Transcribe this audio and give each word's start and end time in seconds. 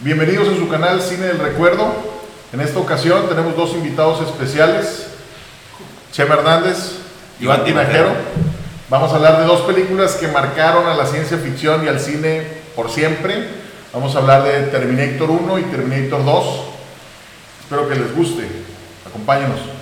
Bienvenidos 0.00 0.48
a 0.48 0.56
su 0.56 0.68
canal 0.68 1.02
Cine 1.02 1.26
del 1.26 1.40
Recuerdo. 1.40 1.92
En 2.52 2.60
esta 2.60 2.78
ocasión 2.78 3.28
tenemos 3.28 3.56
dos 3.56 3.72
invitados 3.72 4.24
especiales, 4.24 5.08
Chema 6.12 6.36
Hernández 6.36 6.92
y 7.40 7.44
Iván 7.44 7.64
Tinajero. 7.64 8.10
Vamos 8.88 9.12
a 9.12 9.16
hablar 9.16 9.40
de 9.40 9.46
dos 9.46 9.62
películas 9.62 10.14
que 10.14 10.28
marcaron 10.28 10.86
a 10.86 10.94
la 10.94 11.04
ciencia 11.04 11.36
ficción 11.38 11.84
y 11.84 11.88
al 11.88 11.98
cine 11.98 12.46
por 12.76 12.92
siempre. 12.92 13.48
Vamos 13.92 14.14
a 14.14 14.20
hablar 14.20 14.44
de 14.44 14.68
Terminator 14.68 15.30
1 15.30 15.58
y 15.58 15.62
Terminator 15.62 16.24
2. 16.24 16.60
Espero 17.62 17.88
que 17.88 17.96
les 17.96 18.14
guste. 18.14 18.46
Acompáñenos. 19.04 19.77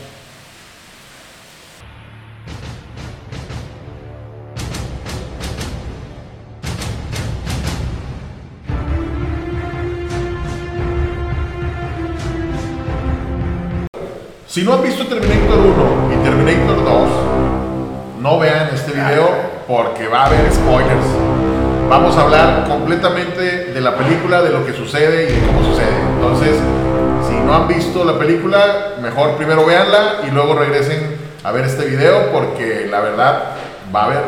Si 14.57 14.65
no 14.65 14.73
han 14.73 14.83
visto 14.83 15.07
Terminator 15.07 15.59
1 15.59 16.15
y 16.15 16.25
Terminator 16.25 16.83
2, 16.83 17.09
no 18.23 18.39
vean 18.39 18.71
este 18.73 18.91
video 18.93 19.29
porque 19.69 20.09
va 20.09 20.23
a 20.23 20.27
haber 20.29 20.51
spoilers. 20.51 21.05
Vamos 21.91 22.17
a 22.17 22.23
hablar 22.23 22.67
completamente 22.67 23.67
de 23.67 23.81
la 23.83 23.95
película, 23.99 24.41
de 24.41 24.49
lo 24.49 24.65
que 24.65 24.73
sucede 24.73 25.29
y 25.29 25.33
de 25.35 25.47
cómo 25.47 25.63
sucede. 25.63 26.01
Entonces, 26.15 26.57
si 27.29 27.35
no 27.35 27.55
han 27.55 27.69
visto 27.69 28.03
la 28.03 28.19
película, 28.19 28.95
mejor 29.03 29.37
primero 29.37 29.67
véanla 29.67 30.23
y 30.27 30.31
luego 30.31 30.55
regresen 30.55 31.19
a 31.45 31.53
ver 31.53 31.67
este 31.67 31.85
video 31.85 32.33
porque 32.33 32.89
la 32.91 33.01
verdad 33.01 33.43
va 33.95 34.01
a 34.01 34.05
haber 34.07 34.23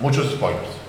muchos 0.00 0.30
spoilers. 0.30 0.79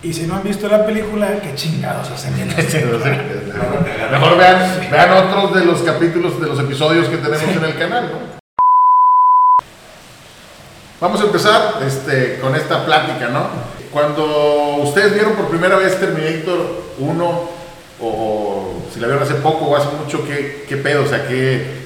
Y 0.00 0.12
si 0.12 0.26
no 0.26 0.36
han 0.36 0.44
visto 0.44 0.68
la 0.68 0.86
película, 0.86 1.40
qué 1.42 1.56
chingados 1.56 2.08
hacen 2.08 2.36
bien. 2.36 2.48
Mejor 2.48 4.38
vean, 4.38 4.88
vean 4.92 5.26
otros 5.26 5.54
de 5.56 5.64
los 5.64 5.80
capítulos, 5.82 6.40
de 6.40 6.46
los 6.46 6.60
episodios 6.60 7.08
que 7.08 7.16
tenemos 7.16 7.56
en 7.56 7.64
el 7.64 7.76
canal, 7.76 8.12
¿no? 8.12 8.38
Vamos 11.00 11.20
a 11.20 11.24
empezar 11.24 11.80
este, 11.84 12.38
con 12.40 12.54
esta 12.54 12.84
plática, 12.86 13.28
¿no? 13.28 13.48
Cuando 13.92 14.76
ustedes 14.84 15.14
vieron 15.14 15.32
por 15.32 15.48
primera 15.48 15.76
vez 15.76 15.98
Terminator 15.98 16.84
1, 16.98 17.50
o 18.00 18.82
si 18.94 19.00
la 19.00 19.08
vieron 19.08 19.24
hace 19.24 19.34
poco 19.34 19.64
o 19.64 19.76
hace 19.76 19.88
mucho, 19.96 20.24
¿qué, 20.24 20.64
qué 20.68 20.76
pedo? 20.76 21.04
O 21.04 21.08
sea, 21.08 21.26
¿qué? 21.26 21.78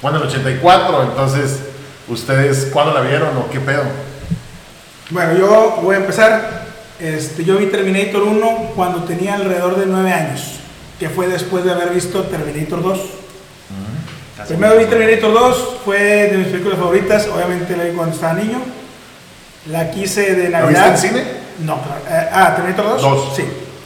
Bueno, 0.00 0.18
el 0.18 0.24
84, 0.24 1.02
entonces, 1.04 1.60
¿ustedes 2.08 2.70
cuándo 2.72 2.92
la 2.92 3.02
vieron 3.02 3.36
o 3.36 3.48
qué 3.50 3.60
pedo? 3.60 3.84
Bueno, 5.10 5.38
yo 5.38 5.78
voy 5.80 5.94
a 5.94 5.98
empezar. 5.98 6.71
Este, 7.02 7.44
yo 7.44 7.56
vi 7.58 7.66
Terminator 7.66 8.22
1 8.22 8.70
cuando 8.76 9.02
tenía 9.04 9.34
alrededor 9.34 9.76
de 9.76 9.86
9 9.86 10.12
años, 10.12 10.42
que 11.00 11.08
fue 11.08 11.26
después 11.26 11.64
de 11.64 11.72
haber 11.72 11.90
visto 11.90 12.22
Terminator 12.24 12.82
2. 12.82 13.00
Primero 14.48 14.76
vi 14.78 14.84
Terminator 14.86 15.32
2, 15.32 15.76
fue 15.84 15.98
de 15.98 16.38
mis 16.38 16.48
películas 16.48 16.78
favoritas, 16.78 17.28
obviamente 17.28 17.76
la 17.76 17.84
vi 17.84 17.90
cuando 17.92 18.14
estaba 18.14 18.34
niño. 18.34 18.58
La 19.70 19.90
quise 19.90 20.34
de 20.34 20.48
¿La 20.48 20.60
Navidad. 20.60 20.92
viste 20.92 21.06
en 21.08 21.14
cine? 21.14 21.24
No, 21.64 21.80
claro. 21.82 22.00
Eh, 22.08 22.28
ah, 22.32 22.54
Terminator 22.56 22.84
2. 22.86 23.02
Dos. 23.02 23.36
Sí. 23.36 23.44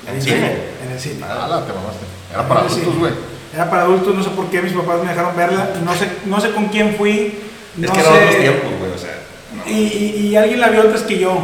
¿En 0.09 0.14
el 0.17 0.22
cine? 0.22 0.53
En 0.87 0.92
el 0.92 1.00
cine. 1.00 1.17
Ah, 1.28 1.62
te 1.67 1.72
mamaste. 1.72 2.05
Era 2.33 2.47
para 2.48 2.61
adultos, 2.61 2.98
güey. 2.98 3.12
Era 3.55 3.70
para 3.70 3.83
adultos, 3.83 4.14
no 4.14 4.22
sé 4.25 4.31
por 4.31 4.47
qué 4.47 4.61
mis 4.62 4.72
papás 4.72 5.03
me 5.03 5.09
dejaron 5.11 5.37
verla. 5.37 5.70
No 5.84 5.94
sé, 5.94 6.09
no 6.27 6.41
sé 6.41 6.50
con 6.53 6.67
quién 6.69 6.94
fui. 6.97 7.39
Es 7.83 7.91
que 7.91 8.00
eran 8.00 8.12
otros 8.14 8.37
tiempos, 8.39 8.70
güey, 8.78 8.92
o 8.92 8.98
sea. 8.98 9.19
no. 9.55 9.70
Y, 9.70 9.75
y- 9.75 10.27
y 10.28 10.37
alguien 10.37 10.61
la 10.61 10.69
vio 10.69 10.83
antes 10.83 11.03
que 11.03 11.19
yo, 11.19 11.39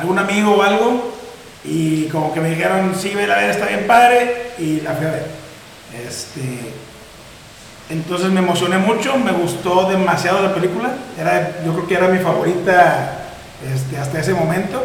algún 0.00 0.18
amigo 0.18 0.52
o 0.52 0.62
algo, 0.62 1.14
y 1.64 2.04
como 2.06 2.32
que 2.32 2.40
me 2.40 2.50
dijeron, 2.50 2.94
sí, 2.98 3.12
vela 3.14 3.34
a 3.34 3.40
ver, 3.40 3.50
está 3.50 3.66
bien 3.66 3.86
padre, 3.86 4.52
y 4.58 4.80
la 4.80 4.92
fui 4.92 5.06
a 5.06 5.10
ver. 5.10 5.26
Este, 6.06 6.40
entonces 7.90 8.30
me 8.30 8.40
emocioné 8.40 8.78
mucho, 8.78 9.16
me 9.18 9.32
gustó 9.32 9.88
demasiado 9.90 10.42
la 10.42 10.54
película, 10.54 10.94
era, 11.18 11.62
yo 11.64 11.72
creo 11.74 11.86
que 11.86 11.94
era 11.94 12.08
mi 12.08 12.18
favorita 12.18 13.18
este, 13.74 13.98
hasta 13.98 14.20
ese 14.20 14.32
momento, 14.32 14.84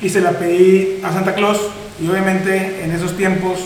y 0.00 0.08
se 0.08 0.20
la 0.20 0.32
pedí 0.32 1.00
a 1.02 1.12
Santa 1.12 1.34
Claus, 1.34 1.58
y 2.00 2.08
obviamente 2.08 2.84
en 2.84 2.92
esos 2.92 3.16
tiempos 3.16 3.58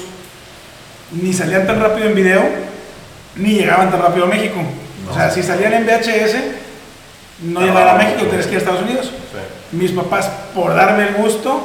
ni 1.13 1.33
salían 1.33 1.67
tan 1.67 1.81
rápido 1.81 2.09
en 2.09 2.15
video, 2.15 2.43
ni 3.37 3.55
llegaban 3.55 3.91
tan 3.91 4.01
rápido 4.01 4.25
a 4.25 4.29
México. 4.29 4.61
O 5.11 5.15
sea, 5.15 5.31
si 5.31 5.43
salían 5.43 5.73
en 5.73 5.87
VHS, 5.87 6.37
no 7.45 7.61
llegaban 7.61 7.89
a 7.89 7.95
México, 7.95 8.25
tenías 8.25 8.47
que 8.47 8.53
ir 8.53 8.59
a 8.59 8.59
Estados 8.59 8.83
Unidos. 8.83 9.13
Mis 9.73 9.93
papás, 9.93 10.31
por 10.55 10.75
darme 10.75 11.09
el 11.09 11.15
gusto, 11.15 11.61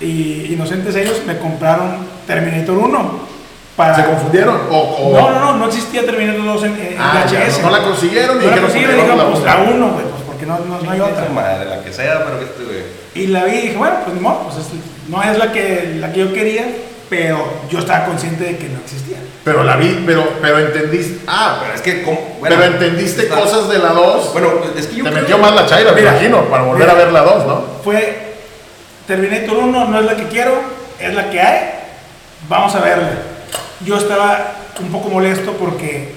y 0.00 0.52
inocentes 0.52 0.94
ellos, 0.96 1.22
me 1.26 1.38
compraron 1.38 1.96
Terminator 2.26 2.76
1. 2.76 3.34
Para... 3.76 3.96
¿Se 3.96 4.04
confundieron? 4.04 4.60
O, 4.70 4.78
o- 4.78 5.12
No, 5.12 5.30
no, 5.30 5.40
no, 5.40 5.56
no 5.56 5.66
existía 5.66 6.04
Terminator 6.06 6.44
2 6.44 6.64
en, 6.64 6.70
en 6.76 6.96
Ah, 6.98 7.24
VHS. 7.26 7.60
no 7.62 7.70
la 7.70 7.82
consiguieron 7.82 8.40
y 8.40 8.44
No 8.44 8.50
la 8.52 8.60
consiguieron 8.62 8.94
"Pues, 8.96 9.06
dijeron, 9.08 9.30
pues 9.32 9.42
la 9.44 9.54
buscamos". 9.54 9.74
1, 9.74 9.88
güey, 9.92 10.04
pues 10.06 10.22
porque 10.26 10.46
no, 10.46 10.58
no, 10.60 10.80
no 10.80 10.90
hay 10.90 11.00
otra. 11.00 11.28
Madre, 11.34 11.64
la 11.64 11.82
que 11.82 11.92
sea, 11.92 12.24
pero 12.24 12.38
que 12.38 12.64
güey. 12.64 12.82
Y 13.16 13.26
la 13.28 13.44
vi 13.44 13.52
y 13.52 13.60
dije, 13.62 13.76
bueno, 13.76 13.96
pues 14.04 14.20
modo, 14.20 14.42
pues 14.44 14.58
es- 14.58 15.08
no 15.10 15.22
es 15.22 15.36
la 15.38 15.50
que, 15.52 15.96
la 15.98 16.12
que 16.12 16.20
yo 16.20 16.32
quería, 16.32 16.66
pero 17.10 17.44
yo 17.70 17.78
estaba 17.78 18.06
consciente 18.06 18.44
de 18.44 18.56
que 18.58 18.68
no 18.68 18.78
existía. 18.80 19.18
Pero 19.44 19.62
la 19.62 19.76
vi, 19.76 20.02
pero, 20.06 20.26
pero 20.40 20.58
entendiste. 20.58 21.20
Ah, 21.26 21.58
Pero 21.62 21.74
es 21.74 21.80
que, 21.82 22.02
¿cómo? 22.02 22.36
Bueno, 22.40 22.56
pero 22.58 22.72
entendiste 22.72 23.24
está- 23.24 23.34
cosas 23.40 23.68
de 23.68 23.78
la 23.78 23.90
2. 23.90 24.32
Bueno, 24.32 24.52
es 24.76 24.86
que 24.86 24.96
yo 24.96 25.04
Te 25.04 25.10
metió 25.10 25.36
más 25.38 25.54
la 25.54 25.66
chaira, 25.66 25.92
me 25.92 26.00
Mira, 26.00 26.12
imagino, 26.12 26.44
para 26.48 26.64
volver 26.64 26.80
mira. 26.88 26.92
a 26.92 27.04
ver 27.04 27.12
la 27.12 27.20
2, 27.22 27.46
¿no? 27.46 27.64
Fue 27.84 28.34
Terminator 29.06 29.56
1, 29.58 29.84
no 29.86 30.00
es 30.00 30.06
la 30.06 30.16
que 30.16 30.24
quiero, 30.28 30.54
es 30.98 31.14
la 31.14 31.28
que 31.30 31.40
hay, 31.40 31.70
vamos 32.48 32.74
a 32.74 32.80
verla. 32.80 33.10
Yo 33.84 33.98
estaba 33.98 34.52
un 34.80 34.90
poco 34.90 35.10
molesto 35.10 35.52
porque, 35.52 36.14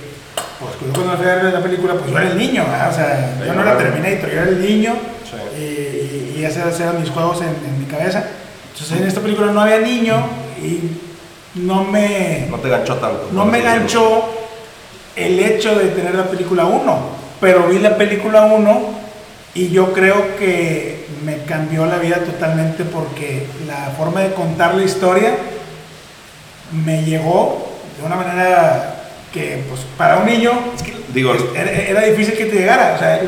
pues 0.59 0.71
cuando 0.93 1.11
me 1.11 1.17
fui 1.17 1.25
a 1.29 1.35
ver 1.35 1.53
la 1.53 1.59
película, 1.61 1.93
pues 1.95 2.09
yo 2.09 2.17
era 2.17 2.29
el 2.29 2.37
niño, 2.37 2.63
¿verdad? 2.63 2.89
o 2.91 2.95
sea, 2.95 3.33
yo 3.45 3.53
no 3.53 3.61
era. 3.61 3.77
Terminator, 3.77 4.29
yo 4.29 4.41
era 4.41 4.49
el 4.49 4.61
niño 4.61 4.95
Sí. 5.29 5.59
y, 5.59 5.63
y- 5.63 6.33
y 6.39 6.45
esos 6.45 6.79
eran 6.79 7.01
mis 7.01 7.09
juegos 7.09 7.41
en, 7.41 7.47
en 7.49 7.79
mi 7.79 7.85
cabeza. 7.85 8.23
Entonces 8.71 8.97
en 9.01 9.07
esta 9.07 9.19
película 9.19 9.51
no 9.51 9.59
había 9.59 9.79
niño 9.79 10.15
y 10.61 11.59
no 11.59 11.83
me, 11.83 12.47
No 12.49 12.57
te 12.57 12.69
ganchó 12.69 12.95
tanto. 12.95 13.29
no 13.31 13.45
me 13.45 13.61
ganchó 13.61 14.25
el 15.15 15.39
hecho 15.39 15.75
de 15.75 15.87
tener 15.89 16.13
la 16.15 16.25
película 16.25 16.65
1, 16.65 16.99
pero 17.41 17.67
vi 17.67 17.79
la 17.79 17.97
película 17.97 18.43
1 18.45 18.81
y 19.55 19.69
yo 19.69 19.91
creo 19.93 20.35
que 20.37 21.07
me 21.25 21.43
cambió 21.45 21.85
la 21.87 21.97
vida 21.97 22.17
totalmente 22.17 22.83
porque 22.83 23.47
la 23.67 23.91
forma 23.97 24.21
de 24.21 24.33
contar 24.33 24.75
la 24.75 24.83
historia 24.83 25.31
me 26.85 27.03
llegó 27.03 27.67
de 27.99 28.05
una 28.05 28.15
manera 28.15 28.95
que 29.33 29.63
pues 29.67 29.81
para 29.97 30.17
un 30.17 30.25
niño 30.27 30.51
Digo, 31.13 31.33
era, 31.55 31.71
era 31.71 32.01
difícil 32.01 32.35
que 32.35 32.45
te 32.45 32.55
llegara, 32.57 32.93
o 32.95 32.99
sea, 32.99 33.19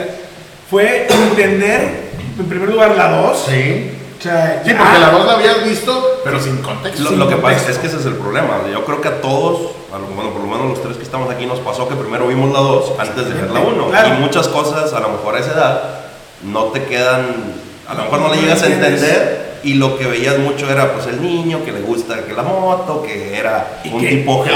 fue 0.69 1.07
entender 1.09 2.09
en 2.38 2.45
primer 2.45 2.69
lugar 2.69 2.95
la 2.95 3.09
2, 3.09 3.45
Sí. 3.50 3.91
O 4.19 4.22
sea, 4.22 4.62
Sí, 4.66 4.74
porque 4.78 5.00
la 5.00 5.12
2 5.12 5.25
la 5.25 5.34
habías 5.34 5.63
visto, 5.63 6.19
pero 6.24 6.40
sin 6.41 6.57
contexto. 6.57 7.03
lo, 7.03 7.09
sin 7.12 7.19
lo 7.19 7.28
que 7.30 7.35
pasa 7.38 7.56
contexto. 7.56 7.72
es 7.72 7.78
que 7.80 7.88
ese 7.88 7.97
es 7.97 8.06
el 8.06 8.16
problema. 8.16 8.59
Yo 8.72 8.84
creo 8.85 9.00
que 9.02 9.07
a 9.07 9.22
todos, 9.22 9.72
a 9.94 9.97
lo- 9.97 10.07
bueno, 10.07 10.31
por 10.31 10.41
lo 10.41 10.47
menos 10.47 10.68
los 10.69 10.81
tres 10.81 10.97
que 10.97 11.03
estamos 11.03 11.30
aquí, 11.31 11.46
nos 11.46 11.59
pasó 11.59 11.88
que 11.88 11.96
primero 11.96 12.28
vimos 12.28 12.52
la 12.52 12.59
2 12.59 12.94
antes 13.00 13.28
de 13.30 13.34
ver 13.34 13.50
la 13.52 13.59
1. 13.62 13.88
Claro. 13.90 14.09
Y 14.16 14.19
muchas 14.19 14.47
cosas, 14.50 14.91
a 14.94 15.00
lo 15.00 15.09
mejor 15.09 15.35
a 15.35 15.40
esa 15.40 15.52
edad, 15.53 15.84
no 16.44 16.66
te 16.66 16.84
quedan, 16.84 17.25
a 17.88 17.94
lo 17.94 18.03
mejor 18.03 18.19
no 18.19 18.34
le 18.34 18.41
llegas 18.41 18.62
a 18.63 18.68
entender. 18.68 19.50
Y 19.62 19.74
lo 19.74 19.97
que 19.97 20.06
veías 20.07 20.38
mucho 20.38 20.69
era 20.72 20.94
pues 20.94 21.06
el 21.07 21.22
niño 21.22 21.66
que 21.66 21.74
le 21.74 21.81
gusta 21.81 22.24
que 22.25 22.31
la 22.34 22.44
moto, 22.44 23.01
que 23.03 23.38
era 23.38 23.81
Y 23.84 23.90
un 23.90 24.00
que- 24.00 24.07
tipo 24.07 24.46
y 24.46 24.47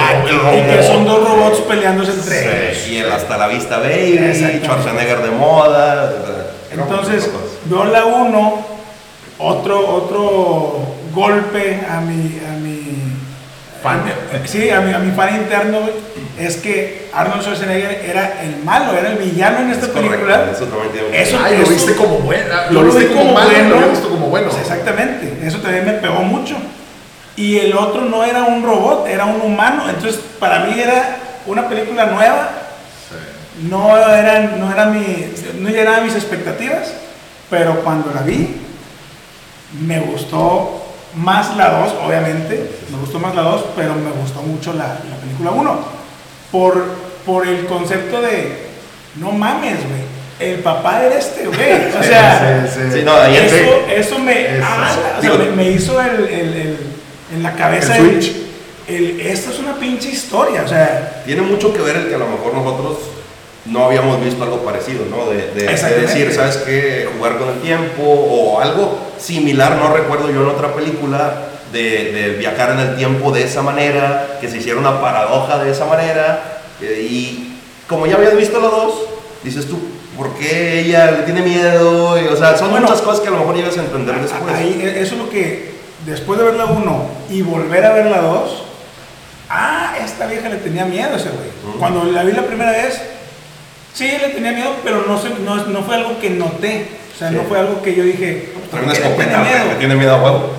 que 0.76 0.84
son 0.84 1.06
dos 1.06 1.28
robots 1.28 1.60
peleándose 1.68 2.12
entre 2.14 2.40
Sí. 2.42 2.48
ellos. 2.48 2.88
Y 2.88 2.98
el 3.06 3.12
hasta 3.12 3.38
la 3.38 3.48
vista 3.48 3.80
baby. 3.80 4.62
Schwarzenegger 4.64 5.22
de 5.24 5.32
moda. 5.32 6.14
Entonces, 6.72 7.30
veo 7.66 7.84
la 7.84 8.06
1, 8.06 8.66
otro, 9.40 9.88
otro 9.96 10.80
golpe 11.14 11.80
a 11.90 12.00
mi, 12.02 12.40
a 12.48 12.58
mi 12.60 12.84
Fan. 13.84 14.02
Sí, 14.46 14.70
a 14.70 14.80
mi, 14.80 14.94
a 14.94 15.00
mi 15.00 15.12
fan 15.12 15.36
interno, 15.36 15.82
güey, 15.82 15.92
es 16.40 16.56
que 16.56 17.10
Arnold 17.14 17.42
Schwarzenegger 17.42 18.06
era 18.10 18.42
el 18.42 18.64
malo, 18.64 18.98
era 18.98 19.10
el 19.10 19.18
villano 19.18 19.60
en 19.60 19.72
esta 19.72 19.88
película. 19.88 20.46
Eso 20.54 20.64
también 20.68 20.92
tiene 20.94 21.22
Eso- 21.22 21.38
Ay, 21.44 21.58
lo 21.58 21.64
eso- 21.64 21.72
viste 21.74 21.94
como 21.96 22.20
bueno. 22.20 22.46
Lo 22.72 22.82
lo 22.82 22.86
viste 22.86 23.02
vi 23.02 23.14
como 23.14 23.20
como 23.26 23.34
malo, 23.34 23.50
bueno. 23.50 23.70
lo 23.70 23.76
habías 23.76 23.90
visto 23.92 24.08
como 24.10 24.28
bueno. 24.28 24.48
Pues 24.50 24.62
exactamente, 24.62 25.46
eso 25.46 25.58
también 25.58 25.86
me 25.86 25.92
pegó 25.96 26.22
mucho. 26.22 26.56
Y 27.36 27.60
el 27.60 27.76
otro 27.76 28.06
no 28.06 28.24
era 28.24 28.44
un 28.44 28.64
robot, 28.64 29.06
era 29.08 29.26
un 29.26 29.42
humano. 29.42 29.90
Entonces, 29.90 30.18
para 30.40 30.60
mí 30.62 30.80
era 30.80 31.18
una 31.46 31.68
película 31.68 32.06
nueva. 32.06 32.52
No 33.70 33.98
eran, 34.08 34.62
no 34.62 34.72
era 34.72 34.86
mi, 34.86 35.28
no 35.60 35.68
llenaba 35.70 36.00
mis 36.02 36.16
expectativas, 36.16 36.94
pero 37.50 37.82
cuando 37.84 38.14
la 38.14 38.22
vi, 38.22 38.56
me 39.82 40.00
gustó 40.00 40.82
más 41.16 41.56
la 41.58 41.70
2, 41.70 41.94
obviamente, 42.08 42.70
me 42.92 42.98
gustó 43.00 43.20
más 43.20 43.36
la 43.36 43.42
2, 43.44 43.66
pero 43.76 43.94
me 43.96 44.12
gustó 44.12 44.42
mucho 44.42 44.74
la, 44.74 44.88
la 45.10 45.16
película 45.22 45.52
1. 45.52 45.80
Por, 46.52 46.84
por 47.26 47.48
el 47.48 47.66
concepto 47.66 48.22
de, 48.22 48.68
no 49.16 49.32
mames, 49.32 49.78
güey, 49.78 50.04
el 50.52 50.60
papá 50.60 51.04
era 51.04 51.16
este, 51.18 51.46
güey. 51.48 51.60
O 52.00 52.04
sea, 52.08 52.66
Sí, 52.68 52.74
sí, 52.74 52.88
sí. 52.92 53.00
Sí, 53.00 53.06
no, 53.06 53.14
ahí 53.16 53.36
eso, 53.38 53.56
eso 53.90 54.20
me, 54.20 54.58
Eso. 54.58 54.66
ah, 54.68 54.92
o 54.92 55.22
sea, 55.22 55.22
Digo- 55.22 55.38
me, 55.38 55.52
me 55.52 55.70
hizo 55.72 56.00
el, 56.02 56.26
el- 56.26 56.54
el- 56.54 56.78
en 57.36 57.44
la 57.44 57.54
cabeza. 57.54 57.98
El 57.98 58.22
Switch. 58.22 58.36
el- 58.88 59.20
esto 59.22 59.52
es 59.52 59.60
una 59.60 59.76
pinche 59.76 60.10
historia, 60.10 60.64
o 60.64 60.68
sea, 60.68 61.24
Tiene 61.26 61.42
mucho 61.42 61.74
que 61.74 61.82
ver 61.82 61.96
el 61.96 62.08
que 62.10 62.16
a 62.16 62.20
lo 62.20 62.28
mejor 62.28 62.54
nosotros 62.54 62.98
no 63.66 63.86
habíamos 63.86 64.24
visto 64.24 64.44
algo 64.44 64.58
parecido, 64.66 65.06
¿no? 65.10 65.30
De, 65.30 65.38
de- 65.38 65.54
de 65.54 65.72
Exactamente. 65.72 66.14
decir, 66.14 66.34
¿sabes 66.34 66.58
qué? 66.58 67.08
Jugar 67.18 67.38
con 67.38 67.50
el 67.50 67.62
tiempo 67.62 68.04
o 68.04 68.60
algo 68.60 69.00
similar, 69.18 69.78
no 69.78 69.94
recuerdo 69.94 70.30
yo 70.30 70.42
en 70.42 70.48
otra 70.48 70.74
película, 70.74 71.46
de, 71.72 72.12
de 72.12 72.30
viajar 72.38 72.72
en 72.72 72.80
el 72.80 72.96
tiempo 72.98 73.32
de 73.32 73.44
esa 73.44 73.62
manera, 73.62 74.38
que 74.42 74.48
se 74.50 74.58
hiciera 74.58 74.78
una 74.80 75.02
paradoja 75.02 75.64
de 75.64 75.72
esa 75.72 75.86
manera. 75.86 76.62
eh, 76.82 77.08
y 77.10 77.58
como 77.88 78.06
ya 78.06 78.16
habías 78.16 78.36
visto 78.36 78.60
los 78.60 78.72
dos, 78.72 78.94
dices 79.44 79.66
tú, 79.68 79.80
¿por 80.18 80.34
qué 80.36 80.80
ella 80.82 81.12
le 81.12 81.24
tiene 81.24 81.42
miedo? 81.42 82.22
Y, 82.22 82.28
o 82.28 82.36
sea, 82.36 82.58
son 82.58 82.70
Bueno, 82.72 82.88
muchas 82.88 83.02
cosas 83.02 83.22
que 83.22 83.28
a 83.30 83.32
lo 83.32 83.40
mejor 83.40 83.56
llegas 83.56 83.78
a 83.78 83.82
entender 83.82 84.20
después. 84.22 84.54
ahí, 84.56 84.82
e, 84.84 85.02
eso 85.02 85.16
es 85.16 85.22
lo 85.22 85.30
que, 85.30 85.74
después 86.06 86.38
de 86.38 86.46
ver 86.46 86.56
la 86.56 86.66
1 86.66 87.06
y 87.30 87.42
volver 87.42 87.86
a 87.86 87.94
ver 87.94 88.06
la 88.08 88.22
2, 88.22 88.64
ah, 89.50 89.96
esta 90.04 90.28
vieja 90.28 90.50
le 90.50 90.58
tenía 90.58 90.86
miedo 90.86 91.14
a 91.14 91.18
ese 91.18 91.30
güey. 91.30 91.78
Cuando 91.80 92.04
la 92.06 92.24
vi 92.24 92.34
la 92.34 92.44
primera 92.44 92.72
vez, 92.72 93.02
sí, 93.94 94.06
le 94.22 94.30
tenía 94.30 94.52
miedo, 94.52 94.76
pero 94.84 95.04
no, 95.08 95.20
se- 95.22 95.30
no, 95.44 95.56
no 95.68 95.84
fue 95.84 95.96
algo 95.96 96.20
que 96.20 96.30
noté. 96.32 96.88
O 97.16 97.18
sea, 97.18 97.30
Sí. 97.30 97.36
no 97.36 97.44
fue 97.44 97.60
algo 97.60 97.82
que 97.82 97.96
yo 97.96 98.04
dije, 98.04 98.50
Trae 98.54 98.68
¿por 98.70 98.84
una 98.84 98.94
tiene 98.94 99.08
escopeta, 99.08 99.38
miedo? 99.40 99.66
le 99.70 99.76
tiene 99.76 99.96
miedo 99.96 100.16
a 100.16 100.22
huevo. 100.24 100.54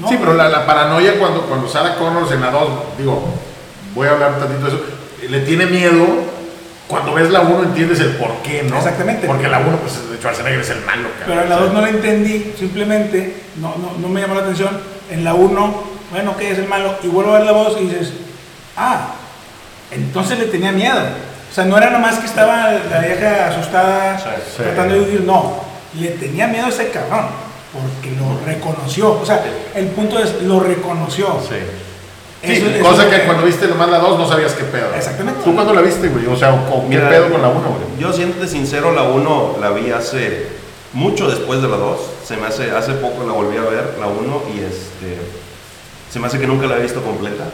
No, 0.00 0.08
Sí, 0.08 0.16
pero 0.18 0.34
la, 0.34 0.48
la 0.48 0.64
paranoia 0.66 1.18
cuando, 1.18 1.42
cuando 1.42 1.68
Sarah 1.68 1.96
Connors 1.96 2.30
en 2.32 2.40
la 2.40 2.50
2, 2.50 2.68
digo, 2.98 3.22
voy 3.94 4.06
a 4.08 4.12
hablar 4.12 4.32
un 4.34 4.38
tantito 4.38 4.60
de 4.60 4.68
eso, 4.68 4.84
le 5.28 5.40
tiene 5.40 5.66
miedo, 5.66 6.06
cuando 6.86 7.12
ves 7.14 7.28
la 7.30 7.40
1 7.40 7.64
entiendes 7.64 8.00
el 8.00 8.12
por 8.16 8.36
qué, 8.42 8.62
¿no? 8.62 8.76
Exactamente. 8.78 9.26
Porque 9.26 9.48
la 9.48 9.58
1, 9.58 9.76
pues 9.78 10.10
de 10.10 10.16
Schwarzenegger 10.16 10.60
es 10.60 10.70
el 10.70 10.80
malo, 10.86 11.08
cabrón. 11.18 11.26
Pero 11.26 11.42
en 11.42 11.48
la 11.50 11.56
2 11.56 11.72
no 11.74 11.80
la 11.82 11.88
entendí, 11.90 12.54
simplemente 12.58 13.34
no, 13.56 13.74
no, 13.76 13.92
no 14.00 14.08
me 14.08 14.20
llamó 14.22 14.34
la 14.36 14.42
atención. 14.42 14.70
En 15.10 15.24
la 15.24 15.34
1, 15.34 15.82
bueno, 16.12 16.36
¿qué 16.38 16.52
es 16.52 16.58
el 16.58 16.68
malo? 16.68 16.94
Y 17.02 17.08
vuelvo 17.08 17.32
a 17.32 17.38
ver 17.38 17.46
la 17.46 17.52
voz 17.52 17.76
y 17.80 17.84
dices, 17.84 18.12
ah, 18.76 19.08
entonces 19.90 20.38
le 20.38 20.46
tenía 20.46 20.72
miedo. 20.72 21.00
O 21.50 21.54
sea, 21.54 21.64
no 21.64 21.76
era 21.78 21.90
nomás 21.90 22.18
que 22.18 22.26
estaba 22.26 22.70
la 22.90 22.98
vieja 23.00 23.48
asustada 23.48 24.18
Sí, 24.18 24.24
sí. 24.56 24.62
tratando 24.62 24.94
de 24.94 25.00
huir, 25.00 25.20
no, 25.22 25.60
le 25.98 26.08
tenía 26.10 26.46
miedo 26.46 26.66
a 26.66 26.68
ese 26.68 26.90
cabrón, 26.90 27.26
porque 27.72 28.14
lo 28.16 28.38
reconoció. 28.46 29.12
O 29.20 29.24
sea, 29.26 29.42
el 29.74 29.86
punto 29.88 30.18
es, 30.18 30.42
lo 30.42 30.60
reconoció. 30.60 31.38
Sí. 31.48 31.56
Eso- 32.40 32.66
Sí, 32.66 32.72
eso 32.76 32.84
cosa 32.84 33.02
es 33.04 33.10
lo 33.12 33.18
que 33.18 33.24
cuando 33.24 33.42
viste 33.44 33.66
nomás 33.66 33.88
la 33.88 33.98
2 33.98 34.16
no 34.18 34.28
sabías 34.28 34.52
qué 34.52 34.62
pedo. 34.64 34.94
Exactamente. 34.94 35.40
¿Tú 35.42 35.54
cuándo 35.54 35.74
la 35.74 35.80
viste, 35.80 36.06
güey? 36.08 36.26
O 36.26 36.36
sea, 36.36 36.52
¿o 36.54 36.82
¿qué 36.82 36.88
Mira, 36.96 37.08
pedo 37.08 37.30
con 37.32 37.42
la 37.42 37.48
1, 37.48 37.60
güey? 37.60 37.98
Yo 37.98 38.12
siéndote 38.12 38.46
sincero, 38.46 38.92
la 38.92 39.02
1 39.02 39.56
la 39.60 39.70
vi 39.70 39.90
hace 39.90 40.46
mucho 40.92 41.28
después 41.28 41.60
de 41.62 41.68
la 41.68 41.76
2. 41.78 41.98
Se 42.24 42.36
me 42.36 42.46
hace, 42.46 42.70
hace 42.70 42.92
poco 42.92 43.24
la 43.26 43.32
volví 43.32 43.56
a 43.56 43.62
ver, 43.62 43.96
la 43.98 44.06
1, 44.06 44.42
y 44.54 44.60
este. 44.60 45.18
Se 46.12 46.20
me 46.20 46.28
hace 46.28 46.38
que 46.38 46.46
nunca 46.46 46.66
la 46.68 46.76
he 46.76 46.80
visto 46.82 47.02
completa. 47.02 47.44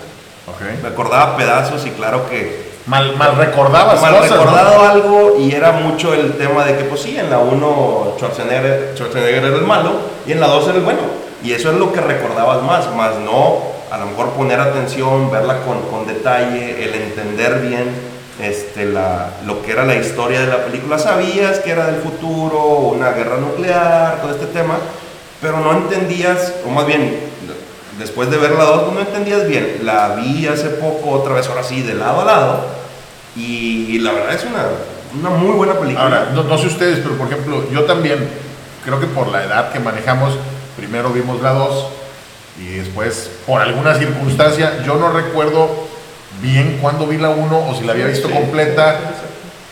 Me 0.73 0.88
Ok. 0.88 0.93
acordaba 0.93 1.37
pedazos 1.38 1.87
y 1.87 1.90
claro 1.90 2.29
que. 2.29 2.74
Mal, 2.87 3.17
mal 3.17 3.37
recordabas 3.37 4.01
mal 4.03 4.21
recordado 4.21 4.81
algo 4.83 5.37
y 5.39 5.55
era 5.55 5.73
mucho 5.73 6.13
el 6.13 6.37
tema 6.37 6.67
de 6.67 6.77
que, 6.77 6.85
pues 6.85 7.01
sí, 7.01 7.17
en 7.19 7.31
la 7.31 7.39
1 7.39 8.15
Schwarzenegger, 8.19 8.93
Schwarzenegger 8.95 9.45
era 9.45 9.57
el 9.57 9.63
malo 9.63 9.93
y 10.27 10.33
en 10.33 10.41
la 10.41 10.49
2 10.49 10.69
era 10.69 10.77
el 10.77 10.85
bueno. 10.85 11.01
Y 11.43 11.53
eso 11.53 11.71
es 11.71 11.79
lo 11.79 11.93
que 11.93 12.01
recordabas 12.01 12.63
más, 12.63 12.95
más 12.95 13.17
no 13.17 13.75
a 13.95 13.99
lo 13.99 14.07
mejor 14.07 14.31
poner 14.31 14.59
atención, 14.61 15.31
verla 15.31 15.61
con, 15.61 15.83
con 15.83 16.07
detalle, 16.07 16.85
el 16.85 16.95
entender 16.95 17.61
bien 17.61 18.15
este, 18.41 18.87
la, 18.87 19.31
lo 19.47 19.63
que 19.63 19.73
era 19.73 19.85
la 19.85 19.95
historia 19.95 20.41
de 20.41 20.47
la 20.49 20.65
película. 20.65 20.99
Sabías 20.99 21.61
que 21.61 21.71
era 21.71 21.87
del 21.87 22.01
futuro, 22.01 22.61
una 22.93 23.13
guerra 23.13 23.37
nuclear, 23.37 24.21
todo 24.21 24.33
este 24.33 24.47
tema, 24.47 24.79
pero 25.41 25.61
no 25.61 25.73
entendías, 25.73 26.55
o 26.67 26.71
más 26.71 26.87
bien, 26.87 27.21
después 27.99 28.31
de 28.31 28.37
ver 28.38 28.52
la 28.52 28.64
2, 28.64 28.93
no 28.93 29.00
entendías 29.00 29.46
bien. 29.46 29.81
La 29.85 30.14
vi 30.17 30.46
hace 30.46 30.69
poco, 30.70 31.11
otra 31.11 31.35
vez, 31.35 31.46
ahora 31.49 31.62
sí, 31.62 31.82
de 31.82 31.94
lado 31.94 32.20
a 32.23 32.25
lado, 32.25 32.67
y 33.37 33.99
la 33.99 34.12
verdad 34.12 34.35
es 34.35 34.44
una, 34.44 34.64
una 35.20 35.31
muy 35.31 35.52
buena 35.56 35.75
película. 35.75 36.05
Ahora, 36.05 36.29
no, 36.32 36.44
no 36.44 36.58
sé 36.58 36.67
ustedes, 36.69 37.00
pero 37.00 37.17
por 37.17 37.26
ejemplo, 37.29 37.64
yo 37.70 37.85
también, 37.85 38.29
creo 38.85 39.00
que 39.00 39.06
por 39.06 39.29
la 39.29 39.44
edad 39.44 39.73
que 39.73 39.81
manejamos, 39.81 40.35
primero 40.76 41.11
vimos 41.11 41.41
la 41.43 41.52
2 41.52 41.87
y 42.61 42.67
después, 42.76 43.31
por 43.46 43.61
alguna 43.61 43.94
circunstancia, 43.97 44.82
yo 44.85 44.94
no 44.97 45.11
recuerdo 45.11 45.69
bien 46.40 46.79
cuándo 46.81 47.06
vi 47.06 47.17
la 47.17 47.31
1 47.31 47.67
o 47.69 47.75
si 47.76 47.85
la 47.85 47.93
había 47.93 48.06
visto 48.06 48.29
Sí. 48.29 48.35
completa. 48.35 48.97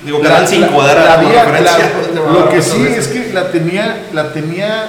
Digo, 0.04 0.20
Canal 0.20 0.48
5 0.48 0.82
era 0.88 1.04
la 1.04 1.14
había- 1.14 1.44
referencia. 1.44 1.92
la- 2.14 2.32
lo 2.32 2.48
que 2.48 2.60
sí 2.60 2.84
es 2.88 3.06
que 3.06 3.32
la 3.32 3.52
tenía, 3.52 4.06
la 4.12 4.32
tenía 4.32 4.88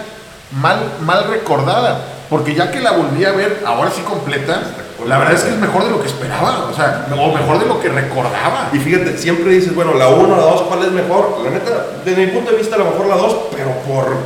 mal, 0.59 0.79
mal 1.01 1.27
recordada, 1.29 1.99
porque 2.29 2.55
ya 2.55 2.71
que 2.71 2.79
la 2.79 2.91
volví 2.91 3.25
a 3.25 3.31
ver, 3.31 3.63
ahora 3.65 3.91
sí 3.91 4.01
completa, 4.01 4.61
la 5.07 5.17
verdad 5.17 5.33
es 5.33 5.41
que 5.43 5.49
es 5.49 5.57
mejor 5.57 5.83
de 5.83 5.91
lo 5.91 6.01
que 6.01 6.07
esperaba, 6.07 6.69
o 6.71 6.73
sea, 6.73 7.07
o 7.11 7.33
mejor 7.33 7.59
de 7.59 7.65
lo 7.65 7.79
que 7.79 7.89
recordaba. 7.89 8.69
Y 8.73 8.79
fíjate, 8.79 9.17
siempre 9.17 9.51
dices, 9.51 9.75
bueno, 9.75 9.93
la 9.93 10.07
1, 10.07 10.35
la 10.35 10.43
2, 10.43 10.61
¿cuál 10.63 10.83
es 10.83 10.91
mejor? 10.91 11.41
La 11.43 11.49
neta, 11.49 11.87
desde 12.05 12.25
mi 12.25 12.31
punto 12.31 12.51
de 12.51 12.57
vista, 12.57 12.75
a 12.75 12.79
lo 12.79 12.85
mejor 12.85 13.07
la 13.07 13.17
2, 13.17 13.37
pero 13.51 13.71
por 13.81 14.17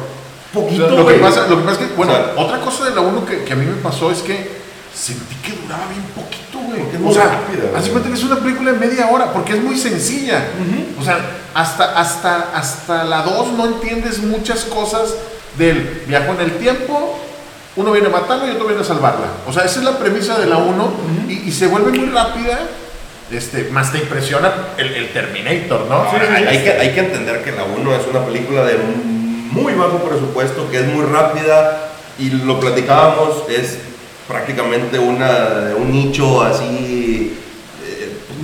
poquito, 0.54 0.90
Lo 0.90 1.06
que, 1.06 1.16
pasa, 1.16 1.48
lo 1.48 1.58
que 1.58 1.64
pasa 1.64 1.82
es 1.82 1.88
que, 1.90 1.96
bueno, 1.96 2.14
O 2.14 2.16
sea, 2.16 2.34
otra 2.38 2.60
cosa 2.60 2.86
de 2.86 2.96
la 2.96 3.02
1 3.02 3.26
que, 3.26 3.44
que 3.44 3.54
a 3.54 3.56
mí 3.56 3.66
me 3.66 3.82
pasó 3.82 4.12
es 4.12 4.20
que 4.20 4.58
sentí 4.94 5.36
que 5.36 5.54
duraba 5.62 5.88
bien 5.90 6.04
poquito, 6.16 6.60
güey. 6.60 6.82
Es 6.90 6.96
O 6.96 7.00
muy 7.00 7.14
sea, 7.14 7.26
rápida, 7.26 7.78
así 7.78 7.90
cuenta 7.90 8.10
que 8.10 8.16
es 8.16 8.24
una 8.24 8.38
película 8.38 8.72
de 8.72 8.80
media 8.80 9.08
hora, 9.08 9.32
porque 9.32 9.54
es 9.54 9.64
muy 9.64 9.78
sencilla. 9.78 10.46
O 11.00 11.04
sea, 11.04 11.20
hasta, 11.54 12.00
hasta, 12.00 12.52
hasta 12.54 13.04
la 13.04 13.22
2 13.22 13.54
no 13.54 13.66
entiendes 13.66 14.20
muchas 14.20 14.66
cosas 14.66 15.16
del 15.58 16.04
viajo 16.08 16.34
en 16.34 16.42
el 16.42 16.52
tiempo, 16.58 17.20
uno 17.78 17.92
viene 17.92 18.08
a 18.08 18.12
matarla 18.12 18.48
y 18.48 18.52
otro 18.52 18.66
viene 18.66 18.82
a 18.82 18.86
salvarla. 18.86 19.28
O 19.48 19.54
sea, 19.54 19.64
esa 19.64 19.80
es 19.80 19.86
la 19.86 19.98
premisa 19.98 20.38
de 20.38 20.48
la 20.48 20.58
1 20.58 20.92
y, 21.30 21.34
y 21.48 21.52
se 21.52 21.68
vuelve 21.68 21.92
muy 21.98 22.10
rápida. 22.10 22.60
Este, 23.32 23.70
más 23.72 23.92
te 23.92 24.00
impresiona 24.00 24.52
el, 24.78 24.94
el 24.94 25.10
Terminator, 25.10 25.86
¿no? 25.88 25.96
Ahora, 25.96 26.34
hay, 26.34 26.46
hay 26.46 26.64
que, 26.64 26.72
hay 26.72 26.94
que 26.94 27.00
entender 27.02 27.44
que 27.44 27.52
la 27.52 27.64
1 27.64 27.96
es 27.96 28.08
una 28.08 28.26
película 28.26 28.64
de 28.66 28.76
un 28.76 29.50
muy 29.52 29.74
bajo 29.74 30.00
presupuesto, 30.00 30.70
que 30.70 30.80
es 30.80 30.86
muy 30.88 31.06
rápida 31.06 31.90
y 32.20 32.30
lo 32.30 32.60
platicábamos, 32.60 33.44
es 33.50 33.80
prácticamente 34.28 35.00
una, 35.00 35.74
un 35.78 35.92
nicho 35.92 36.42
así, 36.42 37.38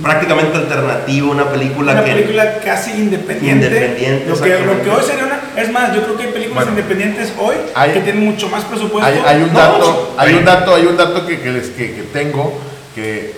prácticamente 0.04 0.56
alternativo, 0.58 1.30
una 1.32 1.48
película 1.50 1.92
una 1.92 2.04
que... 2.04 2.12
película 2.12 2.58
casi 2.60 2.92
independiente. 2.92 3.66
Independiente, 3.66 4.26
lo, 4.28 4.40
que, 4.40 4.58
lo 4.60 4.82
que 4.82 4.90
hoy 4.90 5.02
sería 5.02 5.24
una. 5.24 5.40
Es 5.60 5.70
más, 5.72 5.94
yo 5.94 6.02
creo 6.04 6.16
que 6.16 6.22
hay 6.24 6.32
películas 6.32 6.64
Bueno, 6.66 6.78
independientes 6.80 7.32
hoy 7.38 7.54
hay- 7.74 7.92
que 7.92 8.00
tienen 8.00 8.24
mucho 8.24 8.48
más 8.48 8.64
presupuesto. 8.64 9.06
Hay, 9.08 9.18
hay 9.26 9.42
un 9.42 9.52
No, 9.52 9.58
dato, 9.58 10.14
hay 10.18 10.34
un 10.34 10.44
dato, 10.44 10.74
hay 10.74 10.86
un 10.86 10.96
dato 10.96 11.26
que, 11.26 11.40
que, 11.40 11.50
les- 11.50 11.68
que- 11.70 11.94
que 11.94 12.02
tengo 12.12 12.58
que 12.94 13.32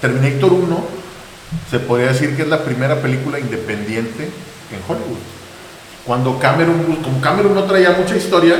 Terminator 0.00 0.52
1 0.52 0.84
se 1.70 1.78
podría 1.80 2.08
decir 2.08 2.36
que 2.36 2.42
es 2.42 2.48
la 2.48 2.62
primera 2.64 2.96
película 3.02 3.38
independiente 3.38 4.24
en 4.24 4.80
Hollywood. 4.86 5.18
Cuando 6.04 6.38
Cameron, 6.38 6.82
como 7.02 7.20
Cameron 7.20 7.54
no 7.54 7.64
traía 7.64 7.90
mucha 7.92 8.14
historia, 8.16 8.56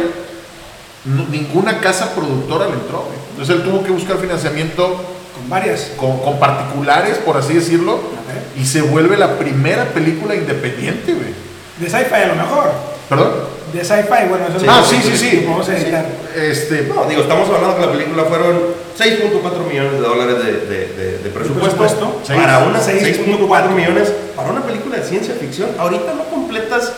no- 1.05 1.27
ninguna 1.31 1.79
casa 1.81 2.15
productora 2.15 2.67
le 2.67 2.73
entró. 2.75 3.07
Entonces 3.31 3.55
él 3.57 3.63
tuvo 3.63 3.85
que 3.85 3.91
buscar 3.93 4.17
financiamiento 4.19 5.16
Con 5.37 5.49
varias. 5.51 5.93
con, 5.97 6.19
con 6.21 6.39
particulares, 6.39 7.19
por 7.19 7.37
así 7.37 7.55
decirlo, 7.55 7.99
y 8.61 8.65
se 8.65 8.83
vuelve 8.83 9.17
la 9.17 9.39
primera 9.39 9.85
película 9.87 10.35
independiente, 10.35 11.13
güey. 11.13 11.35
De 11.79 11.87
sci-fi 11.91 12.15
a 12.15 12.27
lo 12.29 12.35
mejor. 12.37 12.71
¿Perdón? 13.09 13.31
De 13.73 13.85
sci-fi, 13.85 14.29
bueno, 14.29 14.47
eso 14.49 14.57
es 14.57 14.65
ah, 14.69 14.83
sí, 14.89 14.97
que- 14.97 15.03
sí, 15.03 15.17
sí. 15.17 15.31
que 15.41 15.47
Vamos 15.47 15.69
a 15.69 15.77
editar. 15.77 16.07
Este, 16.35 16.91
No, 16.95 17.05
digo, 17.05 17.23
estamos 17.23 17.49
hablando 17.51 17.77
que 17.77 17.87
la 17.87 17.93
película 17.93 18.25
fueron 18.25 18.59
6.4 18.99 19.69
millones 19.69 19.93
de 19.93 19.99
dólares 19.99 20.37
de, 20.39 20.53
de- 20.53 20.89
de- 20.95 21.19
de 21.19 21.31
presupuesto. 21.31 22.23
Para 22.27 22.59
una 22.61 22.81
6.4 22.81 23.25
6.4 23.27 23.71
millones, 23.75 24.13
para 24.35 24.51
una 24.51 24.63
película 24.63 24.97
de 24.97 25.03
ciencia 25.05 25.35
ficción, 25.35 25.71
ahorita 25.79 26.15
no 26.15 26.25
completas 26.25 26.93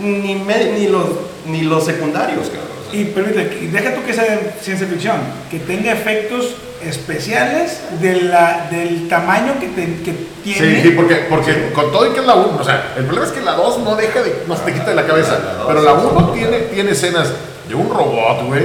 ni, 0.00 0.36
me- 0.36 0.72
ni, 0.78 0.86
los, 0.88 1.04
ni 1.46 1.62
los 1.62 1.84
secundarios, 1.84 2.46
cabrón. 2.46 2.79
Y 2.92 3.04
permíteme, 3.04 3.44
deja 3.70 3.94
tú 3.94 4.02
que 4.04 4.12
sea 4.14 4.24
de 4.24 4.52
ciencia 4.60 4.86
ficción, 4.86 5.16
que 5.50 5.58
tenga 5.60 5.92
efectos 5.92 6.56
especiales 6.82 7.80
de 8.00 8.22
la, 8.22 8.68
del 8.70 9.08
tamaño 9.08 9.54
que, 9.60 9.68
te- 9.68 10.02
que 10.02 10.14
tiene. 10.42 10.76
Sí, 10.76 10.80
sí, 10.82 10.90
porque, 10.96 11.16
porque 11.28 11.70
con 11.74 11.90
todo 11.92 12.06
y 12.10 12.14
que 12.14 12.20
es 12.20 12.26
la 12.26 12.34
1, 12.34 12.58
o 12.60 12.64
sea, 12.64 12.94
el 12.96 13.04
problema 13.04 13.26
es 13.26 13.32
que 13.32 13.40
la 13.42 13.52
2 13.52 13.78
no 13.80 13.96
deja 13.96 14.22
de, 14.22 14.42
no 14.46 14.56
se 14.56 14.62
te 14.64 14.72
quita 14.72 14.90
de 14.90 14.96
la 14.96 15.06
cabeza, 15.06 15.32
La 15.38 15.52
dos, 15.54 15.66
pero 15.68 15.82
la 15.82 16.00
sí, 16.00 16.06
1 16.12 16.30
tiene, 16.32 16.58
tiene 16.72 16.90
escenas 16.92 17.32
de 17.68 17.74
un 17.74 17.88
robot, 17.90 18.46
güey, 18.46 18.62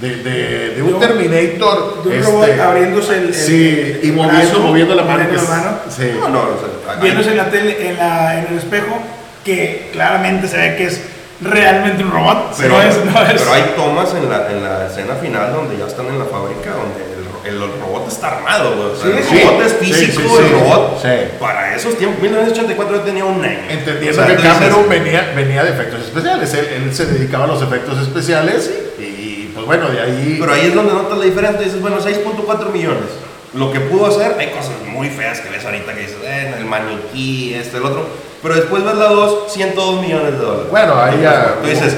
de, 0.00 0.16
de, 0.16 0.70
de 0.70 0.82
un 0.82 0.98
Terminator, 0.98 2.02
de 2.02 2.08
un 2.08 2.14
este, 2.16 2.26
robot 2.30 2.60
abriéndose 2.60 3.14
el- 3.18 3.26
el- 3.28 3.34
sí, 3.34 4.00
y 4.02 4.10
moviendo, 4.10 4.40
brazo, 4.42 4.58
moviendo 4.60 4.94
la 4.94 5.02
mano, 5.04 5.28
que 5.28 5.36
la 5.36 5.42
es- 5.42 5.48
mano. 5.48 5.70
sí. 5.88 6.10
no, 6.20 6.28
no, 6.28 6.40
o 6.40 6.86
sea, 6.86 6.94
viéndose 7.00 7.30
en 7.30 7.36
la 7.36 7.50
tele, 7.50 7.90
en, 7.90 7.96
la, 7.98 8.38
en 8.38 8.46
el 8.52 8.58
espejo, 8.58 8.98
que 9.44 9.90
claramente 9.92 10.48
se 10.48 10.56
ve 10.56 10.76
que 10.76 10.86
es 10.86 11.00
realmente 11.40 12.02
un 12.04 12.10
robot. 12.12 12.54
pero, 12.58 12.74
no 12.76 12.82
es, 12.82 12.96
no 13.04 13.22
es. 13.22 13.32
pero 13.42 13.52
hay 13.52 13.62
tomas 13.76 14.14
en 14.14 14.28
la, 14.30 14.50
en 14.50 14.62
la 14.62 14.86
escena 14.86 15.14
final 15.16 15.52
donde 15.52 15.76
ya 15.76 15.86
están 15.86 16.06
en 16.06 16.18
la 16.18 16.24
fábrica, 16.24 16.70
donde 16.70 17.04
el, 17.04 17.14
el- 17.14 17.62
el 17.62 17.80
robot 17.80 18.08
está 18.08 18.28
armado. 18.38 18.92
O 18.92 18.96
sea, 18.96 19.10
Sí, 19.10 19.18
el 19.18 19.24
sí. 19.24 19.44
robot 19.44 19.62
es 19.66 19.72
físico, 19.74 20.22
sí, 20.22 20.28
sí. 20.28 20.44
el 20.44 20.50
robot. 20.60 21.02
Sí. 21.02 21.08
Para 21.38 21.76
esos 21.76 21.98
tiempos, 21.98 22.22
1984 22.22 22.96
yo 22.96 23.02
tenía 23.02 23.24
un 23.24 23.44
año. 23.44 23.58
Entendiendo 23.68 24.22
O 24.22 24.26
sea, 24.26 24.36
que 24.36 24.42
Cameron 24.42 24.88
venía, 24.88 25.32
venía 25.36 25.62
de 25.64 25.70
efectos 25.70 26.00
especiales, 26.00 26.54
él, 26.54 26.66
él 26.84 26.94
se 26.94 27.06
dedicaba 27.06 27.44
a 27.44 27.48
los 27.48 27.60
efectos 27.62 27.98
especiales 28.00 28.70
y, 28.98 29.02
y, 29.02 29.50
pues 29.54 29.66
pues 29.66 29.78
bueno, 29.78 29.88
de 29.94 30.00
ahí. 30.00 30.36
Pero 30.40 30.52
ahí 30.52 30.66
es 30.68 30.74
donde 30.74 30.92
notas 30.94 31.18
la 31.18 31.24
diferencia. 31.24 31.60
Dices, 31.60 31.80
bueno, 31.82 31.98
6.4 31.98 32.70
millones. 32.72 33.10
Lo 33.54 33.70
que 33.72 33.78
pudo 33.80 34.06
hacer, 34.06 34.34
hay 34.38 34.48
cosas 34.50 34.72
muy 34.88 35.08
feas 35.10 35.40
que 35.40 35.48
ves 35.50 35.64
ahorita 35.64 35.94
que 35.94 36.00
dices, 36.00 36.16
eh, 36.24 36.54
el 36.58 36.64
maniquí, 36.64 37.54
este, 37.54 37.76
el 37.76 37.84
otro. 37.84 38.06
Pero 38.44 38.54
después 38.56 38.84
ves 38.84 38.94
la 38.94 39.06
2, 39.06 39.52
102 39.52 40.00
millones 40.02 40.32
de 40.32 40.38
dólares. 40.38 40.66
Bueno, 40.70 40.94
ahí 41.00 41.18
ya- 41.22 41.56
Tú 41.62 41.66
dices, 41.68 41.96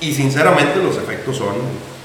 y 0.00 0.14
sinceramente 0.14 0.78
los 0.82 0.96
efectos 0.96 1.36
son 1.36 1.54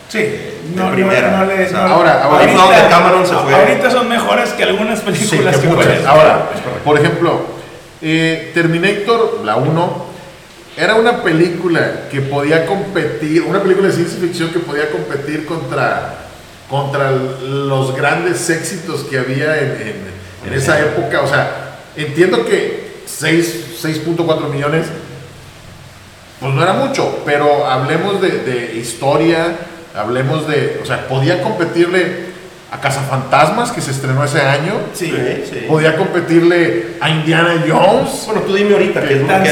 Sí, 0.09 0.17
de 0.17 0.57
no, 0.75 0.91
primera. 0.91 1.29
no, 1.31 1.37
no 1.37 1.45
le- 1.45 1.65
O 1.65 1.69
sea, 1.69 1.87
no- 1.87 1.93
ahora- 1.95 2.23
ahora- 2.23 2.45
donde 2.51 2.87
Cameron 2.89 3.25
se 3.25 3.35
fue. 3.35 3.53
Ahorita 3.53 3.91
son 3.91 4.09
mejores 4.09 4.49
que 4.49 4.63
algunas 4.63 4.97
Sí, 4.99 5.05
películas 5.05 5.55
que 5.57 5.61
que 5.61 5.67
muchas. 5.67 5.85
puedes- 5.85 6.05
Ahora, 6.07 6.49
por 6.83 6.97
ejemplo, 6.97 7.41
eh, 8.01 8.49
Terminator, 8.55 9.41
la 9.45 9.57
1, 9.57 10.05
era 10.75 10.95
una 10.95 11.21
película 11.23 12.07
que 12.11 12.21
podía 12.21 12.65
competir, 12.65 13.43
una 13.43 13.61
película 13.61 13.89
de 13.89 13.93
ciencia 13.93 14.19
ficción 14.19 14.49
que 14.49 14.59
podía 14.59 14.89
competir 14.89 15.45
contra, 15.45 16.15
contra 16.67 17.11
los 17.11 17.95
grandes 17.95 18.49
éxitos 18.49 19.01
que 19.03 19.19
había 19.19 19.55
en, 19.59 19.71
en- 19.81 20.47
en 20.47 20.53
esa 20.53 20.79
época. 20.79 21.21
O 21.21 21.27
sea, 21.27 21.77
entiendo 21.95 22.43
que 22.43 22.83
6 22.83 22.84
6.4 23.07 24.50
millones, 24.50 24.88
pues 26.39 26.53
no 26.53 26.62
era 26.62 26.74
mucho, 26.74 27.19
pero 27.25 27.65
hablemos 27.65 28.21
de, 28.21 28.39
de 28.39 28.75
historia, 28.75 29.55
hablemos 29.95 30.47
de, 30.47 30.79
o 30.83 30.85
sea, 30.85 31.07
podía 31.07 31.41
competirle 31.41 32.35
a 32.71 32.81
Cazafantasmas, 32.81 33.71
que 33.71 33.81
se 33.81 33.91
estrenó 33.91 34.24
ese 34.24 34.41
año. 34.41 34.74
Sí. 34.93 35.12
sí. 35.50 35.65
Podía 35.67 35.95
competirle 35.95 36.95
a 37.00 37.09
Indiana 37.09 37.63
Jones. 37.67 38.24
Bueno, 38.25 38.41
tú 38.41 38.53
dime 38.53 38.74
ahorita 38.74 39.01
qué 39.01 39.15
es, 39.15 39.21
más, 39.24 39.43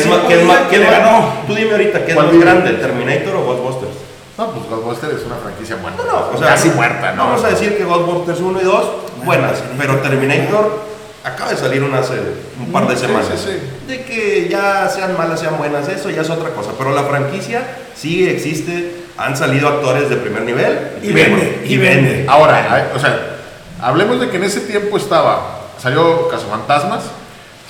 tú 1.48 1.56
dime 1.56 1.72
ahorita 1.72 2.06
qué 2.06 2.12
es 2.12 2.16
¿Cuál 2.16 2.28
más 2.28 2.40
grande, 2.40 2.72
Terminator 2.74 3.36
o 3.36 3.44
Ghostbusters. 3.46 3.94
No, 4.38 4.52
pues 4.52 4.68
Ghostbusters 4.68 5.14
es 5.22 5.26
una 5.26 5.36
franquicia 5.36 5.78
muerta. 5.78 6.04
No, 6.04 6.12
no, 6.12 6.30
o 6.34 6.38
sea, 6.38 6.48
casi 6.48 6.70
muerta, 6.70 7.14
¿no? 7.14 7.26
Vamos 7.26 7.44
a 7.44 7.50
decir 7.50 7.78
que 7.78 7.86
Ghostbusters 7.86 8.40
1 8.40 8.62
y 8.62 8.64
2, 8.64 8.86
buenas, 9.24 9.64
pero 9.78 9.98
Terminator 9.98 10.93
acaba 11.24 11.52
de 11.52 11.58
salir 11.58 11.84
una 11.84 12.00
hace 12.00 12.14
un 12.60 12.72
par 12.72 12.88
de 12.88 12.98
semanas. 12.98 13.28
sí, 13.36 13.52
sí. 13.52 13.88
De 13.88 14.04
que 14.04 14.48
ya 14.50 14.88
sean 14.90 15.18
malas, 15.18 15.40
sean 15.40 15.58
buenas, 15.58 15.88
eso 15.88 16.10
ya 16.10 16.22
es 16.22 16.30
otra 16.30 16.50
cosa. 16.50 16.72
Pero 16.78 16.94
la 16.94 17.04
franquicia 17.04 17.62
sigue, 17.96 18.32
existe, 18.32 19.04
han 19.18 19.36
salido 19.38 19.68
actores 19.68 20.10
de 20.10 20.18
primer 20.18 20.44
nivel. 20.44 20.78
Y 21.02 21.12
vende, 21.12 21.62
y 21.66 21.78
vende. 21.78 22.26
Ahora, 22.28 22.92
o 22.96 23.00
sea, 23.00 23.38
hablemos 23.82 24.20
de 24.20 24.30
que 24.30 24.38
en 24.38 24.44
ese 24.44 24.62
tiempo 24.62 24.98
estaba, 24.98 25.68
salió 25.82 26.28
Cazafantasmas, 26.30 27.04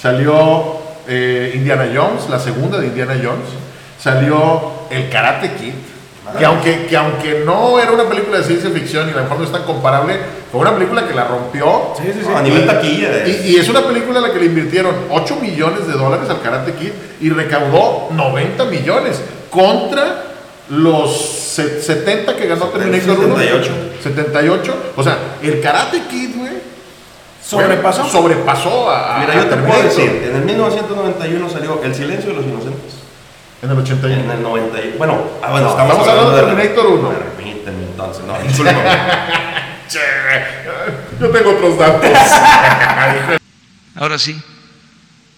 salió 0.02 0.78
eh, 1.08 1.54
Indiana 1.56 1.88
Jones, 1.94 2.30
la 2.30 2.40
segunda 2.40 2.80
de 2.80 2.88
Indiana 2.88 3.16
Jones, 3.16 3.48
salió 4.00 4.72
El 4.90 5.10
Karate 5.10 5.54
Kid, 5.54 5.74
que 6.38 6.46
aunque, 6.46 6.86
que 6.88 6.98
aunque 6.98 7.44
no 7.46 7.80
era 7.80 7.92
una 7.92 8.06
película 8.06 8.38
de 8.38 8.44
ciencia 8.44 8.70
ficción 8.70 9.08
y 9.08 9.12
a 9.12 9.15
lo 9.15 9.24
mejor 9.24 9.39
no 9.39 9.44
es 9.46 9.51
tan 9.51 9.63
comparable, 9.63 10.18
fue 10.51 10.62
una 10.62 10.74
película 10.74 11.06
que 11.08 11.13
la 11.13 11.25
rompió. 11.25 11.94
Sí, 11.98 12.03
sí, 12.13 12.20
sí. 12.25 12.30
A 12.34 12.42
nivel 12.42 12.65
taquilla. 12.65 13.27
Y, 13.27 13.32
es- 13.32 13.46
y 13.46 13.56
es 13.58 13.70
una 13.70 13.82
película 13.82 14.20
a 14.20 14.22
la 14.22 14.32
que 14.32 14.39
le 14.39 14.46
invirtieron 14.46 14.96
8 15.12 15.36
millones 15.42 15.86
de 15.88 15.94
dólares 15.94 16.30
al 16.30 16.42
Karate 16.42 16.74
Kid 16.74 16.92
y 17.22 17.30
recaudó 17.30 18.08
90 18.12 18.65
millones 18.65 19.22
contra 19.50 20.24
los 20.70 21.15
se- 21.22 21.82
70 21.82 22.36
que 22.36 22.48
ganó 22.48 22.65
Terminator 22.68 23.18
1. 23.20 23.36
78. 23.36 23.72
78. 24.01 24.75
O 24.96 25.03
sea, 25.03 25.18
el 25.42 25.60
Karate 25.62 26.01
Kid, 26.10 26.38
güey. 26.38 26.53
Sobrepasó. 27.46 28.06
Sobrepasó 28.08 28.89
a. 28.89 29.20
Mira, 29.20 29.36
yo 29.36 29.46
te 29.48 29.56
puedo 29.58 29.84
decir, 29.84 30.24
en 30.30 30.36
el 30.38 30.42
1991 30.44 31.50
salió 31.50 31.82
El 31.84 31.94
silencio 31.94 32.30
de 32.30 32.36
los 32.38 32.46
inocentes. 32.46 32.94
En 33.63 33.72
el 33.72 33.77
81. 33.77 34.24
En 34.24 34.29
el 34.29 34.43
91. 34.43 34.98
Bueno, 34.98 35.24
ah, 35.41 35.51
bueno, 35.51 35.65
No, 35.67 35.72
estamos, 35.72 35.91
estamos 35.93 36.08
hablando 36.10 36.36
de 36.36 36.41
Terminator 36.43 36.86
1. 36.86 37.10
Permíteme 37.38 37.84
entonces, 37.84 38.25
no, 38.25 38.38
discúlpame. 38.39 38.79
Yo 41.20 41.29
tengo 41.29 41.51
otros 41.51 41.77
datos. 41.77 42.10
Ahora 43.96 44.17
sí, 44.17 44.41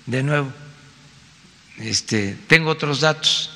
de 0.05 0.23
nuevo, 0.23 0.47
este, 1.79 2.37
tengo 2.47 2.71
otros 2.71 3.01
datos. 3.01 3.51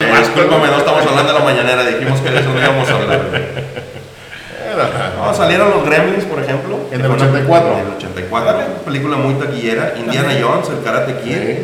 Eh, 0.00 0.12
discúlpame, 0.18 0.66
no 0.68 0.78
estamos 0.78 1.06
hablando 1.06 1.32
de 1.32 1.38
la 1.38 1.44
mañanera, 1.44 1.84
dijimos 1.84 2.20
que 2.20 2.30
de 2.30 2.40
eso 2.40 2.50
no 2.52 2.58
íbamos 2.58 2.88
a 2.88 2.94
hablar. 2.94 3.20
No, 5.16 5.34
salieron 5.34 5.70
los 5.70 5.84
Gremlins, 5.84 6.24
por 6.24 6.42
ejemplo. 6.42 6.88
En 6.90 7.00
el 7.00 7.06
fue 7.06 7.16
una- 7.16 7.24
84. 7.26 7.72
En 7.72 7.78
el 7.86 7.92
84, 7.92 8.56
una 8.56 8.66
película 8.84 9.16
muy 9.16 9.34
taquillera. 9.34 9.94
Indiana 9.96 10.32
Jones, 10.40 10.68
el 10.70 10.82
Karate 10.82 11.18
Kid. 11.22 11.36
Sí. 11.36 11.58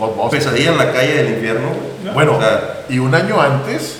Ghostbusters. 0.00 0.44
Pesadilla 0.44 0.70
en 0.72 0.78
la 0.78 0.92
calle 0.92 1.14
del 1.22 1.28
infierno. 1.34 1.68
Bueno, 2.14 2.36
O 2.36 2.40
sea, 2.40 2.80
y 2.88 2.98
un 2.98 3.14
año 3.14 3.40
antes, 3.40 3.98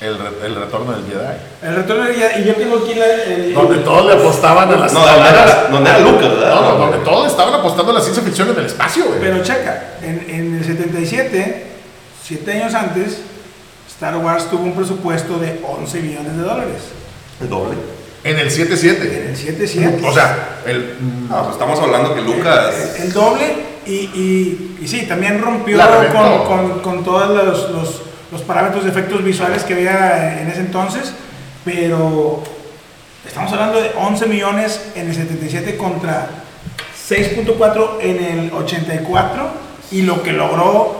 el, 0.00 0.16
re- 0.18 0.46
el 0.46 0.54
retorno 0.54 0.92
del 0.92 1.02
Jedi. 1.04 1.36
El 1.62 1.76
retorno 1.76 2.04
de 2.04 2.14
ella, 2.16 2.38
y 2.38 2.44
yo 2.44 2.54
tengo 2.54 2.78
aquí 2.78 2.94
la, 2.94 3.06
el, 3.24 3.52
Donde 3.52 3.78
todos 3.78 4.06
le 4.06 4.12
apostaban 4.14 4.68
a 4.72 4.76
las 4.76 4.92
No, 4.94 5.00
donde 5.00 5.28
era- 5.28 5.68
donde 5.70 5.90
era 5.90 5.98
Lucas, 5.98 6.30
¿verdad? 6.30 6.54
No, 6.54 6.62
no, 6.70 6.78
donde 6.78 6.98
todos 7.04 7.26
estaban 7.30 7.52
apostando 7.52 7.90
a 7.92 7.94
la 7.96 8.00
ciencia 8.00 8.22
ficción 8.22 8.48
en 8.50 8.58
el 8.58 8.66
espacio, 8.66 9.04
güey. 9.06 9.20
Pero 9.20 9.42
checa, 9.42 9.82
en, 10.02 10.24
en 10.28 10.56
el 10.58 10.64
77, 10.64 11.66
siete 12.22 12.52
años 12.52 12.72
antes, 12.74 13.18
Star 13.88 14.16
Wars 14.16 14.48
tuvo 14.48 14.62
un 14.62 14.72
presupuesto 14.74 15.38
de 15.38 15.60
11 15.66 16.00
millones 16.00 16.36
de 16.36 16.42
dólares. 16.42 16.80
el 17.42 17.48
doble. 17.50 17.74
En 18.24 18.38
el 18.38 18.48
En 18.48 18.52
7-7. 18.52 19.28
el 19.30 19.36
77. 19.36 20.00
O 20.06 20.12
sea, 20.12 20.60
el. 20.66 20.94
No, 21.28 21.40
pues 21.42 21.52
estamos 21.52 21.78
hablando 21.80 22.14
que 22.14 22.20
Lucas. 22.20 22.74
el, 22.98 23.02
el 23.04 23.12
doble 23.14 23.54
y, 23.86 23.90
y, 23.92 24.78
y 24.82 24.88
sí, 24.88 25.06
también 25.06 25.40
rompió 25.40 25.78
con, 26.12 26.44
con, 26.44 26.80
con 26.80 27.04
todos 27.04 27.28
los, 27.30 27.70
los, 27.70 28.02
los 28.32 28.42
parámetros 28.42 28.84
de 28.84 28.90
efectos 28.90 29.22
visuales 29.24 29.62
que 29.64 29.74
había 29.74 30.40
en 30.42 30.48
ese 30.48 30.60
entonces, 30.60 31.12
pero 31.64 32.42
estamos 33.26 33.52
hablando 33.52 33.80
de 33.80 33.90
11 33.96 34.26
millones 34.26 34.80
en 34.94 35.08
el 35.08 35.14
77 35.14 35.76
contra 35.76 36.28
6.4 37.08 37.90
en 38.00 38.24
el 38.24 38.52
84 38.52 39.50
y 39.92 40.02
lo 40.02 40.22
que 40.22 40.32
logró, 40.32 40.96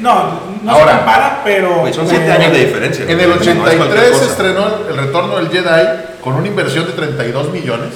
no, 0.00 0.40
no 0.62 0.72
Ahora, 0.72 0.90
se 0.92 0.96
compara, 0.96 1.40
pero... 1.44 1.80
Güey, 1.80 1.92
son 1.94 2.08
siete 2.08 2.24
pero- 2.26 2.40
años 2.42 2.52
de 2.52 2.64
diferencia. 2.64 3.04
En 3.08 3.20
el 3.20 3.28
No 3.28 3.34
es 3.36 3.40
cualquier 3.44 3.78
83 3.78 4.06
se 4.06 4.12
cosa. 4.12 4.24
estrenó 4.32 4.66
el, 4.66 4.86
el 4.90 4.96
retorno 5.06 5.36
del 5.36 5.48
Jedi 5.50 5.86
con 6.22 6.34
una 6.34 6.48
inversión 6.48 6.86
de 6.86 6.92
32 6.92 7.50
millones 7.50 7.90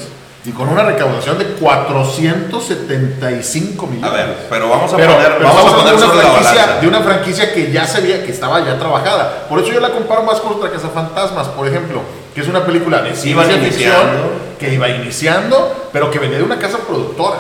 y 0.45 0.51
con 0.53 0.69
una 0.69 0.83
recaudación 0.85 1.39
de 1.39 1.45
475 1.47 3.87
millones. 3.87 4.11
A 4.11 4.15
ver, 4.15 4.37
pero 4.49 4.69
vamos 4.69 4.93
a 4.93 4.97
Pero, 4.97 5.15
poner, 5.15 5.33
pero 5.37 5.49
vamos 5.49 5.73
a 5.73 5.77
poner 5.77 5.95
una, 5.95 6.09
franquicia, 6.09 6.79
de 6.81 6.89
una 6.89 7.01
franquicia 7.01 7.53
que 7.53 7.71
ya 7.73 7.87
se 7.87 8.01
veía 8.01 8.25
que 8.25 8.31
estaba 8.33 8.65
ya 8.65 8.79
trabajada. 8.79 9.47
Por 9.49 9.61
eso 9.61 9.73
yo 9.73 9.81
la 9.81 9.91
comparo 9.91 10.23
más 10.23 10.41
contra 10.41 10.71
Cazafantasmas, 10.71 11.49
por 11.49 11.67
ejemplo, 11.67 12.01
que 12.35 12.41
es 12.41 12.49
una 12.49 12.65
película 12.65 13.03
de 13.03 13.15
ciencia 13.15 13.45
ficción 13.59 13.93
iniciando. 13.93 14.31
que 14.59 14.73
iba 14.75 14.89
iniciando, 14.89 15.89
pero 15.93 16.11
que 16.11 16.19
venía 16.19 16.39
de 16.39 16.45
una 16.45 16.59
casa 16.59 16.79
productora. 16.79 17.39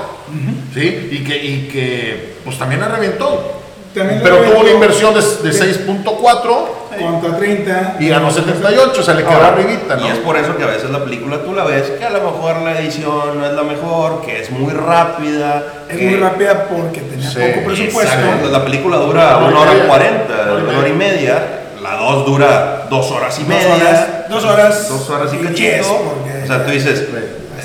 ¿sí? 0.74 1.08
Y, 1.12 1.24
que, 1.24 1.36
y 1.42 1.68
que 1.68 2.34
pues 2.44 2.58
también 2.58 2.80
la 2.80 2.88
reventó. 2.88 3.52
También 3.94 4.20
Pero 4.22 4.38
tuvo 4.42 4.60
una 4.60 4.70
inversión 4.70 5.14
de, 5.14 5.20
de 5.20 5.50
de- 5.50 5.86
6.4 5.86 6.56
Contra 7.00 7.36
30. 7.38 7.96
y 8.00 8.08
ganó 8.08 8.30
78, 8.30 9.00
o 9.00 9.02
sea, 9.02 9.14
le 9.14 9.22
quedó 9.24 9.42
arribita, 9.42 9.96
¿no? 9.96 10.06
Y 10.06 10.10
es 10.10 10.18
por 10.18 10.36
eso 10.36 10.56
que 10.56 10.64
a 10.64 10.66
veces 10.66 10.90
la 10.90 11.02
película 11.04 11.38
tú 11.42 11.54
la 11.54 11.64
ves, 11.64 11.90
que 11.98 12.04
a 12.04 12.10
lo 12.10 12.20
mejor 12.22 12.56
la 12.62 12.78
edición 12.80 13.38
no 13.38 13.46
es 13.46 13.52
la 13.52 13.62
mejor, 13.62 14.22
que 14.24 14.40
es 14.40 14.50
muy 14.50 14.72
rápida. 14.72 15.64
Es 15.88 15.96
que- 15.96 16.04
muy 16.06 16.16
rápida 16.16 16.64
porque 16.68 17.00
tenía 17.00 17.28
Sí, 17.30 17.38
poco 17.54 17.66
presupuesto. 17.66 18.14
Exacto, 18.14 18.48
La 18.50 18.64
película 18.64 18.96
dura 18.98 19.36
Una 19.38 19.46
una 19.48 19.60
hora 19.60 19.86
cuarenta, 19.86 20.34
Una 20.64 20.78
hora 20.78 20.88
y 20.88 20.92
media. 20.92 21.42
La 21.82 21.96
dos 21.96 22.26
dura 22.26 22.86
dos 22.90 23.10
horas 23.12 23.38
y 23.38 23.42
Dos 23.44 23.48
media. 23.48 23.74
horas, 23.74 24.06
dos 24.28 24.44
horas 24.44 24.88
Dos 24.88 25.10
horas 25.10 25.32
y 25.32 25.36
cachito. 25.38 26.14
O 26.42 26.46
sea, 26.46 26.64
tú 26.64 26.70
dices, 26.70 27.04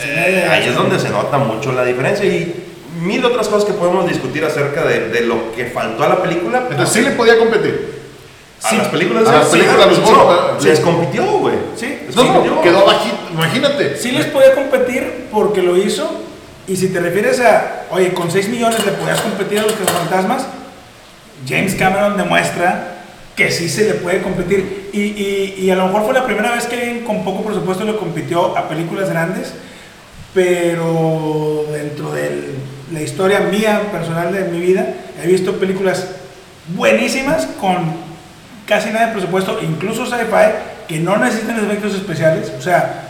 eh, 0.05 0.47
ahí 0.49 0.67
es 0.67 0.75
donde 0.75 0.99
se 0.99 1.09
nota 1.09 1.37
mucho 1.37 1.71
la 1.71 1.83
diferencia 1.83 2.25
y 2.25 2.63
mil 3.01 3.23
otras 3.25 3.47
cosas 3.47 3.65
que 3.65 3.73
podemos 3.73 4.07
discutir 4.07 4.45
acerca 4.45 4.83
de, 4.83 5.09
de 5.09 5.21
lo 5.21 5.51
que 5.55 5.65
faltó 5.65 6.03
a 6.03 6.09
la 6.09 6.17
película. 6.21 6.63
Entonces 6.69 6.93
sí 6.93 7.01
le 7.01 7.11
podía 7.11 7.37
competir. 7.39 7.92
A 8.63 8.69
sí. 8.69 8.77
las 8.77 8.87
películas, 8.87 9.27
A 9.27 9.31
las 9.33 9.45
sí, 9.51 9.57
películas 9.57 9.83
sí, 9.83 9.89
les 9.89 9.99
no, 9.99 10.05
gusta. 10.25 10.69
les 10.69 10.79
compitió, 10.79 11.25
güey. 11.39 11.55
Sí. 11.75 11.97
Les 12.07 12.15
No, 12.15 12.27
compitió. 12.33 12.61
quedó 12.61 12.85
bajito, 12.85 13.17
imagínate. 13.31 13.97
Sí 13.97 14.11
les 14.11 14.25
podía 14.27 14.53
competir 14.55 15.27
porque 15.31 15.61
lo 15.61 15.77
hizo. 15.77 16.21
Y 16.67 16.75
si 16.77 16.87
te 16.89 16.99
refieres 17.01 17.39
a, 17.41 17.83
oye, 17.91 18.13
con 18.13 18.31
6 18.31 18.47
millones 18.49 18.85
le 18.85 18.93
podías 18.93 19.19
competir 19.19 19.59
a 19.59 19.63
los 19.63 19.73
fantasmas, 19.73 20.45
James 21.47 21.75
Cameron 21.75 22.15
demuestra 22.15 22.89
que 23.35 23.51
sí 23.51 23.67
se 23.67 23.83
le 23.85 23.93
puede 23.95 24.21
competir. 24.21 24.89
Y, 24.93 24.99
y- 25.01 25.55
y 25.59 25.69
a 25.71 25.75
lo 25.75 25.87
mejor 25.87 26.03
fue 26.05 26.13
la 26.13 26.25
primera 26.25 26.51
vez 26.53 26.65
que 26.67 26.75
alguien 26.75 27.03
con 27.03 27.25
poco 27.25 27.43
presupuesto 27.43 27.83
le 27.83 27.95
compitió 27.97 28.57
a 28.57 28.69
películas 28.69 29.09
grandes, 29.09 29.53
pero 30.33 31.65
dentro 31.71 32.11
de 32.11 32.53
la 32.91 33.01
historia 33.01 33.39
mía, 33.41 33.81
personal 33.91 34.31
de 34.33 34.45
mi 34.45 34.59
vida, 34.59 34.93
he 35.21 35.27
visto 35.27 35.53
películas 35.59 36.07
buenísimas 36.75 37.47
con 37.59 38.02
casi 38.67 38.89
nada 38.91 39.07
de 39.07 39.11
presupuesto, 39.13 39.59
incluso 39.61 40.05
sci-fi, 40.05 40.87
que 40.87 40.99
no 40.99 41.17
necesitan 41.17 41.57
efectos 41.65 41.95
especiales. 41.95 42.51
O 42.57 42.61
sea, 42.61 43.09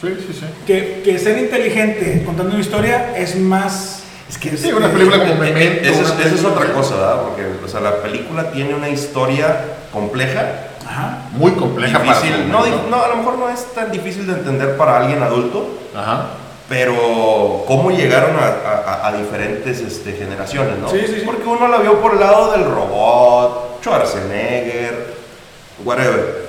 Sí, 0.00 0.08
sí, 0.26 0.32
sí. 0.32 0.46
que, 0.66 1.02
que 1.04 1.18
ser 1.18 1.38
inteligente 1.38 2.22
contando 2.24 2.52
una 2.52 2.60
historia 2.60 3.16
es 3.16 3.34
más. 3.36 4.02
Es 4.28 4.38
que 4.38 4.56
Sí, 4.56 4.70
una 4.72 4.88
película 4.92 5.18
como 5.18 5.34
Memento. 5.34 5.88
Esa 5.88 6.14
es, 6.22 6.32
esa 6.34 6.48
otra 6.48 6.72
cosa, 6.72 6.94
¿verdad? 6.96 7.22
Porque 7.22 7.42
o 7.64 7.68
sea, 7.68 7.80
la 7.80 7.96
película 8.02 8.52
tiene 8.52 8.74
una 8.74 8.88
historia 8.88 9.56
compleja, 9.92 10.42
Ajá. 10.86 11.18
muy 11.32 11.52
compleja 11.52 11.98
para 11.98 12.20
Difícil, 12.20 12.48
no, 12.52 12.58
momento. 12.58 12.78
di- 12.84 12.90
no, 12.90 13.02
a 13.02 13.08
lo 13.08 13.16
mejor 13.16 13.38
no 13.38 13.48
es 13.48 13.72
tan 13.74 13.90
difícil 13.90 14.26
de 14.26 14.34
entender 14.34 14.76
para 14.76 14.98
alguien 14.98 15.20
adulto, 15.22 15.80
Ajá. 15.96 16.26
Pero 16.68 17.64
cómo 17.66 17.90
llegaron 17.90 18.36
a, 18.36 18.46
a- 19.02 19.08
a 19.08 19.12
diferentes 19.16 19.80
este, 19.80 20.12
generaciones, 20.12 20.78
¿no? 20.78 20.88
Sí, 20.90 21.00
sí, 21.06 21.14
sí. 21.20 21.22
Porque 21.24 21.44
uno 21.48 21.66
la 21.68 21.78
vio 21.78 22.00
por 22.00 22.12
el 22.14 22.20
lado 22.20 22.52
del 22.52 22.64
robot, 22.64 23.80
Schwarzenegger, 23.82 25.14
whatever. 25.84 26.48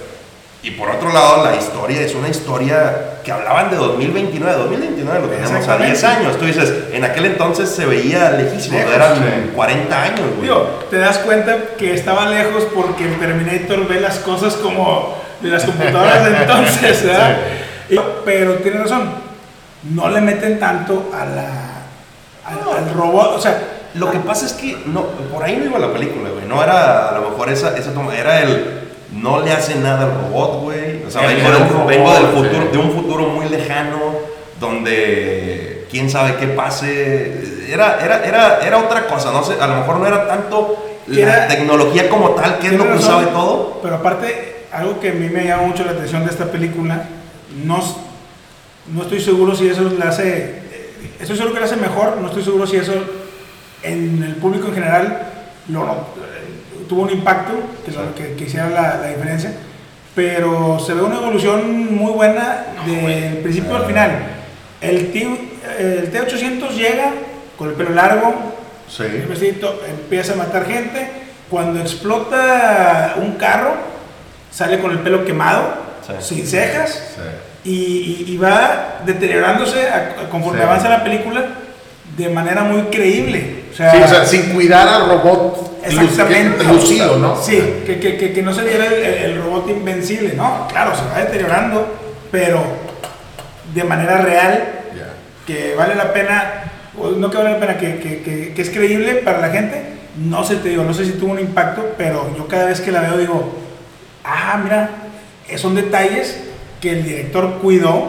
Y 0.61 0.71
por 0.71 0.89
otro 0.89 1.13
lado, 1.13 1.45
la 1.45 1.55
historia 1.55 2.01
es 2.01 2.13
una 2.15 2.27
historia 2.27 3.19
que 3.23 3.31
hablaban 3.31 3.69
de 3.69 3.77
2029, 3.77 4.51
2029 4.57 5.19
lo 5.21 5.27
tenemos 5.27 5.51
a 5.51 5.57
Exactamente. 5.57 5.91
10 5.93 6.03
años. 6.03 6.37
Tú 6.37 6.45
dices, 6.45 6.73
en 6.91 7.05
aquel 7.05 7.25
entonces 7.27 7.69
se 7.69 7.85
veía 7.85 8.31
lejísimo, 8.31 8.77
Lejos, 8.77 8.93
eran 8.93 9.15
sí. 9.15 9.51
40 9.55 10.03
años, 10.03 10.19
güey. 10.35 10.41
Digo, 10.41 10.79
te 10.89 10.97
das 10.97 11.19
cuenta 11.19 11.55
que 11.77 11.93
estaba 11.93 12.25
lejos 12.25 12.65
porque 12.75 13.05
el 13.05 13.17
Terminator 13.19 13.87
ve 13.87 14.01
las 14.01 14.17
cosas 14.19 14.55
como 14.55 15.15
de 15.39 15.47
las 15.49 15.63
computadoras 15.63 16.25
de 16.25 16.37
entonces, 16.41 17.05
¿verdad? 17.05 17.37
Y- 17.89 17.99
pero 18.25 18.55
tiene 18.55 18.79
razón, 18.79 19.13
no 19.83 20.09
le 20.09 20.21
meten 20.21 20.59
tanto 20.59 21.09
a 21.13 21.25
la, 21.25 21.49
al, 22.45 22.77
al 22.77 22.93
robot, 22.93 23.35
o 23.35 23.39
sea, 23.41 23.61
Lo 23.95 24.11
que 24.11 24.19
pasa 24.19 24.45
es 24.45 24.53
que 24.53 24.77
no, 24.85 25.03
por 25.33 25.43
ahí 25.43 25.57
no 25.57 25.65
iba 25.65 25.79
la 25.79 25.91
película, 25.91 26.29
güey. 26.29 26.45
No 26.47 26.61
era 26.61 27.09
a 27.09 27.11
lo 27.19 27.29
mejor 27.29 27.49
esa, 27.49 27.75
esa 27.77 27.91
toma, 27.93 28.15
era 28.15 28.41
el 28.41 28.81
no 29.11 29.41
le 29.41 29.51
hace 29.51 29.75
nada 29.75 30.05
al 30.05 30.13
robot, 30.13 30.61
güey. 30.61 31.03
O 31.03 31.09
sea, 31.09 31.25
vengo, 31.27 31.49
del, 31.49 31.69
robot, 31.69 31.87
vengo 31.87 32.13
del 32.13 32.21
sí. 32.21 32.31
futuro, 32.35 32.71
de 32.71 32.77
un 32.77 32.91
futuro 32.91 33.27
muy 33.29 33.49
lejano, 33.49 33.97
donde 34.59 35.87
quién 35.89 36.09
sabe 36.09 36.35
qué 36.35 36.47
pase. 36.47 37.65
Era, 37.71 37.99
era, 38.03 38.23
era, 38.23 38.59
era 38.65 38.77
otra 38.77 39.07
cosa, 39.07 39.31
no 39.31 39.43
sé, 39.43 39.55
a 39.59 39.67
lo 39.67 39.75
mejor 39.77 39.97
no 39.97 40.05
era 40.07 40.27
tanto 40.27 40.85
la 41.07 41.21
Era- 41.21 41.47
tecnología 41.47 42.09
como 42.09 42.31
tal, 42.31 42.59
que 42.59 42.67
es 42.67 42.73
lo 42.73 42.83
que 42.83 42.91
razón, 42.91 43.29
todo. 43.33 43.79
Pero 43.81 43.95
aparte, 43.95 44.65
algo 44.71 44.99
que 44.99 45.09
a 45.09 45.13
mí 45.13 45.29
me 45.29 45.45
llama 45.45 45.63
mucho 45.63 45.83
la 45.83 45.91
atención 45.91 46.23
de 46.25 46.31
esta 46.31 46.45
película, 46.45 47.05
no, 47.65 47.81
no 48.93 49.03
estoy 49.03 49.19
seguro 49.21 49.55
si 49.55 49.67
eso 49.67 49.83
le 49.97 50.03
hace, 50.03 50.61
estoy 51.19 51.35
seguro 51.35 51.53
que 51.53 51.59
le 51.59 51.65
hace 51.65 51.75
mejor, 51.75 52.17
no 52.17 52.27
estoy 52.27 52.43
seguro 52.43 52.65
si 52.67 52.77
eso 52.77 52.93
en 53.83 54.23
el 54.23 54.35
público 54.35 54.67
en 54.67 54.73
general 54.75 55.21
lo, 55.69 56.07
tuvo 56.87 57.03
un 57.03 57.11
impacto 57.11 57.53
que, 57.85 57.91
lo- 57.91 58.15
que, 58.15 58.33
que 58.35 58.43
hiciera 58.45 58.69
la, 58.69 58.97
la 58.97 59.07
diferencia, 59.09 59.53
pero 60.15 60.79
se 60.79 60.93
ve 60.93 61.01
una 61.01 61.15
evolución 61.17 61.95
muy 61.95 62.11
buena 62.13 62.65
del 62.85 63.37
principio 63.37 63.75
al 63.75 63.85
final. 63.85 64.11
El, 64.81 65.11
T, 65.11 65.37
el 65.79 66.11
T-800 66.11 66.69
llega 66.71 67.11
con 67.57 67.69
el 67.69 67.75
pelo 67.75 67.91
largo, 67.91 68.33
Sí. 68.89 69.03
el 69.03 69.27
vestidito 69.27 69.81
empieza 69.87 70.33
a 70.33 70.37
matar 70.37 70.65
gente. 70.65 71.07
Cuando 71.47 71.79
explota 71.79 73.15
un 73.17 73.33
carro, 73.33 73.73
sale 74.51 74.79
con 74.79 74.89
el 74.91 74.99
pelo 74.99 75.23
quemado, 75.25 75.61
Sí. 76.07 76.13
sin 76.35 76.47
cejas, 76.47 77.13
Sí. 77.15 77.21
Y, 77.63 77.71
y- 77.71 78.25
y 78.29 78.37
va 78.37 78.99
deteriorándose 79.05 79.87
a- 79.89 80.15
a- 80.25 80.29
conforme 80.29 80.59
Sí. 80.59 80.65
avanza 80.65 80.89
la 80.89 81.03
película 81.03 81.45
de 82.17 82.29
manera 82.29 82.63
muy 82.63 82.83
creíble. 82.83 83.63
O 83.71 83.75
sea, 83.75 83.91
Sí, 83.91 83.97
o 84.03 84.07
sea, 84.07 84.25
sin 84.25 84.41
cuidar 84.53 84.87
al 84.87 85.07
robot 85.09 85.79
Exactamente. 85.85 86.63
lu- 86.63 86.73
lucido, 86.73 87.17
¿no? 87.17 87.35
Sí, 87.41 87.61
que, 87.85 87.99
que, 87.99 88.17
que, 88.17 88.33
que 88.33 88.41
no 88.41 88.53
se 88.53 88.63
viera 88.63 88.85
el, 88.85 89.41
robot 89.41 89.69
invencible, 89.69 90.33
¿no? 90.35 90.67
Claro, 90.69 90.93
se 90.95 91.03
va 91.05 91.19
deteriorando, 91.19 91.87
pero 92.31 92.61
de 93.73 93.83
manera 93.83 94.17
real 94.17 94.63
que 95.45 95.73
vale 95.75 95.95
la 95.95 96.13
pena, 96.13 96.63
no 97.17 97.29
que 97.29 97.37
vale 97.37 97.51
la 97.51 97.59
pena, 97.59 97.77
que, 97.77 97.97
que- 97.99 98.21
que- 98.21 98.53
que 98.53 98.61
es 98.61 98.69
creíble 98.69 99.15
para 99.15 99.39
la 99.39 99.49
gente, 99.49 99.83
no 100.17 100.43
sé, 100.43 100.57
te 100.57 100.69
digo, 100.69 100.83
no 100.83 100.93
sé 100.93 101.05
si 101.05 101.11
tuvo 101.13 101.31
un 101.31 101.39
impacto, 101.39 101.93
pero 101.97 102.33
yo 102.37 102.47
cada 102.47 102.65
vez 102.65 102.81
que 102.81 102.91
la 102.91 103.01
veo 103.01 103.17
digo, 103.17 103.55
ah, 104.23 104.59
mira, 104.63 104.89
son 105.57 105.73
detalles 105.75 106.37
que 106.81 106.91
el 106.91 107.03
director 107.03 107.53
cuidó 107.61 108.07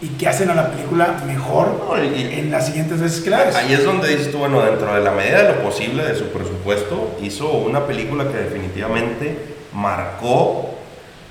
y 0.00 0.08
que 0.08 0.26
hacen 0.28 0.50
a 0.50 0.54
la 0.54 0.70
película 0.70 1.22
mejor 1.26 1.84
No, 1.88 2.02
y- 2.02 2.38
en 2.40 2.50
las 2.50 2.66
siguientes 2.66 3.00
veces 3.00 3.20
que 3.20 3.30
la 3.30 3.44
ves. 3.44 3.54
Ahí 3.56 3.72
es 3.72 3.84
donde 3.84 4.08
dices 4.08 4.30
tú, 4.32 4.38
bueno, 4.38 4.60
dentro 4.62 4.92
de 4.94 5.00
la 5.00 5.12
medida 5.12 5.42
de 5.44 5.52
lo 5.54 5.62
posible 5.62 6.02
de 6.04 6.14
su 6.16 6.26
presupuesto, 6.26 7.16
hizo 7.22 7.50
una 7.52 7.86
película 7.86 8.24
que 8.28 8.36
definitivamente 8.38 9.36
marcó 9.72 10.70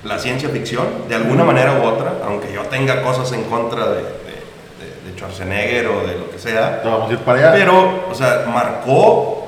la 0.03 0.17
ciencia 0.17 0.49
ficción, 0.49 0.87
de 1.09 1.15
alguna 1.15 1.43
manera 1.43 1.79
u 1.79 1.83
otra, 1.85 2.13
aunque 2.25 2.51
yo 2.53 2.61
tenga 2.63 3.01
cosas 3.03 3.31
en 3.33 3.43
contra 3.43 3.87
de, 3.89 3.95
de, 3.97 4.01
de- 4.01 5.11
de 5.11 5.17
Schwarzenegger 5.17 5.87
o 5.87 6.07
de 6.07 6.15
lo 6.17 6.31
que 6.31 6.39
sea, 6.39 6.77
Entonces, 6.77 6.91
vamos 6.91 7.09
a 7.09 7.13
ir 7.13 7.19
para 7.19 7.39
allá. 7.39 7.51
pero, 7.53 8.05
o 8.09 8.15
sea, 8.15 8.45
marcó 8.51 9.47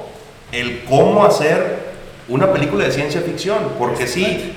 el 0.51 0.83
cómo 0.83 1.25
hacer 1.25 1.79
una 2.29 2.51
película 2.53 2.85
de 2.85 2.91
ciencia 2.91 3.21
ficción, 3.21 3.57
porque 3.79 4.05
sí, 4.05 4.53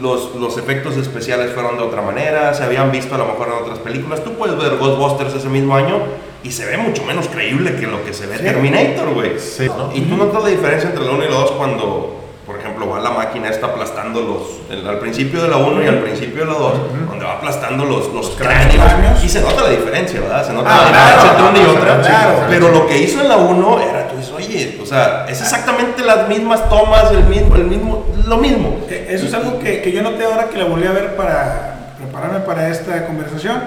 los, 0.00 0.34
los 0.34 0.58
efectos 0.58 0.96
especiales 0.96 1.52
fueron 1.52 1.76
de 1.76 1.84
otra 1.84 2.02
manera, 2.02 2.52
se 2.54 2.64
habían 2.64 2.90
visto 2.90 3.14
a 3.14 3.18
lo 3.18 3.26
mejor 3.26 3.48
en 3.48 3.62
otras 3.64 3.78
películas. 3.78 4.22
Tú 4.24 4.32
puedes 4.34 4.56
ver 4.58 4.76
Ghostbusters 4.78 5.34
ese 5.34 5.48
mismo 5.48 5.76
año 5.76 5.98
y 6.42 6.50
se 6.50 6.64
ve 6.66 6.76
mucho 6.76 7.04
menos 7.04 7.28
creíble 7.28 7.76
que 7.76 7.86
lo 7.86 8.04
que 8.04 8.12
se 8.12 8.26
ve 8.26 8.36
Sí. 8.38 8.44
Terminator, 8.44 9.14
güey. 9.14 9.38
Sí, 9.38 9.66
¿no? 9.68 9.90
Y 9.94 10.00
tú 10.02 10.16
notas 10.16 10.42
la 10.42 10.48
diferencia 10.50 10.88
entre 10.90 11.04
la 11.04 11.12
1 11.12 11.24
y 11.24 11.28
la 11.28 11.34
2 11.34 11.50
cuando, 11.52 12.16
por 12.46 12.58
ejemplo, 12.58 12.88
va 12.88 12.98
la 13.00 13.10
máquina 13.10 13.48
está 13.48 13.66
aplastando 13.66 14.20
los, 14.22 14.76
el- 14.76 14.86
al 14.88 14.98
principio 14.98 15.40
de 15.42 15.48
la 15.48 15.56
1 15.56 15.82
y 15.82 15.86
al 15.86 15.98
principio 16.00 16.44
de 16.44 16.52
la 16.52 16.58
2, 16.58 16.72
donde 17.08 17.24
va 17.24 17.32
aplastando 17.34 17.84
los, 17.84 18.12
los 18.12 18.30
cráneos. 18.30 19.22
Y 19.24 19.28
se 19.28 19.40
nota 19.40 19.62
la 19.62 19.70
diferencia, 19.70 20.20
¿verdad? 20.20 20.44
Se 20.46 20.52
nota 20.52 20.68
Ah, 20.68 20.80
la 20.82 20.86
diferencia 20.88 21.30
entre 21.30 21.48
una 21.48 21.58
y 21.58 21.76
otra. 21.76 22.00
claro. 22.00 22.38
Pero 22.48 22.68
lo 22.70 22.86
que 22.88 22.98
hizo 22.98 23.20
en 23.20 23.28
la 23.28 23.36
1 23.36 23.80
era, 23.80 24.05
o 24.82 24.86
sea, 24.86 25.26
es 25.28 25.40
exactamente 25.40 26.02
las 26.02 26.28
mismas 26.28 26.68
tomas, 26.68 27.10
el 27.10 27.24
mismo, 27.24 27.54
el 27.56 27.64
mismo, 27.64 28.04
lo 28.26 28.36
mismo. 28.38 28.80
Eh, 28.88 29.08
Eso 29.10 29.26
es 29.26 29.34
algo 29.34 29.58
que, 29.58 29.82
que 29.82 29.92
yo 29.92 30.02
noté 30.02 30.24
ahora 30.24 30.48
que 30.48 30.58
la 30.58 30.64
volví 30.64 30.86
a 30.86 30.92
ver 30.92 31.16
para 31.16 31.94
prepararme 31.98 32.40
para 32.40 32.68
esta 32.68 33.06
conversación. 33.06 33.62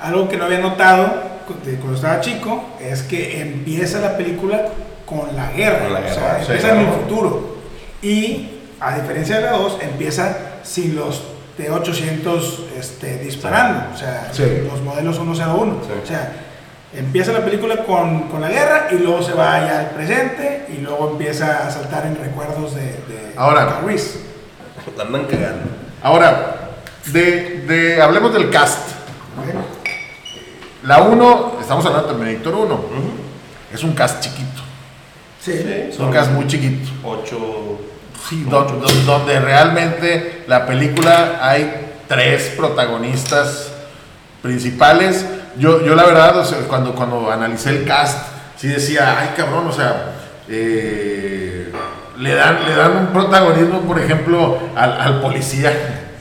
Algo 0.00 0.28
que 0.28 0.36
no 0.36 0.44
había 0.46 0.58
notado 0.58 1.32
cuando 1.80 1.94
estaba 1.94 2.20
chico 2.20 2.64
es 2.80 3.02
que 3.02 3.40
empieza 3.40 4.00
la 4.00 4.16
película 4.16 4.68
con 5.06 5.34
la 5.36 5.50
guerra. 5.52 5.84
Con 5.84 5.92
la 5.94 6.00
o 6.00 6.14
sea, 6.14 6.38
sí, 6.44 6.52
empieza 6.52 6.72
en 6.74 6.80
el 6.80 6.86
futuro. 6.88 7.56
Y 8.02 8.48
a 8.80 8.96
diferencia 8.98 9.36
de 9.36 9.42
la 9.42 9.52
2, 9.52 9.78
empieza 9.82 10.36
sin 10.62 10.96
los 10.96 11.22
T-800 11.56 12.64
este, 12.78 13.18
disparando. 13.18 13.94
O 13.94 13.96
sea, 13.96 14.28
Sí. 14.32 14.44
los 14.70 14.80
modelos 14.80 15.16
101. 15.16 15.76
Sí. 15.82 15.92
O 16.02 16.06
sea, 16.06 16.32
empieza 16.94 17.32
la 17.32 17.44
película 17.44 17.84
con, 17.84 18.28
con 18.28 18.40
la 18.40 18.48
guerra 18.48 18.88
y 18.90 18.94
luego 18.96 19.22
se 19.22 19.32
va 19.32 19.58
ya 19.60 19.80
al 19.80 19.90
presente 19.90 20.66
y 20.68 20.78
luego 20.80 21.10
empieza 21.12 21.66
a 21.66 21.70
saltar 21.70 22.06
en 22.06 22.16
recuerdos 22.16 22.74
de, 22.74 22.82
de 22.82 23.32
Ahora. 23.36 23.80
Ruiz. 23.82 24.16
La 24.96 25.04
andan 25.04 25.24
cagando. 25.26 25.70
Ahora, 26.02 26.70
de, 27.06 27.60
de- 27.66 28.02
hablemos 28.02 28.32
del 28.34 28.50
cast. 28.50 28.88
La 30.82 31.00
1, 31.02 31.58
estamos 31.60 31.86
hablando 31.86 32.08
de 32.08 32.14
Terminator 32.18 32.54
1. 32.54 32.80
Es 33.72 33.82
un 33.84 33.92
cast 33.94 34.20
chiquito. 34.20 34.62
Sí. 35.40 35.52
Es 35.90 35.98
un 35.98 36.10
cast 36.12 36.30
muy 36.32 36.46
chiquito. 36.46 36.90
Ocho. 37.04 37.80
Sí, 38.28 38.44
don- 38.48 38.80
don- 38.80 39.06
donde 39.06 39.38
realmente 39.40 40.44
la 40.48 40.66
película 40.66 41.38
hay 41.40 41.88
tres 42.08 42.52
protagonistas 42.56 43.70
principales. 44.42 45.24
Yo, 45.56 45.84
yo 45.84 45.94
la 45.94 46.04
verdad, 46.04 46.38
o 46.38 46.44
sea, 46.44 46.58
cuando, 46.68 46.94
cuando 46.94 47.30
analicé 47.30 47.70
el 47.70 47.84
cast, 47.84 48.18
sí 48.56 48.68
decía, 48.68 49.16
ay 49.18 49.30
cabrón, 49.36 49.66
o 49.68 49.72
sea, 49.72 50.12
eh, 50.48 51.70
le, 52.18 52.34
dan, 52.34 52.58
le 52.66 52.74
dan 52.74 52.96
un 52.96 53.06
protagonismo, 53.08 53.80
por 53.82 53.98
ejemplo, 53.98 54.58
al, 54.76 55.00
al 55.00 55.20
policía, 55.20 55.72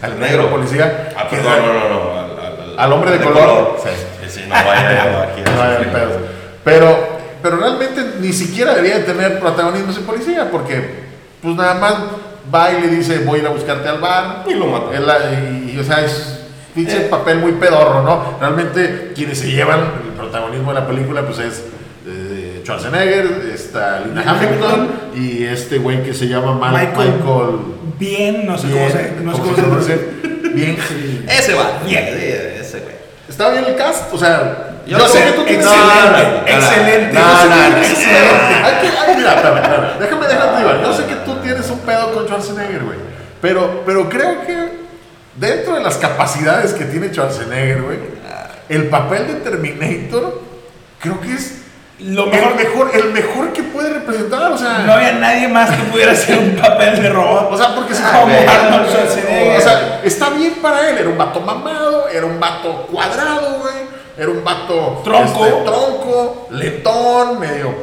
al 0.02 0.20
negro 0.20 0.50
policía. 0.50 1.10
Ah, 1.18 1.28
perdón, 1.30 1.54
no, 1.66 1.74
no, 1.74 1.90
no. 1.90 2.20
Al, 2.20 2.26
al- 2.72 2.80
Al 2.80 2.94
hombre 2.94 3.12
de 3.12 3.20
color. 3.24 3.78
Sí, 3.84 4.30
sí, 4.30 4.42
no 4.48 4.56
vaya 4.56 5.24
aquí. 5.24 5.42
No 5.52 5.92
pedo. 5.94 6.20
Pero, 6.64 6.98
pero 7.42 7.58
realmente 7.58 8.02
ni 8.20 8.34
siquiera 8.34 8.74
debería 8.74 9.00
de 9.00 9.04
tener 9.04 9.40
protagonismo 9.40 9.92
ese 9.92 10.02
policía, 10.02 10.50
porque 10.52 11.02
pues 11.42 11.56
nada 11.56 11.76
más 11.76 11.94
va 12.54 12.72
y 12.72 12.82
le 12.82 12.88
dice 12.88 13.20
voy 13.20 13.40
a 13.40 13.42
ir 13.44 13.48
a 13.48 13.52
buscarte 13.52 13.88
al 13.90 14.00
bar. 14.00 14.44
Y 14.48 14.54
lo 14.54 14.68
mata. 14.68 14.88
Y, 14.96 15.74
y, 15.76 15.80
o 15.80 15.84
sea, 15.84 16.02
es 16.06 16.40
pinche 16.74 16.98
Eh. 17.06 17.08
papel 17.10 17.38
muy 17.40 17.54
pedorro, 17.54 18.04
¿no? 18.04 18.38
Realmente 18.40 19.12
quienes 19.16 19.40
se 19.40 19.52
llevan 19.52 19.80
el 20.06 20.12
protagonismo 20.18 20.74
de 20.74 20.80
la 20.80 20.88
película 20.88 21.22
pues 21.24 21.40
es 21.40 21.64
eh, 22.08 22.62
Schwarzenegger, 22.64 23.52
está 23.54 24.00
Linda 24.02 24.24
Hamilton 24.26 24.90
y 25.16 25.44
este 25.44 25.78
güey 25.78 26.04
que 26.04 26.14
se 26.14 26.28
llama 26.28 26.54
Mal- 26.54 26.74
Michael- 26.74 27.14
Michael. 27.20 27.58
Bien, 28.00 28.46
no 28.48 28.58
sé 28.58 28.68
Bien, 28.68 28.80
cómo 28.80 28.92
se, 28.92 29.12
no 29.24 29.34
sé 29.36 29.42
¿cómo 29.42 29.70
cómo 29.70 29.82
se. 29.82 29.96
Bien. 30.54 30.78
Ese 31.30 31.54
va. 31.54 31.80
Bien. 31.86 32.04
Ese, 32.60 32.80
güey. 32.80 32.96
Está 33.30 33.50
bien 33.52 33.66
el 33.66 33.76
cast, 33.76 34.12
o 34.14 34.18
sea, 34.18 34.80
Yo 34.88 34.98
yo, 34.98 35.08
sé 35.08 35.20
sé, 35.20 35.24
que 35.26 35.32
tú 35.34 35.44
tienes 35.46 35.66
excelente, 35.66 36.52
excelente. 36.52 37.14
No, 37.14 37.22
no, 37.22 37.70
no, 37.70 37.78
excelente. 37.78 38.64
Ay, 38.64 39.16
mira. 39.18 39.36
Déjame. 40.00 40.84
Yo 40.84 40.94
sé 40.94 41.06
que 41.06 41.16
tú 41.26 41.36
tienes 41.44 41.70
un 41.70 41.80
pedo 41.80 42.12
con 42.14 42.26
Schwarzenegger, 42.26 42.84
güey. 42.84 42.98
Pero, 43.42 43.84
pero 43.86 44.10
creo 44.10 44.42
que 44.46 44.81
dentro 45.36 45.76
de 45.76 45.82
las 45.82 45.98
capacidades 45.98 46.74
que 46.74 46.86
tiene 46.86 47.10
Schwarzenegger, 47.10 47.82
güey, 47.82 47.98
el 48.70 48.88
papel 48.88 49.28
de 49.28 49.34
Terminator 49.36 50.42
creo 51.00 51.20
que 51.20 51.34
es 51.34 51.58
lo 52.00 52.32
El 52.32 52.56
mejor, 52.56 52.92
el 52.96 53.12
mejor 53.12 53.54
que 53.54 53.62
puede 53.62 53.94
representar, 53.94 54.52
o 54.52 54.58
sea. 54.58 54.80
no 54.80 54.94
había 54.94 55.12
nadie 55.14 55.48
más 55.48 55.70
que 55.70 55.84
pudiera 55.84 56.14
hacer 56.14 56.40
un 56.40 56.56
papel 56.56 57.00
de 57.00 57.10
robot. 57.10 57.52
O 57.52 57.58
sea, 57.58 57.76
porque 57.76 57.94
se 57.94 58.02
como 58.02 58.24
güey. 58.24 58.48
Arnold 58.48 58.90
Schwarzenegger. 58.90 59.58
O 59.58 59.62
sea, 59.62 60.02
está 60.04 60.30
bien 60.32 60.54
para 60.64 60.90
él. 60.90 60.98
Era 60.98 61.10
un 61.10 61.18
vato 61.18 61.42
mamado, 61.42 62.08
era 62.10 62.26
un 62.26 62.40
vato 62.40 62.88
cuadrado, 62.88 63.60
güey. 63.60 63.76
Era 64.18 64.30
un 64.30 64.44
vato 64.44 65.02
Tronco. 65.04 65.46
este, 65.46 65.62
tronco, 65.62 66.48
letón, 66.52 67.40
medio 67.40 67.74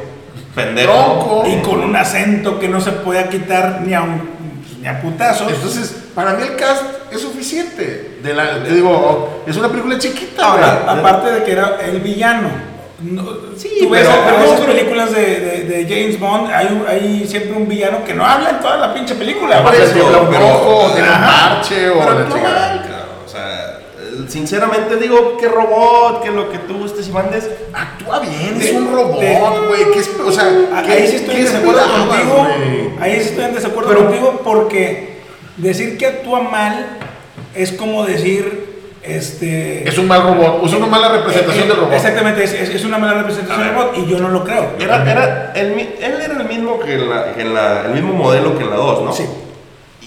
Pendejo. 0.53 0.91
tronco. 0.91 1.43
y 1.47 1.61
con 1.61 1.79
un 1.79 1.95
acento 1.95 2.59
que 2.59 2.67
no 2.67 2.81
se 2.81 2.91
podía 2.91 3.29
quitar 3.29 3.81
ni 3.81 3.93
a, 3.93 4.01
un, 4.01 4.38
ni 4.81 4.87
a 4.87 5.01
putazos. 5.01 5.51
Entonces, 5.51 5.95
para 6.15 6.33
mí 6.33 6.43
el 6.43 6.55
cast 6.55 6.83
es 7.11 7.21
suficiente. 7.21 8.17
De 8.23 8.33
la, 8.33 8.59
digo, 8.59 9.43
es 9.47 9.55
una 9.57 9.69
película 9.69 9.97
chiquita, 9.97 10.45
Ahora. 10.45 10.83
Aparte 10.87 11.31
de 11.31 11.43
que 11.43 11.51
era 11.51 11.77
el 11.85 11.99
villano. 11.99 12.49
No, 13.01 13.23
Sí, 13.57 13.69
tú 13.79 13.89
ves, 13.89 14.05
pero- 14.25 14.43
esas 14.43 14.59
películas 14.65 15.11
de, 15.13 15.21
de- 15.39 15.63
de 15.63 15.83
James 15.87 16.19
Bond, 16.19 16.51
hay, 16.51 16.83
hay 16.87 17.25
siempre 17.27 17.53
un 17.53 17.67
villano 17.67 18.03
que 18.03 18.13
no 18.13 18.25
habla 18.25 18.49
en 18.51 18.59
toda 18.59 18.75
la 18.77 18.93
pinche 18.93 19.15
película. 19.15 19.61
Tiene 20.93 21.07
un 21.07 21.13
Ajá. 21.13 21.49
parche 21.49 21.89
o 21.89 21.95
la 21.95 22.27
chingada. 22.29 22.85
O 23.25 23.29
sea, 23.29 23.78
sinceramente 24.27 24.95
digo 24.97 25.37
que 25.37 25.47
robot, 25.47 26.21
que 26.23 26.31
lo 26.31 26.49
que 26.51 26.57
tú 26.59 26.77
gustes 26.79 27.07
y 27.07 27.11
mandes. 27.11 27.49
Actúa 27.73 28.19
bien, 28.19 28.57
es 28.59 28.71
un 28.73 28.91
robot, 28.91 29.67
güey. 29.67 29.91
que 29.93 29.99
es, 29.99 30.09
o 30.25 30.31
sea, 30.31 30.45
Ah, 30.73 30.83
que 30.83 30.91
Ahí 30.91 31.07
sí 31.07 31.15
estoy 31.17 31.35
en 31.35 31.43
desacuerdo 31.45 31.81
contigo. 31.81 32.47
Ahí 32.99 33.13
sí 33.21 33.29
estoy 33.29 33.45
en 33.45 33.53
desacuerdo 33.55 33.89
Pero- 33.89 34.05
contigo 34.05 34.41
porque 34.43 35.19
decir 35.57 35.97
que 35.97 36.05
actúa 36.07 36.41
mal 36.41 36.97
es 37.55 37.71
como 37.71 38.05
decir. 38.05 38.67
Este, 39.01 39.87
Es 39.87 39.97
un 39.97 40.07
mal 40.07 40.21
robot, 40.23 40.65
es 40.65 40.73
una 40.73 40.85
mala 40.85 41.07
representación 41.09 41.63
eh, 41.65 41.67
del 41.69 41.77
robot. 41.77 41.93
Exactamente, 41.93 42.43
es, 42.43 42.53
es- 42.53 42.69
es 42.69 42.83
una 42.83 42.97
mala 42.97 43.13
representación 43.13 43.65
del 43.65 43.73
robot 43.73 43.97
y 43.97 44.05
yo 44.05 44.19
no 44.19 44.27
lo 44.29 44.43
creo. 44.43 44.73
Era, 44.77 45.09
era 45.09 45.51
el, 45.55 45.71
él 45.79 46.21
era 46.21 46.33
el 46.37 46.47
mismo 46.47 46.79
que 46.79 46.95
en 46.95 47.09
la, 47.09 47.33
que 47.33 47.41
en 47.41 47.53
la- 47.53 47.85
el 47.85 47.93
mismo 47.93 48.11
modelo 48.13 48.57
que 48.57 48.63
en 48.65 48.69
la 48.69 48.75
2, 48.75 49.03
¿no? 49.03 49.13
Sí. 49.13 49.23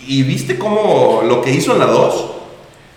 ¿Y 0.07 0.23
viste 0.25 0.59
cómo 0.59 1.23
lo 1.27 1.41
que 1.41 1.51
hizo 1.51 1.73
en 1.73 1.79
la 1.79 1.87
2? 1.87 2.31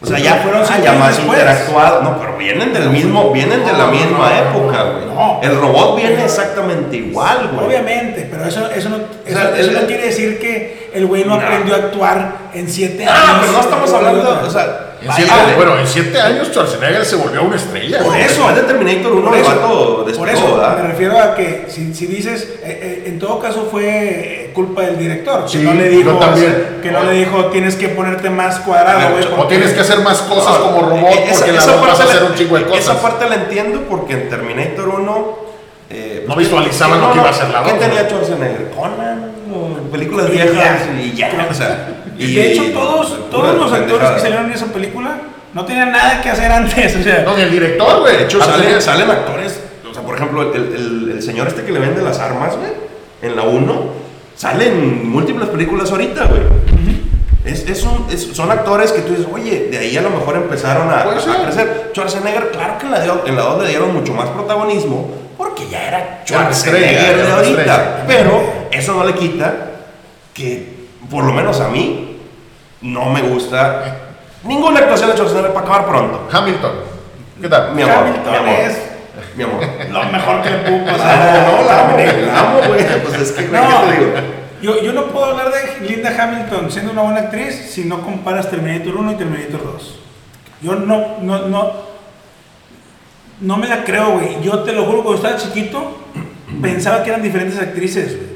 O 0.01 0.05
sea, 0.05 0.19
ya 0.19 0.35
Fueron 0.43 0.63
cinco 0.65 0.83
ya 0.83 0.93
más 0.93 1.15
después. 1.15 1.39
interactuado. 1.39 2.01
No, 2.03 2.19
pero 2.19 2.37
vienen 2.37 2.73
del 2.73 2.89
mismo, 2.89 3.31
vienen 3.31 3.65
de 3.65 3.73
la 3.73 3.87
misma 3.87 4.37
época, 4.37 4.83
güey. 4.83 5.05
No. 5.05 5.39
El 5.41 5.55
robot 5.59 5.95
viene 5.95 6.23
exactamente 6.25 6.97
igual, 6.97 7.49
güey. 7.53 7.65
Obviamente, 7.67 8.27
pero 8.29 8.45
eso, 8.45 8.69
eso, 8.69 8.89
no, 8.89 8.97
eso, 8.97 9.39
sea, 9.39 9.57
eso 9.57 9.69
el- 9.71 9.73
no 9.81 9.87
quiere 9.87 10.03
decir 10.07 10.37
que 10.39 10.91
el 10.93 11.05
güey 11.07 11.23
no, 11.23 11.35
No. 11.37 11.41
aprendió 11.41 11.73
a 11.75 11.77
actuar 11.77 12.35
en 12.53 12.69
siete 12.69 13.03
años. 13.05 13.15
Ah, 13.25 13.37
pero 13.39 13.51
no 13.53 13.59
estamos 13.61 13.93
hablando, 13.93 14.41
o 14.45 14.49
sea, 14.49 14.94
En 15.01 15.11
siete- 15.11 15.31
güey. 15.43 15.55
bueno, 15.55 15.79
en 15.79 15.87
siete 15.87 16.19
años 16.21 16.47
Schwarzenegger 16.47 17.05
se 17.05 17.15
volvió 17.15 17.43
una 17.43 17.55
estrella. 17.55 17.99
Por 18.03 18.15
eso. 18.15 18.27
Después 18.47 18.55
de 18.55 18.61
Terminator 18.63 19.11
1, 19.13 19.29
Por 19.29 19.37
eso, 19.37 19.47
vato 19.49 19.95
por 19.97 20.05
despegó, 20.05 20.27
eso 20.47 20.55
¿verdad? 20.57 20.77
me 20.77 20.87
refiero 20.87 21.19
a 21.19 21.35
que 21.35 21.65
si, 21.67 21.93
si 21.93 22.07
dices, 22.07 22.43
eh, 22.63 22.79
eh, 22.81 23.03
en 23.07 23.19
todo 23.19 23.39
caso 23.39 23.67
fue 23.69 23.85
eh, 23.85 24.51
culpa 24.53 24.81
del 24.83 24.97
director, 24.97 25.43
que 25.45 25.49
Sí, 25.51 25.57
no 25.59 25.73
le 25.73 25.89
dijo, 25.89 26.11
también. 26.17 26.79
que 26.81 26.91
no 26.91 27.03
le 27.03 27.11
dijo 27.11 27.45
tienes 27.47 27.75
que 27.75 27.89
ponerte 27.89 28.29
más 28.29 28.59
cuadrado, 28.59 29.11
güey. 29.11 29.25
O 29.25 29.35
porque- 29.35 29.55
tienes 29.57 29.73
que 29.73 29.81
hacer 29.81 29.99
más 29.99 30.19
cosas 30.23 30.59
No, 30.59 30.65
como 30.71 30.89
robot 30.89 31.09
eh, 31.11 31.23
esa- 31.25 31.33
porque 31.33 31.49
en 31.49 31.55
la 31.55 31.61
esa 31.61 31.71
dos 31.73 31.81
vas 31.81 31.89
a 31.89 31.97
parte 31.97 32.03
hacer 32.11 32.21
la- 32.23 32.29
un 32.29 32.35
chingo 32.35 32.57
de 32.57 32.65
cosas. 32.65 32.79
Esa 32.83 33.01
parte 33.01 33.29
la 33.29 33.35
entiendo 33.35 33.81
porque 33.89 34.13
en 34.13 34.29
Terminator 34.29 34.87
1. 34.87 35.45
eh, 35.89 36.25
No 36.27 36.35
visualizaban 36.35 36.99
lo 36.99 37.11
que 37.11 37.19
iba 37.19 37.27
a 37.27 37.31
hacer 37.31 37.49
la 37.49 37.63
¿Qué 37.63 37.73
tenía 37.73 38.01
¿no? 38.03 38.09
Schwarzenegger? 38.09 38.71
Conan, 38.75 39.31
o 39.53 39.91
películas 39.91 40.31
viejas 40.31 40.81
y 40.99 41.13
ya, 41.13 41.47
o 41.49 41.53
sea. 41.53 41.89
Y 42.17 42.35
de 42.35 42.51
hecho 42.51 42.63
todos, 42.73 43.29
todos 43.29 43.57
los 43.57 43.71
actores 43.71 44.09
que 44.11 44.19
salieron 44.19 44.45
en 44.47 44.51
esa 44.53 44.65
película 44.67 45.17
no 45.53 45.65
tenían 45.65 45.91
nada 45.91 46.21
que 46.21 46.29
hacer 46.29 46.51
antes, 46.51 46.95
o 46.95 47.03
sea, 47.03 47.23
No, 47.25 47.35
ni 47.35 47.43
el 47.43 47.51
director, 47.51 48.01
güey. 48.01 48.17
De 48.17 48.23
hecho, 48.23 48.39
salen, 48.41 48.73
de- 48.73 48.81
salen 48.81 49.09
actores. 49.09 49.59
O 49.89 49.93
sea, 49.93 50.03
por 50.03 50.15
ejemplo, 50.15 50.53
el, 50.53 50.61
el- 50.75 51.11
el 51.15 51.21
señor 51.23 51.47
este 51.47 51.63
que 51.63 51.71
le 51.71 51.79
vende 51.79 52.01
las 52.01 52.19
armas, 52.19 52.55
güey, 52.57 52.71
en 53.21 53.35
la 53.35 53.43
1, 53.43 53.83
salen 54.35 55.09
múltiples 55.09 55.47
películas 55.49 55.89
ahorita, 55.91 56.25
güey. 56.25 56.41
Es, 57.45 57.67
es 57.69 57.83
un- 57.83 58.07
es- 58.11 58.23
son 58.35 58.49
actores 58.51 58.91
que 58.91 59.01
tú 59.01 59.11
dices, 59.11 59.27
oye, 59.31 59.67
de 59.71 59.77
ahí 59.77 59.95
a 59.95 60.01
lo 60.01 60.09
mejor 60.09 60.35
empezaron 60.35 60.89
a, 60.89 61.03
Puede 61.03 61.17
a 61.17 61.21
ser. 61.21 61.35
crecer. 61.43 61.89
Schwarzenegger, 61.93 62.49
claro 62.51 62.77
que 62.79 62.85
en 62.87 62.91
la, 62.91 63.01
dio- 63.01 63.21
en 63.25 63.35
la 63.35 63.41
2 63.43 63.63
le 63.63 63.69
dieron 63.69 63.93
mucho 63.93 64.13
más 64.13 64.29
protagonismo 64.29 65.11
porque 65.37 65.67
ya 65.69 65.87
era 65.87 66.23
Schwarzenegger 66.25 67.17
de 67.25 67.31
ahorita. 67.31 68.03
Pero 68.07 68.41
eso 68.71 68.93
no 68.95 69.05
le 69.05 69.13
quita 69.13 69.53
que, 70.33 70.74
por 71.09 71.23
lo 71.23 71.33
menos 71.33 71.59
a 71.61 71.69
mí, 71.69 72.17
no 72.81 73.05
me 73.09 73.21
gusta 73.21 73.97
ninguna 74.43 74.79
actuación 74.79 75.09
de 75.09 75.15
Schwarzenegger 75.15 75.53
para 75.53 75.65
acabar 75.65 75.85
pronto. 75.87 76.27
Hamilton. 76.31 76.71
¿Qué 77.41 77.49
tal? 77.49 77.73
Mi 77.75 77.81
amor, 77.81 77.95
Hamilton 77.97 78.31
mi 78.31 78.37
amor. 78.37 78.49
es 78.59 78.77
Mi 79.35 79.43
amor. 79.43 79.61
lo 79.91 80.03
mejor 80.11 80.41
que 80.41 80.49
le 80.51 80.57
pudo 80.59 80.77
Ah, 80.87 80.91
pasar. 80.91 81.47
no, 81.47 81.65
la 81.67 81.79
amo, 81.81 81.93
güey, 81.95 82.21
la 82.25 82.39
amo, 82.39 82.57
güey. 82.67 83.01
Pues 83.03 83.21
es 83.21 83.31
que, 83.31 83.43
No, 83.47 83.61
¿qué 83.61 83.87
te 83.95 83.99
digo? 84.05 84.11
yo, 84.61 84.81
yo 84.81 84.93
no 84.93 85.05
puedo 85.07 85.25
hablar 85.25 85.51
de 85.51 85.87
Linda 85.89 86.11
Hamilton 86.17 86.71
siendo 86.71 86.91
una 86.91 87.01
buena 87.03 87.19
actriz 87.21 87.55
si 87.71 87.85
no 87.85 88.01
comparas 88.01 88.49
Terminator 88.49 88.95
1 88.95 89.11
y 89.11 89.15
Terminator 89.15 89.63
2. 89.73 89.99
Yo 90.61 90.75
no, 90.75 91.17
no, 91.21 91.47
no, 91.47 91.71
no 93.41 93.57
me 93.57 93.67
la 93.67 93.83
creo, 93.83 94.11
güey. 94.11 94.41
Yo 94.41 94.59
te 94.59 94.71
lo 94.71 94.85
juro, 94.85 95.03
cuando 95.03 95.21
estaba 95.21 95.37
chiquito, 95.37 95.97
pensaba 96.61 97.03
que 97.03 97.09
eran 97.09 97.21
diferentes 97.21 97.59
actrices, 97.59 98.15
güey. 98.15 98.34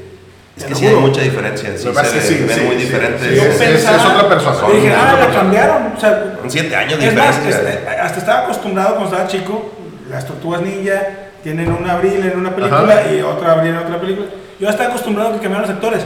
Es 0.60 0.66
que 0.66 0.74
sí 0.74 0.86
hay 0.86 0.94
mucha 0.96 1.22
diferencia. 1.22 1.70
Sí, 1.76 1.84
se 1.84 1.90
que 1.92 2.20
sí, 2.20 2.34
ven 2.46 2.50
sí, 2.50 2.60
muy 2.66 2.76
sí, 2.76 2.82
diferentes. 2.82 3.22
sí, 3.28 3.34
Yo 3.36 3.42
es- 3.44 3.56
pensaba, 3.56 3.96
es 3.96 4.04
otra 4.04 4.28
persona. 4.28 4.58
yo 4.68 4.74
dije, 4.74 4.92
ah, 4.94 5.16
la 5.18 5.30
cambiaron. 5.34 5.92
O 5.96 6.00
sea, 6.00 6.34
siete 6.48 6.76
años 6.76 6.98
de 7.00 7.06
es 7.08 7.14
más, 7.14 7.38
este, 7.38 7.88
hasta 7.88 8.18
estaba 8.18 8.40
acostumbrado 8.44 8.96
cuando 8.96 9.10
estaba 9.10 9.26
chico, 9.28 9.72
las 10.10 10.26
tortugas 10.26 10.60
ninja 10.62 11.00
tienen 11.42 11.72
un 11.72 11.88
abril 11.88 12.22
en 12.30 12.38
una 12.38 12.54
película 12.54 12.92
Ajá. 12.98 13.10
y 13.12 13.22
otra 13.22 13.52
abril 13.52 13.70
en 13.72 13.78
otra 13.78 13.98
película. 14.00 14.26
Yo 14.58 14.68
estaba 14.68 14.90
acostumbrado 14.90 15.30
a 15.30 15.32
que 15.34 15.38
cambiaron 15.40 15.62
los 15.62 15.70
actores. 15.70 16.02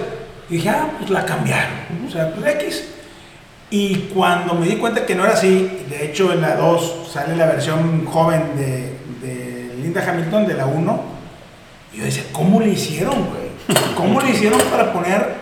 Y 0.49 0.55
dije, 0.57 0.69
ah, 0.69 0.88
pues 0.99 1.11
la 1.11 1.25
cambiaron. 1.25 1.73
O 2.07 2.11
sea, 2.11 2.31
pues 2.33 2.55
X. 2.55 2.85
Y 3.71 4.11
cuando 4.14 4.55
me 4.55 4.67
di 4.69 4.77
cuenta 4.77 5.05
que 5.05 5.14
no 5.17 5.25
era 5.25 5.33
así, 5.35 5.85
de 5.90 6.05
hecho 6.05 6.33
en 6.33 6.43
la 6.43 6.55
2 6.55 7.09
sale 7.12 7.35
la 7.35 7.47
versión 7.47 8.05
joven 8.07 8.43
de, 8.57 8.93
de 9.27 9.75
Linda 9.83 10.05
Hamilton 10.09 10.47
de 10.47 10.55
la 10.55 10.67
1, 10.67 11.03
y 11.93 11.99
yo 11.99 12.05
decía, 12.05 12.23
¿cómo 12.31 12.61
le 12.61 12.69
hicieron, 12.69 13.14
güey? 13.14 13.43
¿Cómo 13.96 14.20
le 14.20 14.31
hicieron 14.31 14.61
para 14.70 14.92
poner 14.92 15.35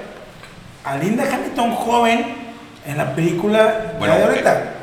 a 0.85 0.97
Linda 0.97 1.25
Hamilton 1.33 1.75
joven 1.75 2.25
en 2.87 2.97
la 2.97 3.15
película 3.15 3.95
Bueno, 3.99 4.17
de 4.17 4.25
ahorita? 4.25 4.75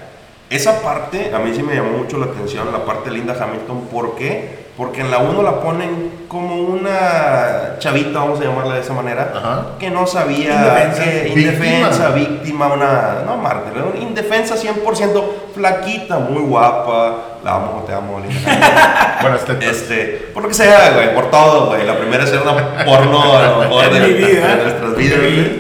Esa 0.49 0.81
parte 0.81 1.31
a 1.33 1.39
mí 1.39 1.53
sí 1.53 1.61
me 1.61 1.75
llamó 1.75 1.97
mucho 1.97 2.17
la 2.17 2.25
atención, 2.25 2.71
la 2.71 2.83
parte 2.85 3.09
de 3.09 3.17
Linda 3.17 3.37
Hamilton. 3.39 3.87
¿Por 3.91 4.15
qué? 4.15 4.58
Porque 4.79 5.01
en 5.01 5.11
la 5.11 5.17
1 5.17 5.43
la 5.43 5.59
ponen 5.59 6.11
como 6.29 6.55
una 6.55 7.75
chavita, 7.79 8.19
vamos 8.19 8.39
a 8.39 8.45
llamarla 8.45 8.75
de 8.75 8.79
esa 8.81 8.93
manera, 8.93 9.33
Ajá. 9.35 9.65
que 9.77 9.89
no 9.89 10.07
sabía, 10.07 10.53
Indefensa. 10.87 11.03
que- 11.03 11.21
Víctima. 11.35 11.41
indefensa, 11.51 12.09
víctima, 12.11 12.67
una, 12.73 13.15
no 13.25 13.35
mártir, 13.35 13.73
una 13.83 13.99
indefensa 13.99 14.55
100%, 14.55 15.21
flaquita, 15.53 16.17
muy 16.19 16.43
guapa, 16.43 17.15
la 17.43 17.55
amo, 17.55 17.83
te 17.85 17.93
amo, 17.93 18.21
Linda. 18.21 19.17
Bueno, 19.21 19.35
este, 19.35 19.69
Este, 19.69 20.05
por 20.33 20.43
lo 20.43 20.47
que 20.47 20.55
sea, 20.55 20.91
güey, 20.93 21.13
por 21.13 21.29
todo, 21.29 21.65
güey. 21.67 21.85
La 21.85 21.97
primera 21.99 22.23
es 22.23 22.31
una 22.31 22.85
porno 22.85 23.37
a 23.37 23.43
lo 23.47 23.57
mejor 23.59 23.89
de, 23.93 23.99
mi 23.99 24.13
vida. 24.13 24.47
de 24.55 24.63
nuestras 24.63 24.95
vidas, 24.95 25.19
güey. 25.19 25.59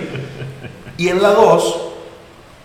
Y 0.97 1.09
en 1.09 1.21
la 1.21 1.29
2 1.29 1.88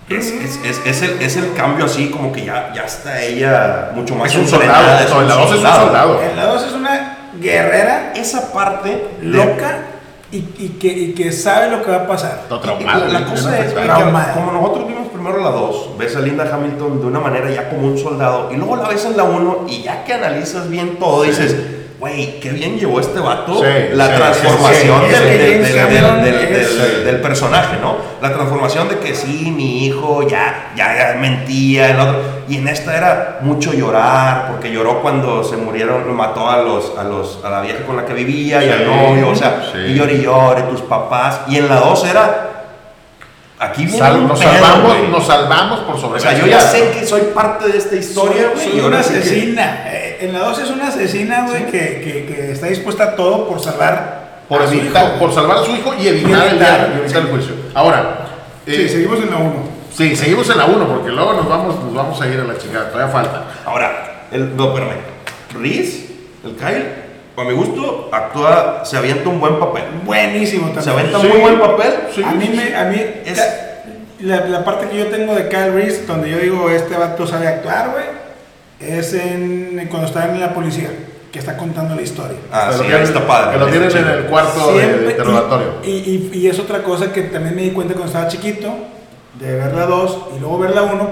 es, 0.08 0.30
es, 0.30 0.60
es, 0.64 0.80
es 0.84 1.02
el, 1.02 1.22
es 1.22 1.36
el 1.36 1.54
cambio 1.54 1.86
así, 1.86 2.10
como 2.10 2.32
que 2.32 2.44
ya, 2.44 2.72
ya 2.74 2.82
está 2.82 3.22
ella 3.22 3.90
mucho 3.94 4.14
más 4.14 4.30
Es 4.30 4.38
un 4.38 4.46
soldado. 4.46 5.08
No, 5.10 5.22
en 5.22 5.28
la 5.28 5.34
dos 5.34 5.50
es 5.50 5.56
un 5.58 5.66
soldado. 5.66 6.20
La 6.36 6.46
2 6.46 6.62
es 6.62 6.72
una 6.72 7.18
guerrera 7.40 8.12
Esa 8.14 8.52
parte 8.52 9.08
loca 9.22 9.78
y, 10.30 10.38
y 10.58 10.76
que, 10.80 10.88
y 10.88 11.14
que 11.14 11.30
sabe 11.32 11.70
lo 11.70 11.82
que 11.82 11.90
va 11.90 11.98
a 11.98 12.06
pasar. 12.06 12.42
La 12.50 12.60
bien 13.06 13.24
cosa 13.24 13.58
es, 13.58 13.72
que 13.72 13.86
como 14.34 14.52
nosotros 14.52 14.88
vimos 14.88 15.08
primero 15.08 15.40
la 15.40 15.50
2, 15.50 15.96
ves 15.96 16.16
a 16.16 16.20
Linda 16.20 16.50
Hamilton 16.52 17.00
de 17.00 17.06
una 17.06 17.20
manera 17.20 17.50
ya 17.50 17.68
como 17.70 17.86
un 17.86 17.96
soldado, 17.96 18.50
y 18.52 18.56
luego 18.56 18.76
la 18.76 18.88
ves 18.88 19.04
en 19.04 19.16
la 19.16 19.24
1, 19.24 19.66
y 19.68 19.82
ya 19.82 20.04
que 20.04 20.14
analizas 20.14 20.68
bien 20.68 20.98
todo, 20.98 21.22
dices, 21.22 21.56
güey, 22.00 22.38
qué 22.40 22.50
bien 22.50 22.78
llevó 22.78 23.00
este 23.00 23.18
vato 23.20 23.54
Sí, 23.60 23.64
la 23.94 24.06
sí, 24.08 24.12
transformación 24.16 25.02
sí, 25.08 25.14
sí. 25.16 25.20
del, 25.24 25.38
del- 25.38 25.52
James 25.52 25.72
del- 25.72 25.76
Cameron 25.84 26.22
del- 26.22 26.38
del- 26.38 26.56
es- 26.56 26.78
del- 26.78 27.04
del 27.04 27.20
personaje, 27.20 27.76
¿no? 27.80 27.96
La 28.20 28.32
transformación 28.34 28.88
de 28.88 28.98
que 28.98 29.14
sí, 29.14 29.52
mi 29.54 29.86
hijo 29.86 30.26
ya, 30.28 30.72
ya, 30.76 30.96
ya 31.14 31.18
mentía, 31.20 31.90
el 31.90 32.00
otro, 32.00 32.20
y 32.48 32.56
en 32.58 32.68
esta 32.68 32.96
era 32.96 33.38
mucho 33.42 33.72
llorar, 33.72 34.48
porque 34.50 34.70
lloró 34.72 35.00
cuando 35.02 35.44
se 35.44 35.56
murieron, 35.56 36.12
mató 36.14 36.50
a 36.50 36.58
los, 36.58 36.92
a 36.98 37.04
los, 37.04 37.40
a 37.44 37.48
la 37.50 37.60
vieja 37.62 37.84
con 37.86 37.96
la 37.96 38.04
que 38.04 38.12
vivía 38.12 38.62
y 38.64 38.68
al 38.70 38.86
novio, 38.86 39.28
o 39.30 39.34
sea, 39.34 39.62
sí. 39.72 39.78
y 39.78 39.94
llore 39.94 40.14
y 40.14 40.22
llore, 40.22 40.62
tus 40.64 40.82
papás, 40.82 41.42
y 41.48 41.56
en 41.58 41.68
la 41.68 41.76
2 41.76 42.04
era 42.06 42.50
Aquí 43.56 43.84
viene 43.84 43.98
Sal- 43.98 44.26
nos, 44.26 44.38
pedo, 44.38 44.50
salvamos, 44.52 45.08
nos 45.10 45.26
salvamos 45.26 45.80
por 45.80 45.98
sobre 45.98 46.18
O 46.18 46.20
sea, 46.20 46.34
yo 46.36 46.44
ya 46.44 46.60
sé 46.60 46.90
que 46.90 47.06
soy 47.06 47.22
parte 47.32 47.68
de 47.68 47.78
esta 47.78 47.94
historia, 47.94 48.50
güey. 48.52 48.62
Soy 48.66 48.72
y 48.76 48.80
ahora 48.80 48.88
una 48.88 48.98
asesina. 49.00 49.82
En 50.24 50.32
la 50.32 50.38
2 50.40 50.58
es 50.60 50.70
una 50.70 50.88
asesina, 50.88 51.46
güey, 51.48 51.66
que, 51.66 52.00
que, 52.02 52.24
que 52.26 52.52
está 52.52 52.66
dispuesta 52.68 53.04
a 53.04 53.16
todo 53.16 53.46
por 53.48 53.60
salvar 53.60 54.42
Por, 54.48 54.62
a 54.62 54.66
su 54.68 54.74
hijo. 54.74 54.98
por 55.18 55.32
salvar 55.34 55.58
a 55.58 55.62
su 55.64 55.72
hijo 55.72 55.94
y 55.98 56.08
evitar, 56.08 56.30
Y 56.30 56.32
el, 56.34 56.48
evitar, 56.56 56.90
y 56.94 56.98
evitar 57.00 57.22
el 57.22 57.28
juicio. 57.28 57.54
Ahora, 57.74 58.18
Sí, 58.66 58.74
eh, 58.74 58.88
seguimos 58.88 59.18
en 59.18 59.30
la 59.30 59.36
1. 59.36 59.52
sí, 59.94 60.16
seguimos 60.16 60.48
en 60.48 60.56
la 60.58 60.64
1 60.64 60.88
porque 60.88 61.10
luego 61.10 61.34
nos 61.34 61.46
vamos, 61.48 61.78
nos 61.84 61.92
vamos 61.94 62.20
a 62.22 62.26
ir 62.26 62.40
a 62.40 62.44
la 62.44 62.56
chingada. 62.56 62.90
Todavía 62.90 63.12
falta. 63.12 63.44
Ahora, 63.66 64.26
el, 64.32 64.56
no, 64.56 64.68
espérame. 64.68 64.96
Riz, 65.60 66.10
el 66.44 66.52
Kyle, 66.56 66.86
a 67.36 67.44
mi 67.44 67.52
gusto, 67.52 68.08
actúa, 68.12 68.82
se 68.84 68.96
avienta 68.96 69.28
un 69.28 69.40
buen 69.40 69.58
papel. 69.58 69.82
Buenísimo 70.04 70.66
también. 70.68 70.84
Se 70.84 70.90
avienta 70.90 71.20
Sí. 71.20 71.26
muy 71.26 71.40
buen 71.40 71.60
papel. 71.60 71.92
a 72.24 72.30
mí, 72.32 72.50
me, 72.56 72.74
a 72.76 72.84
mí 72.84 73.02
Es- 73.26 73.42
la 74.20 74.64
parte 74.64 74.88
que 74.88 74.96
yo 74.96 75.06
tengo 75.08 75.34
de 75.34 75.48
Kyle 75.48 75.72
Reese, 75.74 76.06
donde 76.06 76.30
yo 76.30 76.38
digo, 76.38 76.70
este 76.70 76.96
vato 76.96 77.26
sabe 77.26 77.46
actuar, 77.48 77.90
güey, 77.90 78.04
es 78.80 79.14
en, 79.14 79.86
cuando 79.90 80.08
está 80.08 80.26
en 80.28 80.40
la 80.40 80.52
policía, 80.54 80.90
que 81.32 81.38
está 81.38 81.56
contando 81.56 81.94
la 81.94 82.02
historia. 82.02 82.36
Ah, 82.52 82.66
Que 82.70 82.72
lo 82.72 82.72
sí, 82.74 82.80
tienen- 82.84 82.96
ahí 83.00 83.04
está 83.04 83.26
padre. 83.26 83.52
Que 83.52 83.58
lo 83.58 83.66
tienen 83.66 83.90
en 83.96 84.06
el 84.08 84.24
cuarto 84.26 84.66
de- 84.68 84.74
de, 84.74 84.80
Siempre- 84.88 85.10
interrogatorio. 85.12 85.74
Y, 85.84 85.90
y- 85.90 86.30
y 86.34 86.46
es 86.48 86.58
otra 86.58 86.82
cosa 86.82 87.12
que 87.12 87.22
también 87.22 87.56
me 87.56 87.62
di 87.62 87.70
cuenta 87.70 87.94
cuando 87.94 88.08
estaba 88.12 88.28
chiquito, 88.28 88.72
de 89.40 89.52
ver 89.56 89.74
la 89.74 89.86
2 89.86 90.26
y 90.36 90.40
luego 90.40 90.58
ver 90.58 90.70
la 90.74 90.82
1. 90.82 91.10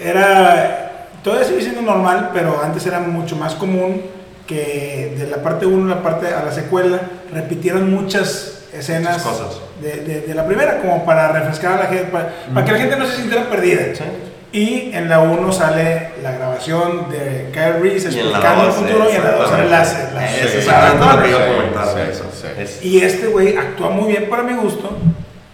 Era, 0.00 1.06
todavía 1.22 1.46
sigue 1.46 1.60
siendo 1.62 1.82
normal, 1.82 2.30
pero 2.32 2.60
antes 2.62 2.84
era 2.86 3.00
mucho 3.00 3.36
más 3.36 3.54
común 3.54 4.02
que 4.46 5.14
de 5.18 5.26
la 5.28 5.42
parte 5.42 5.66
1 5.66 5.92
a 5.92 5.96
la 5.96 6.02
parte 6.02 6.28
a 6.28 6.42
la 6.44 6.52
secuela 6.52 7.00
repitieran 7.32 7.92
muchas 7.92 8.64
escenas 8.72 9.18
Muchas 9.24 9.38
cosas. 9.40 9.60
De, 9.82 9.96
de- 10.02 10.20
de 10.22 10.34
la 10.34 10.46
primera, 10.46 10.80
como 10.80 11.04
para 11.04 11.28
refrescar 11.32 11.74
a 11.74 11.76
la 11.84 11.86
gente, 11.86 12.04
para, 12.06 12.32
para 12.52 12.66
que 12.66 12.72
la 12.72 12.78
gente 12.78 12.96
no 12.96 13.06
se 13.06 13.16
sintiera 13.16 13.48
perdida. 13.48 13.94
Sí. 13.94 14.02
Y 14.50 14.90
en 14.94 15.08
la 15.10 15.20
1 15.20 15.52
sale 15.52 16.08
la 16.22 16.32
grabación 16.32 17.10
de 17.10 17.50
Kyle 17.52 17.80
Reese 17.82 18.08
explicando 18.08 18.64
el 18.66 18.72
futuro 18.72 19.06
y 19.12 19.16
en 19.16 19.24
la 19.24 19.32
2 19.32 19.50
sale 19.50 19.64
la, 19.64 19.70
la- 19.70 19.82
exactamente. 19.82 20.40
Es 20.44 20.50
Sí, 20.52 20.58
exactamente 20.58 21.16
lo 21.16 21.22
que 21.22 21.30
yo 21.30 21.36
sí, 21.38 21.44
comentaba. 21.56 21.92
sí, 21.92 21.98
eso. 22.10 22.24
sí. 22.32 22.46
Es- 22.58 22.84
y 22.84 23.00
este 23.00 23.26
güey 23.26 23.56
actúa 23.56 23.90
muy 23.90 24.08
bien 24.10 24.28
para 24.30 24.42
mi 24.42 24.54
gusto, 24.54 24.96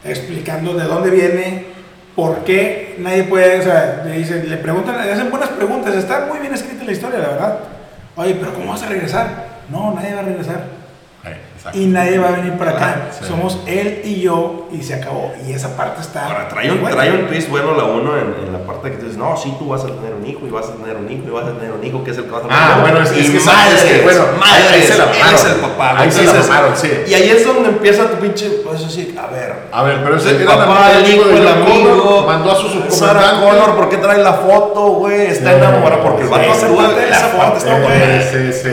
explicando 0.04 0.74
de 0.74 0.84
dónde 0.84 1.10
viene, 1.10 1.64
por 2.14 2.44
qué 2.44 2.94
nadie 2.98 3.24
puede, 3.24 3.58
o 3.58 3.62
sea, 3.62 4.02
le 4.06 4.18
dicen, 4.18 4.48
le 4.48 4.56
preguntan, 4.58 5.04
le 5.04 5.12
hacen 5.12 5.28
buenas 5.30 5.48
preguntas, 5.48 5.92
está 5.96 6.26
muy 6.26 6.38
bien 6.38 6.54
escrita 6.54 6.84
la 6.84 6.92
historia, 6.92 7.18
la 7.18 7.28
verdad. 7.30 7.58
Oye, 8.16 8.36
pero 8.38 8.54
¿cómo 8.54 8.70
vas 8.70 8.82
a 8.84 8.88
regresar? 8.88 9.26
No, 9.70 9.92
nadie 9.92 10.14
va 10.14 10.20
a 10.20 10.24
regresar. 10.24 10.60
Eh, 11.26 11.36
exacto. 11.56 11.78
Y 11.78 11.86
nadie 11.86 12.18
va 12.18 12.28
a 12.28 12.32
venir 12.32 12.52
para 12.58 12.72
acá. 12.72 12.96
Sí. 13.18 13.24
Somos 13.26 13.60
él 13.66 14.02
y 14.04 14.20
yo 14.20 14.68
y 14.70 14.82
se 14.82 14.94
acabó. 14.94 15.32
Y 15.46 15.52
esa 15.54 15.74
parte 15.76 16.02
está. 16.02 16.26
Ahora, 16.26 16.48
trae 16.48 16.70
un, 16.70 16.84
trae 16.84 17.10
un 17.12 17.26
twist 17.28 17.48
bueno 17.48 17.74
la 17.74 17.84
uno 17.84 18.16
en, 18.18 18.34
en 18.46 18.52
la 18.52 18.58
parte 18.66 18.90
que 18.90 18.96
tú 18.98 19.04
dices, 19.06 19.16
no, 19.16 19.34
sí, 19.36 19.54
tú 19.58 19.68
vas 19.68 19.82
a 19.84 19.86
tener 19.86 20.12
un 20.12 20.26
hijo 20.26 20.40
y 20.46 20.50
vas 20.50 20.66
a 20.68 20.72
tener 20.74 20.96
un 20.96 21.10
hijo 21.10 21.22
y 21.26 21.30
vas 21.30 21.44
a 21.46 21.52
tener 21.52 21.72
un 21.72 21.82
hijo 21.82 22.04
que 22.04 22.10
es 22.10 22.18
el 22.18 22.24
que 22.24 22.30
vas 22.30 22.40
a 22.44 22.48
tener. 22.48 22.58
Ah, 22.60 22.78
bueno, 22.82 23.00
es- 23.00 23.10
es 23.12 23.30
que 23.30 23.40
madres, 23.40 23.80
sabes 23.80 23.82
que, 23.84 24.02
bueno, 24.02 24.24
madres, 24.38 24.72
ahí 24.72 24.82
se 24.82 24.98
la 24.98 25.06
mamaron. 25.06 25.34
es 25.34 25.44
el 25.46 25.54
papá. 25.56 25.90
Ahí 25.98 26.08
güey. 26.10 26.10
se 26.12 26.24
la 26.26 26.40
mamaron, 26.40 26.76
sí. 26.76 26.90
Y 27.06 27.14
ahí 27.14 27.28
es 27.30 27.46
donde 27.46 27.68
empieza 27.70 28.10
tu 28.10 28.16
pinche, 28.18 28.50
pues 28.62 28.84
así, 28.84 29.14
a 29.18 29.26
ver. 29.32 29.54
A 29.72 29.82
ver, 29.82 30.00
pero 30.04 30.16
ese 30.16 30.30
El 30.30 30.42
era 30.42 30.56
papá, 30.58 30.92
el 30.98 31.14
hijo, 31.14 31.24
el 31.30 31.38
John 31.48 31.62
amigo, 31.62 32.24
mandó 32.26 32.52
a 32.52 32.56
su 32.56 32.68
subcomandante. 32.68 33.40
Connor, 33.46 33.74
¿por 33.76 33.88
qué 33.88 33.96
trae 33.96 34.18
la 34.22 34.34
foto, 34.34 34.80
güey? 35.00 35.22
Está 35.28 35.50
Sí. 35.52 35.56
enamorado 35.56 36.02
porque 36.02 36.22
el 36.22 36.28
Sí, 36.28 36.32
vato 36.34 36.76
parte 36.76 37.00
de 37.00 37.10
la 37.10 37.16
esa 37.16 37.32
parte 37.38 37.60
foto, 37.60 37.72
está 37.72 38.30
Sí, 38.30 38.52
sí, 38.52 38.60
sí, 38.62 38.68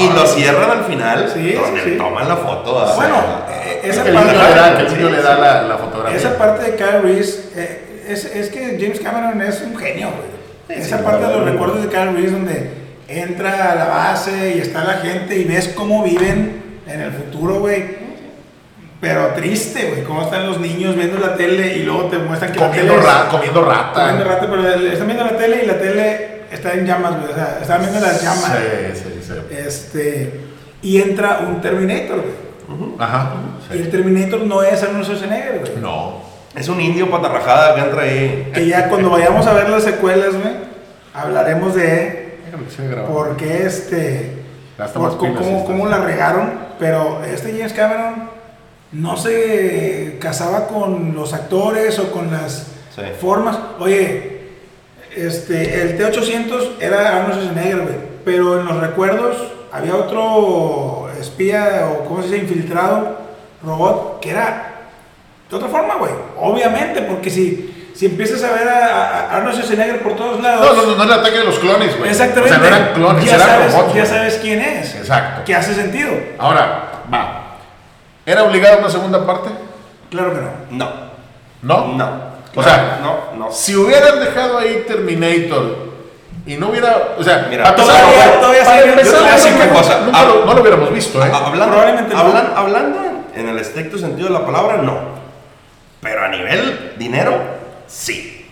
Y 0.00 0.08
lo 0.14 0.26
cierran 0.26 0.70
al 0.70 0.84
final, 0.84 1.30
Sí, 1.32 1.52
donde 1.52 1.82
sí, 1.84 1.90
toman 1.98 2.28
la 2.28 2.36
foto. 2.36 2.92
Bueno, 2.96 3.16
eh, 3.50 3.80
Es 3.84 3.90
esa 3.96 4.06
el 4.08 4.14
parte. 4.14 4.32
le 4.32 4.38
da, 4.38 4.76
que 4.76 4.82
el 4.82 4.88
Sí, 4.88 4.94
niño 4.96 5.10
le 5.10 5.16
sí. 5.18 5.22
da 5.22 5.38
la, 5.38 5.62
la 5.62 5.78
fotografía. 5.78 6.16
Esa 6.16 6.38
parte 6.38 6.70
de 6.70 6.76
Kyle 6.76 7.02
Reese, 7.02 7.40
eh, 7.56 8.04
es, 8.08 8.24
es 8.24 8.48
que 8.50 8.78
James 8.80 9.00
Cameron 9.00 9.40
es 9.42 9.60
un 9.62 9.76
genio, 9.76 10.08
güey. 10.10 10.78
Esa 10.80 11.02
parte 11.04 11.26
de 11.26 11.32
los 11.34 11.44
recuerdos 11.44 11.82
de 11.82 11.88
Kyle 11.88 12.12
Reese 12.14 12.30
donde 12.32 12.70
entra 13.08 13.72
a 13.72 13.74
la 13.74 13.84
base 13.86 14.54
y 14.56 14.60
está 14.60 14.84
la 14.84 14.94
gente 14.98 15.36
y 15.36 15.44
ves 15.44 15.68
cómo 15.74 16.02
viven 16.04 16.62
en 16.86 17.00
el 17.00 17.12
futuro, 17.12 17.58
güey. 17.60 17.98
Pero 19.00 19.28
triste, 19.28 19.86
güey, 19.90 20.04
cómo 20.04 20.22
están 20.22 20.46
los 20.46 20.60
niños 20.60 20.94
viendo 20.94 21.18
la 21.18 21.34
tele 21.34 21.76
y 21.78 21.82
luego 21.84 22.04
te 22.04 22.18
muestran 22.18 22.52
que 22.52 22.58
comiendo, 22.58 22.96
la 22.96 23.00
tele 23.02 23.12
es- 23.24 23.24
comiendo 23.30 23.64
rata. 23.64 23.92
comiendo 23.94 24.24
rata, 24.24 24.46
pero 24.50 24.68
están 24.92 25.06
viendo 25.06 25.24
la 25.24 25.36
tele 25.38 25.60
y 25.64 25.66
la 25.66 25.78
tele 25.78 26.30
está 26.52 26.74
en 26.74 26.86
llamas, 26.86 27.12
güey. 27.18 27.32
O 27.32 27.34
sea, 27.34 27.58
están 27.62 27.80
viendo 27.80 27.98
las 27.98 28.22
llamas. 28.22 28.52
Sí, 28.52 29.00
sí, 29.02 29.09
sí. 29.34 29.54
Este, 29.56 30.40
y 30.82 31.00
entra 31.00 31.40
un 31.48 31.60
Terminator, 31.60 32.16
güey. 32.22 32.90
Ajá. 32.98 33.32
Y 33.72 33.78
el. 33.78 33.90
Terminator 33.90 34.40
no 34.42 34.62
es 34.62 34.82
Arnold 34.82 35.04
Schwarzenegger, 35.04 35.60
güey. 35.60 35.76
No. 35.80 36.22
Es 36.54 36.68
un 36.68 36.80
indio 36.80 37.10
patarrajada 37.10 37.74
que 37.74 37.80
entra 37.80 38.02
ahí. 38.02 38.50
Que 38.54 38.66
ya 38.66 38.88
cuando 38.88 39.10
vayamos 39.10 39.46
a 39.46 39.52
ver 39.52 39.68
las 39.68 39.82
secuelas, 39.84 40.34
güey, 40.34 40.54
hablaremos 41.14 41.74
de 41.74 42.38
grabando. 42.78 43.12
por 43.14 43.36
qué 43.36 43.66
este. 43.66 44.36
Por 44.94 45.16
cómo, 45.18 45.64
cómo- 45.66 45.86
la 45.88 45.98
regaron. 45.98 46.50
Pero 46.78 47.22
este 47.24 47.52
James 47.52 47.72
Cameron 47.74 48.30
no 48.92 49.16
se 49.16 50.16
casaba 50.20 50.66
con 50.66 51.14
los 51.14 51.34
actores 51.34 51.98
o 51.98 52.10
con 52.10 52.30
las 52.32 52.66
Sí. 52.94 53.02
formas. 53.20 53.58
Oye, 53.78 54.40
este, 55.14 55.82
el 55.82 55.96
T-800 55.98 56.76
era 56.80 57.16
Arnold 57.18 57.34
Schwarzenegger, 57.42 57.80
güey. 57.82 58.09
Pero 58.24 58.60
en 58.60 58.66
los 58.66 58.76
recuerdos 58.80 59.36
había 59.72 59.94
otro 59.94 61.08
espía 61.18 61.88
o, 61.92 62.04
¿cómo 62.04 62.22
se 62.22 62.28
dice? 62.28 62.38
Infiltrado, 62.44 63.18
robot, 63.62 64.20
que 64.20 64.30
era 64.30 64.66
de 65.50 65.56
otra 65.56 65.68
forma, 65.68 65.94
güey. 65.96 66.12
Obviamente, 66.38 67.02
porque 67.02 67.30
si, 67.30 67.90
si 67.94 68.06
empiezas 68.06 68.42
a 68.44 68.52
ver 68.52 68.68
a, 68.68 68.86
a- 68.86 69.36
Arnold 69.36 69.54
Schwarzenegger 69.56 70.02
por 70.02 70.16
todos 70.16 70.40
lados. 70.40 70.64
No, 70.76 70.82
no, 70.82 70.88
no, 70.90 70.96
no 70.96 71.02
el 71.04 71.12
ataque 71.20 71.38
de 71.38 71.44
los 71.44 71.58
clones, 71.58 71.96
güey. 71.98 72.10
Exactamente. 72.10 72.54
O 72.56 72.58
sea, 72.60 72.70
no 72.70 72.76
eran 72.76 72.92
clones, 72.94 73.24
ya 73.24 73.34
eran 73.36 73.48
sabes, 73.48 73.72
robots. 73.74 73.94
Ya 73.94 74.06
sabes 74.06 74.38
quién 74.40 74.60
es. 74.60 74.94
Exacto. 74.94 75.42
Que 75.44 75.54
hace 75.54 75.74
sentido. 75.74 76.10
Ahora, 76.38 77.02
va. 77.12 77.56
¿Era 78.26 78.44
obligada 78.44 78.78
una 78.78 78.90
segunda 78.90 79.26
parte? 79.26 79.50
Claro 80.10 80.32
que 80.34 80.40
no. 80.40 80.50
No. 80.70 80.90
¿No? 81.62 81.92
No. 81.96 82.30
O 82.54 82.62
sea, 82.62 82.98
no, 83.02 83.36
no. 83.38 83.52
Si 83.52 83.74
hubieran 83.76 84.18
dejado 84.20 84.58
ahí 84.58 84.84
Terminator 84.86 85.89
y 86.46 86.56
no 86.56 86.68
hubiera. 86.70 87.14
O 87.18 87.22
sea, 87.22 87.46
Mira, 87.50 87.74
todavía- 87.74 88.40
todavía 88.40 88.64
para 88.64 88.82
empezar, 88.84 89.20
nunca- 89.52 89.68
cosa. 89.74 90.00
nunca 90.00 90.22
lo- 90.24 90.44
no 90.44 90.54
lo 90.54 90.60
hubiéramos 90.60 90.92
visto, 90.92 91.24
¿eh? 91.24 91.30
Hablando, 91.32 91.66
Probablemente 91.76 92.14
no. 92.14 92.20
hablan- 92.20 92.52
hablando 92.56 92.98
en, 93.34 93.48
el 93.48 93.58
estricto 93.58 93.98
sentido 93.98 94.28
de 94.28 94.34
la 94.34 94.44
palabra, 94.46 94.78
no. 94.78 94.98
Pero 96.00 96.24
a 96.24 96.28
nivel 96.28 96.94
dinero, 96.98 97.36
sí. 97.86 98.46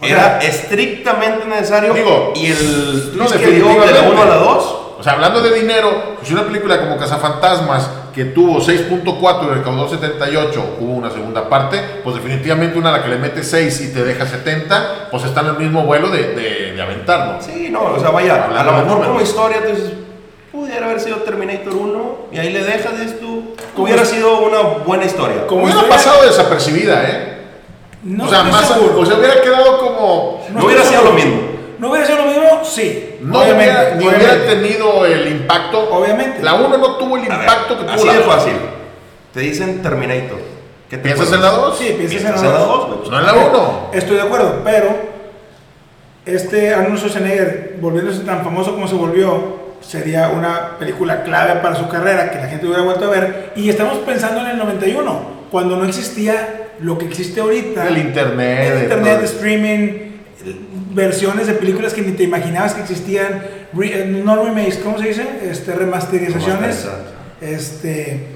O 0.00 0.04
Era 0.06 0.40
sea, 0.40 0.48
estrictamente 0.48 1.46
necesario. 1.46 1.94
Digo, 1.94 2.32
y 2.34 2.46
el 2.46 3.12
no, 3.16 3.24
twist 3.26 3.40
que 3.40 3.46
de 3.46 3.58
la 3.60 3.68
definitivamente. 3.68 4.10
1 4.10 4.22
a 4.22 4.26
la 4.26 4.36
2. 4.36 4.80
O 4.98 5.02
sea, 5.02 5.12
hablando 5.12 5.40
de 5.42 5.52
dinero, 5.52 6.16
pues 6.18 6.30
una 6.30 6.44
película 6.44 6.78
como 6.80 6.96
Cazafantasmas, 6.96 7.88
que 8.14 8.26
tuvo 8.26 8.60
6.4 8.60 9.44
y 9.44 9.54
recaudó 9.54 9.88
78, 9.88 10.76
hubo 10.80 10.92
una 10.92 11.10
segunda 11.10 11.48
parte, 11.48 11.80
pues 12.04 12.16
definitivamente 12.16 12.78
una 12.78 12.90
a 12.90 12.92
la 12.98 13.02
que 13.02 13.08
le 13.08 13.16
mete 13.18 13.42
6 13.42 13.80
y 13.80 13.92
te 13.92 14.04
deja 14.04 14.24
70, 14.26 15.08
pues 15.10 15.24
está 15.24 15.40
en 15.40 15.46
el 15.48 15.56
mismo 15.58 15.82
vuelo 15.84 16.08
de, 16.10 16.34
de, 16.34 16.72
de 16.74 16.82
aventarlo. 16.82 17.42
Sí, 17.42 17.68
no, 17.70 17.82
o 17.82 17.98
sea, 18.00 18.10
vaya, 18.10 18.44
a 18.46 18.62
lo 18.64 18.72
mejor 18.72 19.04
como 19.06 19.20
historia, 19.20 19.62
tú 19.62 19.68
dices, 19.70 19.90
pudiera 20.52 20.86
haber 20.86 21.00
sido 21.00 21.16
Terminator 21.18 21.74
1 21.74 22.16
y 22.32 22.38
ahí 22.38 22.50
le 22.52 22.62
dejas, 22.62 22.92
Como 23.74 23.84
hubiera 23.86 24.02
es- 24.02 24.08
sido 24.10 24.38
una 24.42 24.60
buena 24.84 25.04
historia. 25.04 25.46
Como 25.48 25.64
hubiera 25.64 25.80
historia- 25.80 25.96
pasado 25.96 26.22
desapercibida, 26.24 27.02
¿eh? 27.10 27.30
No 28.04 28.26
o 28.26 28.28
sea, 28.28 28.42
más, 28.44 28.68
seguro. 28.68 29.00
o 29.00 29.06
sea, 29.06 29.16
hubiera 29.16 29.40
quedado 29.40 29.78
como... 29.78 30.46
No 30.52 30.66
hubiera 30.66 30.84
sido 30.84 31.02
lo 31.04 31.12
mismo. 31.12 31.40
¿No 31.78 31.90
hubiera 31.90 32.06
sido 32.06 32.18
lo 32.18 32.26
mismo? 32.26 32.64
Sí. 32.64 33.16
No 33.20 33.40
obviamente, 33.40 33.72
hubiera, 33.72 33.94
ni 33.96 34.06
obviamente. 34.06 34.26
hubiera 34.26 34.46
tenido 34.46 35.06
el 35.06 35.28
impacto. 35.28 35.88
Obviamente. 35.90 36.42
La 36.42 36.54
1 36.54 36.78
no 36.78 36.96
tuvo 36.96 37.16
el 37.16 37.22
ver, 37.22 37.40
impacto 37.40 37.76
que 37.78 37.84
tuvo 37.84 37.92
así 37.94 38.06
la 38.06 38.12
de 38.12 38.18
dos. 38.18 38.26
fácil. 38.34 38.52
Te 39.32 39.40
dicen 39.40 39.82
Terminator. 39.82 40.38
¿Qué 40.88 40.98
te 40.98 41.02
¿Piensas 41.02 41.32
en 41.32 41.42
la 41.42 41.50
2? 41.50 41.78
Sí, 41.78 41.84
piensas 41.96 42.00
en 42.00 42.08
Piensas 42.08 42.42
la 42.42 42.48
en 42.48 42.52
la 42.52 42.58
dos. 42.58 42.68
2, 42.68 42.86
güey. 42.86 42.98
Pues 42.98 43.10
no 43.10 43.18
en 43.20 43.26
la 43.26 43.34
1. 43.34 43.90
Estoy 43.94 44.16
de 44.16 44.22
acuerdo, 44.22 44.60
pero 44.64 44.96
este 46.26 46.74
Arnold 46.74 46.98
Schwarzenegger, 46.98 47.76
volviéndose 47.80 48.20
tan 48.20 48.44
famoso 48.44 48.72
como 48.74 48.86
se 48.86 48.94
volvió, 48.94 49.64
sería 49.80 50.28
una 50.28 50.78
película 50.78 51.22
clave 51.22 51.60
para 51.60 51.74
su 51.74 51.88
carrera 51.88 52.30
que 52.30 52.38
la 52.38 52.46
gente 52.46 52.66
hubiera 52.66 52.82
vuelto 52.82 53.06
a 53.06 53.10
ver. 53.10 53.52
Y 53.56 53.68
estamos 53.68 53.98
pensando 53.98 54.40
en 54.40 54.48
el 54.48 54.58
91, 54.58 55.20
cuando 55.50 55.76
no 55.76 55.84
existía 55.84 56.68
lo 56.80 56.96
que 56.98 57.06
existe 57.06 57.40
ahorita. 57.40 57.88
El 57.88 57.98
internet. 57.98 58.72
El 58.72 58.82
internet, 58.84 59.16
todo. 59.16 59.24
streaming, 59.24 59.88
versiones 60.94 61.46
de 61.46 61.54
películas 61.54 61.92
que 61.92 62.02
ni 62.02 62.12
te 62.12 62.22
imaginabas 62.22 62.74
que 62.74 62.82
existían, 62.82 63.42
re- 63.72 64.02
eh, 64.02 64.04
no 64.06 64.36
remakes, 64.44 64.78
¿cómo 64.78 64.98
se 64.98 65.08
dice? 65.08 65.26
Este, 65.50 65.72
remasterizaciones. 65.74 66.86
Este, 67.40 68.26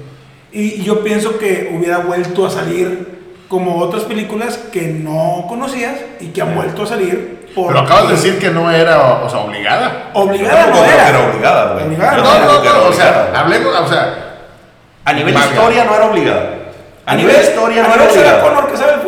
y 0.51 0.83
yo 0.83 1.03
pienso 1.03 1.37
que 1.39 1.73
hubiera 1.75 1.99
vuelto 1.99 2.45
a 2.45 2.49
salir 2.49 3.19
como 3.47 3.77
otras 3.79 4.03
películas 4.03 4.57
que 4.71 4.81
no 4.83 5.45
conocías 5.47 5.95
y 6.19 6.27
que 6.27 6.41
han 6.41 6.53
vuelto 6.55 6.83
a 6.83 6.87
salir. 6.87 7.39
Pero 7.55 7.79
acabas 7.79 8.07
de 8.09 8.13
decir 8.15 8.37
que 8.39 8.49
no 8.51 8.69
era, 8.69 9.23
o 9.23 9.29
sea, 9.29 9.39
obligada. 9.39 10.11
Obligada 10.13 10.67
no 10.67 10.71
creo 10.73 10.85
era. 10.85 11.19
obligada, 11.31 11.73
güey. 11.73 11.85
Obligada 11.85 12.17
no 12.17 12.23
No, 12.23 12.35
era. 12.35 12.45
no, 12.45 12.63
no, 12.83 12.87
o 12.89 12.93
sea, 12.93 13.31
hablemos, 13.35 13.75
o 13.75 13.87
sea, 13.87 14.35
A 15.05 15.13
nivel 15.13 15.33
historia 15.33 15.83
no 15.85 15.95
era 15.95 16.05
obligada. 16.05 16.49
A 17.07 17.15
nivel 17.15 17.35
historia 17.41 17.83
a 17.83 17.87
no 17.87 17.93
era 17.95 18.03
obligada. 18.03 18.41
Connor 18.43 18.69
que 18.71 18.77
sabe 18.77 18.93
el 18.93 18.99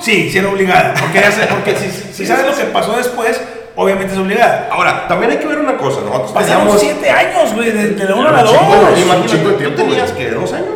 sí, 0.00 0.30
sí 0.30 0.38
era 0.38 0.48
obligada. 0.48 0.94
Porque, 0.98 1.20
ya 1.20 1.30
sé- 1.32 1.46
porque 1.48 1.76
si, 1.76 1.90
si 2.12 2.26
sabes 2.26 2.46
lo 2.46 2.56
que 2.56 2.64
pasó 2.72 2.96
después, 2.96 3.40
obviamente 3.76 4.12
es 4.14 4.18
obligada. 4.18 4.68
Ahora, 4.70 5.06
también 5.08 5.32
hay 5.32 5.38
que 5.38 5.46
ver 5.46 5.58
una 5.58 5.76
cosa. 5.76 6.00
Nosotros 6.00 6.32
Pasaron 6.32 6.68
teníamos... 6.68 6.80
siete 6.80 7.10
años, 7.10 7.54
güey, 7.54 7.70
de, 7.70 7.88
de 7.90 8.04
la 8.04 8.14
1 8.14 8.28
a 8.28 8.32
la 8.32 8.38
Un 8.40 8.44
2. 8.46 8.52
chingo, 8.58 8.66
güey. 8.66 9.02
Imagínate, 9.02 9.20
un 9.20 9.26
chingo 9.26 9.48
de 9.50 9.56
tiempo, 9.56 9.76
¿tú 9.82 9.88
tenías 9.88 10.12
que 10.12 10.30
dos 10.30 10.52
años? 10.52 10.68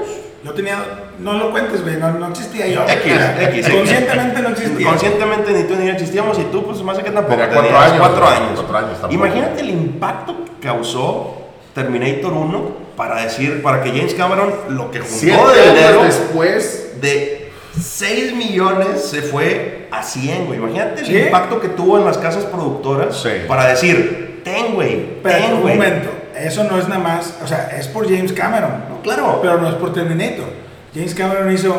Yo 0.45 0.53
tenía, 0.55 0.79
no 1.19 1.33
lo 1.35 1.51
cuentes, 1.51 1.83
güey, 1.83 1.97
no, 1.97 2.11
no 2.13 2.29
existía 2.29 2.67
yo. 2.69 2.83
X, 2.89 3.13
X, 3.41 3.67
X. 3.67 3.69
Conscientemente 3.75 4.41
no 4.43 4.49
existía. 4.51 4.87
Conscientemente 4.89 5.53
ni 5.53 5.65
tú 5.65 5.75
ni 5.77 5.87
yo 5.87 5.93
existíamos 5.93 6.39
y 6.39 6.43
tú 6.45 6.65
pues 6.65 6.81
más 6.83 6.97
que 6.99 7.11
tampoco 7.11 7.29
Tenía 7.37 7.49
cuatro 7.49 7.63
tenías 7.71 7.85
años, 7.85 7.99
cuatro 7.99 8.25
güey. 8.25 8.37
años. 8.37 8.51
Cuatro 8.55 8.79
años 8.79 8.91
tampoco. 8.93 9.15
Imagínate 9.15 9.61
el 9.61 9.71
impacto 9.71 10.37
que 10.45 10.67
causó 10.67 11.35
Terminator 11.75 12.33
1 12.33 12.71
para 12.97 13.23
decir, 13.23 13.63
para 13.63 13.83
que 13.83 13.91
James 13.91 14.15
Cameron 14.15 14.53
lo 14.71 14.91
que 14.91 15.03
Siete 15.03 15.37
juntó 15.37 15.53
de 15.53 15.69
dinero 15.69 16.01
años 16.01 16.19
después. 16.19 16.85
de 17.01 17.38
6 17.81 18.35
millones 18.35 19.05
se 19.05 19.23
fue 19.23 19.89
a 19.91 20.03
100, 20.03 20.47
güey. 20.47 20.59
Imagínate 20.59 21.05
¿Sí? 21.05 21.17
el 21.17 21.27
impacto 21.27 21.61
que 21.61 21.69
tuvo 21.69 21.99
en 21.99 22.05
las 22.05 22.19
casas 22.19 22.45
productoras 22.45 23.17
Sí. 23.17 23.31
para 23.47 23.67
decir, 23.67 24.41
ten, 24.45 24.75
güey, 24.75 25.21
Pero 25.23 25.39
ten, 25.39 25.55
un 25.55 25.63
güey. 25.63 25.75
momento, 25.77 26.11
eso 26.39 26.65
no 26.65 26.79
es 26.79 26.89
nada 26.89 27.01
más, 27.03 27.35
o 27.43 27.47
sea, 27.47 27.71
es 27.79 27.89
por 27.89 28.05
James 28.09 28.33
Cameron, 28.33 28.85
No, 28.89 29.03
claro. 29.03 29.39
pero 29.43 29.59
no 29.59 29.69
es 29.69 29.75
por 29.75 29.93
Terminator. 29.93 30.47
James 30.95 31.15
Cameron 31.15 31.53
hizo 31.53 31.77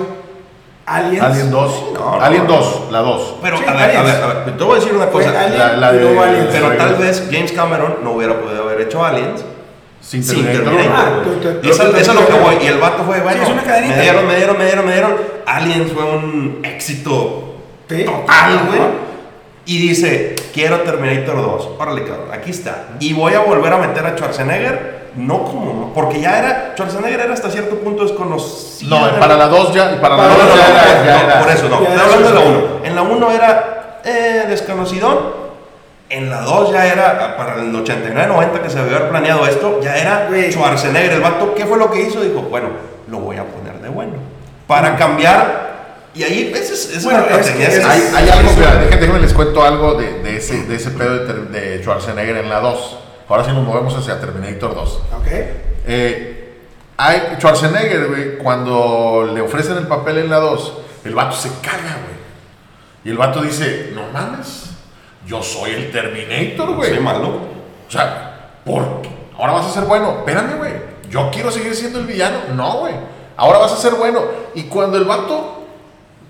Aliens. 0.85 1.23
Alien 1.25 1.51
2. 1.51 1.83
No, 1.93 1.99
no, 2.17 2.21
Alien 2.21 2.47
no. 2.47 2.53
2, 2.53 2.91
la 2.91 2.99
2. 2.99 3.35
Pero, 3.41 3.57
Sí, 3.57 3.63
a, 3.67 3.73
ver, 3.73 3.97
a 3.97 4.01
ver, 4.03 4.23
a 4.23 4.27
ver, 4.45 4.57
te 4.57 4.63
voy 4.63 4.73
a 4.77 4.79
decir 4.79 4.93
una 4.95 5.07
cosa. 5.07 5.29
Alien 5.39 5.57
la- 5.59 5.77
la 5.77 5.91
de-. 5.91 6.47
Pero 6.51 6.71
tal 6.77 6.95
vez 6.95 7.27
James 7.31 7.51
Cameron 7.51 7.97
no 8.03 8.11
hubiera 8.13 8.39
podido 8.41 8.63
haber 8.63 8.81
hecho 8.81 9.03
Aliens 9.05 9.43
Sin 10.09 10.21
Y 10.21 11.69
eso, 11.69 11.95
es 11.95 12.07
lo 12.07 12.25
que 12.25 12.33
voy. 12.33 12.55
Y 12.63 12.65
el 12.65 12.79
vato 12.79 13.03
fue, 13.03 13.19
bueno, 13.21 13.43
es 13.43 13.49
una 13.49 13.61
cadenita. 13.61 13.95
me 13.95 14.01
dieron, 14.01 14.27
me 14.27 14.35
dieron, 14.37 14.57
me 14.57 14.65
dieron, 14.65 14.85
me 14.87 14.93
dieron. 14.93 15.15
Aliens 15.45 15.91
fue 15.91 16.03
un 16.03 16.61
éxito 16.63 17.53
Sí. 17.87 18.05
total, 18.05 18.59
güey. 18.67 18.79
Y 19.65 19.77
dice, 19.89 20.35
quiero 20.51 20.79
Terminator 20.79 21.35
2. 21.35 21.69
Órale, 21.77 22.03
cabrón, 22.05 22.29
aquí 22.33 22.49
está. 22.49 22.87
Y 22.99 23.13
voy 23.13 23.35
a 23.35 23.41
volver 23.41 23.71
a 23.71 23.77
meter 23.77 24.03
a 24.03 24.15
Schwarzenegger. 24.17 25.09
No 25.15 25.43
como, 25.43 25.91
porque 25.93 26.21
ya 26.21 26.39
era, 26.39 26.71
Schwarzenegger 26.75 27.19
era 27.19 27.33
hasta 27.33 27.51
cierto 27.51 27.75
punto 27.77 28.01
desconocido. 28.03 28.99
No, 28.99 29.19
para 29.19 29.37
la 29.37 29.47
2 29.47 29.73
ya. 29.75 29.91
y 29.93 29.99
Para 29.99 30.17
la 30.17 30.23
Para 30.23 30.33
2 30.35 30.37
la 30.39 30.55
ya 30.55 30.55
dos, 30.55 30.65
era. 30.65 31.05
ya 31.05 31.21
No, 31.23 31.29
era- 31.29 31.39
por 31.41 31.51
eso 31.51 31.69
no. 31.69 31.75
Estoy 31.83 31.87
hablando 31.87 32.17
de 32.17 32.23
la 32.23 32.29
Schwarzenegger. 32.41 32.69
1. 32.79 32.85
En 32.85 32.95
la 32.95 33.01
1 33.03 33.31
era 33.31 34.01
eh, 34.05 34.45
desconocido. 34.49 35.38
En 36.09 36.29
la 36.29 36.41
2 36.41 36.71
ya 36.73 36.87
era, 36.87 37.37
para 37.37 37.61
el 37.61 37.71
89-90 37.71 38.61
que 38.61 38.69
se 38.69 38.79
había 38.79 39.09
planeado 39.09 39.45
esto, 39.45 39.79
ya 39.81 39.95
era. 39.95 40.27
Schwarzenegger. 40.51 41.13
El 41.13 41.21
vato, 41.21 41.53
¿qué 41.53 41.65
fue 41.65 41.77
lo 41.77 41.91
que 41.91 42.01
hizo? 42.01 42.21
Dijo, 42.21 42.41
bueno, 42.41 42.69
lo 43.09 43.19
voy 43.19 43.37
a 43.37 43.43
poner 43.45 43.79
de 43.79 43.89
bueno. 43.89 44.13
Para 44.67 44.95
cambiar. 44.95 45.69
Y 46.15 46.23
ahí, 46.23 46.51
esa 46.55 46.73
es, 46.73 47.03
Bueno, 47.03 47.23
es 47.29 47.45
que 47.47 47.51
tenía 47.53 47.67
es- 47.67 47.85
Hay, 47.85 48.01
hay 48.15 48.29
algo, 48.29 48.51
mira, 48.53 48.73
déjenme, 48.75 48.97
déjenme 48.97 49.19
les 49.19 49.33
cuento 49.33 49.63
algo 49.63 49.93
de, 49.93 50.23
de 50.23 50.37
ese, 50.37 50.63
de 50.65 50.75
ese 50.75 50.89
pedo 50.91 51.25
de, 51.25 51.79
Schwarzenegger 51.83 52.37
en 52.37 52.49
la 52.49 52.59
2. 52.59 52.97
Ahora 53.29 53.43
sí 53.43 53.51
nos 53.51 53.63
movemos 53.63 53.95
hacia 53.95 54.19
Terminator 54.19 54.73
2. 54.73 55.01
Ok. 55.19 55.27
Eh, 55.85 56.57
hay, 56.97 57.21
Schwarzenegger, 57.37 58.07
güey, 58.07 58.37
cuando 58.39 59.29
le 59.33 59.41
ofrecen 59.41 59.77
el 59.77 59.85
papel 59.87 60.17
en 60.17 60.29
la 60.31 60.37
2, 60.37 60.73
el 61.05 61.13
vato 61.13 61.35
se 61.35 61.49
caga, 61.61 61.97
güey. 62.03 62.19
Y 63.05 63.09
el 63.11 63.17
vato 63.17 63.41
dice, 63.41 63.91
no 63.93 64.01
mames, 64.11 64.68
yo 65.29 65.43
soy 65.43 65.71
el 65.71 65.91
Terminator, 65.91 66.75
güey. 66.75 66.89
Soy 66.89 66.99
malo. 66.99 67.27
O 67.87 67.91
sea, 67.91 68.61
¿por 68.65 69.01
qué? 69.03 69.09
Ahora 69.37 69.53
vas 69.53 69.67
a 69.67 69.71
ser 69.71 69.83
bueno. 69.83 70.17
Espérame, 70.19 70.57
güey. 70.57 70.73
Yo 71.11 71.29
quiero 71.31 71.51
seguir 71.51 71.75
siendo 71.75 71.99
el 71.99 72.07
villano. 72.07 72.39
No, 72.55 72.79
güey. 72.79 72.95
Ahora 73.37 73.59
vas 73.59 73.71
a 73.71 73.77
ser 73.77 73.93
bueno. 73.93 74.23
Y 74.55 74.63
cuando 74.63 74.97
el 74.97 75.05
vato 75.05 75.67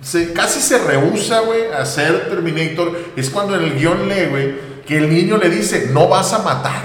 se, 0.02 0.34
casi 0.34 0.60
se 0.60 0.80
rehúsa, 0.80 1.40
güey, 1.42 1.72
a 1.72 1.86
ser 1.86 2.30
Terminator, 2.30 2.98
es 3.16 3.30
cuando 3.30 3.56
en 3.56 3.64
el 3.64 3.80
guion 3.80 4.10
lee, 4.10 4.28
güey, 4.30 4.56
que 4.86 4.98
el 4.98 5.10
niño 5.10 5.38
le 5.38 5.50
dice, 5.50 5.90
no 5.92 6.10
vas 6.10 6.34
a 6.34 6.40
matar. 6.40 6.82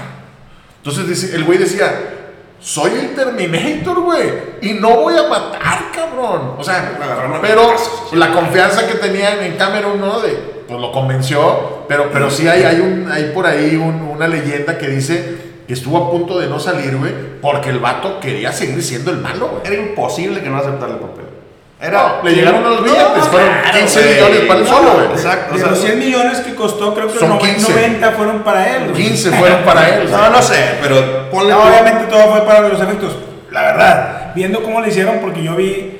Entonces 0.77 1.33
el 1.33 1.43
güey 1.43 1.57
decía, 1.57 2.24
soy 2.65 2.91
el 2.99 3.13
Terminator, 3.15 4.01
güey, 4.01 4.23
y 4.61 4.73
no 4.73 4.89
voy 5.01 5.13
a 5.15 5.27
matar, 5.29 5.91
cabrón. 5.93 6.53
O 6.57 6.63
sea, 6.63 6.97
pero 7.41 7.73
la 8.13 8.31
confianza 8.31 8.87
que 8.87 8.95
tenía 8.95 9.45
en 9.45 9.55
Cameron, 9.55 9.99
¿no? 10.01 10.19
De, 10.19 10.31
pues 10.67 10.79
lo 10.81 10.91
convenció, 10.91 11.85
pero, 11.87 12.09
pero 12.11 12.31
sí 12.31 12.47
hay, 12.47 12.63
hay, 12.63 12.79
un, 12.79 13.07
hay 13.11 13.25
por 13.35 13.45
ahí 13.45 13.75
un- 13.75 14.01
una 14.01 14.27
leyenda 14.27 14.79
que 14.79 14.87
dice 14.87 15.37
que 15.67 15.73
estuvo 15.73 15.97
a 15.97 16.09
punto 16.11 16.39
de 16.39 16.47
no 16.47 16.59
salir, 16.59 16.97
güey, 16.97 17.13
porque 17.39 17.69
el 17.69 17.77
vato 17.77 18.19
quería 18.19 18.51
seguir 18.51 18.81
siendo 18.81 19.11
el 19.11 19.17
malo, 19.17 19.47
güey. 19.49 19.61
Era 19.71 19.75
imposible 19.83 20.41
que 20.41 20.49
no 20.49 20.57
aceptara 20.57 20.93
el 20.93 20.99
papel. 20.99 21.24
No, 21.91 22.23
le 22.23 22.31
llegaron 22.35 22.59
unos 22.65 22.83
billetes, 22.83 23.03
No, 23.17 23.23
fueron 23.25 23.49
claro, 23.49 23.77
15 23.79 24.01
güey. 24.01 24.13
millones 24.15 24.39
para 24.47 24.59
él 24.59 24.67
solo, 24.67 24.93
güey. 24.93 25.05
Exacto. 25.07 25.49
o 25.49 25.53
De 25.53 25.59
sea, 25.61 25.69
los 25.71 25.79
100 25.81 25.99
millones 25.99 26.39
que 26.39 26.55
costó, 26.55 26.93
creo 26.93 27.07
que 27.11 27.19
Son 27.19 27.29
los 27.29 27.39
15. 27.39 27.71
90 27.73 28.11
fueron 28.11 28.39
para 28.43 28.75
él. 28.75 28.89
güey. 28.89 29.03
15 29.03 29.31
fueron 29.31 29.63
para 29.63 29.89
él. 29.89 30.07
No, 30.11 30.29
no 30.29 30.41
sé, 30.41 30.55
pero 30.81 31.29
ponle 31.29 31.51
No, 31.53 31.63
obviamente 31.63 32.05
todo 32.09 32.31
fue 32.31 32.41
para 32.45 32.61
los 32.61 32.79
efectos. 32.81 33.17
La 33.51 33.61
verdad, 33.61 34.31
viendo 34.35 34.61
cómo 34.63 34.81
le 34.81 34.89
hicieron, 34.89 35.19
porque 35.19 35.43
yo 35.43 35.55
vi. 35.55 35.91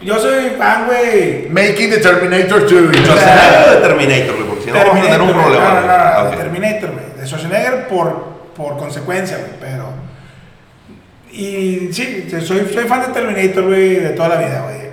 Yo 0.00 0.18
soy 0.18 0.50
fan, 0.58 0.86
güey. 0.86 1.48
Making 1.48 1.90
the 1.90 1.98
Terminator 1.98 2.60
2. 2.62 2.72
y 2.72 2.98
Schwarzenegger 2.98 3.70
de 3.70 3.76
Terminator, 3.88 4.34
güey, 4.36 4.48
porque 4.48 4.64
si 4.64 4.70
no 4.70 4.78
vamos 4.78 4.98
a 4.98 5.02
tener 5.02 5.20
un 5.22 5.26
Terminator, 5.28 5.42
problema. 5.42 5.70
No, 5.70 5.80
no, 5.80 5.86
no, 5.86 6.20
güey. 6.20 6.30
de 6.30 6.36
Ok. 6.36 6.42
Terminator, 6.42 6.90
güey. 6.90 7.04
De 7.20 7.26
Schwarzenegger 7.26 7.88
por, 7.88 8.24
por 8.54 8.76
consecuencia, 8.76 9.38
güey. 9.38 9.50
Pero. 9.60 9.84
Y 11.32 11.88
sí, 11.92 12.28
soy, 12.30 12.68
soy 12.72 12.84
fan 12.84 13.00
de 13.00 13.06
Terminator, 13.08 13.64
güey, 13.64 13.94
de 13.96 14.10
toda 14.10 14.28
la 14.28 14.36
vida, 14.36 14.62
güey. 14.64 14.83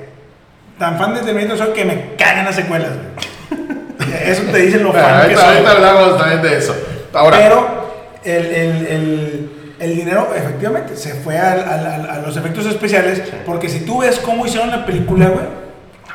Tan 0.81 0.97
fan 0.97 1.13
de 1.13 1.19
Terminator 1.21 1.57
soy 1.59 1.73
que 1.73 1.85
me 1.85 2.15
cagan 2.17 2.43
las 2.45 2.55
secuelas, 2.55 2.89
güey. 2.89 4.11
Eso 4.25 4.41
te 4.51 4.57
dice 4.57 4.79
lo 4.79 4.91
fan 4.91 5.03
que 5.03 5.21
Ahorita, 5.35 5.39
soy. 5.41 5.49
ahorita 5.53 5.71
hablamos 5.73 6.17
también 6.17 6.41
de 6.41 6.57
eso. 6.57 6.75
Ahora, 7.13 7.37
Pero 7.37 7.91
el, 8.23 8.45
el, 8.47 8.87
el, 8.87 9.51
el 9.79 9.95
dinero 9.95 10.29
efectivamente 10.35 10.95
se 10.97 11.13
fue 11.13 11.37
al- 11.37 11.59
al- 11.63 12.09
a, 12.09 12.17
los 12.25 12.35
efectos 12.35 12.65
especiales. 12.65 13.21
Porque 13.45 13.69
si 13.69 13.81
tú 13.81 13.99
ves 13.99 14.17
cómo 14.17 14.47
hicieron 14.47 14.71
la 14.71 14.83
película, 14.87 15.27
güey, 15.27 15.45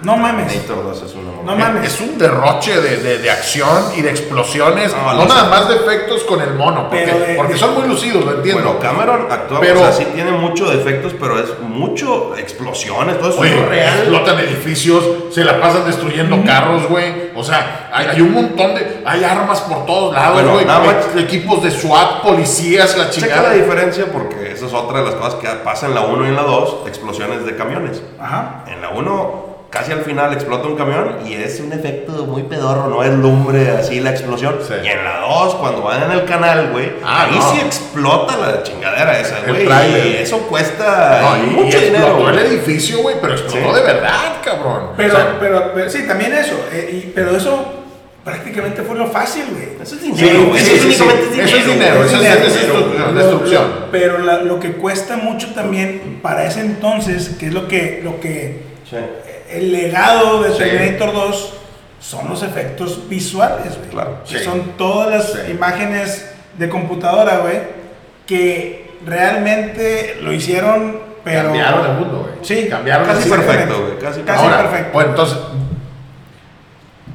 no 0.03 0.17
mames. 0.17 0.47
Terminator 0.49 0.85
2 0.85 1.03
es 1.03 1.15
una 1.15 1.33
No 1.45 1.57
mames. 1.57 1.93
es 1.95 2.01
un 2.01 2.19
derroche 2.19 2.81
de, 2.81 2.97
de, 2.99 3.19
de 3.19 3.31
acción 3.31 3.85
y 3.97 4.03
de 4.03 4.11
explosiones. 4.11 4.93
No, 4.95 5.15
No, 5.15 5.25
nada 5.27 5.45
sé. 5.45 5.49
más 5.51 5.69
de 5.69 5.77
efectos 5.77 6.25
con 6.25 6.41
el 6.41 6.55
mono. 6.55 6.89
Porque, 6.89 7.07
de- 7.07 7.35
porque 7.37 7.57
son 7.57 7.75
muy 7.75 7.89
lucidos, 7.89 8.25
lo 8.25 8.35
entiendo. 8.37 8.63
Bueno, 8.63 8.79
Cameron 8.81 9.27
actúa, 9.31 9.61
Pero- 9.61 9.81
o 9.81 9.83
sea, 9.85 9.93
sí 9.93 10.07
tiene 10.15 10.33
mucho 10.33 10.69
de 10.71 10.77
efectos, 10.81 11.15
pero 11.19 11.39
es 11.39 11.59
mucho 11.61 12.37
explosiones, 12.37 13.19
todo 13.19 13.31
eso 13.31 13.41
Oye, 13.41 13.59
es 13.61 13.69
real. 13.69 13.99
explotan 14.01 14.39
edificios, 14.41 15.05
se 15.31 15.45
la 15.45 15.61
pasan 15.61 15.85
destruyendo 15.87 16.43
carros, 16.45 16.89
güey. 16.89 17.31
O 17.35 17.45
sea, 17.45 17.91
hay, 17.93 18.07
hay 18.07 18.21
un 18.21 18.33
montón 18.33 18.75
de. 18.75 19.03
Hay 19.05 19.23
armas 19.25 19.61
por 19.63 19.87
todos 19.87 20.15
lados, 20.15 20.35
Bueno, 20.35 20.53
güey. 20.53 20.65
más- 20.65 21.17
equipos 21.17 21.63
de 21.63 21.71
SWAT, 21.71 22.23
policías, 22.23 22.97
la 22.97 23.11
Checa 23.11 23.27
chingada. 23.29 23.49
la 23.51 23.55
diferencia 23.55 24.07
porque 24.13 24.53
esa 24.53 24.67
es 24.67 24.73
otra 24.73 24.99
de 25.01 25.05
las 25.07 25.15
cosas 25.15 25.35
que 25.37 25.49
pasa 25.65 25.87
en 25.87 25.95
la 25.95 26.03
1 26.03 26.25
y 26.25 26.29
en 26.29 26.37
la 26.37 26.43
2, 26.43 26.87
explosiones 26.87 27.45
de 27.45 27.57
camiones. 27.57 28.03
Ajá. 28.21 28.65
En 28.69 28.81
la 28.81 28.91
1, 28.91 29.56
casi 29.71 29.93
al 29.93 30.01
final 30.03 30.33
explota 30.33 30.67
un 30.69 30.77
camión 30.77 31.17
y 31.27 31.35
es 31.35 31.61
un 31.61 31.73
efecto 31.73 32.25
muy 32.25 32.45
pedorro, 32.45 32.89
no 32.89 33.03
es 33.03 33.11
lumbre 33.13 33.71
así 33.73 34.01
la 34.01 34.11
explosión. 34.11 34.57
Sí. 34.67 34.75
Y 34.85 34.89
en 34.89 35.05
la 35.05 35.21
2, 35.21 35.55
cuando 35.57 35.83
van 35.83 36.05
en 36.05 36.13
el 36.13 36.25
canal, 36.25 36.71
güey, 36.73 36.93
Ah, 37.05 37.25
ahí 37.25 37.37
no. 37.37 37.53
sí 37.53 37.61
explota 37.61 38.37
la 38.37 38.63
chingadera 38.63 39.19
esa, 39.21 39.37
güey. 39.47 39.67
Y 39.67 40.17
eso 40.19 40.39
cuesta 40.49 41.21
No, 41.23 41.37
y, 41.45 41.47
mucho 41.51 41.79
y 41.79 41.85
dinero. 41.87 42.07
explotó 42.07 42.31
el 42.31 42.39
edificio, 42.47 42.99
güey, 43.03 43.17
pero 43.21 43.33
explotó 43.35 43.69
Sí. 43.71 43.75
de 43.75 43.83
verdad, 43.83 44.37
cabrón. 44.45 44.91
Pero, 44.97 45.13
O 45.15 45.17
sea, 45.17 45.37
pero, 45.41 45.73
pero 45.75 45.91
sí, 45.91 46.07
también 46.07 46.33
eso. 46.33 46.55
eh, 46.73 47.03
y- 47.05 47.13
pero 47.15 47.37
eso 47.37 47.73
prácticamente 48.25 48.83
fue 48.83 48.97
lo 48.97 49.07
fácil, 49.09 49.45
güey. 49.53 49.69
Eso 49.83 49.95
es 49.95 50.03
dinero, 50.03 50.47
güey. 50.49 50.61
sí, 50.61 50.73
eso 50.75 50.83
sí, 50.83 50.87
únicamente 50.89 51.25
sí. 51.35 51.41
es 51.41 51.47
Eso 51.47 51.57
es 51.59 51.67
dinero. 51.67 51.95
eso 52.05 52.05
es- 52.05 52.21
dinero, 52.21 52.41
eso 52.41 52.47
es 52.47 52.53
pero 52.65 52.75
destrucción, 52.75 53.15
lo- 53.15 53.21
destrucción. 53.21 53.63
lo- 53.63 53.91
pero 53.93 54.19
la- 54.19 54.43
lo 54.43 54.59
que 54.61 54.73
cuesta 54.73 55.17
mucho 55.17 55.55
también 55.55 56.19
para 56.23 56.45
ese 56.47 56.61
entonces, 56.61 57.31
que 57.39 57.47
es 57.47 57.53
lo 57.55 57.69
que, 57.69 58.01
lo 58.03 58.19
que 58.21 58.63
Sí. 58.89 58.97
El 59.51 59.73
legado 59.73 60.43
de 60.43 60.53
Sí. 60.53 60.59
Terminator 60.59 61.13
2 61.13 61.53
son 62.01 62.29
los 62.29 62.43
efectos 62.43 63.09
visuales, 63.09 63.77
güey. 63.79 63.91
Claro. 63.91 64.19
Que 64.29 64.39
Sí. 64.39 64.45
son 64.45 64.73
todas 64.79 65.11
las 65.11 65.33
Sí. 65.33 65.51
imágenes 65.51 66.31
de 66.57 66.69
computadora, 66.69 67.39
güey, 67.39 67.59
que 68.27 68.97
realmente 69.05 70.19
lo 70.23 70.33
hicieron, 70.33 70.99
pero... 71.25 71.45
cambiaron 71.45 71.87
el 71.87 71.93
mundo, 71.93 72.19
güey. 72.23 72.35
Sí, 72.43 72.69
cambiaron 72.69 73.07
Casi 73.07 73.29
perfecto, 73.29 73.83
güey. 73.83 73.99
Casi, 73.99 74.21
Casi 74.23 74.45
Ahora, 74.45 74.63
perfecto. 74.63 74.91
Bueno, 74.93 75.11
entonces. 75.11 75.39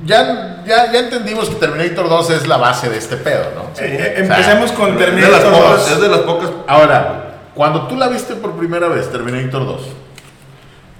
Ya, 0.03 0.63
ya, 0.65 0.91
ya 0.91 0.99
entendimos 0.99 1.47
que 1.49 1.55
Terminator 1.55 2.09
2 2.09 2.29
es 2.31 2.47
la 2.47 2.57
base 2.57 2.89
de 2.89 2.97
este 2.97 3.17
pedo, 3.17 3.51
¿no? 3.55 3.61
Eh, 3.83 4.15
eh, 4.17 4.21
O 4.23 4.25
sea, 4.25 4.35
empecemos 4.37 4.71
con 4.71 4.97
de 4.97 5.05
las 5.05 5.05
Terminator 5.15 5.51
pocas, 5.53 5.77
2. 5.79 5.91
es 5.91 6.01
de 6.01 6.07
las 6.07 6.19
pocas 6.21 6.49
Ahora, 6.67 7.35
cuando 7.53 7.87
tú 7.87 7.95
la 7.95 8.07
viste 8.07 8.33
por 8.35 8.53
primera 8.53 8.87
vez, 8.87 9.11
Terminator 9.11 9.63
2, 9.65 9.81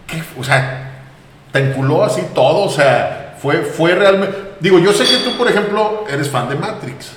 ¿qué, 0.05 0.21
o 0.39 0.43
sea, 0.43 0.90
te 1.51 1.59
enculó 1.59 2.03
así 2.03 2.21
todo, 2.33 2.63
o 2.63 2.69
sea, 2.69 3.35
fue, 3.41 3.57
fue 3.63 3.93
realmente... 3.95 4.37
Digo, 4.59 4.79
yo 4.79 4.93
sé 4.93 5.03
que 5.05 5.17
tú, 5.29 5.37
por 5.37 5.47
ejemplo, 5.49 6.05
eres 6.09 6.29
fan 6.29 6.47
de 6.49 6.55
Matrix. 6.55 7.13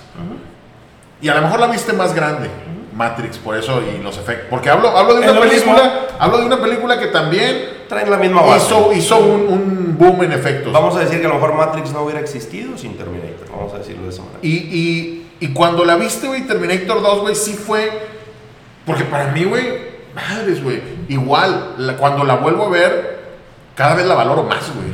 Y 1.20 1.28
a 1.28 1.34
lo 1.34 1.42
mejor 1.42 1.60
la 1.60 1.66
viste 1.68 1.92
más 1.92 2.14
grande, 2.14 2.48
Matrix, 2.94 3.38
por 3.38 3.56
eso 3.56 3.80
y 3.82 4.02
los 4.02 4.16
efectos. 4.18 4.46
Porque 4.50 4.68
hablo, 4.70 4.88
hablo 4.96 5.14
de 5.14 5.30
una 5.30 5.40
película, 5.40 6.06
hablo 6.18 6.38
de 6.38 6.46
una 6.46 6.60
película 6.60 6.98
que 6.98 7.06
también 7.06 7.84
traen 7.88 8.10
la 8.10 8.16
misma 8.18 8.42
base. 8.42 8.66
hizo, 8.66 8.92
hizo 8.92 9.18
un, 9.18 9.46
un 9.48 9.96
boom 9.98 10.22
en 10.24 10.32
efectos. 10.32 10.72
Vamos 10.72 10.96
a 10.96 11.00
decir 11.00 11.20
que 11.20 11.26
a 11.26 11.28
lo 11.28 11.34
mejor 11.36 11.54
Matrix 11.54 11.92
no 11.92 12.02
hubiera 12.02 12.20
existido 12.20 12.76
sin 12.76 12.96
Terminator. 12.96 13.48
Vamos 13.50 13.72
a 13.74 13.78
decirlo 13.78 14.02
de 14.04 14.08
esa 14.10 14.22
manera. 14.22 14.40
Y, 14.42 14.50
y, 14.52 15.26
y 15.40 15.52
cuando 15.52 15.84
la 15.84 15.96
viste, 15.96 16.26
güey, 16.26 16.46
Terminator 16.46 17.02
2, 17.02 17.20
güey, 17.20 17.34
sí 17.34 17.54
fue. 17.54 17.90
Porque 18.84 19.04
para 19.04 19.28
mí, 19.28 19.44
güey, 19.44 19.64
madres, 20.14 20.62
güey. 20.62 20.82
Igual, 21.08 21.74
la- 21.78 21.96
cuando 21.96 22.24
la 22.24 22.34
vuelvo 22.36 22.66
a 22.66 22.70
ver, 22.70 23.13
cada 23.74 23.94
vez 23.94 24.06
la 24.06 24.14
valoro 24.14 24.42
más, 24.44 24.72
güey. 24.74 24.86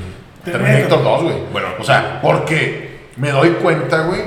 Terminator. 0.45 0.73
Terminator 0.99 1.05
2, 1.05 1.23
güey. 1.23 1.37
Bueno, 1.53 1.69
o 1.79 1.85
sea, 1.85 2.21
porque 2.23 3.01
me 3.17 3.31
doy 3.31 3.51
cuenta, 3.63 4.03
güey. 4.05 4.23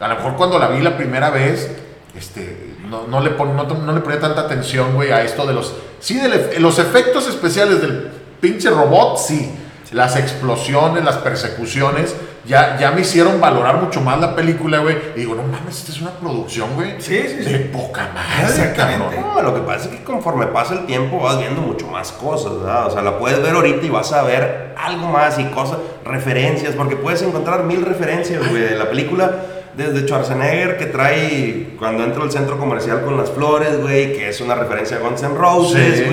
A 0.00 0.08
lo 0.08 0.16
mejor 0.16 0.34
cuando 0.36 0.58
la 0.58 0.68
vi 0.68 0.80
la 0.82 0.96
primera 0.96 1.30
vez, 1.30 1.70
este. 2.16 2.74
no, 2.88 3.06
no 3.06 3.20
le 3.20 3.30
pon- 3.30 3.56
no, 3.56 3.62
no 3.64 3.92
le 3.92 4.00
ponía 4.00 4.18
tanta 4.20 4.40
atención, 4.42 4.94
güey, 4.94 5.12
a 5.12 5.22
esto 5.22 5.46
de 5.46 5.54
los... 5.54 5.74
Sí, 6.00 6.18
de 6.18 6.58
los 6.60 6.78
efectos 6.80 7.28
especiales 7.28 7.80
del 7.80 8.10
pinche 8.40 8.68
robot, 8.70 9.18
sí. 9.18 9.54
Las 9.92 10.16
explosiones, 10.16 11.04
las 11.04 11.18
persecuciones, 11.18 12.14
ya, 12.46 12.76
ya 12.78 12.90
me 12.90 13.02
hicieron 13.02 13.40
valorar 13.40 13.76
mucho 13.76 14.00
más 14.00 14.18
la 14.18 14.34
película, 14.34 14.78
güey. 14.78 14.96
Y 15.14 15.20
digo, 15.20 15.34
no 15.34 15.42
mames, 15.44 15.78
esta 15.78 15.92
es 15.92 16.00
una 16.00 16.10
producción, 16.12 16.70
güey. 16.74 16.94
Sí, 17.00 17.22
sí, 17.28 17.44
sí. 17.44 17.52
De 17.52 17.58
poca 17.60 18.08
madre, 18.14 18.48
Exactamente. 18.48 19.16
cabrón. 19.16 19.34
No, 19.34 19.42
lo 19.42 19.54
que 19.54 19.60
pasa 19.60 19.84
es 19.90 19.96
que 19.98 20.02
conforme 20.02 20.46
pasa 20.46 20.74
el 20.74 20.86
tiempo 20.86 21.20
vas 21.20 21.38
viendo 21.38 21.60
mucho 21.60 21.86
más 21.86 22.10
cosas, 22.12 22.58
¿verdad? 22.58 22.86
O 22.86 22.90
sea, 22.90 23.02
la 23.02 23.18
puedes 23.18 23.40
ver 23.42 23.54
ahorita 23.54 23.84
y 23.86 23.90
vas 23.90 24.12
a 24.12 24.22
ver 24.22 24.74
algo 24.78 25.06
más 25.08 25.38
y 25.38 25.44
cosas, 25.46 25.76
referencias, 26.04 26.74
porque 26.74 26.96
puedes 26.96 27.22
encontrar 27.22 27.62
mil 27.64 27.84
referencias, 27.84 28.48
güey, 28.48 28.62
de 28.62 28.76
la 28.76 28.88
película. 28.88 29.30
Desde 29.76 30.06
Schwarzenegger, 30.06 30.76
que 30.76 30.84
trae 30.86 31.76
cuando 31.78 32.04
entra 32.04 32.22
al 32.22 32.30
centro 32.30 32.58
comercial 32.58 33.02
con 33.02 33.16
las 33.16 33.30
flores, 33.30 33.80
güey, 33.80 34.12
que 34.14 34.28
es 34.28 34.40
una 34.42 34.54
referencia 34.54 34.98
a 34.98 35.00
Guns 35.00 35.22
N' 35.22 35.34
Roses, 35.34 35.98
Sí. 35.98 36.04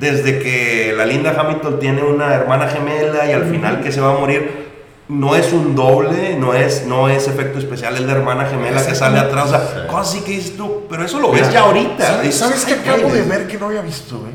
Desde 0.00 0.38
que 0.38 0.94
la 0.96 1.04
Linda 1.04 1.34
Hamilton 1.38 1.78
tiene 1.78 2.02
una 2.02 2.34
hermana 2.34 2.66
gemela 2.68 3.26
y 3.26 3.32
al 3.32 3.44
final 3.44 3.82
que 3.82 3.92
se 3.92 4.00
va 4.00 4.14
a 4.14 4.18
morir, 4.18 4.50
no 5.08 5.36
es 5.36 5.52
un 5.52 5.74
doble, 5.74 6.36
no 6.38 6.54
es, 6.54 6.86
no 6.86 7.08
es 7.08 7.28
efecto 7.28 7.58
especial, 7.58 7.94
es 7.94 8.00
la 8.02 8.12
hermana 8.12 8.46
gemela 8.46 8.84
que 8.86 8.94
sale 8.94 9.18
atrás. 9.18 9.46
O 9.46 9.48
sea, 9.50 9.60
Sí. 9.60 9.88
cosas 9.90 10.08
así 10.14 10.20
que 10.24 10.30
dices 10.32 10.56
tú, 10.56 10.84
pero 10.88 11.04
eso 11.04 11.20
lo 11.20 11.30
ves 11.30 11.52
ya 11.52 11.60
ahorita. 11.60 12.04
¿Sabes, 12.06 12.22
Dices, 12.22 12.38
¿sabes 12.40 12.64
qué 12.64 12.72
"Ay, 12.74 12.80
acabo 12.80 13.08
güey". 13.10 13.20
de 13.20 13.28
ver 13.28 13.46
que 13.46 13.58
no 13.58 13.66
había 13.66 13.82
visto, 13.82 14.18
güey? 14.20 14.32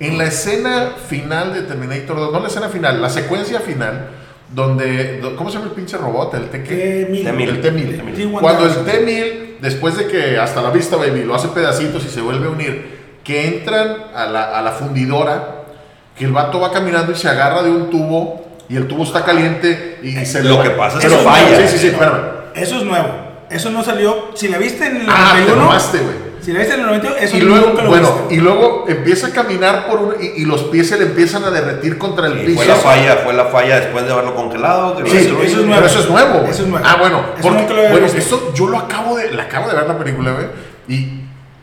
En 0.00 0.18
la 0.18 0.24
escena 0.24 0.90
final 1.08 1.54
de 1.54 1.62
Terminator 1.62 2.16
2, 2.16 2.32
no 2.32 2.40
la 2.40 2.48
escena 2.48 2.68
final, 2.68 3.00
la 3.00 3.08
secuencia 3.08 3.60
final, 3.60 4.08
donde, 4.52 5.20
do- 5.20 5.36
¿cómo 5.36 5.48
se 5.48 5.54
llama 5.58 5.68
el 5.70 5.72
pinche 5.76 5.96
robot? 5.96 6.34
El 6.34 6.50
T 6.50 6.62
qué? 6.64 7.06
T-1000. 7.08 7.24
T-1000. 7.24 7.48
El 7.48 7.60
T-1000. 7.62 8.14
T-1000. 8.16 8.40
Cuando 8.40 8.66
el 8.66 8.74
T-1000, 8.84 9.58
después 9.60 9.96
de 9.96 10.08
que 10.08 10.38
hasta 10.38 10.60
la 10.60 10.70
vista, 10.70 10.96
baby, 10.96 11.22
lo 11.24 11.34
hace 11.36 11.48
pedacitos 11.48 12.04
y 12.04 12.08
se 12.10 12.20
vuelve 12.20 12.48
a 12.48 12.50
unir, 12.50 13.01
que 13.24 13.46
entran 13.46 13.96
a 14.14 14.26
la, 14.26 14.58
a 14.58 14.62
la 14.62 14.72
fundidora, 14.72 15.62
que 16.16 16.24
el 16.24 16.32
vato 16.32 16.60
va 16.60 16.70
caminando 16.72 17.12
y 17.12 17.14
se 17.16 17.28
agarra 17.28 17.62
de 17.62 17.70
un 17.70 17.88
tubo 17.90 18.44
y 18.68 18.76
el 18.76 18.86
tubo 18.88 19.04
está 19.04 19.24
caliente 19.24 19.98
y 20.02 20.12
se 20.24 20.42
Lo 20.44 20.62
que 20.62 20.70
pasa 20.70 20.98
es 20.98 21.04
que 21.04 21.10
falla. 21.10 21.56
Sí, 21.56 21.68
sí, 21.68 21.78
sí, 21.78 21.86
espérame. 21.88 22.20
Eso 22.54 22.76
es 22.78 22.84
nuevo. 22.84 23.08
Eso 23.50 23.70
no 23.70 23.82
salió. 23.84 24.30
Si 24.34 24.48
la 24.48 24.58
viste 24.58 24.86
en 24.86 24.96
el 25.02 25.06
Ah, 25.08 25.32
te 25.34 25.40
91. 25.42 25.56
mamaste, 25.56 25.98
güey. 25.98 26.32
Si 26.40 26.52
la 26.52 26.58
viste 26.58 26.74
en 26.74 26.80
el 26.80 26.86
91, 26.86 27.16
eso 27.20 27.36
y 27.36 27.40
luego, 27.40 27.66
nunca 27.68 27.82
lo 27.82 27.88
bueno, 27.90 28.12
viste. 28.18 28.34
y 28.34 28.38
luego 28.38 28.84
empieza 28.88 29.28
a 29.28 29.30
caminar 29.30 29.86
por 29.86 30.00
un, 30.00 30.14
y, 30.20 30.42
y 30.42 30.44
los 30.44 30.64
pies 30.64 30.88
se 30.88 30.98
le 30.98 31.04
empiezan 31.04 31.44
a 31.44 31.50
derretir 31.50 31.98
contra 31.98 32.26
el 32.26 32.42
Y 32.42 32.46
piso. 32.46 32.56
fue 32.58 32.66
la 32.66 32.74
falla, 32.74 33.16
fue 33.18 33.32
la 33.34 33.44
falla 33.44 33.76
después 33.80 34.04
de 34.06 34.12
haberlo 34.12 34.34
congelado. 34.34 34.96
que 34.96 35.02
lo 35.02 35.08
Sí, 35.08 35.16
destruyó. 35.18 35.42
eso 35.44 35.60
es 35.60 35.66
nuevo. 35.66 35.74
pero 35.76 35.86
eso 35.86 36.00
es 36.00 36.08
nuevo. 36.08 36.38
Eso 36.48 36.62
es 36.62 36.68
nuevo. 36.68 36.86
Ah, 36.88 36.96
bueno, 36.98 37.24
Eso 37.38 37.48
porque, 37.48 37.74
lo 37.74 37.82
bueno, 37.90 38.00
visto. 38.00 38.18
eso 38.18 38.52
yo 38.54 38.66
lo 38.66 38.78
acabo 38.78 39.16
de, 39.16 39.30
la 39.32 39.44
acabo 39.44 39.68
de 39.68 39.76
ver 39.76 39.86
la 39.86 39.96
película, 39.98 40.32
güey, 40.32 40.46
y 40.88 41.21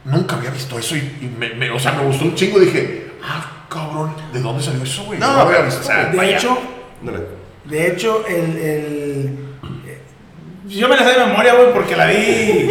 nunca 0.10 0.36
había 0.36 0.49
visto 0.51 0.78
eso 0.80 0.95
y, 0.95 0.99
y 1.22 1.36
me, 1.38 1.49
me- 1.55 1.70
o 1.72 1.80
sea, 1.80 1.93
me 1.93 2.03
gustó 2.03 2.26
un 2.26 2.36
chingo. 2.36 2.60
Dije, 2.60 3.12
ah, 3.24 3.66
cabrón, 3.70 4.14
¿de 4.34 4.39
dónde 4.41 4.64
salió 4.64 4.84
eso, 4.84 5.03
güey? 5.05 5.20
No, 5.20 5.32
lo 5.34 5.39
había 5.41 5.62
visto. 5.62 5.82
o 5.82 5.84
sea, 5.84 6.05
De 6.05 6.18
vaya. 6.18 6.38
hecho, 6.38 6.57
de 7.66 7.88
hecho, 7.88 8.26
el, 8.28 8.57
el- 8.57 9.39
eh, 9.88 10.01
yo 10.68 10.88
me 10.89 10.95
la 10.95 11.03
sé 11.03 11.20
de 11.20 11.26
memoria, 11.26 11.53
güey, 11.55 11.74
porque 11.74 11.95
la 11.95 12.05
vi 12.07 12.70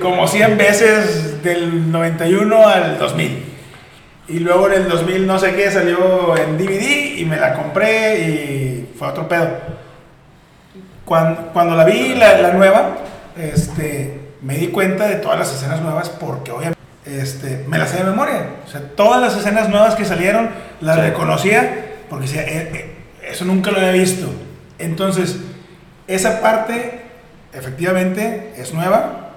como 0.00 0.26
100 0.28 0.56
veces 0.58 1.42
del 1.42 1.90
91 1.90 2.68
al 2.68 2.98
2000. 2.98 3.44
Y 4.28 4.38
luego 4.38 4.68
en 4.68 4.74
el 4.82 4.88
2000 4.88 5.26
no 5.26 5.38
sé 5.38 5.54
qué 5.54 5.70
salió 5.70 6.36
en 6.36 6.56
DVD 6.56 7.18
y 7.18 7.24
me 7.24 7.36
la 7.36 7.54
compré 7.54 8.18
y 8.20 8.94
fue 8.98 9.08
otro 9.08 9.28
pedo. 9.28 9.48
Cuando, 11.04 11.48
cuando 11.52 11.76
la 11.76 11.84
vi, 11.84 12.14
la, 12.14 12.38
la 12.40 12.52
nueva, 12.52 12.96
este, 13.36 14.20
me 14.42 14.56
di 14.56 14.68
cuenta 14.68 15.06
de 15.06 15.16
todas 15.16 15.38
las 15.38 15.52
escenas 15.52 15.80
nuevas 15.80 16.08
porque 16.10 16.50
obviamente 16.50 16.78
este, 17.04 17.64
me 17.68 17.78
las 17.78 17.90
sé 17.90 17.98
de 17.98 18.04
memoria. 18.04 18.46
O 18.66 18.70
sea, 18.70 18.80
todas 18.96 19.20
las 19.20 19.36
escenas 19.36 19.68
nuevas 19.68 19.94
que 19.96 20.04
salieron 20.04 20.50
las 20.80 20.96
Sí. 20.96 21.02
reconocía 21.02 21.86
porque 22.08 22.26
decía, 22.26 22.42
"Eh, 22.42 22.70
eh, 22.74 22.94
eso 23.30 23.44
nunca 23.44 23.70
lo 23.70 23.78
había 23.78 23.92
visto. 23.92 24.28
Entonces, 24.78 25.38
esa 26.06 26.40
parte 26.40 27.00
efectivamente 27.52 28.52
es 28.56 28.72
nueva. 28.74 29.30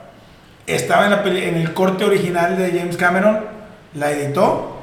Estaba 0.68 1.06
en, 1.06 1.12
la 1.12 1.24
peli- 1.24 1.44
en 1.46 1.56
el 1.56 1.74
corte 1.74 2.04
original 2.06 2.58
de 2.58 2.78
James 2.78 2.98
Cameron, 2.98 3.40
la 3.94 4.12
editó 4.12 4.82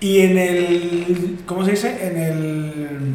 y 0.00 0.20
en 0.20 0.38
el, 0.38 1.38
¿cómo 1.46 1.64
se 1.64 1.72
dice? 1.72 2.06
En 2.06 2.18
el 2.18 3.08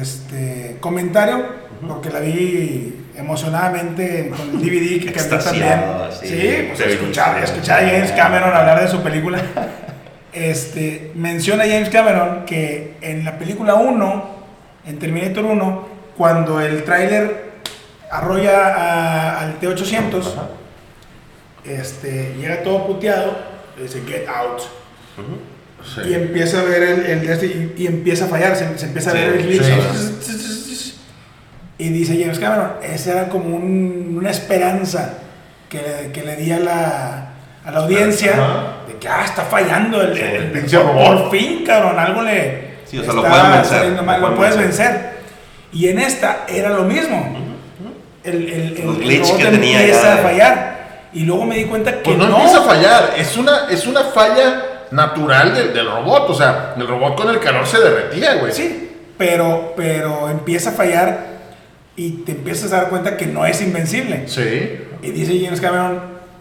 este, 0.00 0.76
comentario, 0.80 1.44
porque 1.86 2.10
la 2.10 2.20
vi 2.20 2.96
emocionadamente 3.16 4.30
con 4.36 4.50
el 4.50 4.58
DVD 4.62 5.04
que 5.04 5.12
cambió 5.12 5.36
Extasiado, 5.36 5.82
también. 5.92 6.08
así, 6.10 6.26
Sí, 6.28 6.64
pues 6.68 6.80
escuchar, 6.80 7.36
a 7.84 7.90
James 7.90 8.12
Cameron 8.12 8.54
hablar 8.54 8.80
de 8.80 8.88
su 8.88 9.02
película. 9.02 9.40
Este, 10.32 11.12
menciona 11.14 11.64
James 11.64 11.90
Cameron 11.90 12.44
que 12.46 12.94
en 13.02 13.24
la 13.24 13.38
película 13.38 13.74
1, 13.74 14.24
en 14.86 14.98
Terminator 14.98 15.44
1, 15.44 15.88
cuando 16.16 16.60
el 16.60 16.84
tráiler 16.84 17.52
arrolla 18.10 18.68
a- 18.74 19.40
al 19.40 19.58
T-800, 19.58 20.32
este, 21.64 22.34
llega 22.38 22.62
todo 22.62 22.86
puteado, 22.86 23.36
dice 23.80 24.02
get 24.06 24.26
out. 24.28 24.62
Sí. 25.84 26.00
Y 26.10 26.14
empieza 26.14 26.60
a 26.60 26.64
ver 26.64 26.82
el, 26.82 27.06
el 27.06 27.28
este 27.28 27.46
y, 27.46 27.74
y 27.76 27.86
empieza 27.86 28.26
a 28.26 28.28
fallar, 28.28 28.54
se, 28.56 28.78
se 28.78 28.86
empieza 28.86 29.10
a 29.10 29.12
Sí, 29.14 29.18
ver 29.18 29.28
el 29.34 29.42
glitch. 29.46 29.62
sí. 29.64 30.94
Y 31.78 31.88
dice 31.88 32.16
James 32.20 32.38
Cameron, 32.38 32.72
esa 32.82 33.12
era 33.12 33.28
como 33.28 33.56
un- 33.56 34.14
una 34.18 34.30
esperanza 34.30 35.14
que, 35.68 35.78
le- 35.78 36.12
que 36.12 36.22
le 36.22 36.36
di 36.36 36.52
a 36.52 36.60
la, 36.60 37.28
a 37.64 37.70
la 37.70 37.78
audiencia 37.80 38.32
Ajá. 38.34 38.76
de 38.86 38.98
que 38.98 39.08
ah, 39.08 39.22
está 39.24 39.42
fallando 39.42 40.00
el, 40.00 40.14
Sí, 40.14 40.22
el- 40.22 40.34
el 40.42 40.50
pinche 40.52 40.78
robot. 40.78 41.06
por 41.22 41.30
fin, 41.30 41.64
cabrón, 41.66 41.98
algo 41.98 42.22
le 42.22 42.72
Sí, 42.86 42.98
o 42.98 43.04
sea, 43.04 43.14
lo 43.14 43.24
está 43.24 43.30
pueden 43.36 43.52
vencer, 43.52 43.78
saliendo 43.78 44.02
mal, 44.02 44.20
lo 44.20 44.34
puedes 44.36 44.56
vencer. 44.56 45.12
Y 45.72 45.88
en 45.88 45.98
esta 45.98 46.44
era 46.46 46.68
lo 46.68 46.84
mismo. 46.84 47.38
El, 48.22 48.34
el, 48.48 48.50
el, 48.78 48.84
Los 48.86 48.96
el 48.98 49.02
glitch 49.02 49.22
robot 49.26 49.38
que 49.38 49.44
tenía 49.46 49.80
empieza 49.80 50.02
ya. 50.02 50.14
a 50.14 50.16
fallar. 50.18 50.72
Y 51.14 51.20
luego 51.24 51.44
me 51.46 51.56
di 51.56 51.64
cuenta 51.64 51.92
que 51.94 51.98
Pues 52.14 52.18
no, 52.18 52.26
empieza 52.26 52.58
a 52.58 52.62
fallar, 52.62 53.14
es 53.16 53.36
una, 53.36 53.68
es 53.70 53.86
una 53.86 54.04
falla 54.04 54.62
natural 54.92 55.54
del, 55.54 55.72
del 55.74 55.86
robot, 55.90 56.30
o 56.30 56.34
sea, 56.34 56.74
el 56.76 56.86
robot 56.86 57.16
con 57.16 57.28
el 57.30 57.40
calor 57.40 57.66
se 57.66 57.78
derretía, 57.80 58.34
güey. 58.36 58.52
Sí, 58.52 58.90
pero, 59.18 59.72
pero 59.76 60.28
empieza 60.28 60.70
a 60.70 60.72
fallar 60.72 61.32
y 61.96 62.10
te 62.24 62.32
empiezas 62.32 62.72
a 62.72 62.76
dar 62.76 62.88
cuenta 62.88 63.16
que 63.16 63.26
no 63.26 63.44
es 63.46 63.60
invencible. 63.60 64.28
Sí. 64.28 64.78
Y 65.02 65.10
dice 65.10 65.40
James 65.44 65.60
Cameron, 65.60 66.00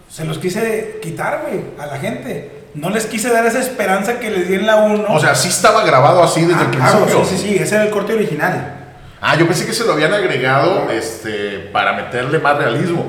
se 0.09 0.25
los 0.25 0.37
quise 0.37 0.99
quitar, 1.01 1.43
güey, 1.47 1.61
a 1.79 1.85
la 1.87 1.97
gente. 1.97 2.59
No 2.73 2.89
les 2.89 3.05
quise 3.05 3.29
dar 3.31 3.45
esa 3.45 3.59
esperanza 3.59 4.19
que 4.19 4.29
les 4.31 4.47
di 4.47 4.55
en 4.55 4.65
la 4.65 4.77
1. 4.77 5.05
O 5.09 5.19
sea, 5.19 5.35
sí 5.35 5.49
estaba 5.49 5.83
grabado 5.83 6.23
así 6.23 6.41
desde 6.45 6.61
Ah, 6.61 6.67
el 6.71 6.77
claro, 6.77 6.99
principio. 7.05 7.25
sí, 7.25 7.37
sí, 7.37 7.47
sí, 7.49 7.55
ese 7.61 7.75
era 7.75 7.83
el 7.85 7.89
corte 7.89 8.13
original. 8.13 8.77
Ah, 9.19 9.35
yo 9.35 9.45
pensé 9.45 9.65
que 9.65 9.73
se 9.73 9.83
lo 9.85 9.93
habían 9.93 10.13
agregado 10.13 10.89
este, 10.89 11.69
para 11.73 11.93
meterle 11.93 12.39
más 12.39 12.57
realismo. 12.57 13.05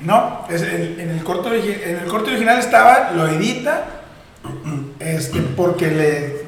No, 0.00 0.46
es 0.50 0.62
el- 0.62 0.98
en, 0.98 1.10
el 1.10 1.22
corte 1.22 1.48
en 1.50 1.96
el 1.98 2.06
corte 2.06 2.30
original 2.30 2.58
estaba, 2.58 3.10
lo 3.14 3.28
edita, 3.28 3.84
este, 5.00 5.40
porque 5.56 5.86
le, 5.88 6.44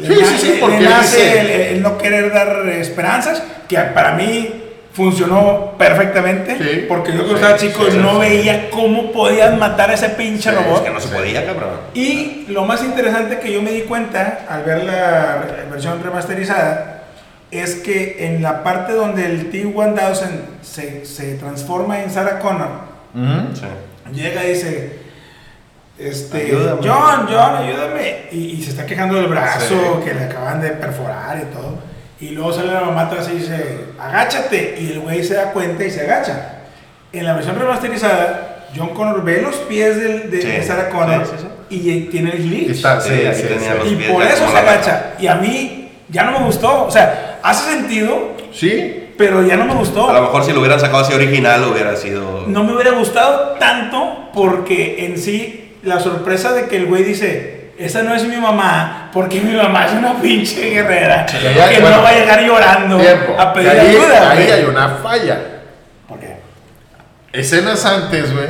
le 0.00 0.06
Sí, 0.14 0.20
na- 0.20 0.26
sí, 0.28 0.36
sí, 0.38 0.46
le- 0.48 0.54
le 0.54 0.60
porque 0.60 0.76
él 0.78 0.84
nace 0.84 1.40
el, 1.40 1.50
el 1.76 1.82
no 1.82 1.98
querer 1.98 2.32
dar 2.32 2.68
esperanzas, 2.68 3.42
que 3.68 3.76
para 3.78 4.12
mí 4.14 4.62
funcionó 4.92 5.72
perfectamente, 5.76 6.56
Sí, 6.56 6.84
porque 6.88 7.12
yo 7.12 7.18
cuando 7.26 7.36
sí, 7.36 7.42
estaba 7.42 7.58
chico 7.58 7.84
sí, 7.90 7.98
no 7.98 8.14
sí. 8.14 8.18
veía 8.20 8.70
cómo 8.70 9.12
podían 9.12 9.58
matar 9.58 9.90
a 9.90 9.94
ese 9.94 10.08
pinche 10.10 10.48
Sí, 10.50 10.56
robot. 10.56 10.76
Es 10.78 10.80
que 10.82 10.90
no 10.90 11.00
se 11.00 11.08
podía, 11.14 11.44
cabrón. 11.44 11.70
Y 11.92 12.46
lo 12.48 12.64
más 12.64 12.82
interesante 12.82 13.38
que 13.38 13.52
yo 13.52 13.60
me 13.60 13.72
di 13.72 13.82
cuenta 13.82 14.46
al 14.48 14.62
ver 14.64 14.84
la 14.84 15.44
versión 15.70 16.02
remasterizada 16.02 17.02
es 17.50 17.74
que 17.76 18.26
en 18.26 18.42
la 18.42 18.64
parte 18.64 18.92
donde 18.94 19.26
el 19.26 19.50
T-1000 19.50 20.30
se, 20.62 21.04
se 21.04 21.34
transforma 21.34 22.02
en 22.02 22.10
Sarah 22.10 22.38
Connor, 22.38 22.96
Sí. 23.54 23.66
llega 24.14 24.44
y 24.44 24.48
dice, 24.54 24.92
este, 25.98 26.38
Ayúdame. 26.46 26.80
John, 26.86 27.26
John, 27.30 27.56
ayúdame. 27.56 28.16
Y, 28.32 28.38
y 28.58 28.62
se 28.62 28.70
está 28.70 28.84
quejando 28.86 29.16
del 29.16 29.26
brazo 29.28 29.68
Sí. 30.00 30.04
que 30.04 30.14
le 30.14 30.24
acaban 30.24 30.60
de 30.60 30.70
perforar 30.70 31.38
y 31.38 31.54
todo. 31.54 31.78
Y 32.20 32.30
luego 32.30 32.52
sale 32.52 32.72
la 32.72 32.80
mamá 32.80 33.02
atrás 33.02 33.28
y 33.32 33.36
dice, 33.38 33.78
agáchate. 33.98 34.76
Y 34.80 34.92
el 34.92 35.00
güey 35.00 35.22
se 35.24 35.34
da 35.34 35.52
cuenta 35.52 35.84
y 35.84 35.90
se 35.90 36.02
agacha. 36.02 36.52
En 37.12 37.24
la 37.24 37.34
versión 37.34 37.58
remasterizada, 37.58 38.66
John 38.76 38.90
Connor 38.94 39.22
ve 39.24 39.40
los 39.42 39.54
pies 39.56 39.96
del- 39.98 40.30
de, 40.30 40.40
Sí, 40.42 40.48
de 40.48 40.62
Sarah 40.62 40.88
Connor 40.90 41.24
sí, 41.26 41.32
sí, 41.38 41.46
y 41.70 42.00
tiene 42.10 42.32
el 42.32 42.42
glitch. 42.42 42.70
Está, 42.70 43.00
sí, 43.00 43.10
Sí, 43.10 43.26
aquí 43.26 43.40
sí, 43.42 43.46
tenía 43.48 43.72
sí. 43.72 43.78
los 43.78 43.92
y 43.92 43.96
pies 43.96 44.10
por 44.10 44.22
eso 44.22 44.50
se 44.50 44.56
agacha. 44.56 45.12
Y 45.18 45.26
a 45.26 45.36
mí 45.36 45.92
ya 46.08 46.24
no 46.24 46.38
me 46.38 46.44
gustó. 46.46 46.84
O 46.84 46.90
sea, 46.90 47.38
hace 47.42 47.70
sentido, 47.72 48.34
Sí, 48.52 49.10
pero 49.18 49.42
ya 49.46 49.56
no 49.56 49.66
me 49.66 49.74
gustó. 49.74 50.08
A 50.08 50.12
lo 50.14 50.22
mejor 50.22 50.44
si 50.44 50.52
lo 50.52 50.60
hubieran 50.60 50.80
sacado 50.80 51.00
así 51.00 51.12
original 51.12 51.62
hubiera 51.64 51.94
sido. 51.96 52.44
No 52.46 52.64
me 52.64 52.72
hubiera 52.74 52.92
gustado 52.92 53.56
tanto 53.58 54.30
porque 54.34 55.04
en 55.06 55.18
sí 55.18 55.65
la 55.86 56.00
sorpresa 56.00 56.52
de 56.52 56.66
que 56.66 56.76
el 56.76 56.86
güey 56.86 57.04
dice, 57.04 57.70
esa 57.78 58.02
no 58.02 58.14
es 58.14 58.24
mi 58.24 58.36
mamá, 58.36 59.10
porque 59.12 59.40
mi 59.40 59.54
mamá 59.54 59.86
es 59.86 59.92
una 59.92 60.20
pinche 60.20 60.70
guerrera 60.70 61.26
Sí, 61.28 61.36
ya, 61.54 61.68
que 61.68 61.80
bueno, 61.80 61.96
no 61.98 62.02
va 62.02 62.08
a 62.10 62.14
llegar 62.14 62.42
llorando 62.44 62.98
tiempo. 62.98 63.36
a 63.38 63.52
pedir 63.52 63.68
ahí, 63.70 63.88
ayuda. 63.88 64.30
ahí 64.30 64.38
güey. 64.44 64.52
hay 64.52 64.64
una 64.64 64.88
falla. 64.96 65.40
¿Por 66.08 66.18
qué? 66.18 66.36
Escenas 67.32 67.84
antes, 67.84 68.32
güey, 68.32 68.48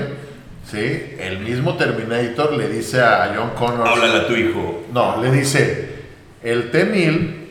¿sí? 0.71 1.17
El 1.19 1.41
mismo 1.41 1.77
Terminator 1.77 2.53
le 2.55 2.69
dice 2.69 3.01
a 3.03 3.33
John 3.37 3.51
Connor. 3.51 3.87
Háblale 3.89 4.19
a 4.19 4.27
tu 4.27 4.35
hijo. 4.35 4.85
No, 4.93 5.21
le 5.21 5.31
dice, 5.31 6.05
el 6.43 6.71
T-1000, 6.71 7.47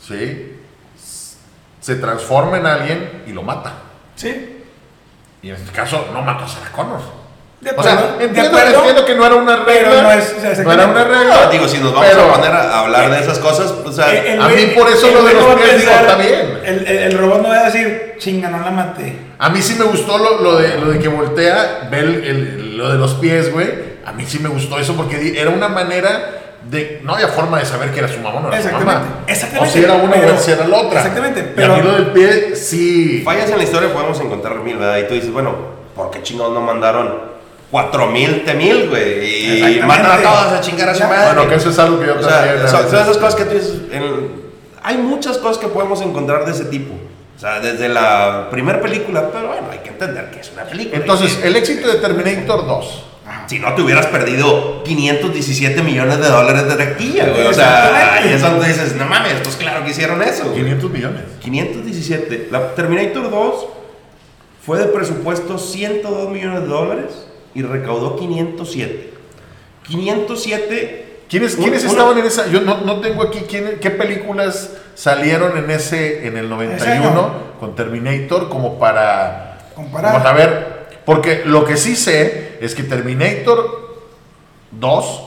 ¿sí? 0.00 0.46
Se 1.80 1.94
transforma 1.96 2.58
en 2.58 2.66
alguien 2.66 3.22
y 3.26 3.32
lo 3.32 3.42
mata. 3.42 3.72
Sí. 4.16 4.58
Y 5.42 5.48
en 5.48 5.54
este 5.54 5.72
caso 5.72 6.08
no 6.12 6.20
mató 6.20 6.44
a 6.44 6.48
Sarah 6.48 6.70
Connor. 6.72 7.19
De 7.60 7.70
O 7.76 7.82
sea, 7.82 7.92
acuerdo, 7.92 8.18
de 8.18 8.24
entiendo, 8.24 8.58
entiendo 8.58 9.04
que 9.04 9.14
no 9.14 9.26
era 9.26 9.34
una 9.34 9.64
pero 9.66 9.90
regla. 9.90 10.02
no 10.02 10.12
es- 10.12 10.34
o 10.38 10.40
sea, 10.40 10.64
no 10.64 10.72
era 10.72 10.86
una 10.86 11.04
regla. 11.04 11.40
No, 11.44 11.50
digo, 11.50 11.68
si 11.68 11.76
nos 11.76 11.92
vamos 11.92 12.08
pero- 12.08 12.22
a 12.24 12.34
poner 12.36 12.52
a 12.52 12.80
hablar 12.80 13.10
de 13.10 13.20
esas 13.20 13.38
cosas, 13.38 13.70
o 13.84 13.92
sea, 13.92 14.14
Eh, 14.14 14.32
el 14.32 14.40
a 14.40 14.48
mí 14.48 14.72
por 14.74 14.88
eso 14.88 15.08
el 15.08 15.14
lo 15.14 15.22
de 15.24 15.34
los 15.34 15.54
pies, 15.56 15.78
digo, 15.80 15.90
está 15.92 16.16
bien. 16.16 16.58
El, 16.64 16.86
el- 16.86 16.98
el 17.12 17.18
robot 17.18 17.42
no 17.42 17.48
va 17.50 17.56
a 17.60 17.64
decir, 17.64 18.14
chinga, 18.18 18.48
no 18.48 18.60
la 18.60 18.70
maté. 18.70 19.14
A 19.38 19.50
mí 19.50 19.60
sí 19.60 19.74
me 19.78 19.84
gustó 19.84 20.16
lo, 20.16 20.40
lo 20.40 20.56
de, 20.56 20.78
lo 20.78 20.90
de 20.90 20.98
que 20.98 21.08
voltea, 21.08 21.88
ve 21.90 21.98
el- 21.98 22.24
el- 22.24 22.76
lo 22.78 22.90
de 22.92 22.96
los 22.98 23.14
pies, 23.16 23.52
güey. 23.52 23.68
A 24.06 24.12
mí 24.12 24.24
sí 24.26 24.38
me 24.38 24.48
gustó 24.48 24.78
eso 24.78 24.94
porque 24.96 25.38
era 25.38 25.50
una 25.50 25.68
manera 25.68 26.30
de. 26.62 27.00
No 27.04 27.14
había 27.14 27.28
forma 27.28 27.58
de 27.58 27.66
saber 27.66 27.90
que 27.90 27.98
era 27.98 28.08
su 28.08 28.20
mamá 28.20 28.38
o 28.38 28.40
no 28.40 28.48
era 28.48 28.56
su 28.62 28.68
Exactamente, 28.68 29.00
mamá. 29.06 29.24
exactamente, 29.26 29.68
O 29.68 29.72
si 29.72 29.84
era 29.84 29.92
una 29.94 30.12
pero- 30.14 30.34
o 30.34 30.38
si 30.38 30.50
era 30.50 30.66
la 30.66 30.76
otra. 30.78 30.98
exactamente, 31.00 31.40
Y 31.40 31.42
a 31.42 31.54
pero- 31.56 31.76
mí 31.76 31.82
lo 31.82 31.92
del 31.92 32.06
pie 32.06 32.56
sí. 32.56 33.20
fallas 33.22 33.50
en 33.50 33.58
la 33.58 33.64
historia 33.64 33.92
podemos 33.92 34.18
encontrar 34.18 34.56
mil, 34.60 34.78
¿verdad? 34.78 34.96
Y 34.96 35.02
tú 35.08 35.12
dices, 35.14 35.30
bueno, 35.30 35.54
¿por 35.94 36.10
qué 36.10 36.22
chingados 36.22 36.54
no 36.54 36.62
mandaron 36.62 37.30
cuatro 37.70 38.06
mil, 38.08 38.44
te 38.44 38.54
mil, 38.54 38.88
güey? 38.88 39.76
Y 39.76 39.80
mandan 39.82 40.18
a 40.18 40.22
todos 40.22 40.52
a 40.52 40.60
chingar 40.60 40.88
a 40.88 40.94
su 40.94 41.04
madre. 41.04 41.26
Bueno, 41.34 41.48
que 41.48 41.54
eso 41.56 41.70
es 41.70 41.78
algo 41.78 42.00
que 42.00 42.06
yo 42.06 42.14
O 42.14 42.20
también. 42.20 42.58
sea, 42.68 42.68
son, 42.68 42.86
esas 42.86 43.16
cosas 43.18 43.34
que 43.36 43.44
tú 43.44 43.54
dices. 43.54 43.74
en- 43.92 44.40
hay 44.82 44.96
muchas 44.96 45.36
cosas 45.38 45.58
que 45.58 45.68
podemos 45.68 46.00
encontrar 46.02 46.44
de 46.46 46.52
ese 46.52 46.64
tipo. 46.64 46.94
O 47.36 47.40
sea, 47.40 47.60
desde 47.60 47.88
la 47.88 48.48
primera 48.50 48.80
película, 48.80 49.30
pero 49.32 49.48
bueno, 49.48 49.68
hay 49.70 49.78
que 49.78 49.90
entender 49.90 50.30
que 50.30 50.40
es 50.40 50.50
una 50.52 50.64
película. 50.64 50.96
Entonces, 51.00 51.38
Y- 51.42 51.46
el 51.46 51.56
éxito 51.56 51.88
de 51.88 51.94
Terminator 51.98 52.66
2. 52.66 53.04
si 53.46 53.58
no 53.60 53.72
te 53.74 53.82
hubieras 53.82 54.06
perdido 54.06 54.82
517 54.84 55.82
millones 55.82 56.18
de 56.18 56.28
dólares 56.28 56.66
de 56.66 56.74
taquilla, 56.74 57.28
güey. 57.28 57.46
O 57.46 57.52
sea, 57.52 58.14
ahí 58.16 58.32
es 58.32 58.42
donde 58.42 58.66
dices, 58.68 58.94
no 58.96 59.06
mames, 59.06 59.34
pues 59.42 59.56
claro 59.56 59.84
que 59.84 59.90
hicieron 59.92 60.20
eso. 60.22 60.44
güey". 60.44 60.56
500 60.56 60.90
millones. 60.90 61.22
517. 61.40 62.48
La 62.50 62.74
Terminator 62.74 63.30
2 63.30 63.66
fue 64.66 64.78
de 64.78 64.86
presupuesto 64.86 65.58
102 65.58 66.28
millones 66.30 66.62
de 66.62 66.66
dólares 66.66 67.26
y 67.54 67.62
recaudó 67.62 68.16
507. 68.16 69.14
507. 69.86 71.06
¿Quiénes, 71.28 71.54
¿quiénes 71.56 71.82
una- 71.84 71.92
estaban 71.92 72.18
en 72.18 72.26
esa? 72.26 72.48
Yo 72.48 72.60
no, 72.60 72.78
no 72.78 73.00
tengo 73.00 73.22
aquí 73.22 73.40
quién- 73.48 73.78
qué 73.80 73.90
películas 73.90 74.72
salieron 74.94 75.56
en 75.56 75.70
ese 75.70 76.26
en 76.26 76.36
el 76.36 76.48
91 76.50 77.20
año. 77.20 77.32
con 77.60 77.74
Terminator 77.76 78.48
como 78.48 78.78
para 78.78 79.58
Comparar. 79.74 80.12
como 80.12 80.24
para 80.24 80.36
ver 80.36 80.80
porque 81.04 81.42
lo 81.44 81.64
que 81.64 81.76
sí 81.76 81.94
sé 81.96 82.58
es 82.60 82.74
que 82.74 82.82
Terminator 82.82 84.00
2 84.72 85.22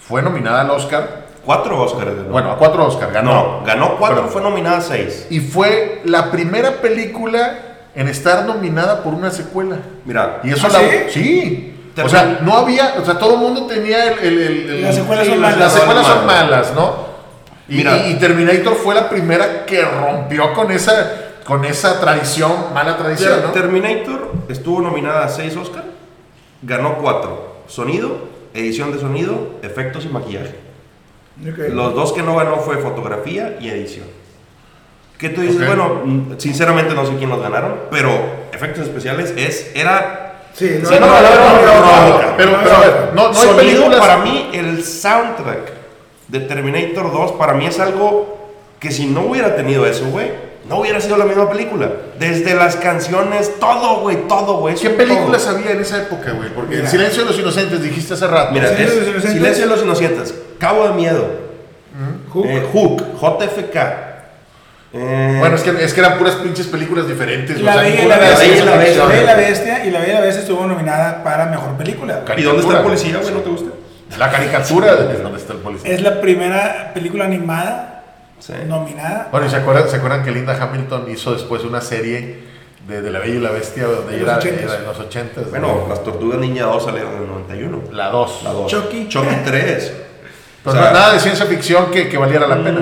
fue 0.00 0.22
nominada 0.22 0.60
al 0.62 0.70
Oscar, 0.70 1.26
Cuatro 1.44 1.80
Oscars. 1.80 2.12
¿no? 2.14 2.24
bueno, 2.24 2.52
a 2.52 2.56
cuatro 2.58 2.84
Oscar, 2.86 3.10
ganó. 3.10 3.32
no, 3.32 3.64
ganó 3.66 3.96
cuatro, 3.98 4.18
Pero- 4.18 4.28
fue 4.28 4.42
nominada 4.42 4.78
a 4.78 4.80
seis. 4.82 5.26
y 5.30 5.40
fue 5.40 6.02
la 6.04 6.30
primera 6.30 6.80
película 6.82 7.67
en 7.98 8.06
estar 8.08 8.44
nominada 8.46 9.02
por 9.02 9.12
una 9.12 9.30
secuela. 9.30 9.76
Mira, 10.04 10.40
Y 10.44 10.52
eso 10.52 10.68
¿Ah, 10.70 10.74
la 10.74 10.78
sí? 10.78 10.94
sí. 11.10 11.74
O 12.04 12.08
sea, 12.08 12.38
no 12.42 12.56
había, 12.56 12.94
o 13.02 13.04
sea, 13.04 13.18
todo 13.18 13.34
el 13.34 13.40
mundo 13.40 13.66
tenía 13.66 14.12
el, 14.12 14.18
el- 14.20 14.40
el- 14.40 14.70
el- 14.70 14.82
Las 14.82 14.94
secuelas 14.94 15.26
son 15.26 15.40
las- 15.42 15.50
malas. 15.56 15.58
Las 15.58 15.80
secuelas 15.80 16.06
son 16.06 16.26
malas, 16.26 16.72
¿no? 16.76 17.08
Y, 17.68 17.74
Mira. 17.78 18.06
y- 18.06 18.12
y 18.12 18.14
Terminator 18.14 18.76
fue 18.76 18.94
la 18.94 19.08
primera 19.10 19.66
que 19.66 19.82
rompió 19.82 20.52
con 20.54 20.70
esa, 20.70 21.12
con 21.44 21.64
esa 21.64 21.98
tradición, 22.00 22.52
mala 22.72 22.96
tradición. 22.96 23.52
Terminator 23.52 24.30
estuvo 24.48 24.80
nominada 24.80 25.24
a 25.24 25.28
seis 25.28 25.56
Oscars, 25.56 25.86
ganó 26.62 26.98
cuatro. 26.98 27.56
Sonido, 27.66 28.28
edición 28.54 28.92
de 28.92 29.00
sonido, 29.00 29.56
efectos 29.62 30.04
y 30.04 30.08
maquillaje. 30.08 30.54
Los 31.72 31.94
dos 31.94 32.12
que 32.12 32.22
no 32.22 32.36
ganó 32.36 32.58
fue 32.58 32.78
fotografía 32.78 33.56
y 33.60 33.68
edición. 33.70 34.06
¿Qué 35.18 35.30
tú 35.30 35.40
dices? 35.40 35.60
Ok. 35.60 35.66
Bueno, 35.66 36.02
mm, 36.04 36.22
sinceramente 36.38 36.94
no 36.94 37.04
sé 37.04 37.12
quién 37.18 37.28
los 37.30 37.40
ganaron, 37.42 37.74
pero 37.90 38.10
efectos 38.52 38.84
especiales 38.84 39.34
es, 39.36 39.72
era... 39.74 40.24
Sí, 40.54 40.66
Sí, 40.68 40.80
no, 40.82 40.90
no, 40.90 41.06
no, 41.06 41.10
no, 41.10 42.36
pero, 42.36 42.58
pero 42.64 42.76
a 42.76 42.80
ver, 42.80 43.10
no, 43.14 43.22
no 43.22 43.28
hay 43.28 43.34
Sonido, 43.34 43.56
películas. 43.56 44.00
para 44.00 44.16
mí, 44.18 44.50
el 44.54 44.82
soundtrack 44.84 45.72
de 46.28 46.40
Terminator 46.40 47.12
2, 47.12 47.32
para 47.32 47.54
mí 47.54 47.66
es 47.66 47.78
algo 47.78 48.38
que 48.80 48.90
si 48.90 49.06
no 49.06 49.22
hubiera 49.22 49.54
tenido 49.54 49.86
eso, 49.86 50.06
güey, 50.06 50.30
no 50.68 50.80
hubiera 50.80 51.00
sido 51.00 51.16
la 51.16 51.24
misma 51.26 51.48
película. 51.48 51.90
Desde 52.18 52.54
las 52.54 52.74
canciones, 52.76 53.52
todo, 53.60 54.00
güey, 54.00 54.26
todo, 54.28 54.58
güey. 54.58 54.74
¿Qué 54.74 54.88
todo. 54.88 54.98
películas 54.98 55.46
había 55.46 55.70
en 55.70 55.80
esa 55.80 56.02
época, 56.02 56.32
güey? 56.32 56.50
Porque 56.50 56.74
El 56.74 56.80
Mira. 56.80 56.90
Silencio 56.90 57.22
de 57.22 57.30
los 57.30 57.38
Inocentes 57.38 57.80
dijiste 57.82 58.14
hace 58.14 58.26
rato. 58.26 58.52
Mira, 58.52 58.68
Silencio 58.68 58.86
es 59.00 59.06
de 59.06 59.12
los 59.12 59.24
Inocentes. 59.24 59.32
Silencio 59.38 59.64
de 59.64 59.70
los 59.70 59.82
Inocentes, 59.84 60.34
Cabo 60.58 60.88
de 60.88 60.94
Miedo, 60.94 61.26
Hook. 62.32 62.46
eh, 62.46 62.66
Hook, 62.72 63.02
JFK. 63.20 63.76
Eh, 64.92 65.36
bueno, 65.38 65.56
es 65.56 65.62
que, 65.62 65.84
es 65.84 65.92
que 65.92 66.00
eran 66.00 66.16
puras 66.18 66.36
pinches 66.36 66.66
películas 66.66 67.06
diferentes. 67.06 67.60
La 67.60 67.72
o 67.72 67.74
sea, 67.74 67.82
Bella 67.82 68.06
la 68.06 68.18
Bestia. 68.18 68.36
ciencia 68.38 68.64
La 68.64 68.70
Bella 68.76 68.84
ficción. 68.86 69.12
y 69.22 69.26
la 69.26 69.34
Bestia 69.34 69.84
y 69.86 69.90
La 69.90 69.98
Bella 70.00 70.12
y 70.12 70.14
la 70.14 70.20
Bestia 70.22 70.40
estuvo 70.42 70.66
nominada 70.66 71.22
para 71.22 71.46
mejor 71.46 71.76
película. 71.76 72.24
¿Y 72.36 72.42
dónde 72.42 72.62
está 72.62 72.78
el 72.78 72.82
policía, 72.84 73.18
güey? 73.20 73.34
¿No 73.34 73.40
te 73.40 73.50
gusta? 73.50 73.70
La 74.18 74.30
caricatura 74.30 74.96
de 74.96 75.18
donde 75.22 75.38
está 75.38 75.52
el 75.52 75.58
policía. 75.58 75.92
Es 75.92 76.00
la 76.00 76.20
primera 76.20 76.92
película 76.94 77.26
animada 77.26 78.02
Sí. 78.38 78.52
nominada. 78.66 79.28
Bueno, 79.32 79.46
¿y 79.46 79.50
se 79.50 79.56
acuerdan, 79.56 79.88
se 79.88 79.96
acuerdan 79.96 80.24
que 80.24 80.30
Linda 80.30 80.56
Hamilton 80.58 81.06
hizo 81.10 81.32
después 81.32 81.64
una 81.64 81.80
serie 81.82 82.44
de, 82.86 83.02
de 83.02 83.10
La 83.10 83.18
Bella 83.18 83.34
y 83.34 83.40
la 83.40 83.50
Bestia 83.50 83.84
donde 83.84 84.14
En 84.16 84.22
era, 84.22 84.36
los 84.36 84.44
80s. 84.44 84.62
era 84.62 84.74
en 84.76 84.84
los 84.84 84.98
80 84.98 85.40
Bueno, 85.50 85.86
las 85.88 86.02
Tortugas 86.04 86.38
Ninja 86.38 86.64
2 86.64 86.84
salieron 86.84 87.12
en 87.16 87.22
el 87.22 87.28
91. 87.28 87.82
la 87.92 88.08
2. 88.08 88.40
La 88.44 88.52
2. 88.52 88.70
Chucky. 88.70 89.08
Chucky 89.08 89.34
3. 89.44 89.92
Pero 90.64 90.76
O 90.76 90.80
sea, 90.80 90.90
no- 90.92 90.98
nada 90.98 91.12
de 91.12 91.20
ciencia 91.20 91.44
ficción 91.46 91.90
que, 91.90 92.08
que 92.08 92.16
valiera 92.16 92.46
la 92.46 92.56
pena. 92.62 92.78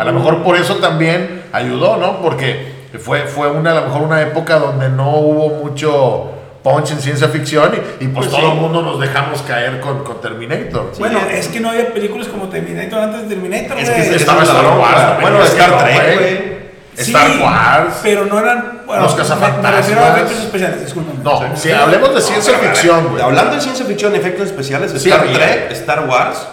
A 0.00 0.04
lo 0.04 0.12
mejor 0.14 0.42
por 0.42 0.56
eso 0.56 0.76
también 0.76 1.41
ayudó, 1.52 1.96
¿no? 1.96 2.20
Porque 2.22 2.72
fue, 2.98 3.22
fue 3.22 3.50
una, 3.50 3.70
a 3.72 3.74
lo 3.74 3.82
mejor 3.86 4.02
una 4.02 4.20
época 4.22 4.58
donde 4.58 4.88
no 4.88 5.10
hubo 5.16 5.48
mucho 5.64 6.30
punch 6.62 6.92
en 6.92 7.00
ciencia 7.00 7.28
ficción 7.28 7.72
y, 8.00 8.04
y 8.04 8.08
pues, 8.08 8.28
Pues 8.28 8.30
todo 8.30 8.40
sí. 8.50 8.56
el 8.56 8.60
mundo 8.60 8.82
nos 8.82 9.00
dejamos 9.00 9.42
caer 9.42 9.80
con, 9.80 10.04
con 10.04 10.20
Terminator. 10.20 10.92
Bueno, 10.98 11.18
es 11.30 11.48
que 11.48 11.58
no 11.60 11.70
había 11.70 11.92
películas 11.92 12.28
como 12.28 12.48
Terminator 12.48 13.00
antes 13.00 13.22
de 13.22 13.28
Terminator. 13.34 13.78
Es 13.78 13.90
que 13.90 14.14
Estaba 14.16 14.42
Star. 14.44 14.78
Wars 14.78 15.20
Bueno, 15.20 15.42
Star 15.44 15.78
Trek, 15.84 16.18
güey. 16.18 16.52
Star 16.96 17.26
Sí, 17.32 17.38
Wars. 17.42 17.94
Pero 18.02 18.26
no 18.26 18.38
eran. 18.38 18.82
bueno, 18.86 19.02
Los 19.04 19.12
me- 19.12 19.18
cazafantasmas. 19.18 19.70
Me 19.72 19.76
refiero 19.78 20.04
a 20.04 20.08
efectos 20.10 20.38
especiales, 20.40 20.80
disculpen. 20.84 21.22
No, 21.24 21.40
si 21.56 21.70
hablemos 21.72 22.14
de 22.14 22.20
ciencia 22.20 22.54
ficción, 22.58 23.08
güey. 23.08 23.22
Hablando 23.22 23.54
de 23.54 23.60
ciencia 23.62 23.86
ficción, 23.86 24.14
efectos 24.14 24.46
especiales, 24.48 24.92
Sí 24.92 25.08
Star. 25.08 25.26
Trek, 25.32 25.72
Star 25.72 26.06
Wars, 26.06 26.46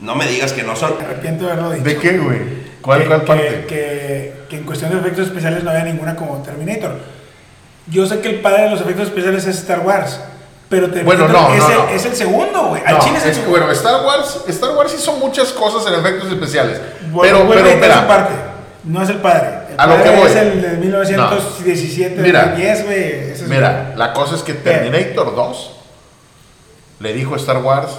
no 0.00 0.14
me 0.16 0.26
digas 0.26 0.52
que 0.54 0.62
no 0.62 0.74
son. 0.74 0.94
Me 0.98 1.04
arrepiento 1.04 1.44
de 1.44 1.52
haberlo 1.52 1.70
dicho. 1.72 1.84
¿De 1.84 1.96
qué, 1.98 2.18
güey? 2.18 2.71
¿Cuál, 2.82 3.00
que, 3.02 3.06
cuál 3.06 3.20
que- 3.20 3.26
parte? 3.26 3.64
Que, 3.68 4.32
que 4.50 4.56
en 4.58 4.64
cuestión 4.64 4.90
de 4.90 4.98
efectos 4.98 5.26
especiales 5.28 5.62
no 5.64 5.70
había 5.70 5.84
ninguna 5.84 6.14
como 6.16 6.42
Terminator. 6.42 6.96
Yo 7.88 8.06
sé 8.06 8.20
que 8.20 8.28
el 8.28 8.40
padre 8.40 8.64
de 8.64 8.70
los 8.70 8.80
efectos 8.80 9.08
especiales 9.08 9.46
es 9.46 9.58
Star 9.58 9.80
Wars. 9.80 10.20
Pero 10.68 10.90
Terminator 10.90 11.30
Bueno, 11.30 11.48
no, 11.48 11.54
es, 11.54 11.60
no, 11.62 11.68
el, 11.70 11.76
no. 11.78 11.88
es 11.88 12.04
el 12.06 12.16
segundo, 12.16 12.66
güey. 12.68 12.82
Al 12.86 12.98
chile 13.00 13.18
es 13.18 13.24
el 13.24 13.30
es 13.30 13.36
que, 13.36 13.42
segundo. 13.44 13.58
bueno, 13.66 13.72
Star 13.72 14.04
Wars, 14.04 14.40
Star 14.48 14.76
Wars 14.76 14.94
hizo 14.94 15.12
muchas 15.18 15.48
cosas 15.52 15.86
en 15.92 16.00
efectos 16.00 16.30
especiales. 16.32 16.80
Bueno, 17.10 17.38
pero, 17.38 17.48
pero, 17.48 17.60
esa 17.66 17.74
espera, 17.74 18.08
parte. 18.08 18.32
No 18.84 19.02
es 19.02 19.08
el 19.10 19.18
padre. 19.18 19.48
El 19.70 19.74
A 19.80 19.86
lo 19.86 20.02
que 20.02 20.10
voy. 20.10 20.26
es 20.30 20.36
el 20.36 20.62
de 20.62 20.68
1917, 20.78 22.20
Mira. 22.22 22.54
10, 22.56 22.84
güey. 22.86 23.02
es- 23.32 23.42
Mira, 23.42 23.92
la 23.96 24.12
cosa 24.12 24.34
es 24.36 24.42
que 24.42 24.54
Terminator 24.54 25.34
2 25.36 25.72
le 27.00 27.12
dijo 27.12 27.34
a 27.34 27.36
Star 27.36 27.58
Wars, 27.58 27.90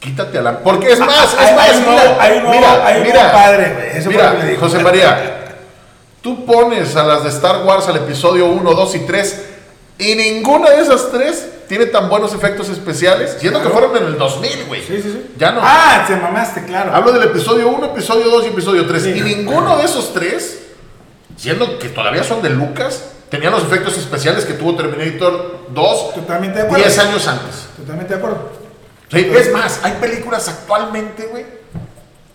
quítate 0.00 0.38
a 0.38 0.42
la... 0.42 0.58
Porque 0.60 0.92
es 0.92 0.98
más, 1.00 1.32
es 1.34 1.54
más, 1.56 1.68
hay 1.70 1.80
mira, 1.80 2.16
hay 2.20 2.36
un 2.38 2.44
nuevo- 2.44 2.56
mira, 2.60 2.86
hay 2.86 2.96
un 3.00 3.06
mira, 3.06 3.32
padre, 3.32 3.72
güey. 3.74 3.88
Eso 3.90 4.02
fue 4.04 4.12
mira, 4.12 4.32
lo 4.34 4.40
que 4.40 4.46
dijo. 4.46 4.60
José 4.60 4.78
María, 4.80 5.54
tú 6.22 6.44
pones 6.44 6.94
a 6.96 7.02
las 7.04 7.22
de 7.24 7.30
Star 7.30 7.64
Wars 7.64 7.88
al 7.88 7.96
episodio 7.96 8.46
1, 8.46 8.74
2 8.74 8.94
y 8.94 8.98
3 9.00 9.42
y 9.98 10.14
ninguna 10.14 10.70
de 10.70 10.82
esas 10.82 11.10
tres 11.10 11.48
tiene 11.68 11.86
tan 11.86 12.08
buenos 12.10 12.32
efectos 12.34 12.68
especiales, 12.68 13.36
siendo 13.40 13.60
que 13.60 13.70
Claro. 13.70 13.86
fueron 13.88 14.02
en 14.04 14.12
el 14.12 14.18
2000, 14.18 14.66
güey. 14.66 14.82
Sí, 14.82 15.00
sí, 15.02 15.10
sí. 15.10 15.30
Ya 15.38 15.52
no. 15.52 15.60
Ah, 15.64 16.04
te 16.06 16.14
mamaste, 16.14 16.64
claro. 16.64 16.94
Hablo 16.94 17.12
del 17.12 17.24
episodio 17.24 17.68
1, 17.70 17.86
episodio 17.86 18.28
2 18.30 18.44
y 18.44 18.48
episodio 18.48 18.86
3. 18.86 19.02
Sí. 19.02 19.10
Y 19.16 19.20
ninguno 19.22 19.76
de 19.78 19.84
esos 19.84 20.12
tres, 20.12 20.58
siendo 21.36 21.78
que 21.78 21.88
todavía 21.88 22.22
son 22.22 22.42
de 22.42 22.50
Lucas, 22.50 23.02
tenían 23.30 23.52
los 23.52 23.62
efectos 23.64 23.96
especiales 23.96 24.44
que 24.44 24.52
tuvo 24.52 24.76
Terminator 24.76 25.60
2 25.70 26.14
Totalmente 26.14 26.58
de 26.58 26.64
acuerdo. 26.66 26.84
10 26.84 26.98
años 26.98 27.26
antes. 27.26 27.66
Totalmente 27.76 28.12
de 28.14 28.18
acuerdo. 28.18 28.50
Sí, 29.10 29.30
es 29.34 29.52
más, 29.52 29.80
hay 29.84 29.92
películas 30.00 30.48
actualmente, 30.48 31.26
güey, 31.26 31.44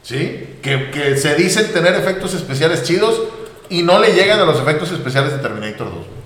¿sí? 0.03 0.57
Que, 0.61 0.89
que 0.91 1.17
se 1.17 1.35
dicen 1.35 1.71
tener 1.73 1.95
efectos 1.95 2.33
especiales 2.33 2.83
chidos 2.83 3.21
y 3.69 3.83
no 3.83 3.99
le 3.99 4.13
llegan 4.13 4.39
a 4.39 4.45
los 4.45 4.59
efectos 4.59 4.91
especiales 4.91 5.33
de 5.33 5.39
Terminator 5.39 5.87
2. 5.87 5.93
güey. 5.93 6.21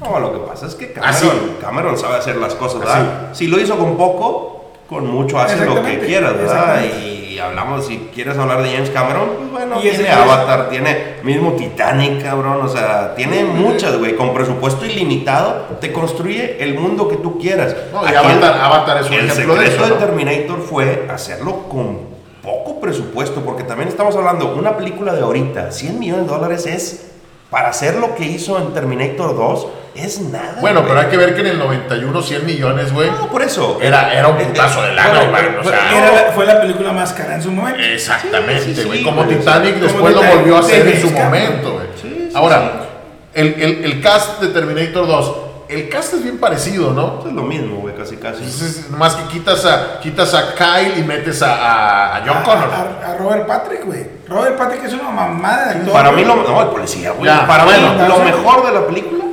No, 0.00 0.20
lo 0.20 0.32
que 0.32 0.48
pasa 0.48 0.66
es 0.66 0.74
que 0.74 0.94
Así. 1.02 1.26
Cameron, 1.26 1.56
Cameron 1.60 1.98
sabe 1.98 2.16
hacer 2.16 2.36
las 2.36 2.54
cosas, 2.54 2.80
¿verdad? 2.80 3.28
Si 3.32 3.46
lo 3.48 3.58
hizo 3.60 3.76
con 3.76 3.96
poco, 3.96 4.72
con 4.88 5.06
mucho 5.06 5.38
hace 5.38 5.64
lo 5.64 5.82
que 5.82 5.98
quieras, 6.00 6.36
¿verdad? 6.36 6.84
Y, 6.84 7.21
y 7.34 7.38
hablamos, 7.38 7.86
si 7.86 7.98
quieres 8.14 8.36
hablar 8.38 8.62
de 8.62 8.70
James 8.72 8.90
Cameron, 8.90 9.30
pues 9.38 9.50
bueno, 9.50 9.76
Y 9.78 9.82
tiene 9.88 10.04
es- 10.08 10.14
Avatar, 10.16 10.68
tiene 10.70 11.14
mismo 11.22 11.52
Titanic, 11.52 12.22
cabrón, 12.22 12.60
o 12.62 12.68
sea, 12.68 13.14
tiene 13.14 13.44
muchas, 13.44 13.96
güey, 13.98 14.14
con 14.16 14.34
presupuesto 14.34 14.84
ilimitado, 14.84 15.66
te 15.80 15.92
construye 15.92 16.62
el 16.62 16.74
mundo 16.78 17.08
que 17.08 17.16
tú 17.16 17.38
quieras. 17.38 17.74
No, 17.92 18.02
y 18.04 18.06
Aquí 18.08 18.16
Avatar- 18.16 18.54
el- 18.56 18.60
Avatar 18.60 18.96
es 19.02 19.06
un 19.08 19.12
el 19.14 19.30
ejemplo 19.30 19.54
de 19.56 19.66
eso, 19.66 19.80
¿no? 19.80 19.86
de 19.86 19.92
Terminator 20.06 20.60
fue 20.60 21.06
hacerlo 21.12 21.68
con 21.68 21.98
poco 22.42 22.80
presupuesto, 22.80 23.40
porque 23.40 23.62
también 23.62 23.88
estamos 23.88 24.16
hablando, 24.16 24.54
una 24.56 24.76
película 24.76 25.12
de 25.14 25.22
ahorita, 25.22 25.70
100 25.72 25.98
millones 25.98 26.26
de 26.26 26.32
dólares 26.32 26.66
es, 26.66 27.08
para 27.50 27.68
hacer 27.68 27.96
lo 27.96 28.14
que 28.14 28.24
hizo 28.24 28.58
en 28.58 28.72
Terminator 28.74 29.36
2, 29.36 29.68
es 29.94 30.20
nada. 30.20 30.56
Bueno, 30.60 30.80
güey. 30.80 30.88
pero 30.92 31.00
hay 31.00 31.10
que 31.10 31.16
ver 31.16 31.34
que 31.34 31.40
en 31.42 31.46
el 31.48 31.58
91 31.58 32.22
100 32.22 32.46
millones, 32.46 32.92
güey. 32.92 33.10
No, 33.10 33.28
por 33.28 33.42
eso. 33.42 33.78
Era, 33.82 34.12
era 34.14 34.28
un 34.28 34.36
putazo 34.38 34.82
de 34.82 34.92
lana, 34.94 35.10
bueno, 35.10 35.30
güey. 35.30 35.42
pero- 35.46 35.60
O 35.60 35.64
sea, 35.64 35.98
Era 35.98 36.32
fue 36.32 36.46
la 36.46 36.60
película 36.60 36.92
más 36.92 37.12
cara 37.12 37.34
en 37.34 37.42
su 37.42 37.50
momento. 37.50 37.80
Exactamente, 37.80 38.62
Sí, 38.64 38.74
sí, 38.74 38.84
güey. 38.84 38.98
sí, 38.98 39.04
como 39.04 39.24
güey. 39.24 39.38
Titanic 39.38 39.74
Como 39.74 39.84
después 40.08 40.14
lo 40.14 40.22
volvió 40.36 40.56
a 40.56 40.60
hacer 40.60 40.86
en 40.88 41.00
su 41.02 41.10
momento, 41.10 41.72
güey. 41.74 41.86
Sí, 42.00 42.28
sí, 42.30 42.32
Ahora, 42.34 42.88
El, 43.34 43.46
el, 43.60 43.84
el 43.84 44.00
cast 44.02 44.40
de 44.42 44.48
Terminator 44.48 45.06
2, 45.06 45.36
el 45.70 45.88
cast 45.88 46.12
es 46.12 46.22
bien 46.22 46.36
parecido, 46.38 46.92
¿no? 46.92 47.24
Es 47.26 47.32
lo 47.32 47.42
mismo, 47.42 47.76
güey, 47.76 47.94
casi 47.94 48.16
casi. 48.16 48.42
Entonces, 48.44 48.90
nomás 48.90 49.14
que 49.14 49.24
quitas 49.32 49.64
a, 49.64 50.00
quitas 50.00 50.34
a 50.34 50.54
Kyle 50.54 50.98
y 50.98 51.02
metes 51.02 51.40
a, 51.40 51.54
a- 51.54 52.16
a 52.16 52.20
John 52.26 52.36
A- 52.36 52.42
Connor. 52.42 52.68
A, 52.74 53.16
Robert 53.18 53.46
Patrick, 53.46 53.86
güey. 53.86 54.06
Robert 54.28 54.56
Patrick 54.58 54.84
es 54.84 54.92
una 54.92 55.10
mamada 55.10 55.64
de 55.66 55.70
actor. 55.78 55.92
Para 55.94 56.12
mí 56.12 56.24
lo, 56.26 56.36
no, 56.36 56.60
el 56.62 56.68
policía, 56.68 57.12
güey. 57.12 57.30
Para 57.46 57.64
bueno, 57.64 57.94
mí 57.94 58.06
lo 58.08 58.18
mejor 58.18 58.66
de 58.66 58.72
la 58.80 58.86
película 58.86 59.24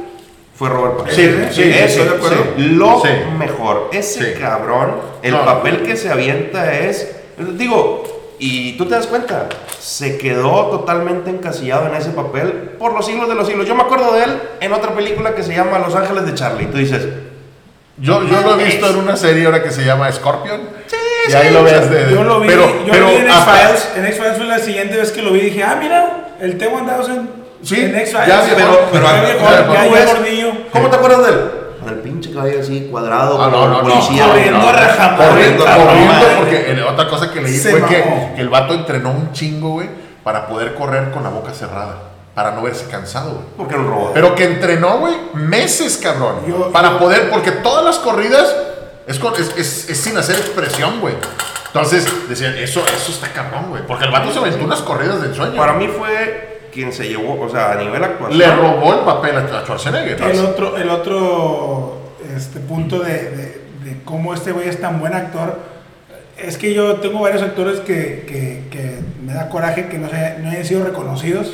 fue 0.60 0.70
Robert 0.70 0.98
Pattinson. 0.98 1.24
Sí, 1.52 1.64
sí, 1.64 1.64
sí, 1.64 1.70
eso, 1.80 2.04
sí, 2.04 2.10
de 2.10 2.16
acuerdo. 2.16 2.44
sí. 2.58 2.64
Lo 2.64 3.02
Sí. 3.02 3.08
mejor. 3.38 3.90
Ese 3.94 4.34
Sí. 4.36 4.40
cabrón, 4.40 4.96
el 5.24 5.32
No. 5.32 5.46
papel 5.46 5.84
que 5.84 5.96
se 5.96 6.10
avienta 6.10 6.78
es, 6.78 7.16
digo, 7.58 8.04
y 8.40 8.74
tú 8.78 8.86
te 8.86 8.96
das 8.96 9.08
cuenta, 9.08 9.48
se 9.80 10.18
quedó 10.18 10.68
totalmente 10.68 11.30
encasillado 11.30 11.88
en 11.88 11.96
ese 11.96 12.10
papel 12.12 12.52
por 12.78 12.94
los 12.94 13.06
siglos 13.06 13.30
de 13.30 13.36
los 13.36 13.48
siglos. 13.48 13.68
Yo 13.68 13.74
me 13.76 13.84
acuerdo 13.84 14.12
de 14.14 14.26
él 14.26 14.32
en 14.60 14.74
otra 14.74 14.94
película 14.94 15.34
que 15.34 15.44
se 15.44 15.56
llama 15.56 15.80
Los 15.80 15.96
Ángeles 15.96 16.26
de 16.26 16.34
Charlie. 16.36 16.66
Tú 16.68 16.78
dices, 16.78 17.08
Yo, 18.02 18.24
yo 18.24 18.40
lo 18.42 18.58
he 18.58 18.64
visto 18.64 18.90
en 18.90 18.96
una 18.96 19.18
serie 19.18 19.46
ahora 19.46 19.62
que 19.62 19.72
se 19.72 19.84
llama 19.84 20.10
Scorpion. 20.10 20.62
Sí, 20.88 20.96
y 21.28 21.32
sí, 21.32 21.36
ahí 21.38 21.52
lo 21.54 21.64
ves 21.64 21.90
de. 21.90 22.12
Yo 22.16 22.24
lo 22.24 22.40
vi, 22.40 22.48
pero, 22.48 22.66
yo 22.86 22.92
pero 22.94 23.08
lo 23.08 23.12
vi 23.12 23.18
en 23.18 23.28
X-Files. 23.28 23.90
En 23.98 24.06
X-Files 24.06 24.38
fue 24.38 24.46
la 24.46 24.60
siguiente 24.60 24.96
vez 24.96 25.12
que 25.12 25.22
lo 25.22 25.32
vi 25.34 25.40
y 25.40 25.44
dije, 25.50 25.64
ah, 25.64 25.78
mira, 25.78 26.30
el 26.40 26.58
T-1000 26.58 27.28
Sí, 27.62 27.76
ya 27.76 28.42
viejo, 28.42 28.56
pero, 28.56 28.80
pero, 28.92 29.06
ya 29.06 29.22
pero, 29.22 29.94
pero. 30.24 30.52
¿Cómo 30.72 30.90
te 30.90 30.96
acuerdas 30.96 31.26
de 31.26 31.30
él? 31.34 31.52
Con 31.80 31.90
el 31.90 32.00
pinche 32.00 32.32
cabello 32.34 32.60
así 32.62 32.88
cuadrado, 32.92 33.42
Ah, 33.42 33.50
no, 33.50 33.82
policía. 33.82 34.26
corriendo 34.28 34.60
a 34.70 35.18
Corriendo, 35.18 35.66
corriendo, 35.66 36.26
porque 36.38 36.84
otra 36.88 37.08
cosa 37.10 37.32
que 37.32 37.42
leí 37.42 37.58
fue 37.58 37.84
que, 37.86 38.34
el 38.38 38.50
vato 38.50 38.74
entrenó 38.74 39.12
un 39.12 39.32
chingo, 39.32 39.72
güey, 39.74 39.90
para 40.24 40.48
poder 40.48 40.76
correr 40.76 41.12
con 41.12 41.24
la 41.24 41.30
boca 41.30 41.54
cerrada, 41.54 41.96
para 42.36 42.52
no 42.52 42.62
verse 42.62 42.86
cansado, 42.90 43.32
güey. 43.32 43.46
Porque 43.58 43.74
era 43.76 43.84
un 43.84 43.90
robot. 43.90 44.12
Pero 44.14 44.36
que 44.36 44.44
entrenó, 44.46 44.98
güey, 45.00 45.14
meses, 45.34 45.98
cabrón. 46.02 46.42
Yo- 46.48 46.72
para 46.72 46.92
yo- 46.92 47.00
poder, 47.00 47.30
porque 47.30 47.52
todas 47.52 47.84
las 47.86 47.98
corridas 48.00 48.54
es, 49.08 49.18
con- 49.20 49.34
es, 49.36 49.54
es- 49.58 49.90
es 49.90 49.98
sin 50.00 50.18
hacer 50.18 50.36
expresión, 50.36 51.00
güey. 51.00 51.16
Entonces, 51.68 52.06
decían, 52.28 52.58
eso, 52.58 52.84
eso 52.86 53.12
está 53.12 53.32
cabrón, 53.32 53.68
güey. 53.70 53.86
Porque 53.88 54.06
el 54.06 54.12
vato 54.12 54.32
se 54.34 54.40
aventó 54.40 54.64
unas 54.66 54.82
corridas 54.82 55.22
del 55.22 55.34
sueño. 55.36 55.56
Para 55.56 55.74
mí 55.74 55.88
fue 55.88 56.59
quien 56.72 56.92
se 56.94 57.08
llevó, 57.10 57.40
o 57.42 57.50
sea, 57.50 57.72
a 57.72 57.76
nivel 57.76 58.04
actuación. 58.04 58.38
Le 58.38 58.48
robó 58.56 58.94
el 58.94 59.00
papel 59.02 59.38
a 59.38 59.62
Schwarzenegger. 59.64 60.22
El 60.22 60.40
otro, 60.46 60.78
el 60.78 60.90
otro 60.90 61.98
este, 62.36 62.60
punto 62.60 63.00
de, 63.00 63.14
de- 63.32 63.60
de 63.84 63.98
cómo 64.06 64.34
este 64.34 64.52
güey 64.52 64.68
es 64.68 64.80
tan 64.82 65.00
buen 65.00 65.14
actor 65.14 65.58
es 66.38 66.58
que 66.58 66.74
yo 66.74 66.96
tengo 66.98 67.22
varios 67.22 67.42
actores 67.42 67.80
que, 67.80 68.24
que- 68.28 68.64
que 68.72 69.00
me 69.26 69.34
da 69.34 69.50
coraje 69.50 69.88
que 69.88 69.98
no, 69.98 70.10
se, 70.10 70.38
no 70.40 70.50
hayan 70.50 70.66
sido 70.66 70.84
reconocidos 70.86 71.54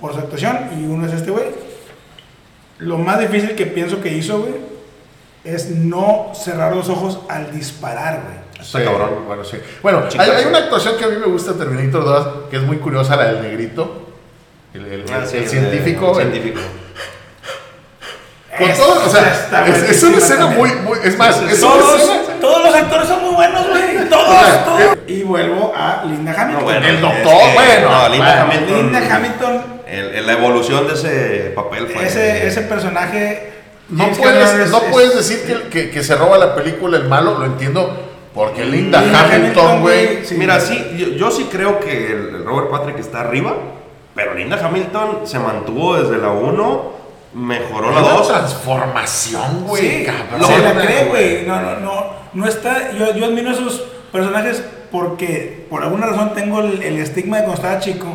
por 0.00 0.12
su 0.12 0.18
actuación 0.18 0.58
y 0.78 0.84
uno 0.84 1.06
es 1.06 1.12
este 1.14 1.30
güey. 1.30 1.44
Lo 2.78 2.98
más 2.98 3.18
difícil 3.18 3.54
que 3.54 3.66
pienso 3.66 4.00
que 4.02 4.12
hizo, 4.12 4.40
güey, 4.40 4.54
es 5.44 5.70
no 5.70 6.32
cerrar 6.34 6.74
los 6.76 6.88
ojos 6.88 7.20
al 7.28 7.50
disparar, 7.52 8.22
güey. 8.24 8.46
Está 8.60 8.84
cabrón. 8.84 9.10
Bueno, 9.26 9.44
sí. 9.44 9.58
Bueno, 9.82 10.02
hay, 10.18 10.30
hay 10.30 10.44
una 10.46 10.58
actuación 10.58 10.96
que 10.98 11.04
a 11.04 11.08
mí 11.08 11.16
me 11.16 11.26
gusta 11.26 11.52
de 11.52 11.58
Terminator 11.64 12.04
2, 12.04 12.28
que 12.50 12.56
es 12.56 12.62
muy 12.62 12.78
curiosa, 12.78 13.16
la 13.16 13.32
del 13.32 13.42
negrito. 13.42 14.05
El, 14.76 14.86
el- 14.92 15.04
Ah, 15.12 15.18
el 15.22 15.26
sí, 15.28 15.36
el 15.38 15.48
científico. 15.48 16.14
científico. 16.14 16.60
con 18.58 18.70
Esa 18.70 18.82
todo, 18.82 19.06
o 19.06 19.10
sea, 19.10 19.32
está 19.34 19.66
es, 19.66 19.90
es 19.90 20.02
una 20.02 20.18
escena 20.18 20.46
muy. 20.46 20.70
Es 21.04 21.18
más, 21.18 21.36
es 21.42 21.62
una 21.62 21.72
Todos, 21.74 22.00
escena. 22.02 22.40
todos 22.40 22.64
los 22.64 22.74
actores 22.74 23.08
son 23.08 23.22
muy 23.24 23.34
buenos, 23.34 23.68
güey. 23.68 24.08
Todos, 24.08 24.28
O 24.28 24.44
sea, 24.44 24.64
todos. 24.64 24.98
Y 25.08 25.22
vuelvo 25.24 25.72
a 25.76 26.04
Linda 26.06 26.32
Hamilton. 26.32 26.60
No, 26.60 26.64
bueno, 26.64 26.86
El 26.86 26.94
es 26.94 27.00
doctor, 27.00 27.22
que- 27.48 27.54
bueno, 27.54 27.90
No, 27.90 28.08
Linda 28.08 28.34
bueno. 28.44 28.52
Hamilton. 28.52 28.76
Linda 28.92 29.14
Hamilton, 29.16 29.64
el- 29.88 30.14
el- 30.14 30.26
la 30.26 30.32
evolución 30.32 30.86
de 30.86 30.94
ese 30.94 31.52
papel 31.54 31.86
fue. 31.88 32.06
ese, 32.06 32.46
ese 32.46 32.62
personaje. 32.62 33.52
No 33.88 34.08
puedes, 34.12 34.52
es- 34.54 34.70
no 34.70 34.78
es- 34.78 34.84
puedes 34.90 35.14
decir 35.16 35.42
que, 35.44 35.68
que, 35.68 35.90
que 35.90 36.02
se 36.02 36.16
roba 36.16 36.38
la 36.38 36.54
película 36.54 36.96
el 36.96 37.04
malo, 37.08 37.38
lo 37.38 37.44
entiendo, 37.46 38.10
porque 38.34 38.64
Linda, 38.64 39.00
Linda 39.02 39.28
Hamilton, 39.32 39.80
güey. 39.82 40.06
güey, 40.06 40.24
sí. 40.24 40.34
Mira, 40.36 40.58
sí, 40.60 40.94
yo, 40.96 41.08
yo 41.08 41.30
sí 41.30 41.46
creo 41.50 41.78
que 41.78 42.06
el, 42.06 42.34
el 42.36 42.44
Robert 42.44 42.70
Patrick 42.70 42.98
está 42.98 43.20
arriba, 43.20 43.54
pero 44.16 44.34
Linda 44.34 44.58
Hamilton 44.60 45.20
se 45.24 45.38
mantuvo 45.38 45.96
desde 45.96 46.18
la 46.18 46.30
1, 46.32 46.92
mejoró 47.34 47.92
la 47.92 48.00
Una 48.00 48.10
2. 48.14 48.28
transformación, 48.28 49.64
güey, 49.66 49.98
Sí, 50.00 50.04
cabrón. 50.06 50.48
se 50.48 50.58
la 50.58 50.74
cree, 50.74 51.04
güey. 51.04 51.46
No, 51.46 51.60
no, 51.60 51.80
no. 51.80 52.06
No 52.32 52.46
está. 52.48 52.92
Yo, 52.92 53.14
yo 53.14 53.26
admiro 53.26 53.50
a 53.50 53.52
esos 53.52 53.84
personajes 54.12 54.62
porque 54.90 55.66
por 55.70 55.82
alguna 55.82 56.06
razón 56.06 56.32
tengo 56.34 56.60
el, 56.60 56.82
el 56.82 56.98
estigma 56.98 57.36
de 57.38 57.44
cuando 57.44 57.60
estaba 57.62 57.80
chico 57.80 58.06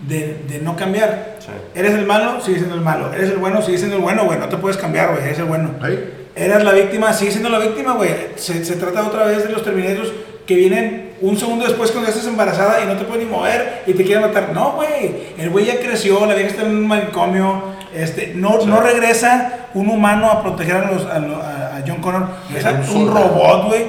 de, 0.00 0.42
de 0.48 0.58
no 0.60 0.76
cambiar. 0.76 1.36
Sí. 1.40 1.48
Eres 1.74 1.94
el 1.94 2.06
malo, 2.06 2.40
sigue 2.40 2.58
siendo 2.58 2.74
el 2.74 2.80
malo. 2.82 3.12
Eres 3.12 3.30
el 3.30 3.38
bueno, 3.38 3.62
sigue 3.62 3.78
siendo 3.78 3.96
el 3.96 4.02
bueno, 4.02 4.24
güey. 4.24 4.38
No 4.38 4.48
te 4.48 4.56
puedes 4.56 4.76
cambiar, 4.76 5.12
güey. 5.12 5.24
Eres 5.24 5.38
el 5.38 5.44
bueno. 5.46 5.70
Ahí. 5.82 6.28
Eras 6.36 6.62
la 6.64 6.72
víctima, 6.72 7.12
sigue 7.12 7.30
siendo 7.32 7.48
la 7.50 7.58
víctima, 7.58 7.94
güey. 7.94 8.10
Se, 8.36 8.64
se 8.64 8.76
trata 8.76 9.06
otra 9.06 9.24
vez 9.24 9.44
de 9.44 9.50
los 9.52 9.62
Terminators 9.64 10.10
que 10.46 10.54
vienen 10.54 11.09
un 11.22 11.38
segundo 11.38 11.64
después 11.66 11.90
cuando 11.90 12.08
ya 12.10 12.14
estás 12.14 12.28
embarazada 12.30 12.82
y 12.82 12.86
no 12.86 12.96
te 12.96 13.04
puedes 13.04 13.24
ni 13.24 13.30
mover 13.30 13.82
y 13.86 13.92
te 13.94 14.04
quieren 14.04 14.22
matar. 14.22 14.52
No, 14.52 14.72
güey. 14.72 15.34
El 15.38 15.50
güey 15.50 15.66
ya 15.66 15.78
creció, 15.80 16.24
la 16.26 16.34
vieja 16.34 16.50
está 16.50 16.62
en 16.62 16.70
un 16.70 16.86
manicomio. 16.86 17.62
Este, 17.94 18.32
no, 18.36 18.64
no 18.66 18.80
regresa 18.80 19.66
un 19.74 19.88
humano 19.90 20.30
a 20.30 20.42
proteger 20.42 20.76
a, 20.76 20.90
los, 20.90 21.04
a, 21.06 21.18
lo- 21.18 21.36
a- 21.36 21.76
a 21.76 21.82
John 21.86 22.00
Connor. 22.00 22.26
Regresa 22.48 22.70
un 22.94 23.12
robot, 23.14 23.66
güey. 23.68 23.86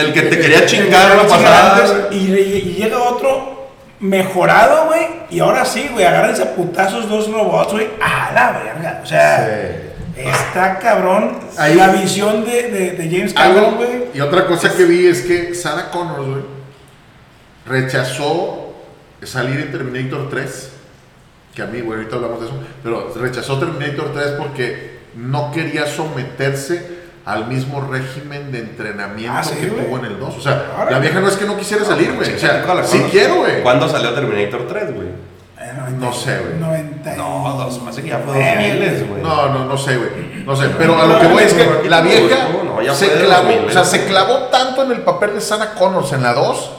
El 0.00 0.12
que 0.12 0.22
te 0.22 0.38
quería 0.38 0.66
chingar 0.66 1.16
la 1.16 1.22
pasada. 1.26 2.08
Y, 2.10 2.16
y 2.16 2.76
llega 2.78 2.98
otro 2.98 3.68
mejorado, 4.00 4.86
güey. 4.86 5.06
Y 5.30 5.40
ahora 5.40 5.64
sí, 5.64 5.88
güey. 5.92 6.04
Agárrense 6.04 6.42
a 6.42 6.54
putazos 6.54 7.08
dos 7.08 7.30
robots, 7.32 7.72
güey. 7.72 7.88
A 8.00 8.32
la 8.32 8.52
verga. 8.52 9.00
O 9.02 9.06
sea, 9.06 9.46
está 10.16 10.78
cabrón. 10.78 11.38
Ahí- 11.56 11.74
la 11.74 11.88
visión 11.88 12.44
de, 12.44 12.70
de, 12.70 12.90
de 12.92 13.16
James 13.16 13.32
Cameron, 13.34 13.76
güey. 13.76 13.88
y 14.14 14.20
otra 14.20 14.46
cosa 14.46 14.74
que 14.76 14.84
vi 14.84 15.06
es 15.06 15.22
que 15.22 15.54
Sarah 15.54 15.90
Connor, 15.90 16.24
güey, 16.24 16.57
rechazó 17.68 18.74
salir 19.22 19.60
en 19.60 19.72
Terminator 19.72 20.28
3. 20.30 20.72
Que 21.54 21.62
a 21.62 21.66
mí, 21.66 21.80
güey, 21.80 21.98
ahorita 21.98 22.16
hablamos 22.16 22.40
de 22.40 22.46
eso. 22.46 22.54
Pero 22.82 23.12
rechazó 23.16 23.58
Terminator 23.58 24.12
3 24.12 24.26
porque 24.38 24.98
no 25.16 25.50
quería 25.50 25.86
someterse 25.86 26.98
al 27.24 27.46
mismo 27.46 27.80
régimen 27.90 28.50
de 28.52 28.60
entrenamiento 28.60 29.34
Ah, 29.38 29.42
sí, 29.44 29.54
que 29.56 29.66
tuvo 29.66 29.98
en 29.98 30.04
el 30.06 30.18
2. 30.18 30.36
O 30.36 30.40
sea, 30.40 30.66
Ahora. 30.78 30.92
la 30.92 30.98
vieja 30.98 31.20
no 31.20 31.28
es 31.28 31.36
que 31.36 31.44
no 31.44 31.56
quisiera 31.58 31.84
salir, 31.84 32.12
güey. 32.14 32.34
O 32.34 32.38
sea, 32.38 32.62
¿Cuándo- 32.62 32.84
sí 32.86 33.02
quiero, 33.10 33.36
güey. 33.36 33.62
¿Cuándo 33.62 33.88
salió 33.88 34.14
Terminator 34.14 34.66
3, 34.66 34.94
güey? 34.94 35.08
Eh, 35.60 35.72
90, 35.76 36.06
No 36.06 36.12
sé, 36.12 36.38
güey. 36.38 36.54
90. 36.58 37.16
No, 37.16 37.54
dos, 37.58 37.82
más 37.82 37.96
que 37.96 38.08
ya 38.08 38.18
fue 38.18 38.38
Eh, 38.40 38.78
2000, 38.78 39.08
güey. 39.08 39.22
No, 39.22 39.48
no, 39.52 39.64
no 39.66 39.76
sé, 39.76 39.96
güey. 39.96 40.10
No 40.46 40.56
sé, 40.56 40.68
pero 40.78 40.98
a 40.98 41.04
lo 41.06 41.18
que 41.20 41.26
voy 41.26 41.42
es 41.42 41.52
que 41.52 41.88
la 41.88 42.00
vieja 42.00 42.48
No, 42.64 42.80
ya 42.80 42.94
se 42.94 43.08
clavó, 43.10 43.48
2000, 43.48 43.66
o 43.68 43.70
sea, 43.72 43.84
se 43.84 44.06
clavó 44.06 44.34
tanto 44.52 44.84
en 44.84 44.92
el 44.92 45.00
papel 45.00 45.34
de 45.34 45.40
Sana 45.40 45.74
Connors 45.74 46.12
en 46.12 46.22
la 46.22 46.32
2, 46.32 46.70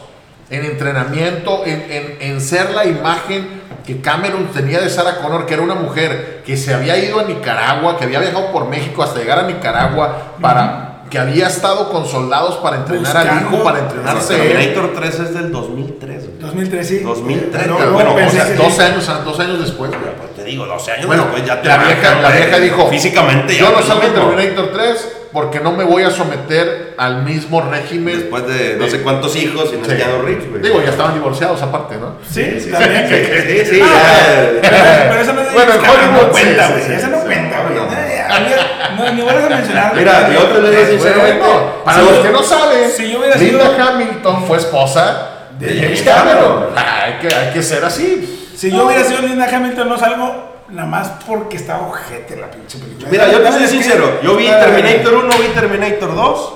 en 0.50 0.66
entrenamiento, 0.66 1.64
en, 1.66 1.86
en- 1.90 2.18
en 2.22 2.42
ser 2.42 2.72
la 2.72 2.86
imagen 2.86 3.60
que 3.86 4.02
Cameron 4.02 4.48
tenía 4.48 4.80
de 4.82 4.90
Sarah 4.90 5.18
Connor, 5.18 5.46
que 5.46 5.54
era 5.56 5.64
una 5.64 5.76
mujer 5.76 6.42
que 6.46 6.58
se 6.58 6.74
había 6.74 6.98
ido 6.98 7.20
a 7.20 7.24
Nicaragua, 7.24 7.98
que 7.98 8.06
había 8.06 8.20
viajado 8.20 8.52
por 8.52 8.68
México 8.68 9.02
hasta 9.04 9.20
llegar 9.20 9.40
a 9.40 9.44
Nicaragua 9.44 10.34
para 10.42 10.86
que 11.10 11.18
había 11.18 11.48
estado 11.48 11.90
con 11.90 12.06
soldados 12.06 12.58
para 12.58 12.78
entrenar 12.78 13.18
al 13.18 13.42
hijo, 13.42 13.64
para 13.64 13.80
entrenarse. 13.80 14.36
Terminator 14.38 14.94
3 14.96 15.20
es 15.20 15.34
del 15.34 15.52
2003, 15.52 16.26
güey. 16.28 16.40
2003, 16.40 16.88
sí. 16.88 17.00
2003, 17.00 17.66
No, 17.68 17.78
bueno, 17.94 18.16
pensé 18.16 18.40
o 18.40 18.46
sea, 18.46 18.52
que- 18.54 18.62
12 18.64 18.84
años, 18.84 19.08
dos 19.26 19.40
años 19.40 19.60
después, 19.60 19.90
güey. 19.90 20.02
Pues 20.20 20.36
te 20.36 20.44
digo, 20.44 20.68
12 20.68 20.92
años 20.92 21.08
Bueno, 21.08 21.24
después 21.24 21.46
ya 21.48 21.60
te 21.62 21.68
la 21.68 21.78
vieja, 21.80 22.22
la 22.22 22.30
vieja 22.30 22.60
dijo, 22.60 22.88
Físicamente 22.90 23.54
ya 23.56 23.60
yo 23.62 23.72
no 23.72 23.82
salgo 23.82 24.04
en. 24.04 24.14
Terminator 24.14 24.72
3 24.72 25.16
porque 25.32 25.60
no 25.60 25.72
me 25.72 25.84
voy 25.84 26.04
a 26.04 26.10
someter 26.12 26.94
al 26.98 27.24
mismo 27.24 27.62
régimen. 27.62 28.18
Después 28.20 28.48
de 28.48 28.76
no 28.78 28.88
sé 28.88 29.02
cuántos 29.02 29.36
hijos 29.36 29.70
y 29.74 29.78
no 29.78 29.86
Sí. 29.86 29.92
Reeves, 30.26 30.50
güey. 30.50 30.62
Digo, 30.62 30.82
ya 30.84 30.90
estaban 30.90 31.14
divorciados 31.14 31.62
aparte, 31.62 31.96
¿no? 31.98 32.16
Sí, 32.30 32.68
también. 32.72 33.08
Sí, 33.10 33.66
sí, 33.76 33.82
Ah, 33.84 33.88
ya. 33.88 34.60
Pero, 34.62 34.78
pero 35.10 35.22
eso 35.22 35.34
no 35.34 35.42
es 35.42 35.54
Bueno, 35.54 35.74
en 35.74 35.80
Hollywood, 35.80 36.22
no 36.26 36.32
cuenta, 36.32 36.68
sí, 36.68 36.72
güey. 36.74 36.86
sí, 36.86 36.92
Eso 36.94 37.06
sí, 37.06 37.12
no 37.12 37.18
sí. 37.20 37.26
cuenta, 37.26 37.62
güey. 37.64 37.76
No. 37.76 39.12
Ni 39.14 39.22
vuelvas 39.22 39.46
a 39.46 39.50
mencionar. 39.50 39.96
Mira, 39.96 40.30
yo 40.34 40.42
te 40.48 40.62
lo 40.62 40.70
digo 40.70 40.82
Eh, 40.84 40.88
sinceramente. 40.92 41.40
bueno, 41.40 41.84
para 41.86 42.02
los 42.02 42.20
que 42.20 42.30
no 42.30 42.44
saben, 42.44 42.90
si 42.92 43.12
yo 43.12 43.20
hubiera 43.20 43.36
Linda 43.38 43.72
Hamilton 43.90 44.44
fue 44.46 44.58
esposa 44.58 45.30
de 45.58 45.80
James 45.82 46.02
Cameron. 46.02 46.66
Ah, 46.76 47.04
hay, 47.06 47.14
que, 47.28 47.34
hay 47.34 47.54
que 47.54 47.64
ser 47.64 47.84
así. 47.86 48.50
Si 48.56 48.70
yo 48.72 48.86
hubiera 48.86 49.04
sido 49.04 49.22
Linda 49.22 49.48
Hamilton, 49.52 49.88
no 49.90 49.98
salgo 49.98 50.59
nada 50.72 50.88
más 50.88 51.12
porque 51.26 51.58
estaba 51.58 51.88
ojete 51.88 52.36
la 52.36 52.50
pinche 52.52 52.78
película. 52.80 53.08
Mira, 53.10 53.32
yo 53.32 53.42
te 53.42 53.52
soy 53.52 53.68
sincero. 53.68 54.20
Yo 54.24 54.36
vi 54.36 54.46
Terminator 54.48 55.14
1, 55.16 55.28
vi 55.40 55.48
Terminator 55.54 56.16
2. 56.16 56.54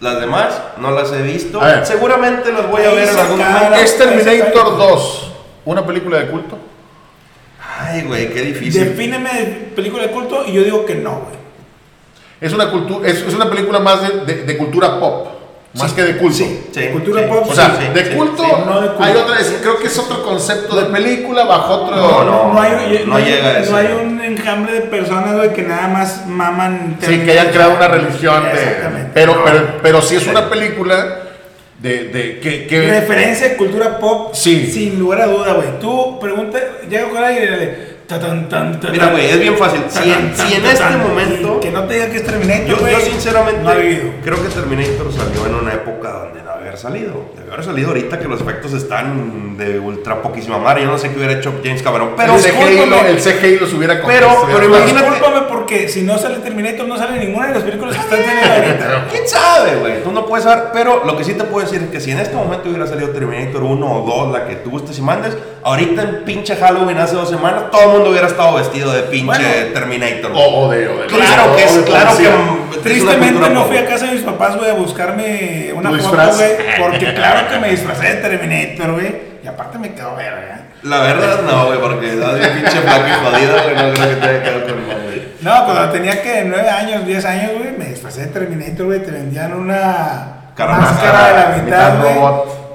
Las 0.00 0.20
demás 0.20 0.60
no 0.78 0.90
las 0.90 1.12
he 1.12 1.22
visto. 1.22 1.60
Seguramente 1.84 2.52
las 2.52 2.68
voy 2.70 2.82
a 2.84 2.90
ver 2.90 3.08
en 3.08 3.18
algún 3.18 3.38
momento. 3.38 3.74
¿Es 3.76 3.96
Terminator 3.98 4.76
2 4.76 5.32
una 5.64 5.86
película 5.86 6.18
de 6.18 6.26
culto? 6.28 6.58
Ay, 7.78 8.02
güey, 8.02 8.32
qué 8.32 8.42
difícil. 8.42 8.84
Defíneme 8.84 9.70
película 9.74 10.02
de 10.04 10.10
culto 10.10 10.44
y 10.46 10.52
yo 10.52 10.62
digo 10.64 10.84
que 10.84 10.94
no, 10.96 11.20
güey. 11.20 11.36
Es 12.40 12.52
una, 12.52 12.72
cultu- 12.72 13.04
es, 13.04 13.18
es 13.22 13.34
una 13.34 13.48
película 13.48 13.78
más 13.78 14.02
de, 14.02 14.24
de- 14.24 14.42
de 14.44 14.58
cultura 14.58 14.98
pop, 14.98 15.28
más 15.74 15.90
Sí, 15.90 15.96
que 15.96 16.02
de 16.02 16.16
culto. 16.18 16.36
Sí, 16.36 16.60
sí, 16.72 16.80
Cultura 16.92 17.22
sí. 17.22 17.28
pop, 17.28 17.46
O 17.50 17.54
sea, 17.54 17.76
Sí, 17.80 17.92
de 17.94 18.10
culto, 18.16 18.44
sí. 18.44 18.50
no 18.66 18.80
de 18.82 18.88
culto. 18.88 19.04
hay 19.04 19.16
otra, 19.16 19.40
es- 19.40 19.54
creo 19.62 19.78
que 19.78 19.86
es 19.86 19.98
otro 19.98 20.22
concepto 20.22 20.76
de 20.76 20.84
película 20.92 21.44
bajo 21.44 21.74
otro... 21.74 21.96
No, 21.96 22.24
no. 22.24 22.52
No 22.54 22.60
hay, 22.60 23.04
no 23.06 23.18
llega 23.18 23.50
a 23.50 23.52
no 23.54 23.58
ese. 23.60 23.74
hay 23.76 23.92
un 24.04 24.20
enjambre 24.20 24.72
de 24.74 24.80
personas, 24.82 25.34
güey, 25.34 25.52
que 25.54 25.62
nada 25.62 25.88
más 25.88 26.26
maman. 26.26 26.96
Sí, 27.00 27.20
que 27.20 27.30
hayan 27.32 27.48
creado 27.48 27.74
una 27.76 27.88
religión 27.88 28.44
de... 28.44 28.50
Exactamente. 28.50 29.10
Pero, 29.14 29.42
pero, 29.44 29.78
pero 29.82 30.02
sí 30.02 30.16
es 30.16 30.26
una 30.26 30.50
película 30.50 31.18
de, 31.78 32.04
de 32.08 32.40
que... 32.40 32.66
que 32.66 32.80
Referencia 32.88 33.48
de 33.48 33.56
cultura 33.56 33.98
pop, 33.98 34.34
Sí. 34.34 34.70
sin 34.70 34.98
lugar 34.98 35.22
a 35.22 35.26
duda, 35.26 35.54
güey. 35.54 35.78
tú 35.80 36.20
pregunta, 36.20 36.58
llega 36.88 37.08
con 37.08 37.24
alguien 37.24 37.44
y 37.44 37.91
tan, 38.18 38.48
tan, 38.48 38.80
Mira, 38.90 39.10
güey, 39.10 39.26
es 39.26 39.40
bien 39.40 39.56
fácil. 39.56 39.82
Si 39.88 40.10
en, 40.10 40.36
si 40.36 40.54
en 40.54 40.64
este 40.64 40.96
momento. 40.96 41.60
Que 41.60 41.70
no 41.70 41.84
te 41.84 41.94
diga 41.94 42.10
que 42.10 42.16
es 42.16 42.24
Terminator, 42.24 42.90
Yo, 42.90 43.00
sinceramente 43.00 43.62
no 43.62 44.22
creo 44.22 44.42
que 44.42 44.48
Terminator 44.48 45.12
salió 45.12 45.46
en 45.46 45.54
una 45.54 45.74
época 45.74 46.10
donde 46.10 46.41
haber 46.72 46.78
salido. 46.78 47.24
Debe 47.36 47.52
haber 47.52 47.64
salido 47.64 47.88
ahorita 47.88 48.18
que 48.18 48.28
los 48.28 48.40
efectos 48.40 48.72
están 48.72 49.56
de 49.56 49.78
ultra 49.78 50.22
poquísima 50.22 50.58
madre. 50.58 50.82
Yo 50.82 50.88
no 50.90 50.98
sé 50.98 51.10
qué 51.10 51.16
hubiera 51.16 51.34
hecho 51.34 51.52
James 51.62 51.82
Cameron. 51.82 52.10
Pero, 52.16 52.34
el, 52.34 52.40
CGI, 52.42 52.86
lo- 52.88 53.06
el 53.06 53.16
CGI 53.18 53.58
los 53.58 53.72
hubiera 53.74 54.00
Pero- 54.06 54.46
pero 54.46 54.64
imagínate- 54.64 55.10
Discúlpame 55.10 55.40
porque 55.48 55.88
si 55.88 56.02
no 56.02 56.18
sale 56.18 56.38
Terminator, 56.38 56.86
no 56.86 56.96
sale 56.96 57.18
ninguna 57.24 57.48
de 57.48 57.54
las 57.54 57.62
películas 57.62 57.96
que 57.96 58.02
están 58.02 58.18
teniendo 58.20 58.54
ahorita. 58.54 59.06
¿Quién 59.10 59.28
sabe, 59.28 59.76
güey? 59.76 60.02
Tú 60.02 60.12
no 60.12 60.26
puedes 60.26 60.44
saber. 60.44 60.64
Pero 60.72 61.04
lo 61.04 61.16
que 61.16 61.24
sí 61.24 61.34
te 61.34 61.44
puedo 61.44 61.64
decir 61.66 61.82
es 61.82 61.90
que 61.90 62.00
si 62.00 62.10
en 62.10 62.18
este 62.18 62.34
momento 62.34 62.68
hubiera 62.68 62.86
salido 62.86 63.10
Terminator 63.10 63.62
1 63.62 63.92
o 63.92 64.06
2, 64.06 64.32
la 64.32 64.46
que 64.46 64.56
tú 64.56 64.70
gustes 64.70 64.98
y 64.98 65.02
mandes, 65.02 65.36
ahorita 65.62 66.02
en 66.02 66.24
pinche 66.24 66.56
Halloween 66.56 66.98
hace 66.98 67.14
dos 67.14 67.28
semanas, 67.28 67.70
todo 67.70 67.82
el 67.82 67.88
mundo 67.90 68.10
hubiera 68.10 68.26
estado 68.26 68.54
vestido 68.56 68.92
de 68.92 69.02
pinche 69.02 69.26
Bueno. 69.26 69.72
Terminator. 69.74 70.32
O, 70.34 70.64
o 70.66 70.70
de, 70.70 70.88
o 70.88 70.98
de- 71.00 71.06
claro 71.06 71.54
que 71.56 71.64
es, 71.64 71.72
claro 71.84 72.16
que. 72.16 72.82
Tristemente 72.82 73.50
no 73.50 73.64
fui 73.66 73.76
a 73.76 73.86
casa 73.86 74.06
de 74.06 74.12
mis 74.12 74.22
papás, 74.22 74.56
güey, 74.56 74.70
a 74.70 74.74
buscarme 74.74 75.70
una 75.74 75.90
¿Tu 75.90 75.98
foto, 75.98 76.16
güey, 76.16 76.50
porque 76.78 77.14
claro 77.14 77.48
que 77.48 77.58
me 77.58 77.70
disfracé 77.70 78.14
de 78.14 78.22
Terminator, 78.22 78.92
güey, 78.92 79.14
y 79.42 79.46
aparte 79.46 79.78
me 79.78 79.94
quedó 79.94 80.14
verga. 80.16 80.60
La 80.82 81.00
verdad 81.00 81.42
no, 81.42 81.66
güey, 81.66 81.78
porque 81.80 82.12
estás 82.12 82.38
bien 82.38 82.52
pinche 82.54 82.80
flaco 82.80 83.06
y 83.06 83.24
jodido, 83.24 83.62
güey, 83.62 83.76
no 83.76 83.94
creo 83.94 84.08
que 84.08 84.16
te 84.16 84.28
haya 84.28 84.42
quedado 84.42 84.66
con 84.66 84.86
madre. 84.88 85.28
No, 85.40 85.64
cuando 85.64 85.90
tenía 85.90 86.22
que 86.22 86.44
9 86.44 86.68
años, 86.68 87.06
10 87.06 87.24
años, 87.24 87.50
güey, 87.58 87.76
me 87.76 87.86
disfracé 87.86 88.22
de 88.22 88.26
Terminator, 88.28 88.86
güey, 88.86 89.02
te 89.02 89.10
vendían 89.10 89.54
una 89.54 90.42
Cara 90.56 90.78
máscara 90.78 91.28
de 91.28 91.34
la 91.34 91.62
mitad 91.62 92.00
güey, 92.00 92.14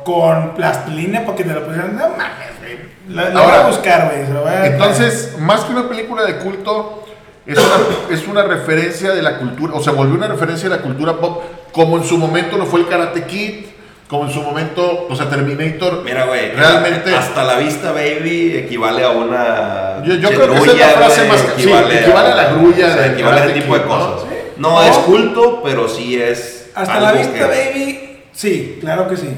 con 0.04 0.56
plastilina 0.56 1.24
porque 1.26 1.44
te 1.44 1.54
lo 1.54 1.66
pusieron, 1.66 1.96
no 1.96 2.10
mames, 2.10 2.60
güey. 2.60 2.78
Lo, 3.10 3.30
lo 3.30 3.40
Ahora, 3.40 3.58
voy 3.58 3.66
a 3.66 3.68
buscar, 3.68 4.12
güey, 4.12 4.26
se 4.26 4.34
lo 4.34 4.42
voy 4.42 4.52
a 4.52 4.66
Entonces, 4.66 5.36
más 5.40 5.62
que 5.62 5.74
una 5.74 5.88
película 5.88 6.26
de 6.26 6.38
culto, 6.38 7.06
es 7.46 7.58
una, 7.58 8.16
es 8.16 8.28
una 8.28 8.44
referencia 8.44 9.12
de 9.12 9.22
la 9.22 9.38
cultura, 9.38 9.74
o 9.74 9.82
sea, 9.82 9.94
volvió 9.94 10.16
una 10.16 10.28
referencia 10.28 10.70
de 10.70 10.76
la 10.76 10.82
cultura 10.82 11.14
pop, 11.18 11.44
como 11.72 11.98
en 11.98 12.04
su 12.04 12.18
momento 12.18 12.58
lo 12.58 12.66
fue 12.66 12.82
el 12.82 12.88
Karate 12.88 13.24
Kid, 13.24 13.66
como 14.08 14.26
en 14.26 14.32
su 14.32 14.42
momento, 14.42 15.08
o 15.10 15.16
sea, 15.16 15.30
Terminator. 15.30 16.02
Mira, 16.04 16.26
güey, 16.26 16.52
realmente. 16.52 17.14
hasta 17.14 17.44
la 17.44 17.56
vista, 17.58 17.92
baby, 17.92 18.56
equivale 18.56 19.04
a 19.04 19.10
una. 19.10 20.04
Yo- 20.06 20.16
yo 20.16 20.30
creo 20.30 20.48
que 20.54 20.58
esa 20.60 20.62
es 20.62 20.68
la 20.68 20.74
grulla, 20.74 20.90
frase 20.98 21.28
más- 21.28 21.46
sí, 21.58 21.64
equivale 21.64 22.32
a 22.32 22.36
la 22.36 22.54
grulla 22.54 22.88
o 22.88 22.94
sea, 22.94 23.08
equivale 23.14 23.42
a 23.42 23.46
ese 23.46 23.54
tipo 23.62 23.74
de 23.78 23.84
cosas. 23.84 24.22
Sí. 24.22 24.28
No, 24.58 24.72
No. 24.72 24.84
es 24.84 24.98
culto, 25.00 25.62
pero 25.64 25.88
sí 25.90 26.20
es. 26.22 26.70
Hasta 26.74 27.00
la 27.00 27.12
vista, 27.12 27.34
que- 27.34 27.44
baby, 27.44 28.20
sí, 28.32 28.78
claro 28.80 29.08
que 29.08 29.18
sí. 29.18 29.30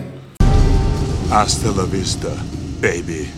Hasta 1.32 1.70
la 1.70 1.84
vista, 1.84 2.28
baby. 2.82 3.30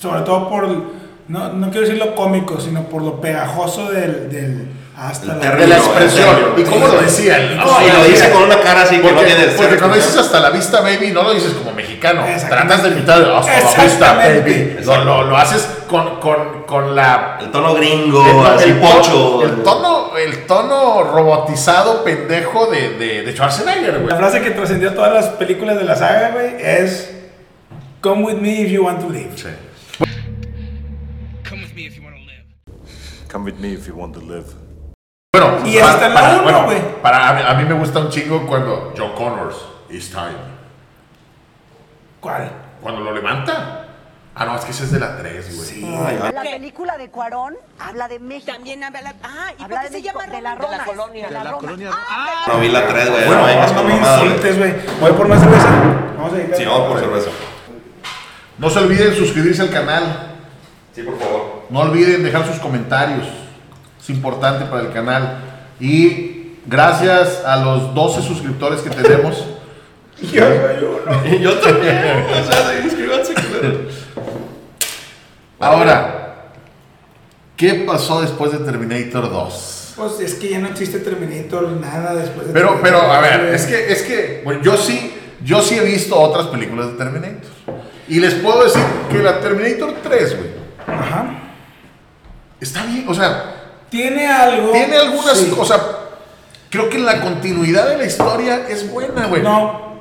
Sobre 0.00 0.20
todo 0.22 0.48
por, 0.48 0.68
no, 1.28 1.52
no 1.52 1.70
quiero 1.70 1.86
decir 1.86 1.98
lo 1.98 2.14
cómico, 2.14 2.60
sino 2.60 2.84
por 2.88 3.02
lo 3.02 3.20
pegajoso 3.20 3.90
del, 3.90 4.30
del 4.30 4.68
hasta 4.98 5.32
El 5.32 5.38
la 5.40 5.56
de 5.56 5.66
la 5.66 5.76
expresión. 5.76 6.36
el 6.56 6.62
¿Y 6.62 6.64
cómo 6.64 6.86
lo 6.88 7.00
decían? 7.02 7.56
No, 7.56 7.86
y 7.86 7.90
lo 7.92 8.04
dice 8.04 8.30
con 8.30 8.44
una 8.44 8.58
cara 8.60 8.82
así 8.82 8.96
que 8.96 9.02
no 9.02 9.10
Porque, 9.16 9.34
tiene 9.34 9.52
porque 9.52 9.76
cuando 9.76 9.96
dices 9.96 10.16
hasta 10.16 10.40
la 10.40 10.48
vista, 10.50 10.80
baby, 10.80 11.10
no 11.12 11.22
lo 11.22 11.34
dices 11.34 11.52
como 11.52 11.72
mexicano. 11.72 12.24
Tratas 12.48 12.82
de 12.82 12.88
imitar 12.90 13.20
hasta 13.22 13.52
la 13.52 13.58
vista, 13.60 13.84
Exactamente. 13.84 14.40
baby. 14.40 14.84
Lo, 14.86 15.04
lo, 15.04 15.22
lo 15.24 15.36
haces 15.36 15.68
con, 15.86 16.18
con, 16.18 16.62
con 16.64 16.96
la 16.96 17.38
El 17.42 17.50
tono 17.50 17.74
gringo, 17.74 18.24
el, 18.26 18.46
así 18.54 18.70
el 18.70 18.76
pocho. 18.78 19.42
el 19.42 19.62
tono, 19.62 20.16
el 20.16 20.46
tono 20.46 21.02
robotizado 21.04 22.02
pendejo 22.02 22.66
de, 22.70 22.90
de, 22.94 23.22
de 23.22 23.32
Schwarzenegger, 23.32 23.98
güey. 23.98 24.08
La 24.08 24.16
frase 24.16 24.40
que 24.40 24.50
trascendió 24.52 24.94
todas 24.94 25.12
las 25.12 25.26
películas 25.26 25.76
de 25.76 25.84
la 25.84 25.94
saga, 25.94 26.30
güey, 26.30 26.54
es 26.58 27.12
Come 28.00 28.24
with 28.24 28.36
me 28.36 28.62
if 28.62 28.70
you 28.70 28.84
want 28.84 29.00
to 29.00 29.08
live. 29.10 29.30
Sí. 29.36 29.48
Come 31.48 31.62
with 31.64 31.74
me 31.74 31.86
if 31.86 31.96
you 31.96 32.02
want 32.02 32.16
to 32.16 32.22
live. 32.22 32.44
Come 33.30 33.44
with 33.44 33.58
me 33.58 33.72
if 33.74 33.86
you 33.86 33.94
want 33.94 34.14
to 34.14 34.20
live. 34.20 34.46
Bueno, 35.38 35.66
Y 35.66 35.78
hasta 35.78 36.08
la 36.08 36.42
uno, 36.42 36.64
güey. 36.64 36.78
para, 37.02 37.28
a, 37.28 37.32
mí, 37.34 37.42
a 37.46 37.54
mí 37.54 37.64
me 37.64 37.74
gusta 37.74 38.00
un 38.00 38.08
chingo 38.08 38.46
cuando 38.46 38.94
Joe 38.96 39.12
Connors, 39.14 39.56
it's 39.90 40.10
time. 40.10 40.56
¿Cuál? 42.20 42.50
Cuando 42.80 43.02
lo 43.02 43.12
levanta. 43.12 43.82
Ah, 44.34 44.44
no, 44.44 44.56
es 44.56 44.64
que 44.66 44.70
ese 44.70 44.84
es 44.84 44.92
de 44.92 45.00
la 45.00 45.16
3, 45.16 45.56
güey. 45.56 45.68
Sí. 45.68 45.84
Ay, 45.84 46.18
ay. 46.22 46.32
La 46.32 46.42
película 46.42 46.98
de 46.98 47.08
Cuarón 47.10 47.56
habla 47.78 48.06
de 48.06 48.18
México. 48.18 48.52
También 48.52 48.84
habla 48.84 49.00
la... 49.00 49.14
Ah, 49.22 49.52
¿y 49.58 49.62
habla 49.62 49.76
por 49.76 49.84
qué 49.86 49.90
de 49.90 49.98
se 49.98 50.02
llama 50.02 50.26
de 50.26 50.42
la 50.42 50.54
Roma? 50.56 50.72
Roma. 50.72 50.84
colonia. 50.84 51.26
De 51.28 51.32
la, 51.32 51.44
Roma. 51.44 51.72
No 52.46 52.58
vi 52.58 52.68
la 52.68 52.86
3, 52.86 53.10
güey. 53.10 53.26
Bueno, 53.26 53.40
no 53.40 53.46
vengas 53.46 53.72
con 53.72 53.90
insultes, 53.90 54.58
güey. 54.58 54.74
Voy 55.00 55.12
por 55.12 55.28
más 55.28 55.40
cerveza. 55.40 55.68
Vamos 56.18 56.32
a. 56.34 56.56
Sí, 56.56 56.64
vamos 56.66 56.88
por 56.88 57.00
cerveza. 57.00 57.30
No 58.58 58.70
se 58.70 58.78
olviden 58.78 59.14
suscribirse 59.14 59.62
al 59.62 59.70
canal. 59.70 60.34
Sí, 60.94 61.02
por 61.02 61.18
favor. 61.18 61.64
No 61.70 61.80
olviden 61.80 62.22
dejar 62.22 62.46
sus 62.46 62.58
comentarios. 62.58 63.26
Es 64.06 64.10
importante 64.10 64.66
para 64.66 64.82
el 64.82 64.92
canal. 64.92 65.38
Y 65.80 66.52
gracias 66.64 67.42
a 67.44 67.56
los 67.56 67.92
12 67.92 68.22
suscriptores 68.22 68.80
que 68.80 68.90
tenemos. 68.90 69.44
Yo 70.22 70.44
soy 70.44 70.84
uno. 70.84 71.36
Y 71.36 71.42
yo 71.42 71.54
también. 71.58 72.24
o 72.30 72.52
sea, 72.52 72.80
inscríbanse. 72.82 73.34
Ahora, 75.58 76.52
¿qué 77.56 77.84
pasó 77.86 78.22
después 78.22 78.52
de 78.52 78.58
Terminator 78.58 79.28
2? 79.28 79.94
Pues 79.96 80.20
es 80.20 80.34
que 80.34 80.50
ya 80.50 80.60
no 80.60 80.68
existe 80.68 81.00
Terminator 81.00 81.68
nada 81.72 82.14
después 82.14 82.46
de 82.46 82.52
Pero, 82.52 82.78
pero, 82.80 83.00
a 83.00 83.20
ver, 83.20 83.54
es 83.54 83.66
que, 83.66 83.92
es 83.92 84.02
que, 84.02 84.42
bueno, 84.44 84.62
yo 84.62 84.76
sí, 84.76 85.14
yo 85.44 85.60
sí 85.60 85.76
he 85.76 85.84
visto 85.84 86.16
otras 86.16 86.46
películas 86.46 86.92
de 86.92 86.92
Terminator. 86.92 87.50
Y 88.08 88.20
les 88.20 88.34
puedo 88.34 88.64
decir 88.64 88.82
que 89.10 89.18
la 89.18 89.40
Terminator 89.40 89.96
3, 90.02 90.36
güey, 90.36 90.50
Ajá. 90.86 91.26
está 92.60 92.86
bien, 92.86 93.04
o 93.08 93.12
sea, 93.12 93.55
Tiene 93.90 94.26
algo. 94.26 94.72
tiene 94.72 94.96
algunas, 94.96 95.36
Sí. 95.38 95.54
o 95.56 95.64
sea, 95.64 95.80
creo 96.70 96.88
que 96.88 96.98
la 96.98 97.20
continuidad 97.20 97.88
de 97.88 97.98
la 97.98 98.04
historia 98.04 98.66
es 98.68 98.90
buena, 98.90 99.26
güey. 99.26 99.42
No, 99.42 99.94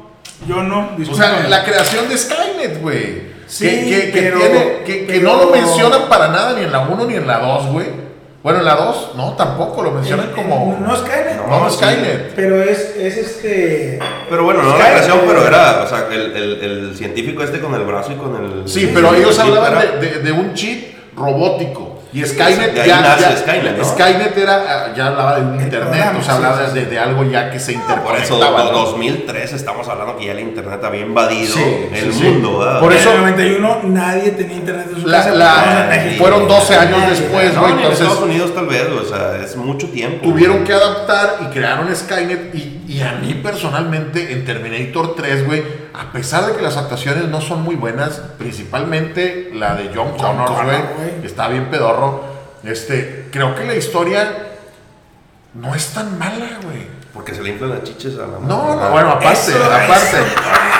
yo 0.47 0.63
no. 0.63 0.91
O 1.09 1.15
sea, 1.15 1.45
la 1.47 1.63
creación 1.63 2.09
de 2.09 2.17
Skynet, 2.17 2.81
güey. 2.81 3.35
Sí, 3.47 3.67
que, 3.69 3.85
que, 3.89 4.11
que 4.11 4.21
pero- 4.21 4.39
tiene- 4.39 4.77
que- 4.85 5.05
que 5.05 5.13
pero- 5.19 5.29
no 5.33 5.43
lo 5.45 5.51
mencionan 5.51 6.09
para 6.09 6.29
nada 6.29 6.53
ni 6.57 6.63
en 6.63 6.71
la 6.71 6.79
1 6.79 7.05
ni 7.05 7.13
en 7.15 7.27
la 7.27 7.37
2, 7.39 7.67
güey. 7.67 8.05
Bueno, 8.41 8.59
en 8.59 8.65
la 8.65 8.75
2, 8.75 9.11
no, 9.15 9.33
tampoco, 9.33 9.81
lo 9.81 9.89
mencionan 9.91 10.27
Eh, 10.27 10.33
como... 10.35 10.77
No 10.79 10.95
Skynet. 10.95 11.37
No, 11.47 11.59
no 11.63 11.69
Skynet. 11.71 12.33
Pero 12.35 12.61
es, 12.61 12.95
es 12.95 13.17
este. 13.17 13.99
Pero 14.29 14.43
bueno, 14.43 14.61
no 14.61 14.77
la 14.77 14.85
creación, 14.91 15.21
pero 15.25 15.47
era, 15.47 15.81
o 15.83 15.87
sea, 15.87 16.07
el, 16.11 16.35
el, 16.35 16.53
el 16.89 16.95
científico 16.95 17.41
este 17.43 17.59
con 17.59 17.73
el 17.73 17.81
brazo 17.85 18.11
y 18.11 18.15
con 18.15 18.35
el... 18.35 18.67
Sí, 18.69 18.91
pero 18.93 19.13
ellos 19.15 19.37
hablaban 19.39 19.99
de- 19.99 20.19
de 20.19 20.31
un 20.31 20.53
chip 20.53 20.95
robótico. 21.15 21.94
Y 22.15 22.23
Skynet 22.25 22.73
de 22.73 22.81
ahí 22.81 22.87
ya, 22.87 23.01
nace 23.01 23.21
ya- 23.23 23.37
Skynet, 23.37 23.77
¿no? 23.77 23.83
Skynet 23.83 24.37
era, 24.37 24.93
ya 24.95 25.07
hablaba 25.07 25.35
de 25.35 25.41
un 25.41 25.53
internet, 25.61 25.89
programa, 25.89 26.19
o 26.19 26.23
sea, 26.23 26.31
sí, 26.33 26.37
hablaba 26.37 26.67
sí, 26.69 26.73
de, 26.79 26.85
de 26.85 26.99
algo 26.99 27.23
ya 27.25 27.49
que 27.51 27.59
se 27.59 27.73
Por 27.73 27.81
interconectaba. 27.81 28.61
eso, 28.63 28.71
¿no? 28.71 28.79
2003 28.79 29.53
estamos 29.53 29.87
hablando 29.89 30.17
que 30.17 30.25
ya 30.27 30.31
el 30.31 30.39
internet 30.39 30.79
había 30.83 31.01
invadido 31.01 31.53
Sí, 31.53 31.63
el 31.93 32.13
sí, 32.13 32.19
sí. 32.19 32.23
mundo, 32.23 32.59
¿verdad? 32.59 32.79
Por 32.79 32.93
En 32.93 32.97
eso- 32.99 33.11
el 33.11 33.17
91 33.19 33.79
nadie 33.83 34.31
tenía 34.31 34.55
internet 34.55 34.87
en 34.95 35.01
su 35.01 35.07
La- 35.07 35.17
casa. 35.17 35.31
la- 35.35 35.95
en 35.95 36.05
México. 36.05 36.23
fueron 36.23 36.47
12 36.47 36.75
años 36.77 37.09
después, 37.09 37.53
no, 37.53 37.59
güey, 37.61 37.73
en 37.73 37.77
entonces- 37.79 38.01
Estados 38.01 38.23
Unidos 38.23 38.55
tal 38.55 38.67
vez, 38.67 38.83
o 38.89 39.05
sea, 39.05 39.37
es 39.43 39.55
mucho 39.57 39.87
tiempo. 39.89 40.23
Tuvieron 40.23 40.57
güey. 40.57 40.67
que 40.67 40.73
adaptar 40.73 41.37
y 41.41 41.45
crearon 41.53 41.93
Skynet. 41.93 42.55
Y, 42.55 42.81
y 42.87 43.01
a 43.01 43.11
mí 43.21 43.33
personalmente, 43.43 44.31
en 44.31 44.45
Terminator 44.45 45.15
3, 45.15 45.45
güey, 45.45 45.63
a 45.99 46.11
pesar 46.11 46.45
de 46.45 46.55
que 46.55 46.61
las 46.61 46.77
actuaciones 46.77 47.25
no 47.29 47.41
son 47.41 47.61
muy 47.63 47.75
buenas, 47.75 48.21
principalmente 48.37 49.51
la 49.53 49.75
de 49.75 49.91
John 49.95 50.17
Connor, 50.17 50.47
Connor, 50.47 50.65
güey, 50.65 50.77
güey. 50.97 51.21
que 51.21 51.27
está 51.27 51.47
bien 51.47 51.69
pedorro, 51.69 52.23
este, 52.63 53.27
creo 53.31 53.55
que 53.55 53.63
la 53.65 53.75
historia 53.75 54.31
no 55.53 55.73
es 55.75 55.87
tan 55.87 56.17
mala, 56.19 56.59
güey. 56.63 56.95
Porque 57.13 57.33
se 57.33 57.41
le 57.41 57.49
inflan 57.51 57.69
las 57.69 57.83
chiches 57.83 58.15
a 58.15 58.27
la 58.27 58.39
No, 58.41 58.63
madre. 58.63 58.81
no, 58.81 58.89
bueno, 58.91 59.09
aparte, 59.11 59.51
Eso, 59.51 59.63
aparte. 59.63 60.17
eso. 60.17 60.25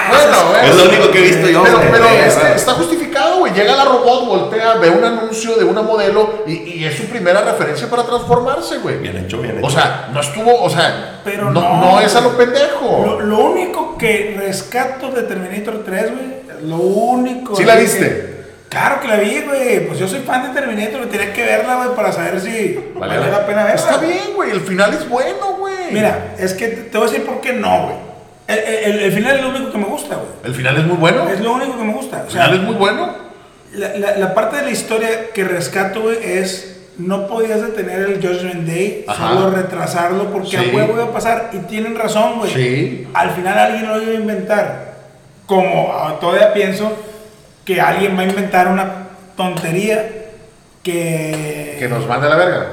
Bueno, 0.09 0.45
bueno. 0.49 0.67
Es 0.67 0.75
lo 0.75 0.83
único 0.89 1.11
que 1.11 1.17
he 1.19 1.21
visto 1.31 1.47
yo. 1.49 1.63
Pero, 1.63 1.79
pero 1.91 2.05
este, 2.09 2.55
está 2.55 2.73
justificado, 2.73 3.24
güey. 3.49 3.53
Llega 3.59 3.75
la 3.75 3.85
robot, 3.85 4.25
voltea, 4.27 4.75
ve 4.75 4.89
un 4.89 5.03
anuncio 5.03 5.55
de 5.55 5.63
una 5.63 5.81
modelo 5.81 6.43
y, 6.47 6.53
y 6.53 6.85
es 6.85 6.95
su 6.95 7.05
primera 7.05 7.41
referencia 7.41 7.89
para 7.89 8.03
transformarse, 8.03 8.77
güey. 8.79 8.97
Bien 8.97 9.17
hecho, 9.17 9.39
bien 9.41 9.57
hecho. 9.57 9.67
O 9.67 9.69
sea, 9.69 10.09
no 10.13 10.19
estuvo, 10.19 10.61
o 10.61 10.69
sea, 10.69 11.19
Pero 11.23 11.51
no, 11.51 11.61
no, 11.61 11.91
no 11.91 11.99
es 12.01 12.15
a 12.15 12.21
lo 12.21 12.37
pendejo. 12.37 13.03
Lo, 13.05 13.19
lo 13.21 13.39
único 13.45 13.97
que 13.97 14.35
rescato 14.39 15.11
de 15.11 15.23
Terminator 15.23 15.83
3, 15.85 16.03
güey, 16.11 16.69
lo 16.69 16.77
único. 16.77 17.55
¿Sí 17.55 17.63
la 17.63 17.75
viste? 17.75 17.99
que- 17.99 18.35
Claro 18.69 18.99
que 18.99 19.07
la 19.07 19.15
vi, 19.17 19.41
güey. 19.41 19.87
Pues 19.87 19.99
yo 19.99 20.07
soy 20.07 20.19
fan 20.19 20.43
de 20.51 20.59
Terminator, 20.59 20.99
me 20.99 21.05
tenía 21.05 21.31
que 21.31 21.43
verla, 21.45 21.75
güey, 21.77 21.95
para 21.95 22.11
saber 22.11 22.41
si 22.41 22.77
Vale, 22.95 23.17
vale 23.19 23.31
la 23.31 23.45
pena 23.45 23.63
verla. 23.63 23.75
Está 23.79 23.97
bien, 23.97 24.33
güey. 24.35 24.51
El 24.51 24.59
final 24.59 24.93
es 24.93 25.07
bueno, 25.07 25.53
güey. 25.59 25.91
Mira, 25.91 26.33
es 26.37 26.53
que 26.53 26.67
te 26.67 26.97
voy 26.97 27.07
a 27.07 27.11
decir 27.11 27.25
por 27.25 27.39
qué 27.39 27.53
no, 27.53 27.83
güey. 27.83 27.95
El, 28.47 28.57
el- 28.59 28.99
el 28.99 29.11
final 29.13 29.37
es 29.37 29.41
lo 29.43 29.49
único 29.49 29.71
que 29.71 29.77
me 29.77 29.85
gusta, 29.85 30.15
güey. 30.15 30.27
El 30.43 30.53
final 30.53 30.75
es 30.77 30.83
muy 30.85 30.97
bueno. 30.97 31.29
Es 31.29 31.39
lo 31.39 31.53
único 31.53 31.77
que 31.77 31.83
me 31.85 31.93
gusta. 31.93 32.17
O 32.17 32.25
El 32.25 32.31
sea, 32.31 32.43
final 32.45 32.59
es 32.59 32.63
muy 32.65 32.75
bueno. 32.75 33.15
La, 33.75 33.89
la- 33.97 34.17
la 34.17 34.33
parte 34.33 34.57
de 34.57 34.63
la 34.63 34.71
historia 34.71 35.09
que 35.33 35.43
rescato, 35.43 36.01
güey, 36.03 36.17
es 36.23 36.71
no 36.97 37.27
podías 37.27 37.61
detener 37.61 38.01
el 38.09 38.15
Judgment 38.25 38.65
Day, 38.67 39.03
Ajá. 39.07 39.27
solo 39.29 39.49
retrasarlo 39.51 40.31
porque 40.31 40.51
Sí. 40.51 40.55
a 40.57 40.75
huevo 40.75 40.93
iba 40.93 41.03
a 41.05 41.11
pasar. 41.11 41.49
Y 41.53 41.57
tienen 41.59 41.95
razón, 41.97 42.39
güey. 42.39 42.53
Sí. 42.53 43.07
Al 43.13 43.31
final 43.31 43.57
alguien 43.59 43.87
lo 43.87 44.01
iba 44.01 44.11
a 44.11 44.15
inventar. 44.15 44.95
Como 45.45 45.91
ah, 45.93 46.17
todavía 46.21 46.53
pienso 46.53 46.91
que 47.65 47.81
alguien 47.81 48.17
va 48.17 48.21
a 48.21 48.25
inventar 48.25 48.67
una 48.67 49.07
tontería 49.35 50.09
que... 50.83 51.75
Que 51.79 51.87
nos 51.89 52.07
mande 52.07 52.27
a 52.27 52.29
la 52.29 52.35
verga. 52.37 52.67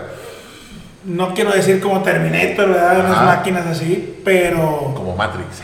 No 1.05 1.35
quiero 1.35 1.51
decir 1.51 1.81
como 1.81 2.03
Terminator, 2.03 2.69
¿verdad? 2.69 3.01
Unas 3.01 3.23
máquinas 3.25 3.67
así, 3.67 4.21
pero 4.25 4.93
Como 4.95 5.17
Matrix. 5.17 5.61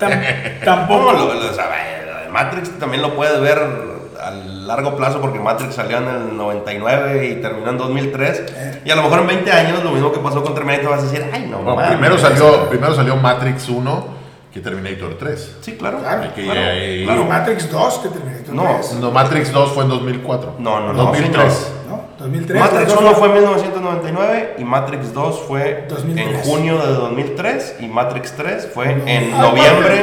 tam- 0.00 0.20
tampoco... 0.64 1.12
Lo, 1.28 1.34
lo- 1.34 1.50
o 1.50 1.54
sea, 1.54 1.66
vaya, 1.66 2.22
de 2.24 2.28
Matrix 2.30 2.78
también 2.78 3.02
lo 3.02 3.14
puedes 3.14 3.38
ver 3.40 3.58
a 4.22 4.30
largo 4.30 4.96
plazo 4.96 5.20
porque 5.20 5.38
Matrix 5.38 5.74
salió 5.74 5.98
en 5.98 6.08
el 6.08 6.36
99 6.36 7.26
y 7.28 7.34
terminó 7.40 7.70
en 7.70 7.78
2003. 7.78 8.42
Eh. 8.54 8.82
Y 8.84 8.90
a 8.90 8.96
lo 8.96 9.02
mejor 9.02 9.20
en 9.20 9.26
20 9.28 9.52
años 9.52 9.82
lo 9.84 9.90
mismo 9.90 10.12
que 10.12 10.20
pasó 10.20 10.42
con 10.42 10.54
Terminator 10.54 10.90
vas 10.90 11.00
a 11.00 11.02
decir, 11.06 11.24
ay, 11.32 11.46
no, 11.50 11.62
mames". 11.62 11.88
primero, 11.88 12.18
salió, 12.18 12.68
primero 12.68 12.94
salió 12.94 13.16
Matrix 13.16 13.68
1 13.68 14.18
que 14.52 14.60
Terminator 14.60 15.16
3. 15.18 15.56
Sí, 15.60 15.72
claro. 15.76 15.98
Claro, 15.98 16.32
que- 16.34 16.44
claro, 16.44 16.60
eh, 16.62 17.02
claro. 17.04 17.24
Matrix 17.24 17.70
2 17.70 17.98
que 17.98 18.08
Terminator 18.08 18.54
No, 18.54 18.62
3. 18.80 18.92
No, 18.94 19.10
Matrix 19.10 19.52
2 19.52 19.72
fue 19.72 19.84
en 19.84 19.90
2004. 19.90 20.54
No, 20.58 20.80
no, 20.80 20.92
no, 20.92 21.02
2003. 21.04 21.52
señor. 21.52 21.78
¿No? 21.88 22.02
2003. 22.18 22.60
Matrix 22.60 22.80
las 22.82 22.92
dos 22.94 23.00
1 23.00 23.14
fue 23.14 23.28
en 23.28 23.34
1999 23.34 24.54
y 24.58 24.64
Matrix 24.64 25.14
2 25.14 25.40
fue 25.46 25.86
2003. 25.88 26.28
en 26.28 26.40
junio 26.50 26.78
de 26.78 26.92
2003 26.92 27.76
y 27.80 27.86
Matrix 27.86 28.32
3 28.36 28.68
fue 28.74 28.90
en 28.90 29.02
Ay, 29.06 29.34
noviembre 29.40 30.02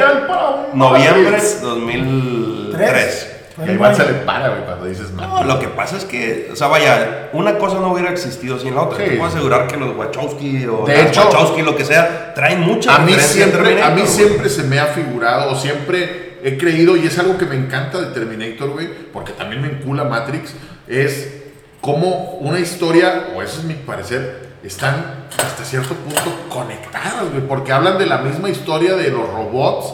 noviembre 0.73 1.31
Matrix. 1.31 1.61
2003. 1.61 3.34
Y 3.63 3.71
Iván 3.71 3.95
se 3.95 4.05
le 4.05 4.13
para, 4.25 4.49
güey, 4.49 4.65
cuando 4.65 4.85
dices 4.85 5.11
No, 5.11 5.27
Matrix. 5.27 5.47
lo 5.47 5.59
que 5.59 5.67
pasa 5.69 5.97
es 5.97 6.03
que, 6.03 6.49
o 6.51 6.55
sea, 6.55 6.67
vaya, 6.67 7.29
una 7.31 7.57
cosa 7.57 7.79
no 7.79 7.93
hubiera 7.93 8.11
existido 8.11 8.59
sin 8.59 8.75
la 8.75 8.81
otra. 8.81 8.97
Sí. 8.97 9.11
Te 9.11 9.15
puedo 9.17 9.29
asegurar 9.29 9.67
que 9.67 9.77
los 9.77 9.95
Wachowski 9.95 10.65
o 10.65 10.85
De 10.85 11.03
hecho, 11.03 11.21
Wachowski, 11.25 11.61
lo 11.61 11.75
que 11.75 11.85
sea, 11.85 12.33
traen 12.33 12.61
mucha 12.61 12.95
a 12.95 12.99
mí 12.99 13.13
siempre, 13.13 13.81
a 13.81 13.91
mí 13.91 14.01
siempre 14.05 14.49
se 14.49 14.63
me 14.63 14.79
ha 14.79 14.87
figurado, 14.87 15.51
o 15.51 15.55
siempre 15.55 16.39
he 16.43 16.57
creído, 16.57 16.97
y 16.97 17.07
es 17.07 17.17
algo 17.17 17.37
que 17.37 17.45
me 17.45 17.55
encanta 17.55 18.01
de 18.01 18.07
Terminator, 18.07 18.71
güey, 18.71 18.89
porque 19.13 19.31
también 19.31 19.61
me 19.61 19.69
encula 19.69 20.03
Matrix, 20.03 20.53
es 20.87 21.43
cómo 21.79 22.37
una 22.41 22.59
historia, 22.59 23.27
o 23.35 23.41
ese 23.41 23.59
es 23.59 23.63
mi 23.63 23.75
parecer, 23.75 24.45
están 24.63 25.25
hasta 25.37 25.63
cierto 25.63 25.93
punto 25.93 26.47
conectadas, 26.49 27.29
güey, 27.31 27.47
porque 27.47 27.71
hablan 27.71 27.97
de 27.97 28.05
la 28.05 28.17
misma 28.17 28.49
historia 28.49 28.95
de 28.95 29.11
los 29.11 29.29
robots 29.29 29.93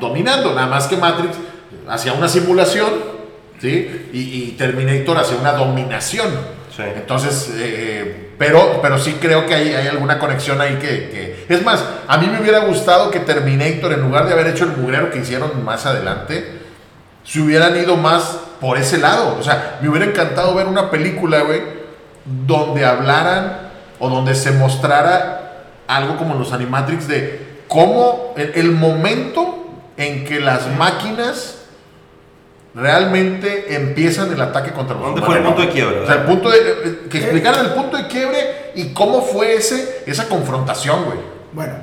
dominando, 0.00 0.54
nada 0.54 0.68
más 0.68 0.86
que 0.86 0.96
Matrix 0.96 1.36
hacia 1.88 2.12
una 2.12 2.28
simulación, 2.28 2.90
¿sí? 3.60 4.08
Y, 4.12 4.18
y 4.18 4.54
Terminator 4.58 5.18
hacia 5.18 5.36
una 5.36 5.52
dominación. 5.52 6.28
Sí. 6.74 6.82
Entonces, 6.82 7.50
eh, 7.56 8.32
pero, 8.36 8.80
pero 8.82 8.98
sí 8.98 9.16
creo 9.20 9.46
que 9.46 9.54
hay, 9.54 9.74
hay 9.74 9.86
alguna 9.86 10.18
conexión 10.18 10.60
ahí 10.60 10.74
que, 10.80 10.88
que- 10.88 11.46
Es 11.48 11.62
más, 11.64 11.84
a 12.08 12.18
mí 12.18 12.26
me 12.26 12.40
hubiera 12.40 12.60
gustado 12.60 13.10
que 13.10 13.20
Terminator, 13.20 13.92
en 13.92 14.00
lugar 14.02 14.26
de 14.26 14.32
haber 14.32 14.48
hecho 14.48 14.64
el 14.64 14.72
mugrero 14.76 15.10
que 15.10 15.20
hicieron 15.20 15.64
más 15.64 15.86
adelante, 15.86 16.58
se 17.22 17.40
hubieran 17.40 17.76
ido 17.76 17.96
más 17.96 18.38
por 18.60 18.76
ese 18.76 18.98
lado. 18.98 19.36
O 19.38 19.42
sea, 19.42 19.78
me 19.80 19.88
hubiera 19.88 20.06
encantado 20.06 20.52
ver 20.54 20.66
una 20.66 20.90
película, 20.90 21.42
güey, 21.42 21.62
donde 22.24 22.84
hablaran 22.84 23.70
o 24.00 24.08
donde 24.08 24.34
se 24.34 24.50
mostrara 24.50 25.62
algo 25.86 26.16
como 26.16 26.34
los 26.34 26.52
Animatrix 26.52 27.06
de 27.06 27.40
cómo 27.68 28.34
el, 28.36 28.52
el 28.56 28.70
momento 28.72 29.64
en 29.96 30.24
que 30.24 30.40
las 30.40 30.66
máquinas 30.76 31.63
realmente 32.74 33.74
empiezan 33.74 34.32
el 34.32 34.40
ataque 34.40 34.72
contra 34.72 34.96
los 34.96 35.04
¿Dónde 35.06 35.20
humanos. 35.20 35.26
fue 35.26 35.36
el 35.36 35.54
punto 35.54 35.62
de 35.62 35.68
quiebre, 35.68 36.00
O 36.00 36.06
sea, 36.06 36.14
el 36.16 36.22
punto 36.22 36.50
de, 36.50 36.58
eh, 36.58 36.98
que 37.08 37.18
explicaran 37.18 37.66
el 37.66 37.72
punto 37.72 37.96
de 37.96 38.06
quiebre 38.08 38.72
y 38.74 38.92
cómo 38.92 39.22
fue 39.22 39.54
ese, 39.54 40.02
esa 40.06 40.28
confrontación, 40.28 41.04
güey. 41.04 41.18
Bueno, 41.52 41.74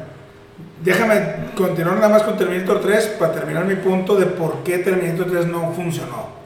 déjame 0.83 1.51
continuar 1.55 1.95
nada 1.95 2.09
más 2.09 2.23
con 2.23 2.37
Terminator 2.37 2.81
3 2.81 3.07
para 3.19 3.31
terminar 3.31 3.65
mi 3.65 3.75
punto 3.75 4.15
de 4.15 4.25
por 4.25 4.63
qué 4.63 4.79
Terminator 4.79 5.31
3 5.31 5.45
no 5.47 5.71
funcionó. 5.73 6.41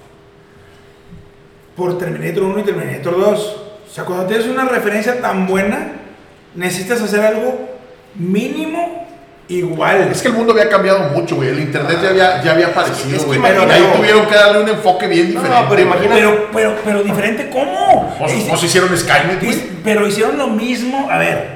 Por 1.75 1.97
Terminator 1.97 2.43
1 2.43 2.59
y 2.59 2.63
Terminator 2.63 3.19
2. 3.19 3.57
O 3.89 3.93
sea, 3.93 4.05
cuando 4.05 4.27
tienes 4.27 4.45
una 4.47 4.65
referencia 4.65 5.19
tan 5.21 5.47
buena, 5.47 5.93
necesitas 6.53 7.01
hacer 7.01 7.21
algo 7.21 7.69
mínimo 8.13 9.04
igual. 9.47 10.09
Es 10.11 10.21
que 10.21 10.27
el 10.29 10.33
mundo 10.33 10.53
había 10.53 10.69
cambiado 10.69 11.09
mucho, 11.09 11.35
güey. 11.35 11.49
El 11.49 11.59
internet 11.59 11.97
ya 12.01 12.09
había, 12.09 12.43
ya 12.43 12.51
había 12.51 12.67
aparecido, 12.67 13.15
Es 13.17 13.23
que 13.23 13.37
güey. 13.37 13.39
ahí 13.45 13.81
no. 13.91 13.93
tuvieron 13.97 14.25
que 14.27 14.35
darle 14.35 14.61
un 14.63 14.69
enfoque 14.69 15.07
bien 15.07 15.33
No, 15.33 15.41
diferente. 15.41 15.65
pero 15.69 15.81
imagínate- 15.81 16.15
Pero, 16.19 16.49
pero, 16.53 16.75
pero 16.83 17.03
diferente, 17.03 17.49
¿cómo? 17.51 18.15
Pues, 18.19 18.31
Hici- 18.33 18.49
pues 18.49 18.63
hicieron 18.63 18.97
Skynet, 18.97 19.39
güey. 19.43 19.53
hic- 19.55 19.63
pero 19.83 20.07
hicieron 20.07 20.37
lo 20.37 20.47
mismo, 20.47 21.07
a 21.11 21.17
ver, 21.17 21.54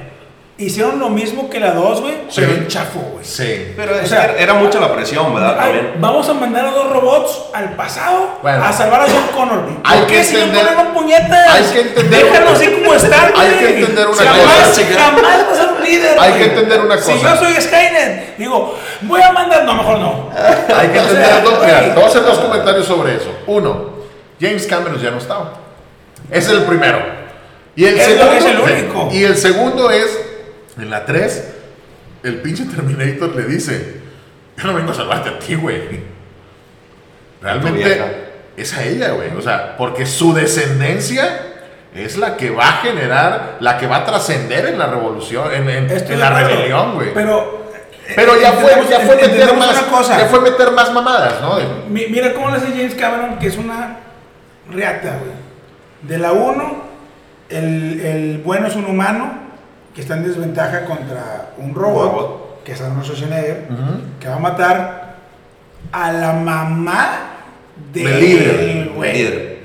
hicieron 0.60 1.00
lo 1.00 1.10
mismo 1.10 1.50
que 1.50 1.60
la 1.60 1.72
2, 1.72 2.02
güey, 2.02 2.14
Sí. 2.30 2.42
pero 2.42 2.52
en 2.52 2.68
chafo, 2.68 3.00
güey. 3.00 3.24
Sí. 3.26 3.74
Pero 3.76 3.94
O 4.04 4.06
sea, 4.06 4.36
era 4.38 4.54
mucha 4.54 4.80
la 4.80 4.94
presión, 4.94 5.34
¿verdad? 5.34 5.56
Ay, 5.60 5.72
También. 5.74 5.94
vamos 6.00 6.28
a 6.30 6.34
mandar 6.34 6.66
a 6.66 6.72
dos 6.72 6.92
robots 6.92 7.44
al 7.54 7.76
pasado 7.76 8.40
Bueno. 8.42 8.64
a 8.64 8.72
salvar 8.74 9.02
a 9.02 9.06
John 9.06 9.28
Connor. 9.34 9.64
Hay 9.86 10.00
¿Por 10.00 10.08
que 10.08 10.24
si 10.24 10.36
entender- 10.36 10.76
puñetas? 10.94 11.50
hay 11.50 11.64
que 11.74 11.82
entender- 11.82 12.26
Déjalo 12.26 12.50
así 12.52 12.68
como 12.68 12.94
están, 12.94 13.32
Hay 13.38 13.50
que 13.52 13.60
güey. 13.68 13.80
entender 13.84 14.08
una 14.08 14.18
jamás, 14.18 14.68
cosa. 14.68 14.82
Jamás 15.00 15.24
va 15.24 15.52
a 15.52 15.56
ser 15.56 15.70
un 15.78 15.84
líder, 15.84 16.20
Hay 16.20 16.30
güey. 16.32 16.44
que 16.44 16.50
entender 16.50 16.82
una 16.82 16.98
Si 16.98 17.12
cosa. 17.14 17.34
yo 17.36 17.40
soy 17.46 17.62
Skynet, 17.62 18.38
digo, 18.38 18.78
voy 19.02 19.22
a 19.22 19.32
mandar... 19.32 19.64
No, 19.64 19.74
mejor 19.76 20.00
no. 20.00 20.30
Hay 20.76 20.88
que 20.90 21.00
entender 21.00 21.44
dos. 21.44 21.58
güey. 21.58 21.66
Mira, 21.68 21.94
voy 21.96 22.04
a 22.04 22.08
hacer 22.08 22.24
dos 22.26 22.38
comentarios 22.40 22.86
sobre 22.86 23.16
eso. 23.16 23.32
Uno, 23.48 23.90
James 24.42 24.68
Cameron 24.68 25.00
ya 25.02 25.12
no 25.12 25.18
estaba. 25.20 25.54
Ese 26.30 26.52
es 26.52 26.58
el 26.60 26.64
primero. 26.64 27.00
Y 27.76 27.86
el 27.86 27.98
segundo. 28.00 28.34
es 28.34 28.46
el 28.46 28.60
único. 28.60 29.10
Y 29.12 29.24
el 29.24 29.38
segundo 29.38 29.90
es, 29.90 30.20
en 30.82 30.90
la 30.90 31.06
3, 31.06 31.54
el 32.24 32.36
pinche 32.42 32.66
Terminator 32.66 33.36
le 33.36 33.44
dice: 33.46 34.02
Yo 34.58 34.68
no 34.68 34.74
vengo 34.74 34.92
a 34.92 34.96
salvarte 34.96 35.30
a 35.30 35.40
ti, 35.40 35.56
güey. 35.56 35.82
Realmente 37.42 38.00
es 38.58 38.78
a 38.78 38.84
ella, 38.84 39.12
güey. 39.12 39.30
O 39.38 39.42
sea, 39.42 39.78
porque 39.78 40.06
su 40.06 40.34
descendencia 40.34 41.46
es 41.96 42.18
la 42.18 42.36
que 42.38 42.50
va 42.50 42.68
a 42.70 42.74
generar, 42.82 43.58
la 43.62 43.78
que 43.78 43.88
va 43.88 43.98
a 43.98 44.06
trascender 44.06 44.68
en 44.68 44.78
la 44.78 44.88
revolución, 44.88 45.52
en, 45.54 45.66
la 46.20 46.28
acuerdo. 46.28 46.48
rebelión, 46.50 46.96
güey. 46.96 47.14
Pero... 47.14 47.60
Pero 48.16 48.42
ya 48.42 48.54
fue, 48.54 48.72
ya 48.90 49.02
fue 49.02 49.18
meter 49.18 49.54
más, 49.56 49.78
cosa. 49.84 50.18
ya 50.18 50.26
fue 50.26 50.42
meter 50.42 50.72
más 50.72 50.92
mamadas, 50.92 51.40
¿no? 51.42 51.60
Mi- 51.90 52.08
Mira 52.08 52.34
cómo 52.34 52.50
le 52.50 52.58
hace 52.58 52.70
James 52.72 52.96
Cameron, 52.96 53.38
que 53.38 53.46
es 53.46 53.56
una 53.56 53.98
reata, 54.68 55.20
güey. 55.20 55.32
De 56.02 56.18
la 56.18 56.32
1, 56.32 56.84
el, 57.50 58.02
el 58.04 58.38
bueno 58.40 58.66
es 58.66 58.76
un 58.76 58.86
humano 58.86 59.49
que 60.00 60.04
está 60.04 60.16
en 60.16 60.24
desventaja 60.24 60.86
contra 60.86 61.50
un 61.58 61.76
robot, 61.76 62.12
robot. 62.14 62.64
que 62.64 62.72
es 62.72 62.80
Arnold 62.82 63.04
Schwarzenegger, 63.04 63.68
que 64.18 64.30
va 64.30 64.36
a 64.36 64.40
matar 64.40 65.16
a 65.92 66.12
la 66.14 66.32
mamá 66.32 67.10
del 67.92 68.20
líder, 68.22 68.90
güey. 68.96 69.14
Líder. 69.14 69.60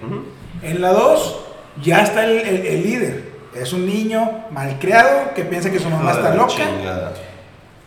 En 0.62 0.80
la 0.82 0.90
2 0.92 1.40
ya 1.82 2.02
está 2.02 2.24
el, 2.24 2.38
el- 2.40 2.66
el 2.66 2.82
líder. 2.82 3.24
Es 3.54 3.72
un 3.72 3.86
niño 3.86 4.28
malcriado 4.50 5.32
que 5.36 5.44
piensa 5.44 5.70
que 5.70 5.78
su 5.78 5.88
mamá 5.88 6.10
está 6.10 6.34
loca 6.34 6.48
chingada. 6.52 7.12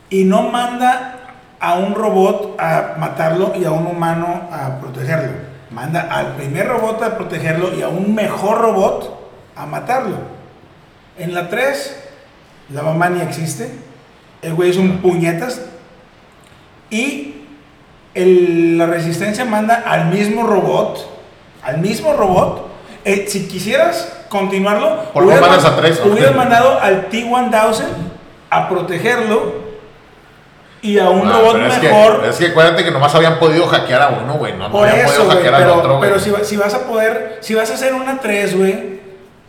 y 0.09 0.23
no 0.23 0.43
manda 0.43 1.15
a 1.59 1.73
un 1.79 1.93
robot 1.95 2.55
a 2.57 2.93
matarlo 2.97 3.51
y 3.59 3.65
a 3.65 3.71
un 3.71 3.87
humano 3.87 4.47
a 4.53 4.79
protegerlo. 4.79 5.33
Manda 5.71 5.99
al 6.09 6.35
primer 6.37 6.65
robot 6.69 7.03
a 7.03 7.17
protegerlo 7.17 7.75
y 7.77 7.81
a 7.81 7.89
un 7.89 8.15
mejor 8.15 8.61
robot 8.61 9.19
a 9.57 9.65
matarlo. 9.65 10.15
En 11.17 11.33
la 11.33 11.49
3, 11.49 12.03
la 12.69 12.81
mamá 12.83 13.09
ni 13.09 13.21
existe. 13.21 13.71
El 14.41 14.53
güey 14.53 14.69
es 14.71 14.77
un 14.77 14.97
puñetas. 14.99 15.61
Y 16.89 17.35
el- 18.13 18.77
la 18.77 18.85
resistencia 18.85 19.45
manda 19.45 19.83
al 19.85 20.05
mismo 20.07 20.43
robot. 20.45 21.07
Al 21.63 21.77
mismo 21.79 22.13
robot. 22.13 22.67
Eh, 23.03 23.25
si 23.27 23.47
quisieras 23.47 24.13
continuarlo, 24.29 25.03
¿Por 25.13 25.23
qué 25.23 25.27
hubieras 25.29 25.41
mandas 25.41 25.63
man- 25.63 25.73
a 25.73 25.77
tres, 25.77 26.01
no? 26.05 26.11
hubieras 26.11 26.35
mandado 26.35 26.79
al 26.81 27.07
T-1000 27.07 27.83
a 28.49 28.69
protegerlo 28.69 29.67
y 30.81 30.99
a 30.99 31.09
un 31.09 31.27
Ah, 31.27 31.31
robot 31.33 31.57
es 31.67 31.73
que- 31.75 31.87
mejor. 31.89 32.25
es 32.29 32.35
que 32.37 32.47
acuérdate 32.47 32.83
que 32.83 32.91
nomás 32.91 33.13
habían 33.15 33.39
podido 33.39 33.65
hackear 33.67 34.01
a 34.01 34.09
uno, 34.09 34.33
güey. 34.35 34.53
No, 34.53 34.69
no 34.69 34.79
habían 34.79 34.97
eso, 35.05 35.15
podido 35.23 35.31
hackear 35.31 35.53
al 35.55 35.61
pero, 35.63 35.75
otro, 35.75 35.97
güey. 35.97 36.09
pero 36.09 36.19
si, 36.21 36.31
si 36.45 36.57
vas 36.57 36.73
a 36.73 36.81
poder, 36.87 37.37
si 37.41 37.53
vas 37.55 37.69
a 37.71 37.73
hacer 37.75 37.93
una 37.93 38.19
3, 38.19 38.57
güey, 38.57 38.96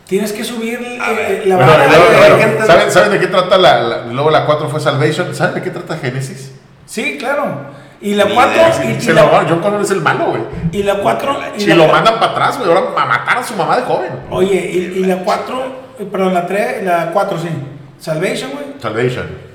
tienes 0.08 0.32
que 0.32 0.42
subir 0.42 0.80
eh, 0.82 0.98
eh, 1.00 1.42
la 1.46 1.54
Bueno, 1.56 1.72
luego- 1.88 2.04
bueno, 2.18 2.36
gente- 2.38 2.66
¿saben, 2.66 2.90
saben 2.90 3.10
de 3.12 3.20
qué 3.20 3.26
trata 3.28 3.56
la, 3.58 3.80
la- 3.82 4.04
Luego 4.06 4.30
la 4.30 4.44
4 4.46 4.68
fue 4.68 4.80
Salvation. 4.80 5.32
¿Saben 5.34 5.54
de 5.54 5.62
qué 5.62 5.70
trata 5.70 5.96
Genesis? 5.98 6.50
Sí, 6.86 7.16
claro. 7.18 7.76
Y 8.00 8.14
la 8.14 8.24
Ni 8.24 8.34
4 8.34 8.52
idea, 8.54 8.84
y, 8.84 8.96
y 8.96 9.00
Se 9.00 9.12
la, 9.12 9.22
lo, 9.22 9.28
John 9.48 9.60
Connor 9.60 9.82
es 9.82 9.90
el 9.90 10.00
malo, 10.00 10.26
güey. 10.26 10.42
y 10.72 10.82
la 10.82 10.94
4 10.96 11.36
y 11.56 11.60
Si 11.60 11.66
la- 11.68 11.74
lo 11.76 11.88
mandan 11.88 12.14
para 12.18 12.32
atrás, 12.32 12.58
güey, 12.58 12.68
ahora 12.70 12.90
a 13.00 13.06
matar 13.06 13.38
a 13.38 13.42
su 13.44 13.54
mamá 13.54 13.76
de 13.76 13.82
joven. 13.82 14.10
Oye, 14.30 14.54
y, 14.72 15.00
y 15.00 15.04
la 15.04 15.16
4, 15.18 15.62
perdón, 16.10 16.32
la 16.34 16.46
3, 16.46 16.82
la 16.84 17.10
4 17.12 17.38
sí. 17.38 17.48
Salvation, 17.98 18.50
güey. 18.52 18.64
Salvation. 18.80 19.47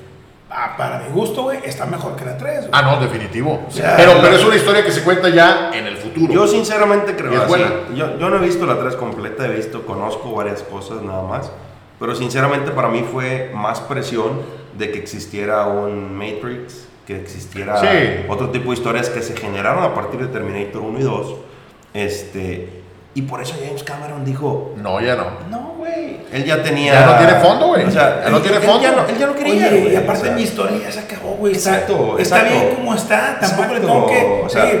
Ah, 0.54 0.74
para 0.76 1.00
mi 1.00 1.10
gusto, 1.12 1.42
güey, 1.42 1.58
está 1.64 1.84
mejor 1.86 2.16
que 2.16 2.24
la 2.24 2.36
3. 2.38 2.58
güey. 2.60 2.70
Ah, 2.72 2.82
no, 2.82 3.00
definitivo. 3.00 3.66
sea, 3.68 3.94
pero, 3.96 4.12
pero 4.22 4.36
es 4.36 4.44
una 4.44 4.56
historia 4.56 4.84
que 4.84 4.92
se 4.92 5.02
cuenta 5.02 5.28
ya 5.28 5.70
en 5.74 5.86
el 5.86 5.96
futuro. 5.96 6.32
Yo 6.32 6.46
sinceramente 6.46 7.14
creo 7.16 7.32
Y 7.32 7.34
es 7.34 7.40
así, 7.42 7.48
buena. 7.48 7.70
Yo, 7.94 8.18
yo 8.18 8.30
no 8.30 8.36
he 8.36 8.40
visto 8.46 8.64
la 8.66 8.78
3 8.78 8.96
completa, 8.96 9.46
he 9.46 9.50
visto, 9.56 9.84
conozco 9.84 10.32
varias 10.32 10.62
cosas 10.62 11.02
nada 11.02 11.22
más. 11.22 11.50
Pero 11.98 12.14
sinceramente 12.14 12.70
para 12.72 12.88
mí 12.88 13.04
fue 13.10 13.50
más 13.54 13.80
presión 13.80 14.40
de 14.76 14.90
que 14.90 14.98
existiera 14.98 15.66
un 15.66 16.16
Matrix, 16.16 16.86
que 17.06 17.20
existiera 17.20 17.78
Sí. 17.80 18.24
otro 18.28 18.50
tipo 18.50 18.70
de 18.70 18.76
historias 18.76 19.08
que 19.10 19.22
se 19.22 19.36
generaron 19.36 19.84
a 19.84 19.94
partir 19.94 20.20
de 20.20 20.26
Terminator 20.26 20.82
1 20.82 20.98
y 20.98 21.02
2. 21.02 21.34
Este, 21.94 22.82
y 23.14 23.22
por 23.22 23.40
eso 23.40 23.54
James 23.64 23.84
Cameron 23.84 24.24
dijo, 24.24 24.74
No, 24.76 25.00
ya 25.00 25.14
no. 25.14 25.26
no. 25.50 25.73
Él 26.34 26.44
ya 26.44 26.62
tenía... 26.62 26.92
Ya 26.94 27.06
no 27.06 27.16
tiene 27.16 27.34
fondo, 27.34 27.66
güey. 27.68 27.84
O 27.84 27.90
sea, 27.90 28.22
Ya 28.24 28.28
no 28.30 28.36
él- 28.38 28.42
tiene 28.42 28.56
él 28.58 28.62
fondo. 28.64 28.82
ya 28.82 28.90
no- 28.92 29.06
él 29.08 29.18
ya 29.18 29.26
no 29.26 29.34
quería, 29.36 29.68
Oye, 29.68 29.80
güey, 29.80 29.96
aparte 29.96 30.22
o 30.22 30.24
sea. 30.24 30.34
mi 30.34 30.42
historia 30.42 30.78
ya 30.84 30.90
se 30.92 30.98
acabó, 30.98 31.30
güey. 31.36 31.52
Está, 31.54 31.70
Exacto, 31.74 32.16
está 32.18 32.36
exacto. 32.40 32.60
bien 32.60 32.74
como 32.74 32.94
está. 32.94 33.38
Tampoco 33.40 33.74
le 33.74 33.80
tengo 33.80 34.06
que. 34.08 34.40
o 34.44 34.48
sea, 34.48 34.64
sí, 34.70 34.78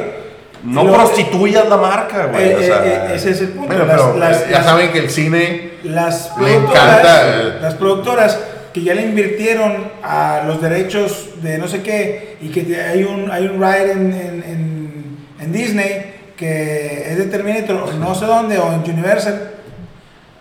No 0.64 0.82
lo- 0.84 0.92
prostituyas 0.94 1.68
la 1.68 1.76
marca, 1.76 2.26
güey. 2.26 2.48
eh, 2.50 2.56
o 2.56 2.60
sea, 2.60 2.84
eh, 2.84 2.88
eh, 3.10 3.12
ese 3.14 3.30
es 3.30 3.40
el 3.42 3.48
punto. 3.50 3.68
Bueno, 3.68 3.84
Las- 3.86 3.96
pero 4.02 4.18
las- 4.18 4.48
ya 4.48 4.56
las- 4.58 4.64
saben 4.66 4.90
que 4.92 4.98
el 4.98 5.10
cine. 5.10 5.70
las 5.84 6.32
Le 6.38 6.44
productoras, 6.54 6.88
encanta, 6.88 7.58
las 7.60 7.74
productoras 7.74 8.38
que 8.72 8.82
ya 8.82 8.94
le 8.94 9.02
invirtieron 9.02 9.92
a 10.02 10.42
los 10.46 10.60
derechos 10.60 11.28
de 11.42 11.58
no 11.58 11.68
sé 11.68 11.82
qué 11.82 12.36
y 12.40 12.48
que 12.48 12.80
hay 12.82 13.04
un 13.04 13.30
hay 13.30 13.46
un 13.46 13.62
ride 13.62 13.92
en, 13.92 14.12
en, 14.12 14.44
en- 14.44 15.16
en 15.40 15.52
Disney 15.52 16.14
que 16.36 17.06
es 17.12 17.16
de 17.18 17.24
Terminator 17.26 17.76
o 17.76 17.92
no 17.92 18.12
sé 18.16 18.24
dónde 18.26 18.58
o 18.58 18.72
en 18.72 18.80
Universal. 18.90 19.50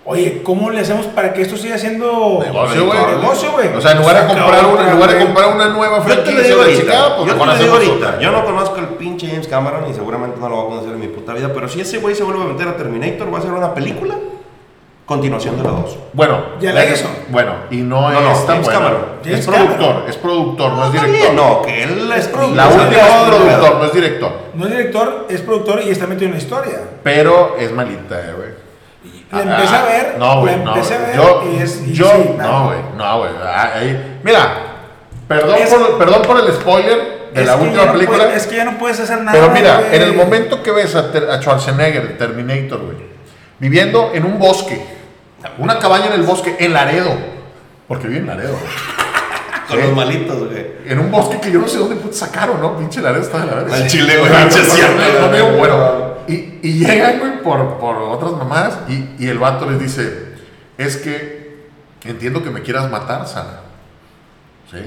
Oye, 0.05 0.41
¿cómo 0.43 0.69
le 0.69 0.81
hacemos 0.81 1.05
para 1.05 1.33
que 1.33 1.43
esto 1.43 1.55
siga 1.55 1.77
siendo 1.77 2.39
Negocio, 2.43 2.85
güey. 2.87 2.99
negocio, 3.15 3.51
güey? 3.53 3.67
O 3.73 3.79
sea, 3.79 3.91
en 3.91 3.99
lugar 3.99 4.21
de 4.21 4.27
comprar 4.27 4.65
una, 4.65 4.87
en 4.89 4.95
lugar 4.95 5.13
de 5.13 5.25
comprar 5.25 5.55
una 5.55 5.69
nueva 5.69 5.99
Yo 5.99 6.03
te 6.03 6.09
lo 6.09 6.23
franquicia 6.23 6.55
de 6.55 6.61
ahorita, 6.61 6.81
Chicago, 6.81 7.15
pues 7.17 7.27
yo 7.29 7.33
te 7.39 7.45
lo 7.45 7.57
digo 7.57 7.73
hacemos 7.75 7.89
ahorita, 7.89 8.19
yo 8.19 8.31
no 8.31 8.43
conozco 8.45 8.75
al 8.79 8.87
pinche 8.89 9.27
James 9.27 9.47
Cameron 9.47 9.89
y 9.89 9.93
seguramente 9.93 10.37
no 10.41 10.49
lo 10.49 10.55
voy 10.57 10.65
a 10.65 10.69
conocer 10.69 10.91
en 10.91 10.99
mi 10.99 11.07
puta 11.07 11.33
vida, 11.33 11.51
pero 11.53 11.69
si 11.69 11.79
ese 11.79 11.99
güey 11.99 12.15
se 12.15 12.23
vuelve 12.23 12.43
a 12.43 12.47
meter 12.47 12.67
a 12.67 12.75
Terminator, 12.75 13.33
va 13.33 13.37
a 13.37 13.41
ser 13.43 13.51
una 13.53 13.73
película, 13.73 14.15
continuación 15.05 15.55
de 15.55 15.63
la 15.63 15.69
2. 15.69 15.97
Bueno, 16.11 16.37
Ya 16.59 16.73
la 16.73 16.83
hizo. 16.83 17.07
Bueno, 17.29 17.53
y 17.71 17.77
no, 17.77 18.11
No, 18.11 18.19
no, 18.19 18.31
es 18.33 18.45
tan 18.45 18.61
James 18.61 18.65
bueno. 18.65 18.79
Cameron. 18.81 19.01
Es 19.23 19.31
James 19.31 19.45
productor, 19.45 19.77
Cameron. 19.87 20.09
es 20.09 20.17
productor, 20.17 20.71
no, 20.73 20.85
es 20.85 20.91
director. 20.91 21.17
bien, 21.17 21.35
no, 21.37 21.61
que 21.61 21.83
él 21.83 22.11
es 22.11 22.27
productor. 22.27 22.57
La 22.57 22.67
última 22.67 23.01
es 23.01 23.27
productor, 23.29 23.75
no 23.77 23.85
es 23.85 23.93
director. 23.93 24.31
No 24.55 24.65
es 24.65 24.71
director, 24.71 25.27
es 25.29 25.41
productor 25.41 25.81
y 25.85 25.89
está 25.91 26.07
metido 26.07 26.25
en 26.25 26.33
la 26.33 26.39
historia. 26.39 26.79
Pero 27.03 27.55
es 27.57 27.71
malita, 27.71 28.19
eh, 28.19 28.33
güey. 28.35 28.62
La 29.33 29.41
empecé 29.55 29.75
a 29.75 29.83
ver, 29.83 30.15
No, 30.19 30.39
güey, 30.41 30.57
la 30.57 30.63
no. 30.63 30.75
empecé 30.75 30.95
a 30.95 30.97
ver 30.99 31.15
Yo, 31.15 31.43
y 31.51 31.61
es- 31.61 31.81
y 31.85 31.93
yo, 31.93 32.05
sí, 32.11 32.35
no, 32.37 32.65
güey, 32.67 32.79
no, 32.97 33.17
güey. 33.19 33.31
Ah, 33.43 33.71
ahí- 33.75 34.19
Mira, 34.23 34.53
perdón, 35.27 35.55
Es- 35.59 35.73
por, 35.73 35.97
perdón 35.97 36.21
por 36.21 36.39
el 36.39 36.53
spoiler 36.53 37.29
de 37.33 37.45
la 37.45 37.55
última 37.55 37.85
no 37.85 37.91
película. 37.93 38.17
puede- 38.25 38.35
es 38.37 38.45
que 38.47 38.55
ya 38.57 38.65
no 38.65 38.77
puedes 38.77 38.99
hacer 38.99 39.19
nada. 39.21 39.31
Pero 39.31 39.49
mira, 39.51 39.81
en 39.91 40.01
el 40.01 40.13
momento 40.13 40.61
que 40.61 40.71
ves 40.71 40.95
a, 40.95 41.11
Ter- 41.11 41.29
a 41.29 41.41
Schwarzenegger, 41.41 42.01
el 42.03 42.17
Terminator, 42.17 42.79
güey, 42.81 42.97
viviendo 43.59 44.11
en 44.13 44.25
un 44.25 44.37
bosque, 44.39 44.79
una 45.57 45.79
cabaña 45.79 46.07
en 46.07 46.13
el 46.13 46.23
bosque, 46.23 46.55
en 46.59 46.73
Laredo, 46.73 47.11
porque 47.87 48.07
vive 48.07 48.19
en 48.19 48.27
Laredo, 48.27 48.51
güey. 48.53 48.71
Con 49.67 49.77
Sí. 49.79 49.83
los 49.87 49.95
malitos, 49.95 50.37
güey. 50.49 50.67
En 50.85 50.99
un 50.99 51.09
bosque 51.09 51.39
que 51.39 51.49
yo 51.51 51.59
no 51.59 51.67
sé 51.67 51.77
dónde 51.77 51.95
sacaron, 52.13 52.59
¿no? 52.61 52.77
Pinche 52.77 53.01
Laredo 53.01 53.23
está 53.23 53.39
de 53.39 53.45
la 53.47 53.53
verga. 53.55 53.75
Al 53.75 53.87
chile, 53.87 54.17
güey, 54.17 54.31
pinche 54.31 54.59
no, 54.61 55.57
bueno. 55.57 56.12
Y, 56.27 56.59
y 56.63 56.73
llegan, 56.85 57.19
güey, 57.19 57.41
por, 57.41 57.77
por 57.79 57.97
otras 57.97 58.31
mamás 58.33 58.79
y, 58.89 59.09
y 59.19 59.27
el 59.27 59.37
vato 59.39 59.69
les 59.69 59.79
dice, 59.79 60.33
es 60.77 60.97
que 60.97 61.67
entiendo 62.05 62.43
que 62.43 62.49
me 62.49 62.61
quieras 62.61 62.89
matar, 62.89 63.27
Sana. 63.27 63.61
Sí, 64.71 64.79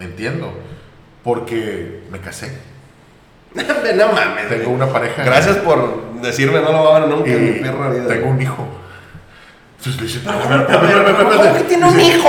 entiendo. 0.00 0.52
Porque 1.24 2.02
me 2.10 2.20
casé. 2.20 2.56
no 3.54 4.12
mames. 4.12 4.48
Tengo 4.48 4.70
una 4.70 4.86
pareja. 4.86 5.24
Gracias 5.24 5.56
por 5.58 6.12
decirme, 6.20 6.60
no 6.60 6.72
lo 6.72 6.84
va 6.84 6.96
a 6.96 7.00
ver 7.00 7.08
nunca 7.08 7.30
en 7.30 7.44
mi 7.44 7.50
y 7.50 7.60
perra 7.60 7.90
vida. 7.90 8.06
tengo 8.08 8.28
un 8.28 8.40
hijo. 8.42 8.66
Entonces 9.78 10.00
le 10.00 10.06
dice, 10.08 10.20
Pero, 10.24 10.38
"Espérame, 10.38 10.66
¿cómo- 10.66 10.74
espérame, 10.76 10.98
espérame, 11.08 11.16
cómo 11.18 11.32
espérame". 11.32 11.56
que 11.58 11.64
tiene 11.64 11.84
un 11.86 12.00
hijo. 12.00 12.28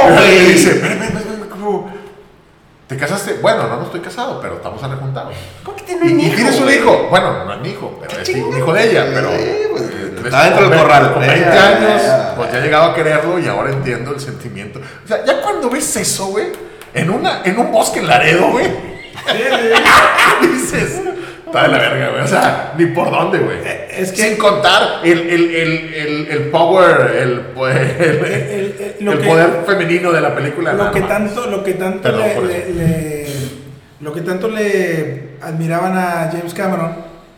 ¿Te 2.90 2.98
casaste? 2.98 3.34
Bueno, 3.40 3.68
no, 3.68 3.78
no 3.78 3.84
estoy 3.84 4.00
casado, 4.02 4.42
pero 4.42 4.56
estamos 4.56 4.82
rejuntados. 4.82 5.34
¿Cómo 5.64 5.78
que 5.78 5.84
tiene 5.84 6.12
un 6.12 6.20
¿Y, 6.20 6.24
y 6.24 6.26
hijo, 6.26 6.36
tienes 6.38 6.56
un 6.58 6.64
güey? 6.64 6.78
hijo? 6.80 7.08
Bueno, 7.12 7.46
no 7.46 7.54
es 7.54 7.60
mi 7.62 7.70
hijo, 7.70 8.00
pero 8.02 8.20
es 8.22 8.30
un 8.30 8.58
hijo 8.58 8.74
de 8.74 8.90
ella, 8.90 9.06
pero... 9.14 9.30
eh, 9.32 10.16
está 10.26 10.44
dentro 10.46 10.70
del 10.70 10.80
corral. 10.80 11.14
Con 11.14 11.24
Eh, 11.24 11.28
20 11.28 11.46
ya, 11.54 11.68
años, 11.68 12.02
pues 12.36 12.52
ya 12.52 12.58
he 12.58 12.62
llegado 12.64 12.86
a 12.92 12.96
quererlo 12.96 13.38
y 13.38 13.48
ahora 13.48 13.72
entiendo 13.72 14.12
el 14.12 14.20
sentimiento. 14.20 14.80
O 15.06 15.08
sea, 15.08 15.24
ya 15.24 15.40
cuando 15.40 15.70
ves 15.70 15.96
eso, 15.98 16.26
güey, 16.30 16.48
en, 16.96 17.12
una, 17.12 17.44
en 17.46 17.60
un 17.60 17.72
bosque 17.72 18.00
en 18.00 18.08
Laredo, 18.08 18.50
güey, 18.50 18.66
dices, 20.42 21.00
está 21.50 21.64
de 21.64 21.68
la 21.70 21.78
verga, 21.80 22.10
güey. 22.12 22.22
O 22.24 22.28
sea, 22.28 22.74
ni 22.78 22.86
por 22.88 23.10
dónde, 23.12 23.40
güey. 23.40 23.58
es 23.98 24.12
que- 24.12 24.30
Sin 24.30 24.38
contar 24.38 25.02
el, 25.04 25.20
el, 25.20 25.56
el, 25.56 25.94
el, 25.94 26.28
el 26.30 26.42
power, 26.50 27.16
el, 27.22 27.40
pues, 27.56 27.76
el, 27.76 28.02
El- 28.02 28.26
el- 28.26 28.96
el- 29.00 29.06
lo 29.06 29.12
el 29.14 29.20
que- 29.20 29.28
poder 29.28 29.50
femenino 29.66 30.12
de 30.12 30.22
la 30.22 30.36
película. 30.36 30.74
lo 30.74 30.92
que 30.92 31.00
más. 31.02 31.10
tanto, 31.10 31.48
lo 31.48 31.64
que 31.64 31.74
tanto 31.74 32.02
Perdón 32.04 32.48
le, 32.48 33.26
lo 34.02 34.14
que 34.14 34.22
tanto 34.22 34.48
le 34.48 35.30
admiraban 35.42 35.98
a 35.98 36.30
James 36.32 36.54
Cameron 36.54 36.96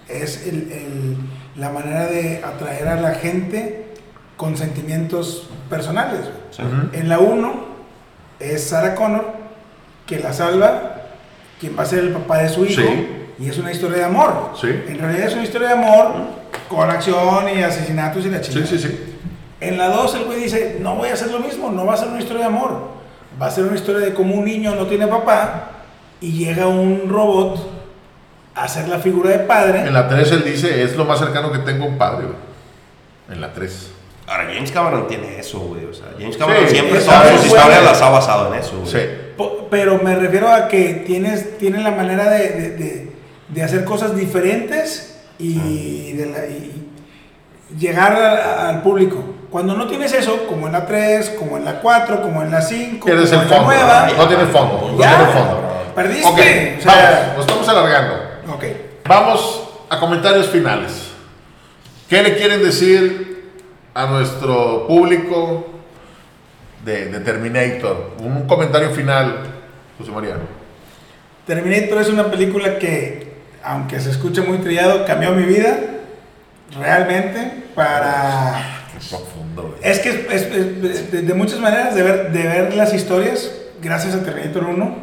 es 0.07 0.45
el- 0.47 0.71
el- 0.71 1.17
la 1.55 1.69
manera 1.69 2.05
de 2.07 2.41
atraer 2.43 2.87
a 2.87 2.95
la 2.99 3.15
gente 3.15 3.85
con 4.37 4.57
sentimientos 4.57 5.49
personales. 5.69 6.21
Sí. 6.51 6.63
En 6.93 7.07
la 7.09 7.19
1 7.19 7.65
es 8.39 8.63
Sarah 8.65 8.95
Connor 8.95 9.25
que 10.07 10.19
la 10.19 10.33
salva, 10.33 11.01
quien 11.59 11.77
va 11.77 11.83
a 11.83 11.85
ser 11.85 11.99
el 11.99 12.09
papá 12.09 12.39
de 12.39 12.49
su 12.49 12.65
hijo, 12.65 12.81
Sí. 12.81 13.07
Y 13.41 13.49
es 13.49 13.57
una 13.57 13.71
historia 13.71 13.97
de 13.97 14.03
amor. 14.05 14.51
Sí. 14.59 14.67
En 14.67 14.99
realidad 14.99 15.27
es 15.27 15.33
una 15.33 15.43
historia 15.43 15.69
de 15.69 15.73
amor 15.73 16.11
con 16.69 16.89
acción 16.89 17.45
y 17.55 17.61
asesinatos 17.63 18.25
y 18.25 18.29
la 18.29 18.43
Sí, 18.43 18.51
chingada. 18.51 18.67
sí, 18.67 18.79
sí. 18.79 18.99
En 19.59 19.77
la 19.77 19.89
2 19.89 20.15
el 20.15 20.23
güey 20.25 20.39
dice, 20.43 20.77
no 20.81 20.95
voy 20.95 21.09
a 21.09 21.13
hacer 21.13 21.29
lo 21.31 21.39
mismo, 21.39 21.69
no 21.71 21.85
va 21.85 21.93
a 21.93 21.97
ser 21.97 22.07
una 22.09 22.19
historia 22.19 22.41
de 22.41 22.47
amor. 22.47 22.89
Va 23.41 23.47
a 23.47 23.51
ser 23.51 23.65
una 23.65 23.75
historia 23.75 24.05
de 24.05 24.13
cómo 24.13 24.35
un 24.35 24.45
niño 24.45 24.75
no 24.75 24.85
tiene 24.87 25.07
papá 25.07 25.69
y 26.19 26.31
llega 26.33 26.67
un 26.67 27.07
robot 27.09 27.69
a 28.55 28.63
hacer 28.65 28.87
la 28.87 28.99
figura 28.99 29.29
de 29.31 29.39
padre. 29.39 29.79
En 29.81 29.93
la 29.93 30.07
3 30.07 30.31
él 30.33 30.43
dice, 30.43 30.83
es 30.83 30.95
lo 30.95 31.05
más 31.05 31.19
cercano 31.19 31.51
que 31.51 31.59
tengo 31.59 31.85
a 31.85 31.87
un 31.87 31.97
padre, 31.97 32.25
güey. 32.25 32.37
En 33.31 33.39
la 33.41 33.53
3. 33.53 33.91
Ahora, 34.27 34.45
James 34.53 34.71
Cameron 34.71 35.07
tiene 35.07 35.39
eso, 35.39 35.59
güey. 35.59 35.85
O 35.85 35.93
sea, 35.93 36.07
James 36.19 36.37
Cameron 36.37 36.63
Sí, 36.67 36.75
siempre 36.75 36.99
todas 36.99 37.29
sus 37.35 37.45
historias 37.47 37.83
las 37.83 38.01
ha 38.01 38.09
basado 38.09 38.53
en 38.53 38.59
eso, 38.59 38.77
güey. 38.79 38.91
Sí. 38.91 38.99
Pero 39.69 39.99
me 40.03 40.15
refiero 40.15 40.49
a 40.51 40.67
que 40.67 41.03
tienes, 41.05 41.57
tiene 41.57 41.81
la 41.81 41.91
manera 41.91 42.29
de, 42.29 42.49
de- 42.49 42.69
de- 42.71 43.10
de 43.51 43.63
hacer 43.63 43.83
cosas 43.85 44.15
diferentes 44.15 45.19
y, 45.39 46.13
de 46.13 46.25
la- 46.27 46.45
y 46.47 46.87
llegar 47.77 48.13
a- 48.13 48.69
al 48.69 48.81
público. 48.81 49.23
Cuando 49.49 49.75
no 49.75 49.87
tienes 49.87 50.13
eso, 50.13 50.45
como 50.47 50.67
en 50.67 50.73
la 50.73 50.85
3, 50.85 51.31
como 51.31 51.57
en 51.57 51.65
la 51.65 51.81
4, 51.81 52.21
como 52.21 52.41
en 52.41 52.51
la 52.51 52.61
5, 52.61 52.99
como 53.01 53.05
Pierdes 53.13 53.33
en 53.33 53.39
el 53.41 53.49
la 53.49 53.55
fondo. 53.55 53.65
nueva, 53.73 54.09
No 54.17 54.27
tiene 54.27 54.45
fondo. 54.45 54.91
No 54.93 54.99
Ya. 54.99 55.17
tiene 55.17 55.31
fondo. 55.33 55.67
perdiste. 55.95 56.25
Ok, 56.27 56.39
o 56.79 56.81
sea, 56.81 57.33
vamos, 57.33 57.35
nos 57.35 57.45
estamos 57.45 57.67
alargando. 57.69 58.15
ok. 58.53 58.63
Vamos 59.07 59.63
a 59.89 59.99
comentarios 59.99 60.47
finales. 60.47 61.09
¿Qué 62.07 62.23
le 62.23 62.37
quieren 62.37 62.63
decir 62.63 63.49
a 63.93 64.05
nuestro 64.05 64.87
público 64.87 65.67
de, 66.85 67.07
de 67.07 67.19
Terminator? 67.19 68.11
Un 68.19 68.47
comentario 68.47 68.91
final, 68.91 69.43
José 69.97 70.11
María. 70.11 70.37
Terminator 71.45 72.01
es 72.01 72.09
una 72.09 72.31
película 72.31 72.77
que, 72.79 73.30
aunque 73.63 73.99
se 73.99 74.09
escuche 74.11 74.41
muy 74.41 74.57
trillado, 74.59 75.05
cambió 75.05 75.31
mi 75.31 75.43
vida 75.43 75.77
realmente 76.79 77.63
para... 77.75 78.77
Profundo, 79.09 79.63
güey. 79.63 79.91
Es 79.91 79.99
que 79.99 80.09
es, 80.09 80.15
es- 80.31 80.85
es 80.85 81.11
de, 81.11 81.21
de 81.23 81.33
muchas 81.33 81.59
maneras 81.59 81.95
de 81.95 82.03
ver, 82.03 82.31
de 82.31 82.43
ver 82.43 82.73
las 82.75 82.93
historias, 82.93 83.51
gracias 83.81 84.13
a 84.13 84.23
Terminator 84.23 84.65
1, 84.65 84.95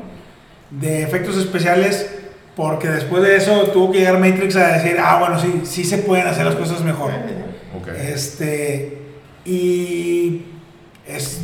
de 0.70 1.02
efectos 1.02 1.36
especiales, 1.36 2.08
porque 2.54 2.88
después 2.88 3.22
de 3.24 3.36
eso 3.36 3.68
tuvo 3.72 3.90
que 3.92 3.98
llegar 3.98 4.18
Matrix 4.18 4.54
a 4.56 4.68
decir, 4.78 4.96
ah, 5.02 5.18
bueno, 5.18 5.40
sí, 5.40 5.62
sí 5.64 5.84
se 5.84 5.98
pueden 5.98 6.26
hacer 6.28 6.46
las 6.46 6.54
cosas 6.54 6.80
mejor. 6.82 7.10
Este, 8.00 8.98
y 9.44 10.42
es- 11.06 11.40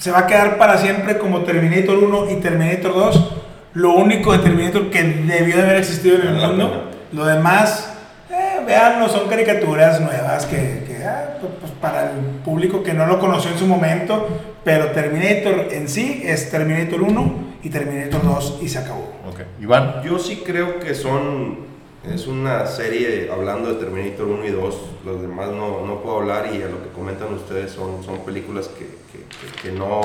se 0.00 0.10
va 0.10 0.20
a 0.20 0.26
quedar 0.26 0.58
para 0.58 0.78
siempre 0.78 1.18
como 1.18 1.42
Terminator 1.44 1.98
1 1.98 2.30
y 2.32 2.34
Terminator 2.40 2.94
2 2.94 3.30
lo 3.74 3.92
único 3.94 4.32
de 4.32 4.38
Terminator 4.38 4.90
que 4.90 5.02
debió 5.02 5.56
de 5.56 5.62
haber 5.62 5.76
existido 5.76 6.16
en 6.16 6.28
el 6.28 6.40
la 6.40 6.48
mundo. 6.48 6.90
Lo 7.12 7.24
demás, 7.24 7.92
eh, 8.30 8.60
véanlo, 8.66 9.08
son 9.08 9.28
caricaturas 9.28 10.00
nuevas 10.00 10.46
que, 10.46 10.84
que, 10.86 11.04
ah, 11.04 11.36
pues, 11.40 11.52
pues, 11.60 11.72
para 11.80 12.10
el 12.10 12.16
público 12.44 12.82
que 12.82 12.92
no 12.94 13.06
lo 13.06 13.18
conoció 13.18 13.50
en 13.50 13.58
su 13.58 13.66
momento, 13.66 14.28
pero 14.64 14.88
Terminator 14.92 15.68
en 15.72 15.88
sí 15.88 16.22
es 16.24 16.50
Terminator 16.50 17.02
1 17.02 17.34
y 17.62 17.70
Terminator 17.70 18.22
2 18.22 18.58
y 18.62 18.68
se 18.68 18.78
acabó. 18.78 19.12
Ok. 19.28 19.40
Iván. 19.60 20.02
Yo 20.04 20.18
sí 20.18 20.42
creo 20.44 20.78
que 20.80 20.94
son. 20.94 21.70
Es 22.12 22.26
una 22.26 22.66
serie 22.66 23.30
hablando 23.32 23.72
de 23.72 23.76
Terminator 23.84 24.26
1 24.26 24.44
y 24.46 24.50
2. 24.50 24.76
Los 25.04 25.22
demás 25.22 25.48
no, 25.50 25.86
no 25.86 26.02
puedo 26.02 26.18
hablar 26.18 26.46
y 26.52 26.60
a 26.62 26.66
lo 26.66 26.82
que 26.82 26.88
comentan 26.92 27.32
ustedes 27.32 27.70
son, 27.70 28.02
son 28.02 28.18
películas 28.24 28.66
que, 28.68 28.86
que- 28.86 29.22
que- 29.62 29.68
que 29.70 29.78
no, 29.78 30.00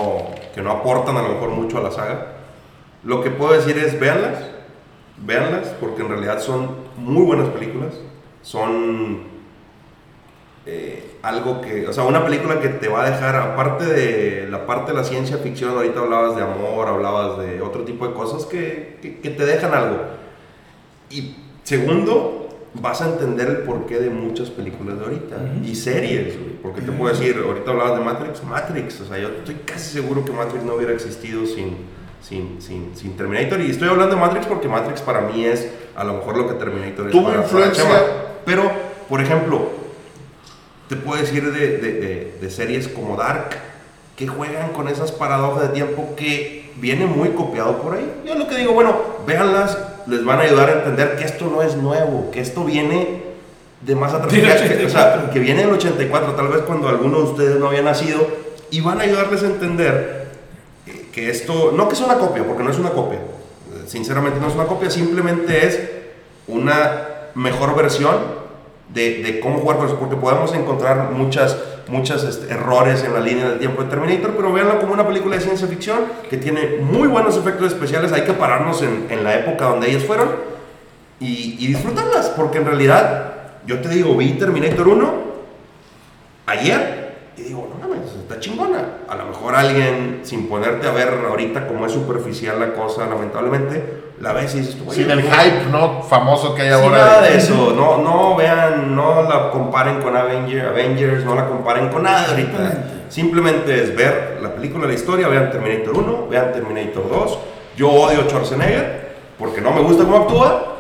que 0.54 0.62
no 0.62 0.72
aportan 0.72 1.18
a 1.18 1.24
lo 1.24 1.30
mejor 1.30 1.50
mucho 1.50 1.80
a 1.80 1.82
la 1.82 1.92
saga. 1.92 2.28
Lo 3.08 3.24
que 3.24 3.30
puedo 3.30 3.54
decir 3.54 3.78
es 3.78 3.98
véanlas. 3.98 4.38
Véanlas 5.26 5.70
porque 5.80 6.02
en 6.02 6.10
realidad 6.10 6.42
son 6.42 6.72
muy 6.98 7.24
buenas 7.24 7.48
películas. 7.48 7.94
Son 8.42 9.20
eh, 10.66 11.16
algo 11.22 11.62
que, 11.62 11.88
o 11.88 11.94
sea, 11.94 12.04
una 12.04 12.26
película 12.26 12.60
que 12.60 12.68
te 12.68 12.90
va 12.90 13.06
a 13.06 13.10
dejar, 13.10 13.38
aparte 13.38 13.86
de 13.86 14.50
la 14.50 14.66
parte 14.66 14.92
de 14.92 14.98
la 14.98 15.06
ciencia 15.06 15.38
ficción, 15.38 15.72
ahorita 15.72 16.02
hablabas 16.02 16.36
de 16.36 16.42
amor, 16.42 16.90
hablabas 16.90 17.40
de 17.40 17.62
otro 17.62 17.86
tipo 17.86 18.06
de 18.06 18.14
cosas 18.14 18.46
que, 18.46 19.00
que, 19.02 19.22
que 19.22 19.30
te 19.30 19.46
dejan 19.46 19.74
algo. 19.74 20.00
Y 21.10 21.34
segundo, 21.64 22.50
vas 22.74 23.02
a 23.02 23.08
entender 23.08 23.48
el 23.48 23.58
porqué 23.60 24.00
de 24.00 24.10
muchas 24.10 24.50
películas 24.50 25.00
de 25.00 25.06
ahorita 25.06 25.38
y 25.64 25.76
series, 25.76 26.38
güey, 26.38 26.56
porque 26.62 26.82
te 26.82 26.92
puedo 26.92 27.16
decir, 27.16 27.42
ahorita 27.42 27.72
hablabas 27.72 28.00
de 28.00 28.04
Matrix, 28.04 28.44
Matrix, 28.44 29.00
o 29.00 29.06
sea, 29.06 29.18
yo 29.18 29.30
estoy 29.30 29.56
casi 29.64 29.94
seguro 29.94 30.26
que 30.26 30.34
Matrix 30.34 30.66
no 30.66 30.74
hubiera 30.74 30.92
existido 30.92 31.46
sin, 31.46 31.78
sin, 32.28 32.62
sin, 32.62 32.92
sin 32.96 33.16
Terminator, 33.16 33.62
y 33.62 33.72
estoy 33.72 33.88
hablando 33.90 34.16
de 34.16 34.22
Matrix 34.22 34.46
porque 34.48 34.68
Matrix 34.68 35.02
para 35.02 35.22
mí 35.22 35.46
es 35.46 35.68
a 35.96 36.04
lo 36.04 36.14
mejor 36.16 36.38
lo 36.38 36.48
que 36.48 36.56
Terminator 36.56 37.06
es 37.08 37.12
Tuvo 37.12 37.24
para- 37.26 37.36
para 37.38 37.44
influencia- 37.46 37.84
Chema. 37.84 38.00
Pero, 38.46 38.72
por 39.10 39.22
ejemplo, 39.22 39.70
te 40.90 40.96
puedo 40.96 41.22
decir 41.22 41.52
de, 41.52 41.78
de- 41.78 41.92
de- 41.94 42.38
de 42.42 42.52
series 42.52 42.88
como 42.88 43.16
Dark, 43.16 43.50
que 44.16 44.28
juegan 44.28 44.72
con 44.74 44.88
esas 44.88 45.12
paradojas 45.12 45.64
de 45.64 45.70
tiempo 45.70 46.14
que 46.16 46.72
viene 46.78 47.06
muy 47.06 47.30
copiado 47.30 47.78
por 47.82 47.96
ahí. 47.96 48.12
Yo 48.26 48.36
lo 48.36 48.48
que 48.48 48.56
digo, 48.56 48.74
bueno, 48.74 48.96
véanlas, 49.26 49.78
les 50.08 50.24
van 50.26 50.40
a 50.40 50.44
ayudar 50.44 50.70
a 50.70 50.74
entender 50.80 51.16
que 51.18 51.24
esto 51.26 51.46
no 51.54 51.62
es 51.62 51.76
nuevo, 51.76 52.32
que 52.32 52.40
esto 52.42 52.64
viene 52.64 53.24
de 53.82 53.96
más 53.96 54.14
atrás. 54.14 54.34
Que- 54.34 54.42
o 54.42 54.46
sea, 54.46 54.56
84. 54.56 55.32
que 55.32 55.40
viene 55.40 55.62
del 55.62 55.72
84, 55.74 56.34
tal 56.34 56.48
vez 56.48 56.62
cuando 56.62 56.88
alguno 56.90 57.18
de 57.20 57.24
ustedes 57.24 57.60
no 57.60 57.68
había 57.68 57.82
nacido, 57.84 58.28
y 58.72 58.82
van 58.82 59.00
a 59.00 59.04
ayudarles 59.04 59.44
a 59.44 59.48
entender 59.48 60.17
que 61.18 61.32
esto, 61.32 61.72
no 61.76 61.88
que 61.88 61.96
es 61.96 62.02
una 62.02 62.20
copia, 62.20 62.44
porque 62.44 62.64
no 62.64 62.70
es 62.70 62.78
una 62.78 62.92
copia, 62.92 63.18
sinceramente 63.88 64.40
no 64.40 64.50
es 64.50 64.54
una 64.54 64.66
copia, 64.66 64.92
simplemente 64.92 65.66
es 65.66 65.82
una 66.46 67.32
mejor 67.34 67.76
versión 67.76 68.18
de, 68.94 69.40
cómo 69.42 69.58
jugar 69.58 69.78
con 69.78 69.88
eso, 69.88 69.98
porque 69.98 70.16
podemos 70.16 70.54
encontrar 70.54 71.10
muchas, 71.10 71.58
muchas 71.88 72.24
este, 72.24 72.54
errores 72.54 73.04
en 73.04 73.16
la 73.16 73.20
línea 73.20 73.50
del 73.50 73.58
tiempo 73.58 73.82
de 73.82 73.90
Terminator, 73.90 74.34
pero 74.36 74.54
véanla 74.54 74.78
como 74.78 74.94
una 74.94 75.08
película 75.08 75.38
de 75.38 75.42
ciencia 75.42 75.68
ficción 75.68 76.02
que 76.30 76.38
tiene 76.38 76.78
muy 76.82 77.08
buenos 77.08 77.36
efectos 77.36 77.74
especiales, 77.74 78.12
hay 78.12 78.22
que 78.22 78.34
pararnos 78.34 78.84
en, 78.84 79.08
en 79.10 79.24
la 79.24 79.40
época 79.40 79.66
donde 79.66 79.90
ellos 79.90 80.04
fueron 80.04 80.30
y, 81.20 81.56
y 81.58 81.66
disfrutarlas, 81.66 82.30
porque 82.30 82.60
en 82.60 82.66
realidad, 82.66 83.34
yo 83.66 83.82
te 83.82 83.90
digo, 83.90 84.16
vi 84.16 84.34
Terminator 84.34 84.88
1 84.88 85.14
ayer 86.46 87.07
y 87.38 87.44
digo, 87.44 87.70
no 87.72 87.88
mames, 87.88 88.12
está 88.16 88.40
chingona. 88.40 88.84
A 89.08 89.16
lo 89.16 89.26
mejor 89.26 89.56
alguien, 89.56 90.22
sin 90.24 90.50
ponerte 90.50 90.88
a 90.88 90.92
ver 90.92 91.10
ahorita 91.30 91.68
como 91.68 91.86
es 91.86 91.92
superficial 91.92 92.60
la 92.60 92.74
cosa, 92.74 93.06
lamentablemente, 93.08 94.06
la 94.20 94.34
ves 94.34 94.56
y 94.56 94.60
dices, 94.62 94.76
tú, 94.76 94.92
Sin 94.92 95.04
"Oye, 95.06 95.14
el 95.14 95.30
no". 95.30 95.32
hype, 95.36 95.66
¿no? 95.72 96.02
Famoso 96.04 96.56
que 96.56 96.64
hay 96.64 96.70
Sin 96.74 96.84
ahora. 96.84 96.98
nada 96.98 97.22
de 97.22 97.38
eso, 97.38 97.74
no, 97.76 98.00
no 98.00 98.36
vean, 98.36 98.96
no 98.96 99.22
la 99.24 99.52
comparen 99.52 100.02
con 100.02 100.18
Avenger, 100.18 100.66
Avengers, 100.68 101.24
no 101.24 101.36
la 101.36 101.48
comparen 101.48 101.90
con 101.90 102.04
nada 102.04 102.28
ahorita. 102.30 103.06
Simplemente 103.10 103.84
es 103.84 103.96
ver 103.96 104.40
la 104.42 104.54
película, 104.56 104.88
la 104.88 104.94
historia, 104.94 105.28
vean 105.28 105.52
Terminator 105.52 105.96
1, 105.96 106.28
vean 106.30 106.52
Terminator 106.52 107.08
2. 107.10 107.40
Yo 107.78 107.90
odio 107.92 108.24
Schwarzenegger 108.28 109.16
porque 109.38 109.62
no 109.62 109.72
me 109.72 109.82
gusta 109.82 110.04
cómo 110.04 110.18
actúa, 110.18 110.76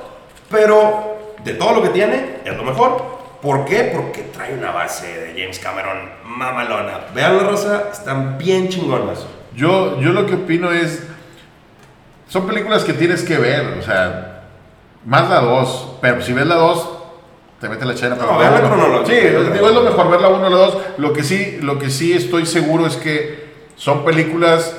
pero 0.49 1.15
de 1.43 1.53
todo 1.53 1.73
lo 1.75 1.83
que 1.83 1.89
tiene 1.89 2.37
es 2.43 2.57
lo 2.57 2.63
mejor. 2.63 3.16
¿Por 3.41 3.65
qué? 3.65 3.91
Porque 3.95 4.23
trae 4.23 4.53
una 4.53 4.71
base 4.71 5.05
de 5.07 5.39
James 5.41 5.59
Cameron 5.59 6.09
mamalona. 6.25 7.01
Vean 7.13 7.37
la 7.37 7.43
raza, 7.43 7.83
están 7.91 8.37
bien 8.37 8.69
chingonas. 8.69 9.25
Yo, 9.55 9.99
yo 10.01 10.11
lo 10.11 10.25
que 10.25 10.35
opino 10.35 10.71
es. 10.71 11.03
Son 12.27 12.45
películas 12.47 12.83
que 12.83 12.93
tienes 12.93 13.23
que 13.23 13.37
ver, 13.37 13.77
o 13.79 13.81
sea. 13.81 14.33
Más 15.05 15.29
la 15.29 15.39
2, 15.39 15.97
pero 16.01 16.21
si 16.21 16.33
ves 16.33 16.45
la 16.47 16.55
2, 16.55 16.89
te 17.61 17.69
mete 17.69 17.85
la 17.85 17.95
chera 17.95 18.15
para 18.17 18.31
No, 18.33 18.37
ver 18.39 18.51
ve 18.51 18.59
la 18.59 18.65
uno. 18.65 18.75
cronológica. 18.75 19.15
Sí, 19.21 19.27
digo, 19.53 19.67
es 19.69 19.73
lo 19.75 19.81
mejor 19.83 20.09
ver 20.11 20.19
la 20.21 20.27
1 20.29 20.47
o 20.47 20.49
la 20.49 20.57
2. 20.57 20.77
Lo 20.97 21.13
que 21.13 21.23
sí, 21.23 21.59
lo 21.61 21.79
que 21.79 21.89
sí 21.89 22.11
estoy 22.13 22.45
seguro 22.45 22.85
es 22.87 22.97
que 22.97 23.47
son 23.77 24.03
películas 24.03 24.75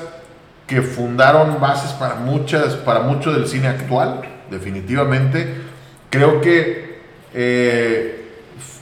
que 0.67 0.83
fundaron 0.83 1.59
bases 1.59 1.91
para 1.93 2.15
muchas, 2.15 2.75
para 2.75 2.99
mucho 2.99 3.31
del 3.33 3.47
cine 3.47 3.69
actual, 3.69 4.21
definitivamente. 4.51 5.55
Creo 6.11 6.41
que 6.41 6.99
eh, 7.33 8.18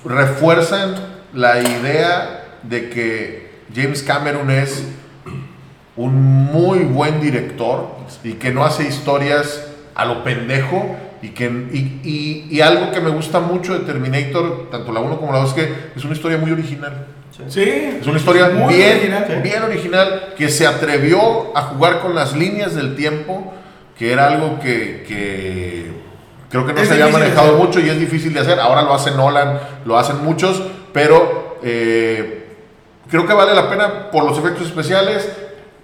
refuerzan 0.05 0.95
la 1.33 1.59
idea 1.61 2.45
de 2.63 2.89
que 2.89 3.51
James 3.75 4.01
Cameron 4.03 4.49
es 4.51 4.83
un 5.95 6.15
muy 6.15 6.79
buen 6.79 7.21
director 7.21 7.89
y 8.23 8.33
que 8.33 8.51
no 8.51 8.63
hace 8.65 8.87
historias 8.87 9.65
a 9.95 10.05
lo 10.05 10.23
pendejo 10.23 10.95
y 11.21 11.29
que 11.29 11.45
y, 11.45 11.99
y- 12.03 12.47
y 12.55 12.61
algo 12.61 12.91
que 12.91 13.01
me 13.01 13.09
gusta 13.09 13.39
mucho 13.39 13.73
de 13.73 13.79
Terminator, 13.85 14.69
tanto 14.69 14.91
la 14.91 14.99
1 14.99 15.17
como 15.19 15.33
la 15.33 15.39
2, 15.39 15.49
es 15.49 15.53
que 15.55 15.73
es 15.95 16.03
una 16.05 16.13
historia 16.13 16.37
muy 16.37 16.51
original. 16.51 17.07
Sí. 17.49 17.63
Es 17.99 18.07
una 18.07 18.17
historia 18.17 18.49
Muy 18.49 18.73
bien, 18.75 18.97
original. 18.97 19.41
bien 19.43 19.61
original 19.63 20.33
que 20.37 20.49
se 20.49 20.65
atrevió 20.65 21.55
a 21.57 21.63
jugar 21.63 21.99
con 21.99 22.15
las 22.15 22.35
líneas 22.35 22.73
del 22.75 22.95
tiempo, 22.95 23.53
que 23.97 24.11
era 24.11 24.27
algo 24.27 24.59
que, 24.59 25.03
que 25.07 25.91
creo 26.49 26.65
que 26.65 26.73
no 26.73 26.79
Es 26.81 26.87
se 26.87 26.93
había 26.93 27.07
manejado 27.07 27.47
hacer. 27.55 27.65
mucho 27.65 27.79
y 27.79 27.89
es 27.89 27.99
difícil 27.99 28.33
de 28.33 28.39
hacer. 28.41 28.59
Ahora 28.59 28.81
lo 28.83 28.93
hace 28.93 29.11
Nolan, 29.11 29.59
lo 29.85 29.97
hacen 29.97 30.23
muchos, 30.23 30.61
pero 30.93 31.57
eh, 31.63 32.47
creo 33.09 33.25
que 33.27 33.33
vale 33.33 33.53
la 33.53 33.69
pena 33.69 34.11
por 34.11 34.23
los 34.25 34.37
efectos 34.37 34.67
especiales, 34.67 35.29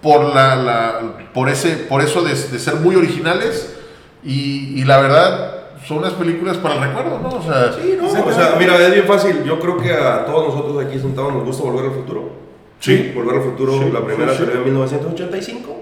por, 0.02 0.34
la, 0.34 0.54
la- 0.56 1.00
por, 1.32 1.48
ese, 1.48 1.76
por 1.76 2.02
eso 2.02 2.22
de, 2.22 2.30
de 2.34 2.58
ser 2.58 2.76
muy 2.76 2.94
originales 2.96 3.74
y, 4.22 4.80
y 4.80 4.84
la 4.84 4.98
verdad 5.00 5.50
son 5.86 5.98
unas 5.98 6.12
películas 6.14 6.56
para 6.58 6.76
el 6.76 6.80
recuerdo, 6.82 7.18
¿no? 7.20 7.28
O 7.28 7.42
sea, 7.42 7.72
Sí, 7.72 7.98
no, 8.00 8.06
o 8.24 8.32
sea, 8.32 8.54
mira, 8.58 8.76
es 8.78 8.92
bien 8.92 9.04
fácil. 9.06 9.42
Yo 9.44 9.58
creo 9.60 9.76
que 9.76 9.92
a 9.92 10.24
todos 10.24 10.54
nosotros 10.54 10.82
aquí 10.84 10.98
sentados 10.98 11.34
nos 11.34 11.44
gusta 11.44 11.62
Volver 11.64 11.86
al 11.86 11.92
Futuro. 11.92 12.30
Sí. 12.80 13.12
Volver 13.14 13.36
al 13.36 13.42
Futuro, 13.42 13.72
Sí, 13.72 13.90
la 13.92 14.00
primera 14.04 14.34
salió 14.34 14.52
en 14.54 14.64
1985. 14.64 15.76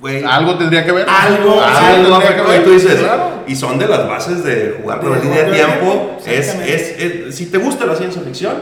Güey. 0.00 0.22
algo 0.24 0.56
tendría 0.56 0.84
que 0.84 0.92
ver. 0.92 1.06
Algo, 1.08 1.60
Algo 1.60 2.18
tendría 2.18 2.36
que 2.36 2.42
ver. 2.50 2.60
y 2.60 2.64
tú 2.64 2.70
dices, 2.72 2.94
Claro. 2.96 3.22
y 3.46 3.56
son 3.56 3.78
de 3.78 3.86
las 3.88 4.06
bases 4.08 4.44
de 4.44 4.78
jugar 4.82 5.00
con 5.00 5.12
la 5.12 5.18
línea 5.18 5.44
de 5.44 5.52
tiempo. 5.52 6.16
Es, 6.26 6.54
es, 6.54 7.00
es- 7.00 7.34
si 7.34 7.46
te 7.46 7.58
gusta 7.58 7.86
la 7.86 7.94
ciencia 7.96 8.20
ficción, 8.22 8.54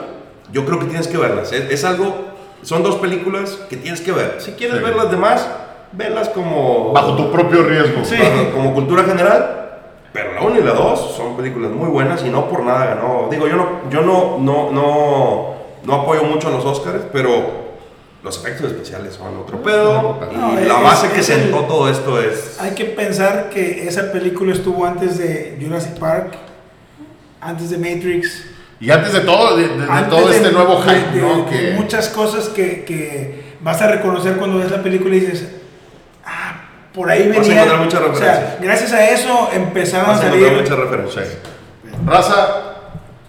yo 0.52 0.64
creo 0.64 0.78
que 0.78 0.86
tienes 0.86 1.08
que 1.08 1.16
verlas. 1.18 1.50
Es, 1.52 1.70
es 1.70 1.84
algo, 1.84 2.14
son 2.62 2.82
dos 2.84 2.96
películas 2.96 3.58
que 3.68 3.76
tienes 3.76 4.00
que 4.00 4.12
ver. 4.12 4.36
Si 4.38 4.52
quieres 4.52 4.78
Sí. 4.78 4.84
ver 4.84 4.94
las 4.94 5.10
demás, 5.10 5.46
verlas 5.92 6.28
como 6.28 6.92
Bajo 6.92 7.16
tu 7.16 7.32
propio 7.32 7.62
riesgo. 7.64 8.00
bajo- 8.02 8.50
como 8.52 8.72
cultura 8.74 9.02
general. 9.04 9.60
Pero 10.12 10.32
la 10.34 10.42
1 10.42 10.60
y 10.60 10.62
la 10.62 10.72
2 10.74 11.14
son 11.16 11.36
películas 11.36 11.72
muy 11.72 11.88
buenas 11.88 12.22
y 12.24 12.28
no 12.30 12.48
por 12.48 12.62
nada 12.62 12.86
ganó. 12.86 13.26
Digo, 13.32 13.48
yo 13.48 13.56
no, 13.56 13.66
yo 13.90 14.00
no, 14.02 14.38
no, 14.38 14.70
no, 14.70 15.54
no 15.82 15.94
apoyo 15.94 16.22
mucho 16.22 16.46
a 16.46 16.50
los 16.52 16.64
Oscars, 16.64 17.02
pero 17.12 17.63
los 18.24 18.38
efectos 18.38 18.72
especiales 18.72 19.14
son 19.14 19.36
otro 19.36 19.62
pedo. 19.62 20.18
Y 20.32 20.34
No, 20.36 20.54
la 20.54 20.76
es- 20.78 20.82
base 20.82 21.08
que 21.10 21.20
es 21.20 21.26
sentó 21.26 21.60
el- 21.60 21.66
todo 21.66 21.88
esto 21.90 22.20
es. 22.20 22.58
Hay 22.58 22.70
que 22.72 22.86
pensar 22.86 23.50
que 23.50 23.86
esa 23.86 24.10
película 24.10 24.52
estuvo 24.54 24.84
antes 24.86 25.18
de 25.18 25.58
Jurassic 25.62 25.98
Park, 25.98 26.32
antes 27.40 27.68
de 27.70 27.76
Matrix. 27.78 28.46
Y 28.80 28.90
antes 28.90 29.12
de 29.12 29.20
todo, 29.20 29.56
de, 29.56 29.68
de- 29.68 29.76
de 29.76 30.02
todo 30.08 30.28
de- 30.28 30.36
este 30.38 30.50
nuevo 30.52 30.80
hype, 30.80 31.10
de- 31.14 31.20
¿no? 31.20 31.44
de 31.44 31.50
Que, 31.50 31.70
muchas 31.72 32.08
cosas 32.08 32.48
que, 32.48 32.84
que 32.84 33.44
vas 33.60 33.80
a 33.82 33.88
reconocer 33.88 34.36
cuando 34.36 34.58
ves 34.58 34.70
la 34.70 34.82
película 34.82 35.14
y 35.16 35.20
dices, 35.20 35.46
ah, 36.24 36.62
por 36.94 37.10
ahí 37.10 37.28
Vas 37.28 37.36
a 37.36 37.40
venía. 37.40 37.54
encontrar 37.64 37.84
muchas 37.84 38.00
o 38.00 38.14
sea, 38.14 38.32
referencias. 38.32 38.60
gracias 38.62 38.92
a 38.92 39.10
eso 39.10 39.50
empezaron 39.52 40.06
a 40.06 40.12
Vas 40.12 40.20
a 40.20 40.22
salir. 40.30 40.46
encontrar 40.46 40.62
muchas 40.62 40.78
referencias. 40.90 41.38
Raza, 42.06 42.48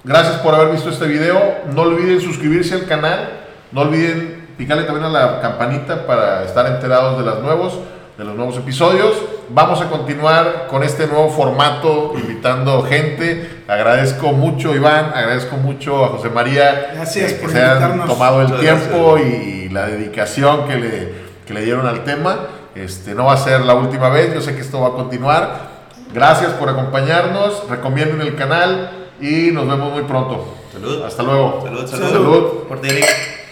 gracias 0.03 0.35
por 0.37 0.55
haber 0.55 0.71
visto 0.71 0.89
este 0.89 1.05
video. 1.05 1.39
No 1.73 1.81
olviden 1.81 2.21
suscribirse 2.21 2.73
al 2.75 2.85
canal. 2.85 3.41
No 3.71 3.81
olviden 3.81 4.44
picarle 4.57 4.83
también 4.83 5.05
a 5.05 5.09
la 5.09 5.41
campanita 5.41 6.05
para 6.05 6.43
estar 6.43 6.65
enterados 6.67 7.17
de, 7.17 7.25
las 7.25 7.39
nuevos, 7.39 7.79
de 8.17 8.23
los 8.23 8.35
nuevos 8.35 8.57
episodios. 8.57 9.13
Vamos 9.49 9.81
a 9.81 9.89
continuar 9.89 10.67
con 10.69 10.83
este 10.83 11.07
nuevo 11.07 11.29
formato, 11.29 12.13
invitando 12.15 12.81
gente. 12.83 13.63
Agradezco 13.67 14.31
mucho, 14.31 14.73
Iván. 14.73 15.11
Agradezco 15.13 15.57
mucho 15.57 16.03
a 16.03 16.09
José 16.09 16.29
María. 16.29 16.91
Gracias 16.93 17.33
eh, 17.33 17.35
que 17.35 17.41
por 17.43 17.51
se 17.51 17.61
han 17.61 18.05
tomado 18.05 18.41
el 18.41 18.47
Muchas 18.47 18.61
tiempo 18.61 19.17
y 19.17 19.69
la 19.69 19.87
dedicación 19.87 20.67
que 20.67 20.75
le, 20.77 21.13
que 21.45 21.53
le 21.53 21.61
dieron 21.61 21.85
al 21.85 22.03
tema. 22.03 22.37
Este, 22.73 23.15
no 23.15 23.25
va 23.25 23.33
a 23.33 23.37
ser 23.37 23.61
la 23.61 23.75
última 23.75 24.09
vez, 24.09 24.33
yo 24.33 24.41
sé 24.41 24.55
que 24.55 24.61
esto 24.61 24.81
va 24.81 24.89
a 24.89 24.91
continuar. 24.91 25.75
Gracias 26.13 26.51
por 26.53 26.69
acompañarnos, 26.69 27.69
recomienden 27.69 28.21
el 28.21 28.35
canal 28.35 29.09
y 29.19 29.51
nos 29.51 29.67
vemos 29.67 29.93
muy 29.93 30.03
pronto. 30.03 30.55
Salud. 30.71 31.03
Hasta 31.03 31.23
luego. 31.23 31.61
Salud, 31.63 31.87
salud. 31.87 32.09
Salud. 32.09 32.45
Por 32.67 32.81
ti, 32.81 32.89
Eric. 32.89 33.44